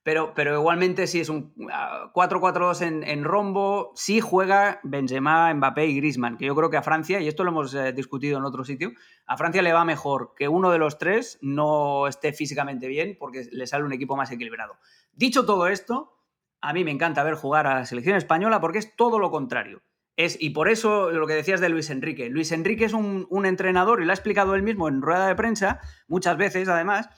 Pero, 0.04 0.34
pero 0.34 0.54
igualmente 0.58 1.06
sí 1.06 1.18
es 1.18 1.30
un 1.30 1.54
4-4-2 1.56 2.82
ah, 2.82 3.10
en, 3.10 3.24
rombo, 3.24 3.90
sí 3.94 4.20
juega 4.20 4.78
Benzema, 4.82 5.52
Mbappé 5.54 5.86
y 5.86 5.96
Griezmann, 5.96 6.36
que 6.36 6.44
yo 6.44 6.54
creo 6.54 6.68
que 6.68 6.76
a 6.76 6.82
Francia, 6.82 7.20
y 7.20 7.26
esto 7.26 7.42
lo 7.42 7.50
hemos 7.50 7.74
eh, 7.74 7.94
discutido 7.94 8.36
en 8.36 8.44
otro 8.44 8.64
sitio, 8.64 8.92
a 9.26 9.38
Francia 9.38 9.62
le 9.62 9.72
va 9.72 9.86
mejor 9.86 10.34
que 10.36 10.46
uno 10.46 10.70
de 10.70 10.76
los 10.76 10.98
tres 10.98 11.38
no 11.40 12.06
esté 12.06 12.34
físicamente 12.34 12.86
bien 12.86 13.16
porque 13.18 13.48
le 13.50 13.66
sale 13.66 13.84
un 13.84 13.94
equipo 13.94 14.14
más 14.14 14.30
equilibrado. 14.30 14.76
Dicho 15.14 15.46
todo 15.46 15.68
esto, 15.68 16.18
a 16.60 16.74
mí 16.74 16.84
me 16.84 16.90
encanta 16.90 17.22
ver 17.22 17.34
jugar 17.34 17.66
a 17.66 17.76
la 17.76 17.86
selección 17.86 18.16
española 18.16 18.60
porque 18.60 18.80
es 18.80 18.94
todo 18.96 19.18
lo 19.18 19.30
contrario. 19.30 19.80
Es, 20.16 20.36
y 20.38 20.50
por 20.50 20.68
eso 20.68 21.12
lo 21.12 21.26
que 21.26 21.32
decías 21.32 21.62
de 21.62 21.70
Luis 21.70 21.88
Enrique. 21.88 22.28
Luis 22.28 22.52
Enrique 22.52 22.84
es 22.84 22.92
un 22.92 23.46
entrenador, 23.46 24.02
y 24.02 24.04
lo 24.04 24.12
ha 24.12 24.14
explicado 24.14 24.54
él 24.54 24.62
mismo 24.62 24.86
en 24.86 25.00
rueda 25.00 25.26
de 25.26 25.34
prensa, 25.34 25.80
muchas 26.08 26.36
veces 26.36 26.68
además, 26.68 27.08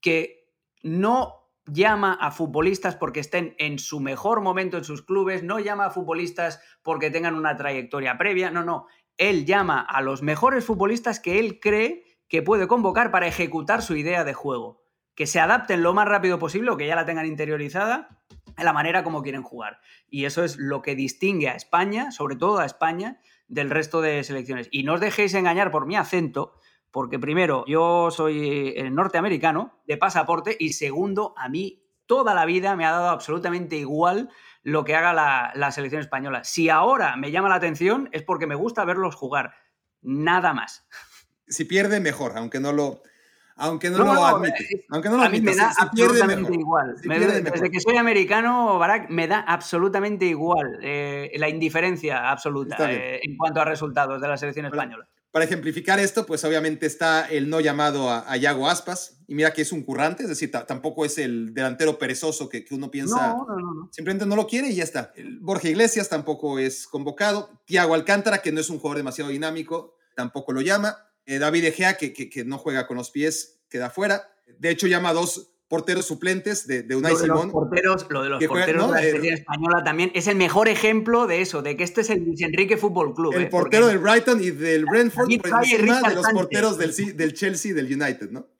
que 0.00 0.48
no 0.82 1.41
llama 1.66 2.14
a 2.14 2.30
futbolistas 2.30 2.96
porque 2.96 3.20
estén 3.20 3.54
en 3.58 3.78
su 3.78 4.00
mejor 4.00 4.40
momento 4.40 4.76
en 4.78 4.84
sus 4.84 5.02
clubes, 5.02 5.42
no 5.42 5.58
llama 5.58 5.86
a 5.86 5.90
futbolistas 5.90 6.60
porque 6.82 7.10
tengan 7.10 7.34
una 7.34 7.56
trayectoria 7.56 8.18
previa, 8.18 8.50
no, 8.50 8.64
no. 8.64 8.86
Él 9.16 9.44
llama 9.44 9.80
a 9.80 10.00
los 10.00 10.22
mejores 10.22 10.64
futbolistas 10.64 11.20
que 11.20 11.38
él 11.38 11.60
cree 11.60 12.04
que 12.28 12.42
puede 12.42 12.66
convocar 12.66 13.10
para 13.10 13.26
ejecutar 13.26 13.82
su 13.82 13.94
idea 13.94 14.24
de 14.24 14.34
juego. 14.34 14.82
Que 15.14 15.26
se 15.26 15.38
adapten 15.38 15.82
lo 15.82 15.92
más 15.92 16.08
rápido 16.08 16.38
posible 16.38 16.70
o 16.70 16.76
que 16.78 16.86
ya 16.86 16.96
la 16.96 17.04
tengan 17.04 17.26
interiorizada 17.26 18.22
a 18.56 18.64
la 18.64 18.72
manera 18.72 19.04
como 19.04 19.22
quieren 19.22 19.42
jugar. 19.42 19.80
Y 20.08 20.24
eso 20.24 20.42
es 20.42 20.56
lo 20.56 20.80
que 20.80 20.94
distingue 20.94 21.50
a 21.50 21.54
España, 21.54 22.10
sobre 22.10 22.36
todo 22.36 22.58
a 22.58 22.64
España, 22.64 23.20
del 23.48 23.68
resto 23.68 24.00
de 24.00 24.24
selecciones. 24.24 24.68
Y 24.70 24.82
no 24.84 24.94
os 24.94 25.00
dejéis 25.00 25.34
engañar 25.34 25.70
por 25.70 25.86
mi 25.86 25.96
acento, 25.96 26.54
porque 26.92 27.18
primero, 27.18 27.64
yo 27.66 28.10
soy 28.10 28.74
eh, 28.76 28.90
norteamericano 28.90 29.80
de 29.86 29.96
pasaporte 29.96 30.54
y 30.60 30.74
segundo, 30.74 31.34
a 31.38 31.48
mí 31.48 31.82
toda 32.06 32.34
la 32.34 32.44
vida 32.44 32.76
me 32.76 32.84
ha 32.84 32.90
dado 32.90 33.08
absolutamente 33.08 33.76
igual 33.76 34.28
lo 34.62 34.84
que 34.84 34.94
haga 34.94 35.14
la, 35.54 35.72
selección 35.72 36.02
española. 36.02 36.44
Si 36.44 36.68
ahora 36.68 37.16
me 37.16 37.30
llama 37.30 37.48
la 37.48 37.54
atención 37.54 38.10
es 38.12 38.22
porque 38.22 38.46
me 38.46 38.54
gusta 38.54 38.84
verlos 38.84 39.14
jugar, 39.14 39.54
nada 40.02 40.52
más. 40.52 40.86
Si 41.48 41.64
pierde, 41.64 41.98
mejor, 41.98 42.36
aunque 42.36 42.60
no 42.60 42.72
lo, 42.72 43.02
aunque 43.56 43.88
no, 43.88 44.04
lo 44.04 44.12
admite. 44.12 44.84
Aunque 44.90 45.08
no 45.08 45.16
lo 45.16 45.22
admite, 45.22 45.44
me 45.44 45.56
da 45.56 45.72
absolutamente 45.78 46.52
igual. 46.52 46.96
desde 47.02 47.70
que 47.70 47.80
soy 47.80 47.96
americano, 47.96 48.78
Barack, 48.78 49.08
me 49.08 49.26
da 49.26 49.40
absolutamente 49.40 50.26
igual 50.26 50.78
eh, 50.82 51.32
la 51.36 51.48
indiferencia 51.48 52.30
absoluta 52.30 52.92
eh, 52.92 53.20
en 53.22 53.36
cuanto 53.38 53.62
a 53.62 53.64
resultados 53.64 54.20
de 54.20 54.28
la 54.28 54.36
selección 54.36 54.66
española. 54.66 55.08
Para 55.32 55.46
ejemplificar 55.46 55.98
esto, 55.98 56.26
pues 56.26 56.44
obviamente 56.44 56.84
está 56.84 57.26
el 57.26 57.48
no 57.48 57.60
llamado 57.60 58.10
a, 58.10 58.36
Yago 58.36 58.68
Aspas. 58.68 59.16
Y 59.26 59.34
mira 59.34 59.54
que 59.54 59.62
es 59.62 59.72
un 59.72 59.82
currante, 59.82 60.24
es 60.24 60.28
decir, 60.28 60.50
tampoco 60.50 61.06
es 61.06 61.16
el 61.16 61.54
delantero 61.54 61.98
perezoso 61.98 62.50
que, 62.50 62.66
uno 62.70 62.90
piensa. 62.90 63.28
No, 63.28 63.46
no, 63.48 63.74
no, 63.74 63.88
Simplemente 63.90 64.26
no 64.26 64.36
lo 64.36 64.46
quiere 64.46 64.68
y 64.68 64.74
ya 64.74 64.84
está. 64.84 65.10
El 65.16 65.40
Borja 65.40 65.70
Iglesias 65.70 66.10
tampoco 66.10 66.58
es 66.58 66.86
convocado. 66.86 67.48
Tiago 67.64 67.94
Alcántara, 67.94 68.42
que 68.42 68.52
no 68.52 68.60
es 68.60 68.68
un 68.68 68.78
jugador 68.78 68.98
demasiado 68.98 69.30
dinámico, 69.30 69.96
tampoco 70.14 70.52
lo 70.52 70.60
llama. 70.60 70.98
Eh, 71.24 71.38
David 71.38 71.64
Egea, 71.64 71.96
que, 71.96 72.12
que, 72.12 72.44
no 72.44 72.58
juega 72.58 72.86
con 72.86 72.98
los 72.98 73.10
pies, 73.10 73.62
queda 73.70 73.88
fuera. 73.88 74.28
De 74.58 74.68
hecho, 74.68 74.86
llama 74.86 75.08
a 75.08 75.14
dos 75.14 75.51
porteros 75.72 76.04
suplentes 76.04 76.66
de, 76.66 76.82
de 76.82 76.94
Unai 76.94 77.16
Simón. 77.16 77.50
porteros, 77.50 78.04
lo 78.10 78.22
de 78.22 78.28
los 78.28 78.44
porteros 78.44 78.88
de 78.88 78.94
la 78.94 79.00
selección 79.00 79.32
española 79.32 79.82
también 79.82 80.12
es 80.14 80.26
el 80.26 80.36
mejor 80.36 80.68
ejemplo 80.68 81.26
de 81.26 81.40
eso, 81.40 81.62
de 81.62 81.78
que 81.78 81.82
este 81.82 82.02
es 82.02 82.10
el 82.10 82.22
Luis 82.22 82.42
Enrique 82.42 82.76
Fútbol 82.76 83.14
Club. 83.14 83.32
El 83.32 83.44
¿eh? 83.44 83.46
portero 83.46 83.86
del 83.86 83.98
Brighton 83.98 84.44
y 84.44 84.50
del 84.50 84.84
Brentford 84.84 85.30
por 85.40 85.64
encima 85.64 86.02
de 86.10 86.14
los 86.14 86.28
porteros 86.28 86.76
del, 86.76 87.16
del 87.16 87.32
Chelsea 87.32 87.70
y 87.70 87.74
del 87.74 87.86
United, 87.86 88.30
¿no? 88.30 88.50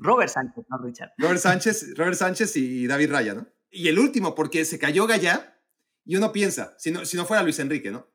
Robert 0.00 0.28
Sánchez, 0.28 0.64
no 0.68 0.78
Richard. 0.78 1.12
Robert 1.18 1.38
Sánchez, 1.38 1.94
Robert 1.96 2.16
Sánchez 2.16 2.56
y 2.56 2.88
David 2.88 3.12
Raya, 3.12 3.34
¿no? 3.34 3.46
Y 3.70 3.86
el 3.86 4.00
último, 4.00 4.34
porque 4.34 4.64
se 4.64 4.76
cayó 4.76 5.06
Gallá, 5.06 5.56
y 6.04 6.16
uno 6.16 6.32
piensa, 6.32 6.74
si 6.78 6.90
no, 6.90 7.04
si 7.04 7.16
no 7.16 7.26
fuera 7.26 7.44
Luis 7.44 7.60
Enrique, 7.60 7.92
¿no? 7.92 8.08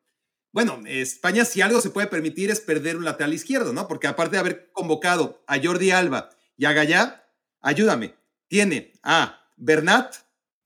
Bueno, 0.52 0.82
España 0.88 1.46
si 1.46 1.62
algo 1.62 1.80
se 1.80 1.90
puede 1.90 2.08
permitir 2.08 2.52
es 2.52 2.60
perder 2.60 2.98
un 2.98 3.06
lateral 3.06 3.34
izquierdo, 3.34 3.72
¿no? 3.72 3.88
Porque 3.88 4.08
aparte 4.08 4.36
de 4.36 4.42
haber 4.42 4.72
convocado 4.74 5.42
a 5.48 5.58
Jordi 5.58 5.92
Alba 5.92 6.32
y 6.58 6.66
a 6.66 6.74
Gallá, 6.74 7.23
ayúdame, 7.64 8.14
tiene 8.48 8.94
a 9.02 9.40
Bernat 9.58 10.16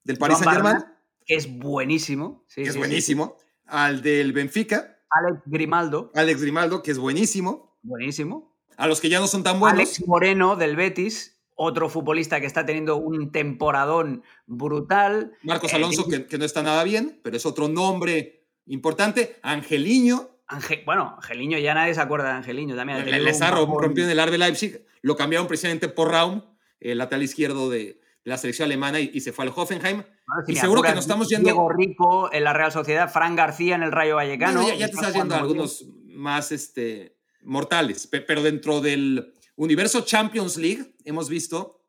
del 0.03 0.17
Paris 0.17 0.39
Saint 0.39 0.51
Germain. 0.51 0.83
Que 1.25 1.35
es 1.35 1.47
buenísimo. 1.57 2.45
que 2.53 2.63
es 2.63 2.75
buenísimo. 2.75 3.37
Al 3.65 4.01
del 4.01 4.33
Benfica. 4.33 4.99
Alex 5.09 5.41
Grimaldo. 5.45 6.11
Alex 6.15 6.41
Grimaldo, 6.41 6.83
que 6.83 6.91
es 6.91 6.97
buenísimo. 6.97 7.77
Buenísimo. 7.81 8.57
A 8.75 8.87
los 8.87 8.99
que 8.99 9.09
ya 9.09 9.19
no 9.19 9.27
son 9.27 9.43
tan 9.43 9.59
buenos. 9.59 9.79
Alex 9.79 10.07
Moreno 10.07 10.55
del 10.55 10.75
Betis, 10.75 11.39
otro 11.55 11.89
futbolista 11.89 12.39
que 12.39 12.45
está 12.45 12.65
teniendo 12.65 12.97
un 12.97 13.31
temporadón 13.31 14.23
brutal. 14.45 15.33
Marcos 15.43 15.73
eh, 15.73 15.75
Alonso, 15.75 16.07
que, 16.07 16.37
no 16.37 16.45
está 16.45 16.63
nada 16.63 16.83
bien, 16.83 17.19
pero 17.23 17.35
es 17.35 17.45
otro 17.45 17.67
nombre 17.67 18.47
importante. 18.65 19.37
Angeliño. 19.41 20.29
bueno, 20.85 21.15
Angeliño, 21.17 21.57
ya 21.57 21.73
nadie 21.73 21.93
se 21.93 22.01
acuerda 22.01 22.29
de 22.29 22.35
Angeliño 22.35 22.75
también. 22.75 22.99
El, 22.99 23.27
el 23.27 23.51
rompió 23.51 24.05
en 24.05 24.11
el 24.11 24.19
Arbe 24.19 24.37
Leipzig, 24.37 24.85
lo 25.01 25.15
cambiaron 25.15 25.47
precisamente 25.47 25.89
por 25.89 26.11
Raum 26.11 26.41
el 26.79 26.97
lateral 26.97 27.23
izquierdo 27.23 27.69
de, 27.69 27.99
la 28.27 28.37
selección 28.37 28.65
alemana 28.65 28.99
y, 28.99 29.21
se 29.21 29.31
fue 29.31 29.45
al 29.45 29.53
Hoffenheim. 29.55 30.03
y 30.47 30.57
seguro 30.57 30.81
que 30.81 30.89
nos 30.89 31.05
estamos 31.05 31.29
yendo. 31.29 31.45
Diego 31.45 31.69
Rico 31.69 32.29
en 32.33 32.43
la 32.43 32.51
Real 32.51 32.73
Sociedad, 32.73 33.09
Fran 33.09 33.37
García 33.37 33.75
en 33.75 33.83
el 33.83 33.91
Rayo 33.93 34.15
Vallecano. 34.15 34.67
ya, 34.75 34.87
te 34.87 34.95
estás 34.95 35.13
yendo 35.13 35.33
a 35.33 35.37
algunos 35.37 35.85
más 36.07 36.51
este, 36.51 37.15
mortales, 37.43 38.05
pero 38.07 38.43
dentro 38.43 38.81
del 38.81 39.33
universo 39.55 40.01
Champions 40.01 40.57
League 40.57 40.93
hemos 41.05 41.29
visto 41.29 41.85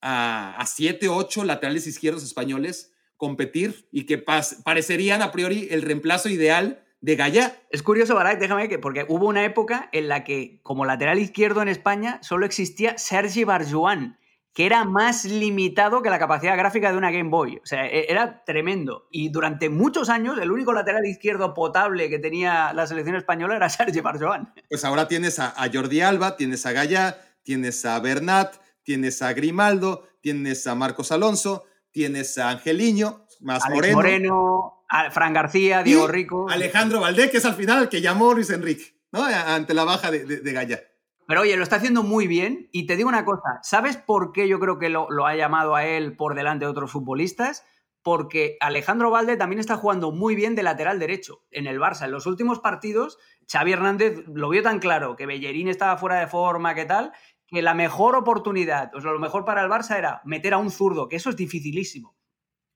a, 0.00 0.54
a 0.56 0.66
siete, 0.66 1.08
ocho 1.08 1.42
laterales 1.42 1.88
izquierdos 1.88 2.22
españoles 2.22 2.94
competir 3.16 3.88
y 3.90 4.06
que 4.06 4.16
parecerían 4.16 5.22
a 5.22 5.32
priori 5.32 5.66
el 5.72 5.82
reemplazo 5.82 6.28
ideal 6.28 6.84
de 7.00 7.16
Gallá. 7.16 7.60
Es 7.70 7.82
curioso, 7.82 8.14
Barak, 8.14 8.38
déjame 8.38 8.68
que, 8.68 8.78
porque 8.78 9.06
hubo 9.08 9.26
una 9.26 9.44
época 9.44 9.88
en 9.92 10.06
la 10.06 10.22
que, 10.22 10.60
como 10.62 10.84
lateral 10.84 11.18
izquierdo 11.18 11.62
en 11.62 11.68
España, 11.68 12.20
solo 12.22 12.46
existía 12.46 12.96
Sergi 12.96 13.42
Barjuan 13.42 14.20
que 14.52 14.66
era 14.66 14.84
más 14.84 15.24
limitado 15.24 16.02
que 16.02 16.10
la 16.10 16.18
capacidad 16.18 16.56
gráfica 16.56 16.90
de 16.90 16.98
una 16.98 17.10
Game 17.10 17.30
Boy. 17.30 17.58
O 17.62 17.66
sea, 17.66 17.86
e-, 17.86 18.06
era 18.08 18.44
tremendo. 18.44 19.06
Y 19.10 19.28
durante 19.28 19.68
muchos 19.68 20.08
años, 20.08 20.38
el 20.38 20.50
único 20.50 20.72
lateral 20.72 21.06
izquierdo 21.06 21.54
potable 21.54 22.08
que 22.08 22.18
tenía 22.18 22.72
la 22.72 22.86
selección 22.86 23.16
española 23.16 23.56
era 23.56 23.68
Sergi 23.68 24.00
Barjoan. 24.00 24.52
Pues 24.68 24.84
ahora 24.84 25.08
tienes 25.08 25.38
a, 25.38 25.54
Jordi 25.72 26.00
Alba, 26.00 26.36
tienes 26.36 26.66
a 26.66 26.72
Gaya, 26.72 27.18
tienes 27.42 27.84
a 27.84 27.98
Bernat, 28.00 28.56
tienes 28.82 29.22
a 29.22 29.32
Grimaldo, 29.32 30.08
tienes 30.20 30.66
a 30.66 30.74
Marcos 30.74 31.12
Alonso, 31.12 31.64
tienes 31.92 32.36
a 32.38 32.50
Angeliño, 32.50 33.26
más 33.40 33.62
Moreno. 33.70 33.96
Moreno, 33.96 34.84
a 34.88 35.10
Fran 35.10 35.32
García, 35.32 35.82
Diego 35.82 36.08
Rico. 36.08 36.48
Alejandro 36.50 37.00
Valdés, 37.00 37.30
que 37.30 37.38
es 37.38 37.44
al 37.44 37.54
final 37.54 37.82
el 37.82 37.88
que 37.88 38.00
llamó 38.00 38.34
Luis 38.34 38.50
Enrique, 38.50 39.00
¿no? 39.12 39.24
Ante 39.24 39.74
la 39.74 39.84
baja 39.84 40.10
de, 40.10 40.24
de, 40.24 40.38
de 40.38 40.52
Gaya. 40.52 40.89
Pero 41.30 41.42
oye, 41.42 41.56
lo 41.56 41.62
está 41.62 41.76
haciendo 41.76 42.02
muy 42.02 42.26
bien 42.26 42.68
y 42.72 42.88
te 42.88 42.96
digo 42.96 43.08
una 43.08 43.24
cosa, 43.24 43.60
¿sabes 43.62 43.96
por 43.96 44.32
qué 44.32 44.48
yo 44.48 44.58
creo 44.58 44.80
que 44.80 44.88
lo, 44.88 45.06
ha 45.24 45.36
llamado 45.36 45.76
a 45.76 45.86
él 45.86 46.16
por 46.16 46.34
delante 46.34 46.64
de 46.64 46.72
otros 46.72 46.90
futbolistas? 46.90 47.64
Porque 48.02 48.56
Alejandro 48.58 49.12
Valde 49.12 49.36
también 49.36 49.60
está 49.60 49.76
jugando 49.76 50.10
muy 50.10 50.34
bien 50.34 50.56
de 50.56 50.64
lateral 50.64 50.98
derecho 50.98 51.44
en 51.52 51.68
el 51.68 51.78
Barça. 51.78 52.06
En 52.06 52.10
los 52.10 52.26
últimos 52.26 52.58
partidos, 52.58 53.16
Xavi 53.48 53.70
Hernández 53.70 54.24
lo 54.26 54.48
vio 54.48 54.64
tan 54.64 54.80
claro 54.80 55.14
que 55.14 55.26
Bellerín 55.26 55.68
estaba 55.68 55.96
fuera 55.98 56.18
de 56.18 56.26
forma, 56.26 56.74
que 56.74 56.84
tal, 56.84 57.12
que 57.46 57.62
la 57.62 57.74
mejor 57.74 58.16
oportunidad, 58.16 58.92
o 58.96 59.00
sea, 59.00 59.12
lo 59.12 59.20
mejor 59.20 59.44
para 59.44 59.62
el 59.62 59.70
Barça 59.70 59.98
era 59.98 60.22
meter 60.24 60.52
a 60.52 60.58
un 60.58 60.72
zurdo, 60.72 61.08
que 61.08 61.14
eso 61.14 61.30
es 61.30 61.36
dificilísimo. 61.36 62.16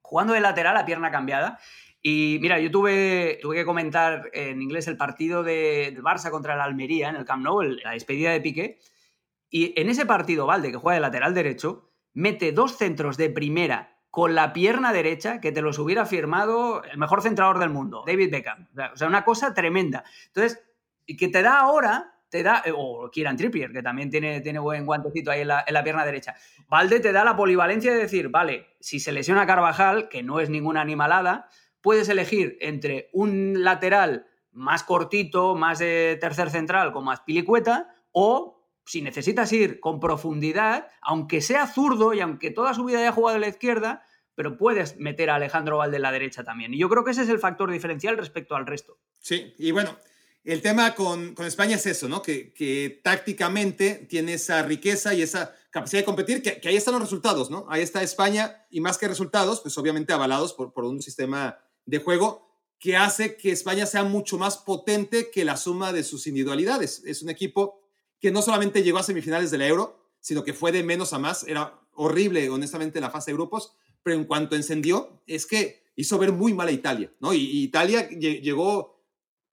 Jugando 0.01 0.33
de 0.33 0.41
lateral 0.41 0.77
a 0.77 0.85
pierna 0.85 1.11
cambiada. 1.11 1.59
Y 2.07 2.37
mira, 2.43 2.61
yo 2.61 2.71
tuve, 2.71 3.39
tuve 3.41 3.57
que 3.57 3.65
comentar 3.65 4.29
en 4.35 4.61
inglés 4.61 4.89
el 4.89 4.99
partido 4.99 5.43
de, 5.43 5.97
Barça 6.03 6.31
contra 6.31 6.53
el 6.53 6.61
Almería 6.61 7.09
en 7.09 7.17
el 7.17 7.25
Camp 7.25 7.43
Nou, 7.43 7.63
la 7.63 7.93
despedida 7.93 8.31
de 8.31 8.43
Piqué. 8.43 8.79
Y 9.49 9.73
en 9.81 9.89
ese 9.89 10.05
partido, 10.05 10.45
Valde, 10.45 10.71
que 10.71 10.77
juega 10.77 10.97
de 10.97 11.01
lateral 11.01 11.33
derecho, 11.33 11.91
mete 12.13 12.53
dos 12.53 12.77
centros 12.77 13.17
de 13.17 13.31
primera 13.31 13.97
con 14.11 14.35
la 14.35 14.53
pierna 14.53 14.93
derecha 14.93 15.41
que 15.41 15.51
te 15.51 15.63
los 15.63 15.79
hubiera 15.79 16.05
firmado 16.05 16.85
el 16.85 16.99
mejor 16.99 17.23
centrador 17.23 17.59
del 17.59 17.71
mundo, 17.71 18.05
David 18.07 18.31
Beckham. 18.31 18.69
O 18.93 18.97
sea, 18.99 19.09
una 19.09 19.25
cosa 19.25 19.55
tremenda. 19.55 20.05
Entonces, 20.27 20.63
que 21.07 21.29
te 21.29 21.41
da 21.41 21.61
ahora, 21.61 22.17
te 22.29 22.43
da, 22.43 22.63
eh, 22.67 22.73
o 22.77 23.11
Kieran 23.11 23.39
Trippier, 23.39 23.73
que 23.73 23.83
también 23.83 24.11
tiene, 24.11 24.43
tiene 24.43 24.59
buen 24.59 24.85
guantecito 24.85 25.31
ahí 25.31 25.41
en 25.41 25.49
la, 25.49 25.65
en 25.67 25.73
la, 25.73 25.83
pierna 25.83 26.05
derecha. 26.05 26.35
Valde 26.69 27.01
te 27.01 27.13
da 27.13 27.25
la 27.25 27.35
polivalencia 27.35 27.95
de 27.95 28.01
decir, 28.01 28.29
vale, 28.29 28.77
si 28.79 29.01
se 29.01 29.11
lesiona 29.11 29.47
Carvajal, 29.47 30.11
que 30.11 30.23
no 30.23 30.39
es 30.41 30.51
ninguna 30.51 30.83
animalada, 30.83 31.49
puedes 31.85 32.09
elegir 32.09 32.57
entre 32.63 33.11
un 33.13 33.63
lateral 33.63 34.27
más 34.53 34.83
cortito, 34.85 35.55
más 35.55 35.79
de 35.79 36.17
tercer 36.19 36.49
central, 36.49 36.93
como 36.93 37.11
Aspilicueta, 37.11 37.95
o 38.11 38.67
si 38.87 39.03
necesitas 39.03 39.53
ir 39.53 39.81
con 39.81 40.01
profundidad, 40.01 40.89
aunque 41.03 41.43
sea 41.43 41.67
zurdo 41.67 42.15
y 42.15 42.21
aunque 42.21 42.51
toda 42.51 42.73
su 42.73 42.85
vida 42.85 43.01
haya 43.01 43.13
jugado 43.13 43.37
a 43.37 43.41
la 43.41 43.49
izquierda, 43.49 44.07
pero 44.35 44.57
puedes 44.57 44.97
meter 44.97 45.29
a 45.29 45.35
Alejandro 45.35 45.77
Valde 45.77 45.97
en 45.97 46.03
la 46.03 46.11
derecha 46.11 46.43
también. 46.43 46.73
Y 46.73 46.79
yo 46.79 46.89
creo 46.89 47.05
que 47.05 47.11
ese 47.11 47.23
es 47.23 47.29
el 47.29 47.39
factor 47.39 47.71
diferencial 47.71 48.17
respecto 48.17 48.57
al 48.57 48.67
resto. 48.67 48.97
Sí, 49.21 49.55
y 49.59 49.71
bueno, 49.71 49.99
el 50.43 50.63
tema 50.63 50.95
con, 50.95 51.35
España 51.41 51.77
es 51.77 51.85
eso, 51.85 52.09
¿no? 52.09 52.23
Que, 52.23 53.01
tácticamente 53.05 54.07
tiene 54.09 54.35
esa 54.35 54.63
riqueza 54.63 55.13
y 55.13 55.21
esa 55.21 55.55
capacidad 55.69 56.01
de 56.01 56.07
competir, 56.07 56.43
que, 56.43 56.67
ahí 56.67 56.77
están 56.77 56.95
los 56.95 57.03
resultados, 57.03 57.51
¿no? 57.51 57.67
Ahí 57.69 57.83
está 57.83 58.03
España 58.03 58.65
y 58.71 58.81
más 58.81 58.97
que 58.97 59.07
resultados, 59.07 59.61
pues 59.61 59.77
obviamente 59.77 60.15
avalados 60.15 60.55
por, 60.55 60.73
por 60.73 60.85
un 60.85 61.03
sistema 61.03 61.59
de 61.87 61.99
juego 61.99 62.45
que 62.79 62.97
hace 62.97 63.37
que 63.37 63.51
España 63.51 63.87
sea 63.87 64.05
mucho 64.05 64.37
más 64.37 64.59
potente 64.59 65.31
que 65.31 65.45
la 65.45 65.57
suma 65.57 65.93
de 65.93 66.05
sus 66.05 66.27
individualidades. 66.27 67.03
Es 67.07 67.23
un 67.23 67.31
equipo 67.31 67.81
que 68.21 68.31
no 68.31 68.43
solamente 68.43 68.83
llegó 68.83 68.99
a 68.99 69.03
semifinales 69.03 69.51
del 69.51 69.63
Euro, 69.63 70.11
sino 70.21 70.45
que 70.45 70.53
fue 70.53 70.73
de 70.73 70.83
menos 70.83 71.13
a 71.13 71.19
más. 71.19 71.45
Era 71.45 71.81
horrible, 71.95 72.49
honestamente, 72.51 73.01
la 73.01 73.11
fase 73.11 73.31
de 73.31 73.37
grupos, 73.37 73.75
pero 74.03 74.17
en 74.17 74.25
cuanto 74.25 74.57
encendió, 74.57 75.23
es 75.27 75.47
que 75.47 75.85
hizo 75.97 76.19
ver 76.19 76.33
muy 76.33 76.53
mal 76.53 76.69
a 76.69 76.73
Italia, 76.73 77.13
¿no? 77.21 77.33
Y, 77.33 77.63
Italia 77.63 78.09
llegó 78.09 79.03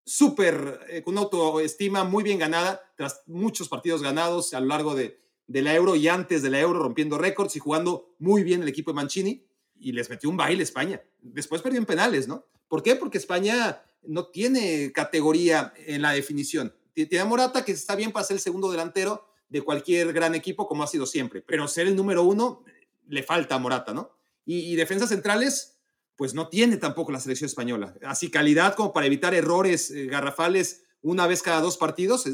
súper, 0.06 0.80
eh, 0.90 1.04
con 1.04 1.14
una 1.14 1.22
autoestima 1.22 2.04
muy 2.04 2.24
bien 2.24 2.40
ganada, 2.40 2.82
tras 2.98 3.24
muchos 3.28 3.70
partidos 3.70 4.02
ganados 4.02 4.54
a 4.54 4.60
lo 4.60 4.68
largo 4.68 4.96
de, 4.96 5.22
de 5.48 5.62
la 5.62 5.76
Euro 5.76 5.96
y 5.96 6.08
antes 6.08 6.42
de 6.42 6.50
la 6.50 6.60
Euro, 6.60 6.80
rompiendo 6.80 7.18
récords 7.18 7.56
y 7.56 7.60
jugando 7.60 8.16
muy 8.20 8.44
bien 8.44 8.62
el 8.62 8.70
equipo 8.70 8.92
de 8.92 8.96
Mancini, 8.96 9.46
y 9.82 9.92
les 9.92 10.10
metió 10.10 10.30
un 10.30 10.38
baile 10.38 10.64
España. 10.64 11.02
Después 11.22 11.62
perdió 11.62 11.80
en 11.80 11.86
penales, 11.86 12.28
¿no? 12.28 12.46
¿Por 12.68 12.84
qué? 12.84 12.96
Porque 12.96 13.18
España 13.18 13.84
no 14.04 14.28
tiene 14.28 14.92
categoría 14.92 15.74
en 15.86 16.02
la 16.02 16.12
definición. 16.12 16.74
Tiene 16.94 17.20
a 17.20 17.26
Morata, 17.26 17.66
que 17.66 17.72
está 17.72 17.96
bien 17.96 18.12
para 18.12 18.26
ser 18.26 18.36
el 18.36 18.42
segundo 18.42 18.72
delantero 18.72 19.28
de 19.50 19.62
cualquier 19.62 20.14
gran 20.14 20.36
equipo, 20.36 20.68
como 20.68 20.84
ha 20.84 20.88
sido 20.88 21.06
siempre, 21.06 21.42
pero 21.42 21.68
ser 21.68 21.88
el 21.88 21.96
número 21.96 22.24
uno 22.24 22.64
le 23.08 23.24
falta 23.24 23.56
a 23.56 23.60
Morata, 23.60 23.94
¿no? 23.94 24.12
Y, 24.46 24.76
defensas 24.76 25.10
centrales, 25.10 25.78
pues 26.16 26.34
no 26.34 26.50
tiene 26.50 26.78
tampoco 26.78 27.12
la 27.12 27.20
selección 27.20 27.48
española. 27.48 27.96
Así 28.04 28.30
calidad 28.30 28.76
como 28.76 28.92
para 28.92 29.06
evitar 29.06 29.34
errores 29.34 29.92
eh, 29.92 30.08
garrafales 30.08 30.84
una 31.02 31.28
vez 31.28 31.42
cada 31.42 31.62
dos 31.62 31.78
partidos, 31.78 32.26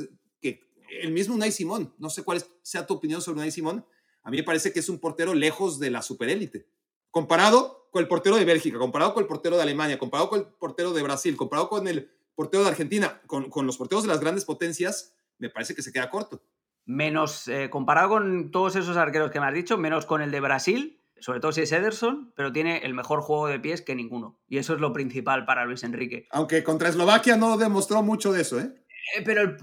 que 0.41 0.62
el 1.02 1.12
mismo 1.12 1.36
Unai 1.36 1.52
Simón, 1.52 1.93
no 1.98 2.10
sé 2.10 2.24
cuál 2.24 2.43
sea 2.62 2.86
tu 2.86 2.95
opinión 2.95 3.22
sobre 3.22 3.39
Unai 3.39 3.52
Simón, 3.52 3.86
a 4.24 4.30
mí 4.30 4.38
me 4.38 4.43
parece 4.43 4.72
que 4.72 4.80
es 4.80 4.89
un 4.89 5.00
portero 5.00 5.34
lejos 5.34 5.80
de 5.80 5.89
la 5.89 6.02
superélite. 6.02 6.68
Comparado 7.12 7.89
con 7.91 8.01
el 8.01 8.08
portero 8.08 8.36
de 8.36 8.45
Bélgica, 8.45 8.78
comparado 8.78 9.14
con 9.14 9.24
el 9.24 9.28
portero 9.28 9.55
de 9.55 9.64
Alemania, 9.64 9.97
comparado 9.97 10.30
con 10.30 10.39
el 10.39 10.45
portero 10.45 10.93
de 10.93 11.03
Brasil, 11.03 11.36
comparado 11.36 11.70
con 11.70 11.88
el 11.88 12.12
portero 12.36 12.64
de 12.64 12.70
Argentina, 12.70 13.22
con, 13.26 13.49
con 13.49 13.66
los 13.66 13.78
porteros 13.78 14.03
de 14.03 14.10
las 14.10 14.20
grandes 14.20 14.45
potencias, 14.45 15.16
me 15.39 15.49
parece 15.49 15.74
que 15.74 15.82
se 15.82 15.91
queda 15.91 16.10
corto. 16.10 16.43
Menos, 16.86 17.47
eh, 17.47 17.70
comparado 17.70 18.10
con 18.10 18.51
todos 18.51 18.76
esos 18.76 18.95
arqueros 18.97 19.32
que 19.32 19.39
me 19.39 19.47
has 19.47 19.53
dicho, 19.53 19.78
menos 19.78 20.05
con 20.05 20.22
el 20.22 20.32
de 20.32 20.39
Brasil, 20.39 21.01
sobre 21.20 21.39
todo 21.39 21.51
si 21.51 21.62
es 21.62 21.72
Ederson, 21.72 22.32
pero 22.36 22.51
tiene 22.51 22.78
el 22.80 22.93
mejor 22.93 23.22
juego 23.22 23.47
de 23.47 23.60
pies 23.60 23.82
que 23.82 23.95
ninguno. 23.95 24.39
Y 24.47 24.58
eso 24.58 24.74
es 24.74 24.80
lo 24.80 24.93
principal 24.93 25.45
para 25.45 25.66
Luis 25.66 25.84
Enrique. 25.84 26.28
Aunque 26.32 26.64
contra 26.64 26.89
Eslovaquia 26.89 27.36
no 27.36 27.58
demostró 27.58 28.03
mucho 28.03 28.32
de 28.32 28.41
eso, 28.41 28.60
¿eh? 28.60 28.72
Eh, 29.16 29.22
pero 29.24 29.41
el, 29.41 29.58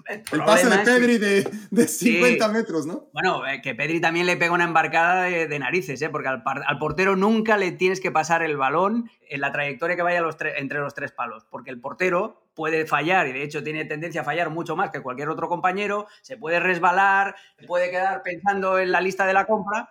pase 0.45 0.69
de 0.69 0.79
Pedri 0.79 1.19
de, 1.19 1.51
de 1.71 1.89
50 1.89 2.49
metros, 2.49 2.87
¿no? 2.87 3.09
Bueno, 3.13 3.47
eh, 3.47 3.61
que 3.61 3.75
Pedri 3.75 4.01
también 4.01 4.27
le 4.27 4.37
pega 4.37 4.53
una 4.53 4.65
embarcada 4.65 5.25
de, 5.25 5.59
narices, 5.59 6.01
¿eh? 6.01 6.09
porque 6.09 6.29
al, 6.29 6.79
portero 6.79 7.15
nunca 7.15 7.57
le 7.57 7.73
tienes 7.73 8.01
que 8.01 8.11
pasar 8.11 8.43
el 8.43 8.57
balón 8.57 9.11
en 9.29 9.41
la 9.41 9.53
trayectoria 9.53 9.97
que 9.97 10.03
vaya 10.03 10.23
los 10.23 10.37
entre 10.57 10.79
los 10.79 10.95
tres 10.95 11.13
palos, 11.13 11.45
porque 11.51 11.71
el 11.71 11.81
portero 11.81 12.49
puede 12.55 12.87
fallar 12.87 13.27
y 13.27 13.33
de 13.33 13.43
hecho 13.43 13.63
tiene 13.63 13.85
tendencia 13.85 14.23
a 14.23 14.25
fallar 14.25 14.51
mucho 14.51 14.77
más 14.77 14.91
que 14.91 15.03
cualquier 15.03 15.29
otro 15.29 15.49
compañero, 15.49 16.07
se 16.23 16.37
puede 16.37 16.61
resbalar, 16.61 17.35
puede 17.67 17.91
quedar 17.91 18.23
pensando 18.23 18.79
en 18.79 18.93
la 18.93 19.01
lista 19.01 19.27
de 19.27 19.35
la 19.35 19.45
compra 19.45 19.91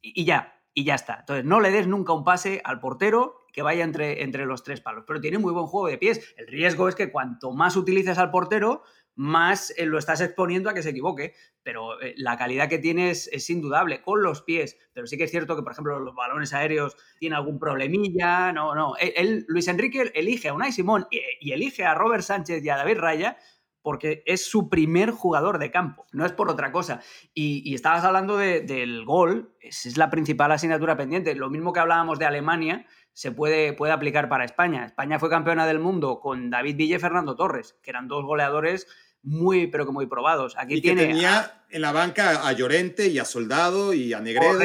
y, 0.00 0.24
ya, 0.24 0.60
y 0.72 0.84
ya 0.84 0.94
está. 0.94 1.18
Entonces, 1.20 1.44
no 1.44 1.60
le 1.60 1.70
des 1.70 1.86
nunca 1.86 2.12
un 2.12 2.24
pase 2.24 2.62
al 2.64 2.80
portero 2.80 3.43
que 3.54 3.62
vaya 3.62 3.84
entre, 3.84 4.24
entre 4.24 4.46
los 4.46 4.64
tres 4.64 4.80
palos. 4.80 5.04
Pero 5.06 5.20
tiene 5.20 5.38
muy 5.38 5.52
buen 5.52 5.66
juego 5.66 5.86
de 5.86 5.96
pies. 5.96 6.34
El 6.36 6.48
riesgo 6.48 6.88
es 6.88 6.96
que 6.96 7.12
cuanto 7.12 7.52
más 7.52 7.76
utilices 7.76 8.18
al 8.18 8.32
portero, 8.32 8.82
más 9.14 9.72
eh, 9.76 9.86
lo 9.86 9.96
estás 9.96 10.20
exponiendo 10.20 10.68
a 10.68 10.74
que 10.74 10.82
se 10.82 10.90
equivoque. 10.90 11.34
Pero 11.62 12.02
eh, 12.02 12.14
la 12.16 12.36
calidad 12.36 12.68
que 12.68 12.80
tienes 12.80 13.28
es 13.32 13.48
indudable 13.48 14.02
con 14.02 14.24
los 14.24 14.42
pies. 14.42 14.76
Pero 14.92 15.06
sí 15.06 15.16
que 15.16 15.24
es 15.24 15.30
cierto 15.30 15.54
que, 15.54 15.62
por 15.62 15.70
ejemplo, 15.70 16.00
los 16.00 16.16
balones 16.16 16.52
aéreos 16.52 16.96
tienen 17.20 17.36
algún 17.36 17.60
problemilla. 17.60 18.52
No, 18.52 18.74
no. 18.74 18.94
Él, 18.98 19.44
Luis 19.46 19.68
Enrique 19.68 20.10
elige 20.14 20.48
a 20.48 20.54
Unai 20.54 20.72
Simón 20.72 21.06
y, 21.10 21.52
elige 21.52 21.84
a 21.84 21.94
Robert 21.94 22.24
Sánchez 22.24 22.64
y 22.64 22.68
a 22.70 22.76
David 22.76 22.98
Raya 22.98 23.38
porque 23.82 24.22
es 24.24 24.46
su 24.46 24.70
primer 24.70 25.10
jugador 25.10 25.58
de 25.58 25.70
campo, 25.70 26.06
no 26.10 26.24
es 26.24 26.32
por 26.32 26.48
otra 26.48 26.72
cosa. 26.72 27.02
Y, 27.34 27.74
estabas 27.74 28.02
hablando 28.02 28.38
del 28.38 29.04
gol, 29.04 29.54
es 29.60 29.98
la 29.98 30.08
principal 30.08 30.50
asignatura 30.52 30.96
pendiente. 30.96 31.34
Lo 31.34 31.50
mismo 31.50 31.74
que 31.74 31.80
hablábamos 31.80 32.18
de 32.18 32.24
Alemania, 32.24 32.86
se 33.14 33.30
puede, 33.30 33.72
puede 33.72 33.92
aplicar 33.92 34.28
para 34.28 34.44
España. 34.44 34.84
España 34.84 35.18
fue 35.18 35.30
campeona 35.30 35.66
del 35.66 35.78
mundo 35.78 36.20
con 36.20 36.50
David 36.50 36.76
Villa 36.76 36.96
y 36.96 36.98
Fernando 36.98 37.36
Torres, 37.36 37.78
que 37.82 37.90
eran 37.90 38.08
dos 38.08 38.24
goleadores 38.24 38.88
muy, 39.22 39.68
pero 39.68 39.86
que 39.86 39.92
muy 39.92 40.06
probados. 40.06 40.56
Aquí 40.58 40.74
y 40.74 40.82
que 40.82 40.94
tenía 40.94 41.64
en 41.70 41.80
la 41.80 41.92
banca 41.92 42.46
a 42.46 42.52
Llorente 42.52 43.06
y 43.06 43.18
a 43.20 43.24
Soldado 43.24 43.94
y 43.94 44.12
a 44.12 44.20
Negredo. 44.20 44.58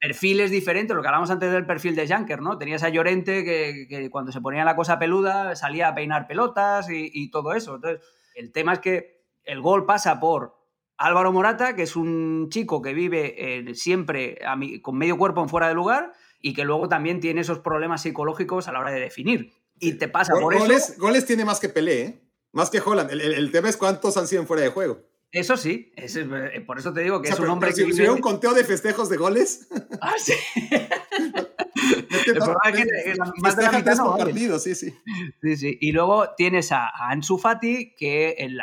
Perfiles 0.00 0.50
diferentes, 0.50 0.96
lo 0.96 1.02
que 1.02 1.08
hablamos 1.08 1.30
antes 1.30 1.52
del 1.52 1.66
perfil 1.66 1.94
de 1.94 2.08
Janker, 2.08 2.40
¿no? 2.40 2.56
Tenías 2.56 2.82
a 2.82 2.88
Llorente 2.88 3.44
que, 3.44 4.08
cuando 4.10 4.32
se 4.32 4.40
ponía 4.40 4.64
la 4.64 4.74
cosa 4.74 4.98
peluda 4.98 5.54
salía 5.54 5.88
a 5.88 5.94
peinar 5.94 6.26
pelotas 6.26 6.88
y, 6.90 7.30
todo 7.30 7.52
eso. 7.52 7.74
Entonces, 7.74 8.02
el 8.34 8.50
tema 8.50 8.72
es 8.72 8.78
que 8.78 9.26
el 9.44 9.60
gol 9.60 9.84
pasa 9.84 10.18
por 10.18 10.56
Álvaro 10.96 11.32
Morata, 11.32 11.76
que 11.76 11.82
es 11.82 11.96
un 11.96 12.48
chico 12.48 12.80
que 12.80 12.94
vive 12.94 13.34
eh, 13.36 13.74
siempre 13.74 14.38
con 14.80 14.96
medio 14.96 15.18
cuerpo 15.18 15.42
en 15.42 15.50
fuera 15.50 15.68
de 15.68 15.74
lugar, 15.74 16.12
y 16.40 16.54
que 16.54 16.64
luego 16.64 16.88
también 16.88 17.20
tiene 17.20 17.42
esos 17.42 17.58
problemas 17.58 18.02
psicológicos 18.02 18.68
a 18.68 18.72
la 18.72 18.80
hora 18.80 18.90
de 18.90 19.00
definir. 19.00 19.52
Y 19.78 19.94
te 19.94 20.08
pasa 20.08 20.34
por 20.34 20.54
goles, 20.54 20.90
eso. 20.90 21.00
Goles 21.00 21.26
tiene 21.26 21.44
más 21.44 21.60
que 21.60 21.68
Pelé, 21.68 22.02
¿eh? 22.02 22.20
Más 22.52 22.70
que 22.70 22.80
Holland. 22.80 23.10
El, 23.10 23.52
tema 23.52 23.68
es 23.68 23.76
cuántos 23.76 24.16
han 24.16 24.26
sido 24.26 24.42
en 24.42 24.48
fuera 24.48 24.62
de 24.62 24.70
juego. 24.70 25.02
Eso 25.32 25.56
sí, 25.56 25.92
eh, 25.96 26.60
por 26.66 26.78
eso 26.78 26.92
te 26.92 27.02
digo 27.02 27.22
que 27.22 27.28
es 27.28 27.38
un 27.38 27.48
hombre 27.48 27.72
que. 27.72 27.92
Si 27.92 28.02
un 28.02 28.20
conteo 28.20 28.52
de 28.52 28.64
festejos 28.64 29.08
de 29.08 29.16
goles. 29.16 29.68
Ah, 30.02 30.14
sí. 30.16 30.32
sí, 34.58 34.74
sí. 34.74 34.94
Sí, 35.42 35.56
sí. 35.56 35.78
Y 35.78 35.92
luego 35.92 36.30
tienes 36.36 36.72
a, 36.72 36.88
Ansu 36.88 37.36
Fati, 37.36 37.94
que 37.94 38.36
en, 38.38 38.56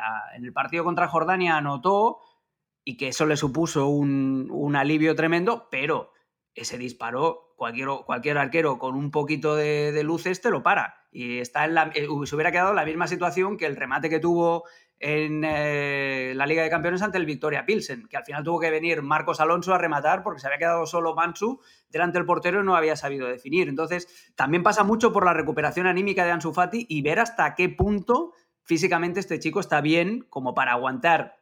el 0.43 0.51
partido 0.51 0.84
contra 0.84 1.07
Jordania 1.07 1.57
anotó 1.57 2.17
y 2.84 2.97
que 2.97 3.09
eso 3.09 3.28
le 3.28 3.38
supuso 3.38 3.88
un, 3.88 4.47
un 4.49 4.75
alivio 4.75 5.15
tremendo, 5.15 5.67
pero 5.69 6.11
ese 6.55 6.80
disparo, 6.80 7.47
cualquier, 7.58 7.89
cualquier 8.05 8.38
arquero 8.38 8.78
con 8.78 8.95
un 8.95 9.12
poquito 9.12 9.58
de, 9.58 10.01
luz 10.03 10.26
este 10.28 10.49
lo 10.49 10.64
para. 10.64 11.01
Y 11.12 11.39
está 11.39 11.66
en 11.66 11.74
la, 11.74 11.91
eh, 11.93 12.08
se 12.24 12.36
hubiera 12.36 12.51
quedado 12.51 12.74
la 12.74 12.86
misma 12.86 13.08
situación 13.08 13.58
que 13.58 13.66
el 13.66 13.76
remate 13.76 14.10
que 14.10 14.20
tuvo 14.20 14.64
en 14.99 15.43
eh, 15.43 16.34
la 16.36 16.45
Liga 16.45 16.64
de 16.64 16.70
Campeones 16.70 17.01
ante 17.01 17.18
el 17.18 17.26
Victoria 17.26 17.66
Pilsen, 17.66 18.08
que 18.08 18.18
al 18.18 18.24
final 18.24 18.43
tuvo 18.43 18.60
que 18.60 18.72
venir 18.72 19.01
Marcos 19.01 19.39
Alonso 19.39 19.74
a 19.74 19.78
rematar 19.78 20.24
porque 20.24 20.39
se 20.39 20.47
había 20.47 20.60
quedado 20.60 20.86
solo 20.86 21.14
Mansu 21.14 21.60
delante 21.89 22.18
del 22.18 22.26
portero 22.26 22.62
y 22.62 22.64
no 22.64 22.76
había 22.76 22.95
sabido 22.95 23.28
definir. 23.28 23.70
Entonces, 23.70 24.32
también 24.36 24.64
pasa 24.64 24.84
mucho 24.84 25.12
por 25.12 25.26
la 25.26 25.34
recuperación 25.34 25.88
anímica 25.88 26.26
de 26.26 26.32
Ansu 26.32 26.53
Fati 26.53 26.86
y 26.88 27.01
ver 27.01 27.20
hasta 27.20 27.53
qué 27.55 27.70
punto 27.70 28.34
físicamente 28.64 29.20
este 29.20 29.39
chico 29.39 29.60
está 29.60 29.82
bien 29.82 30.26
como 30.30 30.53
para 30.53 30.74
aguantar 30.74 31.38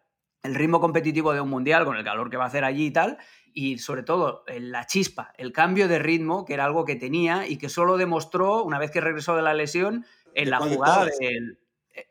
el 0.46 0.56
ritmo 0.56 0.80
competitivo 0.80 1.34
de 1.34 1.42
un 1.42 1.50
mundial 1.50 1.86
con 1.86 1.98
el 1.98 2.04
calor 2.04 2.30
que 2.30 2.38
va 2.38 2.46
a 2.46 2.48
hacer 2.48 2.64
allí 2.64 2.88
y 2.88 2.92
tal, 2.92 3.18
y 3.54 3.78
sobre 3.78 4.04
todo 4.04 4.44
la 4.48 4.86
chispa, 4.86 5.34
el 5.38 5.52
cambio 5.52 5.88
de 5.88 6.00
ritmo, 6.00 6.46
que 6.46 6.54
era 6.54 6.66
algo 6.66 6.86
que 6.86 6.96
tenía 6.96 7.48
y 7.48 7.58
que 7.58 7.70
solo 7.70 7.98
demostró 7.98 8.64
una 8.64 8.80
vez 8.80 8.92
que 8.92 9.02
regresó 9.02 9.36
de 9.36 9.42
la 9.42 9.54
lesión 9.54 10.06
en 10.34 10.50
la 10.50 10.60
jugada 10.60 11.06
del... 11.06 11.60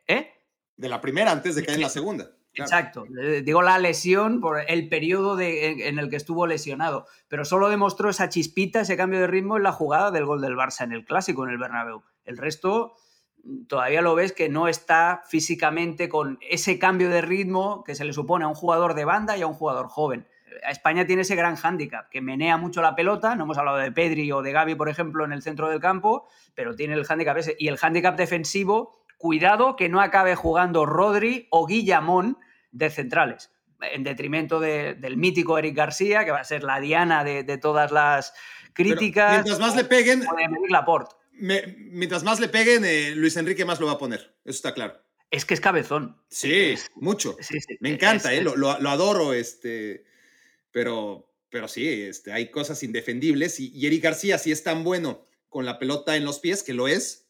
¿Eh? 0.08 0.30
De 0.76 0.88
la 0.88 1.00
primera 1.00 1.30
antes 1.30 1.54
de 1.54 1.64
caer 1.64 1.76
en 1.76 1.82
la 1.82 1.88
segunda. 1.88 2.30
Exacto. 2.54 3.04
Digo 3.42 3.62
la 3.62 3.78
lesión 3.78 4.40
por 4.40 4.60
el 4.66 4.88
periodo 4.88 5.38
en 5.40 5.98
el 5.98 6.08
que 6.08 6.16
estuvo 6.16 6.46
lesionado, 6.46 7.06
pero 7.28 7.44
solo 7.44 7.68
demostró 7.68 8.10
esa 8.10 8.28
chispita, 8.28 8.80
ese 8.80 8.96
cambio 8.96 9.20
de 9.20 9.26
ritmo 9.26 9.56
en 9.56 9.64
la 9.64 9.72
jugada 9.72 10.10
del 10.10 10.24
gol 10.24 10.40
del 10.40 10.54
Barça 10.54 10.84
en 10.84 10.92
el 10.92 11.04
clásico, 11.04 11.44
en 11.44 11.50
el 11.50 11.58
Bernabéu. 11.58 12.02
El 12.24 12.38
resto 12.38 12.94
todavía 13.68 14.02
lo 14.02 14.14
ves 14.14 14.32
que 14.32 14.48
no 14.48 14.68
está 14.68 15.22
físicamente 15.26 16.08
con 16.08 16.38
ese 16.40 16.78
cambio 16.78 17.10
de 17.10 17.20
ritmo 17.20 17.84
que 17.84 17.94
se 17.94 18.04
le 18.04 18.12
supone 18.12 18.44
a 18.44 18.48
un 18.48 18.54
jugador 18.54 18.94
de 18.94 19.04
banda 19.04 19.36
y 19.36 19.42
a 19.42 19.46
un 19.46 19.54
jugador 19.54 19.88
joven. 19.88 20.26
España 20.68 21.06
tiene 21.06 21.22
ese 21.22 21.34
gran 21.34 21.56
hándicap, 21.56 22.08
que 22.08 22.20
menea 22.20 22.56
mucho 22.56 22.80
la 22.80 22.94
pelota, 22.94 23.34
no 23.34 23.44
hemos 23.44 23.58
hablado 23.58 23.78
de 23.78 23.92
Pedri 23.92 24.30
o 24.32 24.40
de 24.40 24.52
Gaby, 24.52 24.76
por 24.76 24.88
ejemplo, 24.88 25.24
en 25.24 25.32
el 25.32 25.42
centro 25.42 25.68
del 25.68 25.80
campo, 25.80 26.28
pero 26.54 26.74
tiene 26.74 26.94
el 26.94 27.04
hándicap 27.04 27.36
ese. 27.36 27.56
Y 27.58 27.68
el 27.68 27.76
hándicap 27.76 28.16
defensivo, 28.16 29.02
cuidado 29.18 29.76
que 29.76 29.88
no 29.88 30.00
acabe 30.00 30.36
jugando 30.36 30.86
Rodri 30.86 31.48
o 31.50 31.66
Guillamón 31.66 32.38
de 32.70 32.90
centrales, 32.90 33.50
en 33.80 34.04
detrimento 34.04 34.60
del 34.60 35.16
mítico 35.16 35.58
Eric 35.58 35.76
García, 35.76 36.24
que 36.24 36.30
va 36.30 36.40
a 36.40 36.44
ser 36.44 36.62
la 36.62 36.80
diana 36.80 37.24
de, 37.24 37.58
todas 37.58 37.90
las 37.90 38.34
críticas. 38.72 39.32
mientras 39.32 39.58
más 39.58 39.76
le 39.76 39.84
peguen... 39.84 40.22
mientras 41.38 42.24
más 42.24 42.40
le 42.40 42.48
peguen, 42.48 43.20
Luis 43.20 43.36
Enrique 43.36 43.64
más 43.64 43.80
lo 43.80 43.86
va 43.86 43.92
a 43.92 43.98
poner, 43.98 44.34
eso 44.44 44.56
está 44.56 44.74
claro. 44.74 45.04
Es 45.34 45.44
que 45.44 45.54
es 45.54 45.60
cabezón. 45.60 46.16
Sí, 46.28 46.76
mucho. 46.94 47.36
Me 47.80 47.90
encanta, 47.90 48.32
eh, 48.32 48.40
lo, 48.40 48.54
lo, 48.54 48.70
adoro. 48.70 49.32
Este, 49.32 50.04
pero, 50.70 51.28
pero 51.50 51.66
sí, 51.66 51.88
este, 51.88 52.32
hay 52.32 52.52
cosas 52.52 52.84
indefendibles 52.84 53.58
y, 53.58 53.84
Eric 53.84 54.04
García, 54.04 54.38
si 54.38 54.52
es 54.52 54.62
tan 54.62 54.84
bueno 54.84 55.24
con 55.48 55.64
la 55.64 55.80
pelota 55.80 56.16
en 56.16 56.24
los 56.24 56.38
pies, 56.38 56.62
que 56.62 56.72
lo 56.72 56.86
es, 56.86 57.26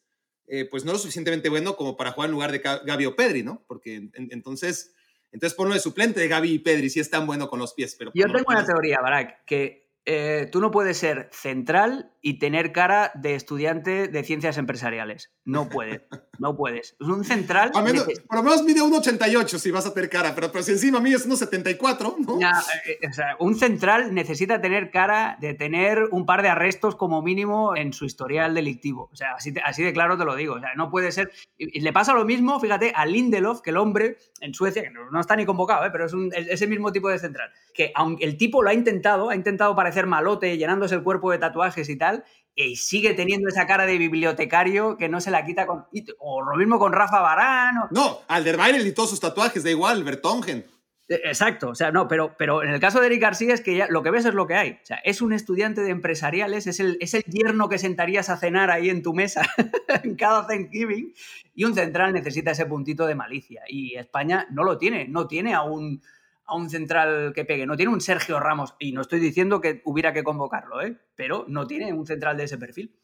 eh, 0.49 0.67
pues 0.67 0.85
no 0.85 0.93
lo 0.93 0.99
suficientemente 0.99 1.49
bueno 1.49 1.77
como 1.77 1.97
para 1.97 2.13
jugar 2.13 2.29
en 2.29 2.33
lugar 2.33 2.53
de 2.53 2.59
Gaby 2.59 3.07
o 3.07 3.17
Pedri, 3.17 3.43
¿no? 3.43 3.65
Porque 3.67 4.11
entonces, 4.15 4.93
entonces 5.33 5.57
ponlo 5.57 5.73
de 5.73 5.81
suplente 5.81 6.21
de 6.21 6.29
Gaby 6.29 6.53
y 6.53 6.59
Pedri 6.59 6.91
si 6.91 7.01
es 7.01 7.09
tan 7.09 7.27
bueno 7.27 7.49
con 7.49 7.59
los 7.59 7.73
pies. 7.73 7.97
Pero 7.99 8.13
Yo 8.15 8.27
tengo 8.27 8.45
una 8.49 8.67
teoría, 8.67 9.01
Barak, 9.01 9.47
que 9.47 9.89
eh, 10.05 10.49
tú 10.53 10.61
no 10.61 10.71
puedes 10.71 10.99
ser 10.99 11.31
central 11.33 12.14
y 12.27 12.39
tener 12.39 12.73
cara 12.73 13.13
de 13.15 13.35
estudiante 13.35 14.09
de 14.09 14.25
ciencias 14.25 14.57
empresariales. 14.57 15.31
No 15.45 15.69
puedes, 15.69 16.01
no 16.39 16.57
puedes. 16.57 16.97
Es 16.99 17.07
un 17.07 17.23
central... 17.23 17.71
por 17.71 18.39
lo 18.39 18.43
menos 18.43 18.63
mide 18.63 18.81
1,88 18.81 19.59
si 19.59 19.71
vas 19.71 19.85
a 19.85 19.93
tener 19.93 20.09
cara, 20.09 20.35
pero, 20.35 20.51
pero 20.51 20.65
si 20.65 20.73
encima 20.73 21.01
mides 21.01 21.29
1,74, 21.29 22.17
¿no? 22.27 22.39
Eh, 22.41 23.07
o 23.07 23.13
sea, 23.13 23.37
un 23.41 23.57
central 23.57 24.15
necesita 24.15 24.63
tener 24.63 24.91
cara 24.91 25.37
de 25.39 25.53
tener 25.53 26.09
un 26.13 26.25
par 26.25 26.41
de 26.41 26.49
arrestos 26.49 26.97
como 26.97 27.21
mínimo 27.21 27.77
en 27.77 27.93
su 27.93 28.07
historial 28.07 28.55
delictivo. 28.55 29.11
O 29.13 29.17
sea, 29.17 29.35
así, 29.35 29.53
así 29.63 29.83
de 29.83 29.93
claro 29.93 30.17
te 30.17 30.25
lo 30.25 30.35
digo. 30.35 30.55
O 30.55 30.61
sea, 30.61 30.71
no 30.77 30.91
puede 30.91 31.13
ser... 31.13 31.31
Y, 31.59 31.81
le 31.81 31.93
pasa 31.93 32.15
lo 32.15 32.25
mismo, 32.25 32.59
fíjate, 32.59 32.95
a 32.97 33.05
Lindelof, 33.05 33.61
que 33.61 33.69
el 33.69 33.77
hombre 33.77 34.17
en 34.41 34.55
Suecia, 34.55 34.83
que 34.83 34.91
no, 34.91 35.21
está 35.21 35.37
ni 35.37 35.45
convocado, 35.45 35.85
¿eh? 35.85 35.91
pero 35.91 36.07
es 36.07 36.15
ese 36.49 36.67
mismo 36.67 36.91
tipo 36.91 37.11
de 37.11 37.19
central, 37.19 37.51
que 37.75 37.93
aunque 37.95 38.25
el 38.25 38.39
tipo 38.39 38.63
lo 38.63 38.71
ha 38.71 38.75
intentado, 38.75 39.29
ha 39.29 39.37
intentado 39.37 39.75
parecer 39.75 40.07
malote, 40.07 40.57
llenándose 40.57 40.95
el 40.95 41.03
cuerpo 41.03 41.31
de 41.31 41.39
tatuajes 41.39 41.89
y 41.89 41.97
tal, 41.97 42.14
y 42.55 42.77
sigue 42.77 43.15
teniendo 43.15 43.49
esa 43.49 43.67
cara 43.67 43.87
de 43.87 43.99
bibliotecario 43.99 44.97
que 44.97 45.09
no 45.09 45.21
se 45.21 45.31
la 45.31 45.45
quita 45.45 45.67
con. 45.67 45.87
O 46.19 46.43
lo 46.43 46.57
mismo 46.57 46.79
con 46.79 46.93
Rafa 46.93 47.21
Barán. 47.21 47.75
No, 47.91 48.21
Alderweireld 48.29 48.87
y 48.87 48.93
todos 48.93 49.11
sus 49.11 49.21
tatuajes, 49.21 49.65
da 49.65 49.71
igual, 49.71 50.05
Bertongen. 50.05 50.65
Eh, 51.09 51.21
exacto, 51.25 51.69
o 51.69 51.75
sea, 51.75 51.91
no, 51.91 52.09
pero, 52.09 52.35
pero 52.39 52.63
en 52.63 52.71
el 52.71 52.81
caso 52.81 53.01
de 53.01 53.07
Eric 53.07 53.21
García 53.21 53.53
es 53.53 53.61
que 53.61 53.77
ya 53.77 53.89
lo 53.91 54.03
que 54.03 54.11
ves 54.11 54.25
es 54.25 54.35
lo 54.35 54.47
que 54.47 54.55
hay. 54.55 54.71
O 54.71 54.87
sea, 54.87 54.97
es 55.05 55.21
un 55.21 55.33
estudiante 55.33 55.83
de 55.83 55.91
empresariales, 55.91 56.67
es 56.67 56.81
el, 56.81 56.97
es 57.01 57.13
el 57.15 57.25
yerno 57.25 57.69
que 57.69 57.79
sentarías 57.79 58.31
a 58.31 58.39
cenar 58.39 58.71
ahí 58.71 58.89
en 58.89 59.03
tu 59.03 59.13
mesa 59.13 59.43
en 60.03 60.15
cada 60.15 60.47
Thanksgiving, 60.47 61.13
y 61.55 61.65
un 61.65 61.75
central 61.75 62.13
necesita 62.13 62.53
ese 62.53 62.67
puntito 62.67 63.07
de 63.07 63.15
malicia. 63.15 63.63
Y 63.69 63.97
España 63.97 64.47
no 64.51 64.65
lo 64.65 64.79
tiene, 64.79 65.07
no 65.07 65.27
tiene 65.27 65.55
a 65.55 65.63
un, 65.63 66.01
a 66.47 66.57
un 66.57 66.71
central 66.71 67.33
que 67.35 67.45
pegue. 67.45 67.67
No 67.67 67.77
tiene 67.77 67.93
un 67.93 68.01
Sergio 68.01 68.41
Ramos, 68.41 68.75
y 68.79 68.93
no 68.93 69.01
estoy 69.01 69.21
diciendo 69.21 69.61
que 69.61 69.83
hubiera 69.85 70.13
que 70.13 70.25
convocarlo, 70.25 70.83
¿eh? 70.83 70.99
pero 71.15 71.45
no 71.49 71.67
tiene 71.67 71.93
un 71.93 72.07
central 72.07 72.37
de 72.37 72.45
ese 72.45 72.59
perfil. 72.59 72.99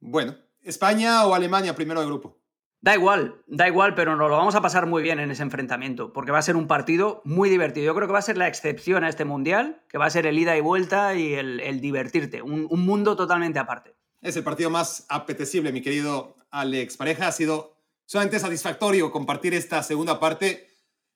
Bueno, 0.00 0.36
¿España 0.64 1.26
o 1.26 1.34
Alemania 1.34 1.74
primero 1.74 2.00
de 2.00 2.06
grupo? 2.06 2.40
Da 2.80 2.94
igual, 2.94 3.42
da 3.46 3.66
igual, 3.66 3.94
pero 3.94 4.16
nos 4.16 4.28
lo 4.28 4.36
vamos 4.36 4.54
a 4.54 4.60
pasar 4.60 4.86
muy 4.86 5.02
bien 5.02 5.18
en 5.18 5.30
ese 5.30 5.42
enfrentamiento, 5.42 6.12
porque 6.12 6.32
va 6.32 6.38
a 6.38 6.42
ser 6.42 6.56
un 6.56 6.66
partido 6.66 7.22
muy 7.24 7.48
divertido. 7.48 7.86
Yo 7.86 7.94
creo 7.94 8.06
que 8.06 8.12
va 8.12 8.18
a 8.18 8.22
ser 8.22 8.36
la 8.36 8.48
excepción 8.48 9.04
a 9.04 9.08
este 9.08 9.24
mundial, 9.24 9.82
que 9.88 9.96
va 9.96 10.06
a 10.06 10.10
ser 10.10 10.26
el 10.26 10.38
ida 10.38 10.56
y 10.56 10.60
vuelta 10.60 11.14
y 11.14 11.34
el, 11.34 11.80
divertirte, 11.80 12.42
un, 12.42 12.66
un, 12.68 12.80
mundo 12.84 13.16
totalmente 13.16 13.58
aparte. 13.58 13.94
Es 14.20 14.36
el 14.36 14.44
partido 14.44 14.68
más 14.68 15.06
apetecible, 15.08 15.72
mi 15.72 15.80
querido 15.80 16.36
Alex 16.50 16.98
Pareja. 16.98 17.28
Ha 17.28 17.32
sido 17.32 17.74
solamente 18.04 18.38
satisfactorio 18.38 19.10
compartir 19.10 19.54
esta 19.54 19.82
segunda 19.82 20.20
parte 20.20 20.68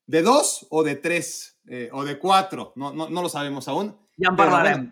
de 0.06 0.22
dos 0.22 0.66
o 0.70 0.82
de 0.82 0.96
tres 0.96 1.57
eh, 1.70 1.90
o 1.92 2.04
de 2.04 2.18
cuatro, 2.18 2.72
no, 2.76 2.92
no, 2.92 3.08
no, 3.08 3.22
lo 3.22 3.28
sabemos 3.28 3.68
aún. 3.68 3.96
Ya, 4.20 4.30
bueno, 4.30 4.90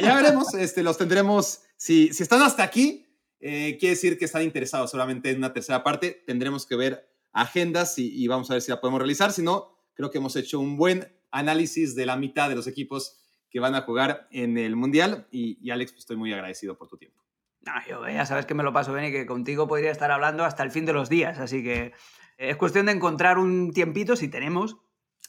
ya, 0.00 0.14
veremos, 0.14 0.54
este, 0.54 0.82
los 0.82 0.96
tendremos, 0.96 1.60
si, 1.76 2.14
si 2.14 2.22
están 2.22 2.40
hasta 2.40 2.62
aquí, 2.62 3.06
eh, 3.38 3.76
quiere 3.78 3.94
decir 3.94 4.18
que 4.18 4.24
están 4.24 4.44
interesados 4.44 4.90
solamente 4.90 5.28
en 5.28 5.36
una 5.36 5.52
tercera 5.52 5.84
parte, 5.84 6.22
tendremos 6.26 6.64
que 6.64 6.74
ver 6.74 7.06
agendas 7.34 7.98
y, 7.98 8.10
y, 8.10 8.26
vamos 8.28 8.50
a 8.50 8.54
ver 8.54 8.62
si 8.62 8.70
la 8.70 8.80
podemos 8.80 8.98
realizar, 8.98 9.30
si 9.30 9.42
no, 9.42 9.76
creo 9.92 10.10
que 10.10 10.16
hemos 10.16 10.36
hecho 10.36 10.58
un 10.58 10.78
buen 10.78 11.06
análisis 11.30 11.94
de 11.94 12.06
la 12.06 12.16
mitad 12.16 12.48
de 12.48 12.54
los 12.54 12.66
equipos 12.66 13.20
que 13.50 13.60
van 13.60 13.74
a 13.74 13.82
jugar 13.82 14.26
en 14.30 14.56
el 14.56 14.74
Mundial 14.74 15.26
y, 15.30 15.58
y 15.60 15.70
Alex, 15.70 15.92
pues 15.92 16.04
estoy 16.04 16.16
muy 16.16 16.32
agradecido 16.32 16.78
por 16.78 16.88
tu 16.88 16.96
tiempo. 16.96 17.22
No, 17.60 17.72
yo 17.86 18.08
ya 18.08 18.24
sabes 18.24 18.46
que 18.46 18.54
me 18.54 18.62
lo 18.62 18.72
paso 18.72 18.94
bien 18.94 19.06
y 19.06 19.12
que 19.12 19.26
contigo 19.26 19.68
podría 19.68 19.90
estar 19.90 20.10
hablando 20.10 20.44
hasta 20.44 20.62
el 20.62 20.70
fin 20.70 20.86
de 20.86 20.94
los 20.94 21.10
días, 21.10 21.38
así 21.40 21.62
que 21.62 21.92
es 22.38 22.56
cuestión 22.56 22.86
de 22.86 22.92
encontrar 22.92 23.38
un 23.38 23.72
tiempito, 23.72 24.16
si 24.16 24.28
tenemos, 24.28 24.76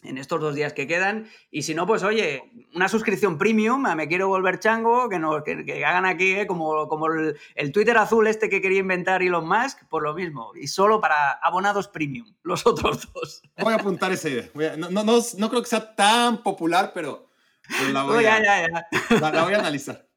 en 0.03 0.17
estos 0.17 0.39
dos 0.39 0.55
días 0.55 0.73
que 0.73 0.87
quedan. 0.87 1.29
Y 1.51 1.63
si 1.63 1.73
no, 1.73 1.87
pues 1.87 2.03
oye, 2.03 2.43
una 2.73 2.87
suscripción 2.87 3.37
premium 3.37 3.85
a 3.85 3.95
Me 3.95 4.07
Quiero 4.07 4.27
Volver 4.27 4.59
Chango, 4.59 5.09
que, 5.09 5.19
nos, 5.19 5.43
que, 5.43 5.85
hagan 5.85 6.05
aquí, 6.05 6.31
¿eh? 6.31 6.47
como, 6.47 6.87
como 6.87 7.07
el, 7.07 7.71
Twitter 7.71 7.97
azul 7.97 8.27
este 8.27 8.49
que 8.49 8.61
quería 8.61 8.79
inventar 8.79 9.21
Elon 9.21 9.47
Musk, 9.47 9.87
por 9.89 10.03
lo 10.03 10.13
mismo. 10.13 10.51
Y 10.55 10.67
solo 10.67 11.01
para 11.01 11.31
abonados 11.33 11.87
premium, 11.87 12.33
los 12.43 12.65
otros 12.65 13.11
dos. 13.13 13.41
Voy 13.57 13.73
a 13.73 13.77
apuntar 13.77 14.11
ese 14.11 14.29
idea. 14.29 14.77
No, 14.77 14.89
no, 14.89 15.03
no, 15.03 15.49
creo 15.49 15.61
que 15.61 15.69
sea 15.69 15.95
tan 15.95 16.43
popular, 16.43 16.91
pero, 16.93 17.29
la, 17.91 18.03
voy 18.03 18.25
a, 18.25 18.39
La, 18.39 19.43
voy 19.43 19.53
a 19.53 19.59
analizar. 19.59 20.07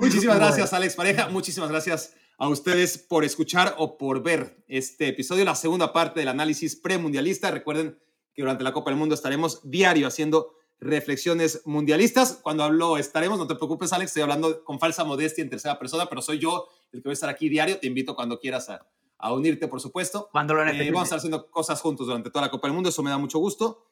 Muchísimas 0.00 0.36
gracias, 0.36 0.72
Alex 0.72 0.94
Pareja. 0.94 1.28
Muchísimas 1.28 1.70
gracias 1.70 2.14
a 2.38 2.48
ustedes 2.48 2.98
por 2.98 3.24
escuchar 3.24 3.74
o 3.78 3.98
por 3.98 4.22
ver 4.22 4.64
este 4.66 5.08
episodio, 5.08 5.44
la 5.44 5.54
segunda 5.54 5.92
parte 5.92 6.20
del 6.20 6.28
análisis 6.28 6.74
premundialista. 6.74 7.50
Recuerden 7.50 7.98
que 8.34 8.42
durante 8.42 8.64
la 8.64 8.72
Copa 8.72 8.90
del 8.90 8.98
Mundo 8.98 9.14
estaremos 9.14 9.60
diario 9.62 10.06
haciendo 10.06 10.56
reflexiones 10.82 11.62
mundialistas. 11.64 12.40
Cuando 12.42 12.64
hablo 12.64 12.98
estaremos, 12.98 13.38
no 13.38 13.46
te 13.46 13.54
preocupes, 13.54 13.92
Alex, 13.92 14.10
estoy 14.10 14.22
hablando 14.22 14.64
con 14.64 14.78
falsa 14.80 15.04
modestia 15.04 15.42
en 15.42 15.50
tercera 15.50 15.78
persona, 15.78 16.06
pero 16.06 16.20
soy 16.20 16.38
yo 16.38 16.66
el 16.92 17.00
que 17.00 17.08
voy 17.08 17.12
a 17.12 17.14
estar 17.14 17.30
aquí 17.30 17.48
diario. 17.48 17.78
Te 17.78 17.86
invito 17.86 18.14
cuando 18.14 18.38
quieras 18.38 18.68
a, 18.68 19.32
unirte, 19.32 19.68
por 19.68 19.80
supuesto. 19.80 20.28
Cuando 20.32 20.54
lo 20.54 20.62
eh, 20.62 20.66
necesites. 20.66 20.92
vamos 20.92 21.02
a 21.02 21.06
estar 21.06 21.18
haciendo 21.18 21.50
cosas 21.50 21.80
juntos 21.80 22.06
durante 22.06 22.30
toda 22.30 22.46
la 22.46 22.50
Copa 22.50 22.66
del 22.66 22.74
Mundo, 22.74 22.88
eso 22.88 23.02
me 23.02 23.10
da 23.10 23.18
mucho 23.18 23.38
gusto. 23.38 23.86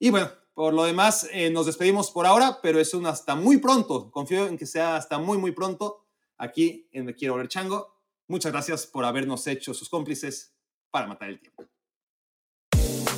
Y 0.00 0.10
bueno, 0.10 0.28
por 0.54 0.74
lo 0.74 0.82
demás, 0.82 1.28
eh, 1.32 1.50
nos 1.50 1.66
despedimos 1.66 2.10
por 2.10 2.26
ahora, 2.26 2.58
pero 2.60 2.80
es 2.80 2.92
un 2.92 3.06
hasta 3.06 3.36
muy 3.36 3.58
pronto. 3.58 4.10
Confío 4.10 4.48
en 4.48 4.58
que 4.58 4.66
sea 4.66 4.96
hasta 4.96 5.18
muy, 5.18 5.38
muy 5.38 5.52
pronto 5.52 6.04
aquí 6.36 6.88
en 6.90 7.04
Me 7.04 7.14
Quiero 7.14 7.36
Ver 7.36 7.46
Chango. 7.46 7.96
Muchas 8.26 8.50
gracias 8.50 8.86
por 8.86 9.04
habernos 9.04 9.46
hecho 9.46 9.72
sus 9.74 9.88
cómplices 9.88 10.56
para 10.90 11.06
matar 11.06 11.28
el 11.28 11.38
tiempo. 11.38 11.71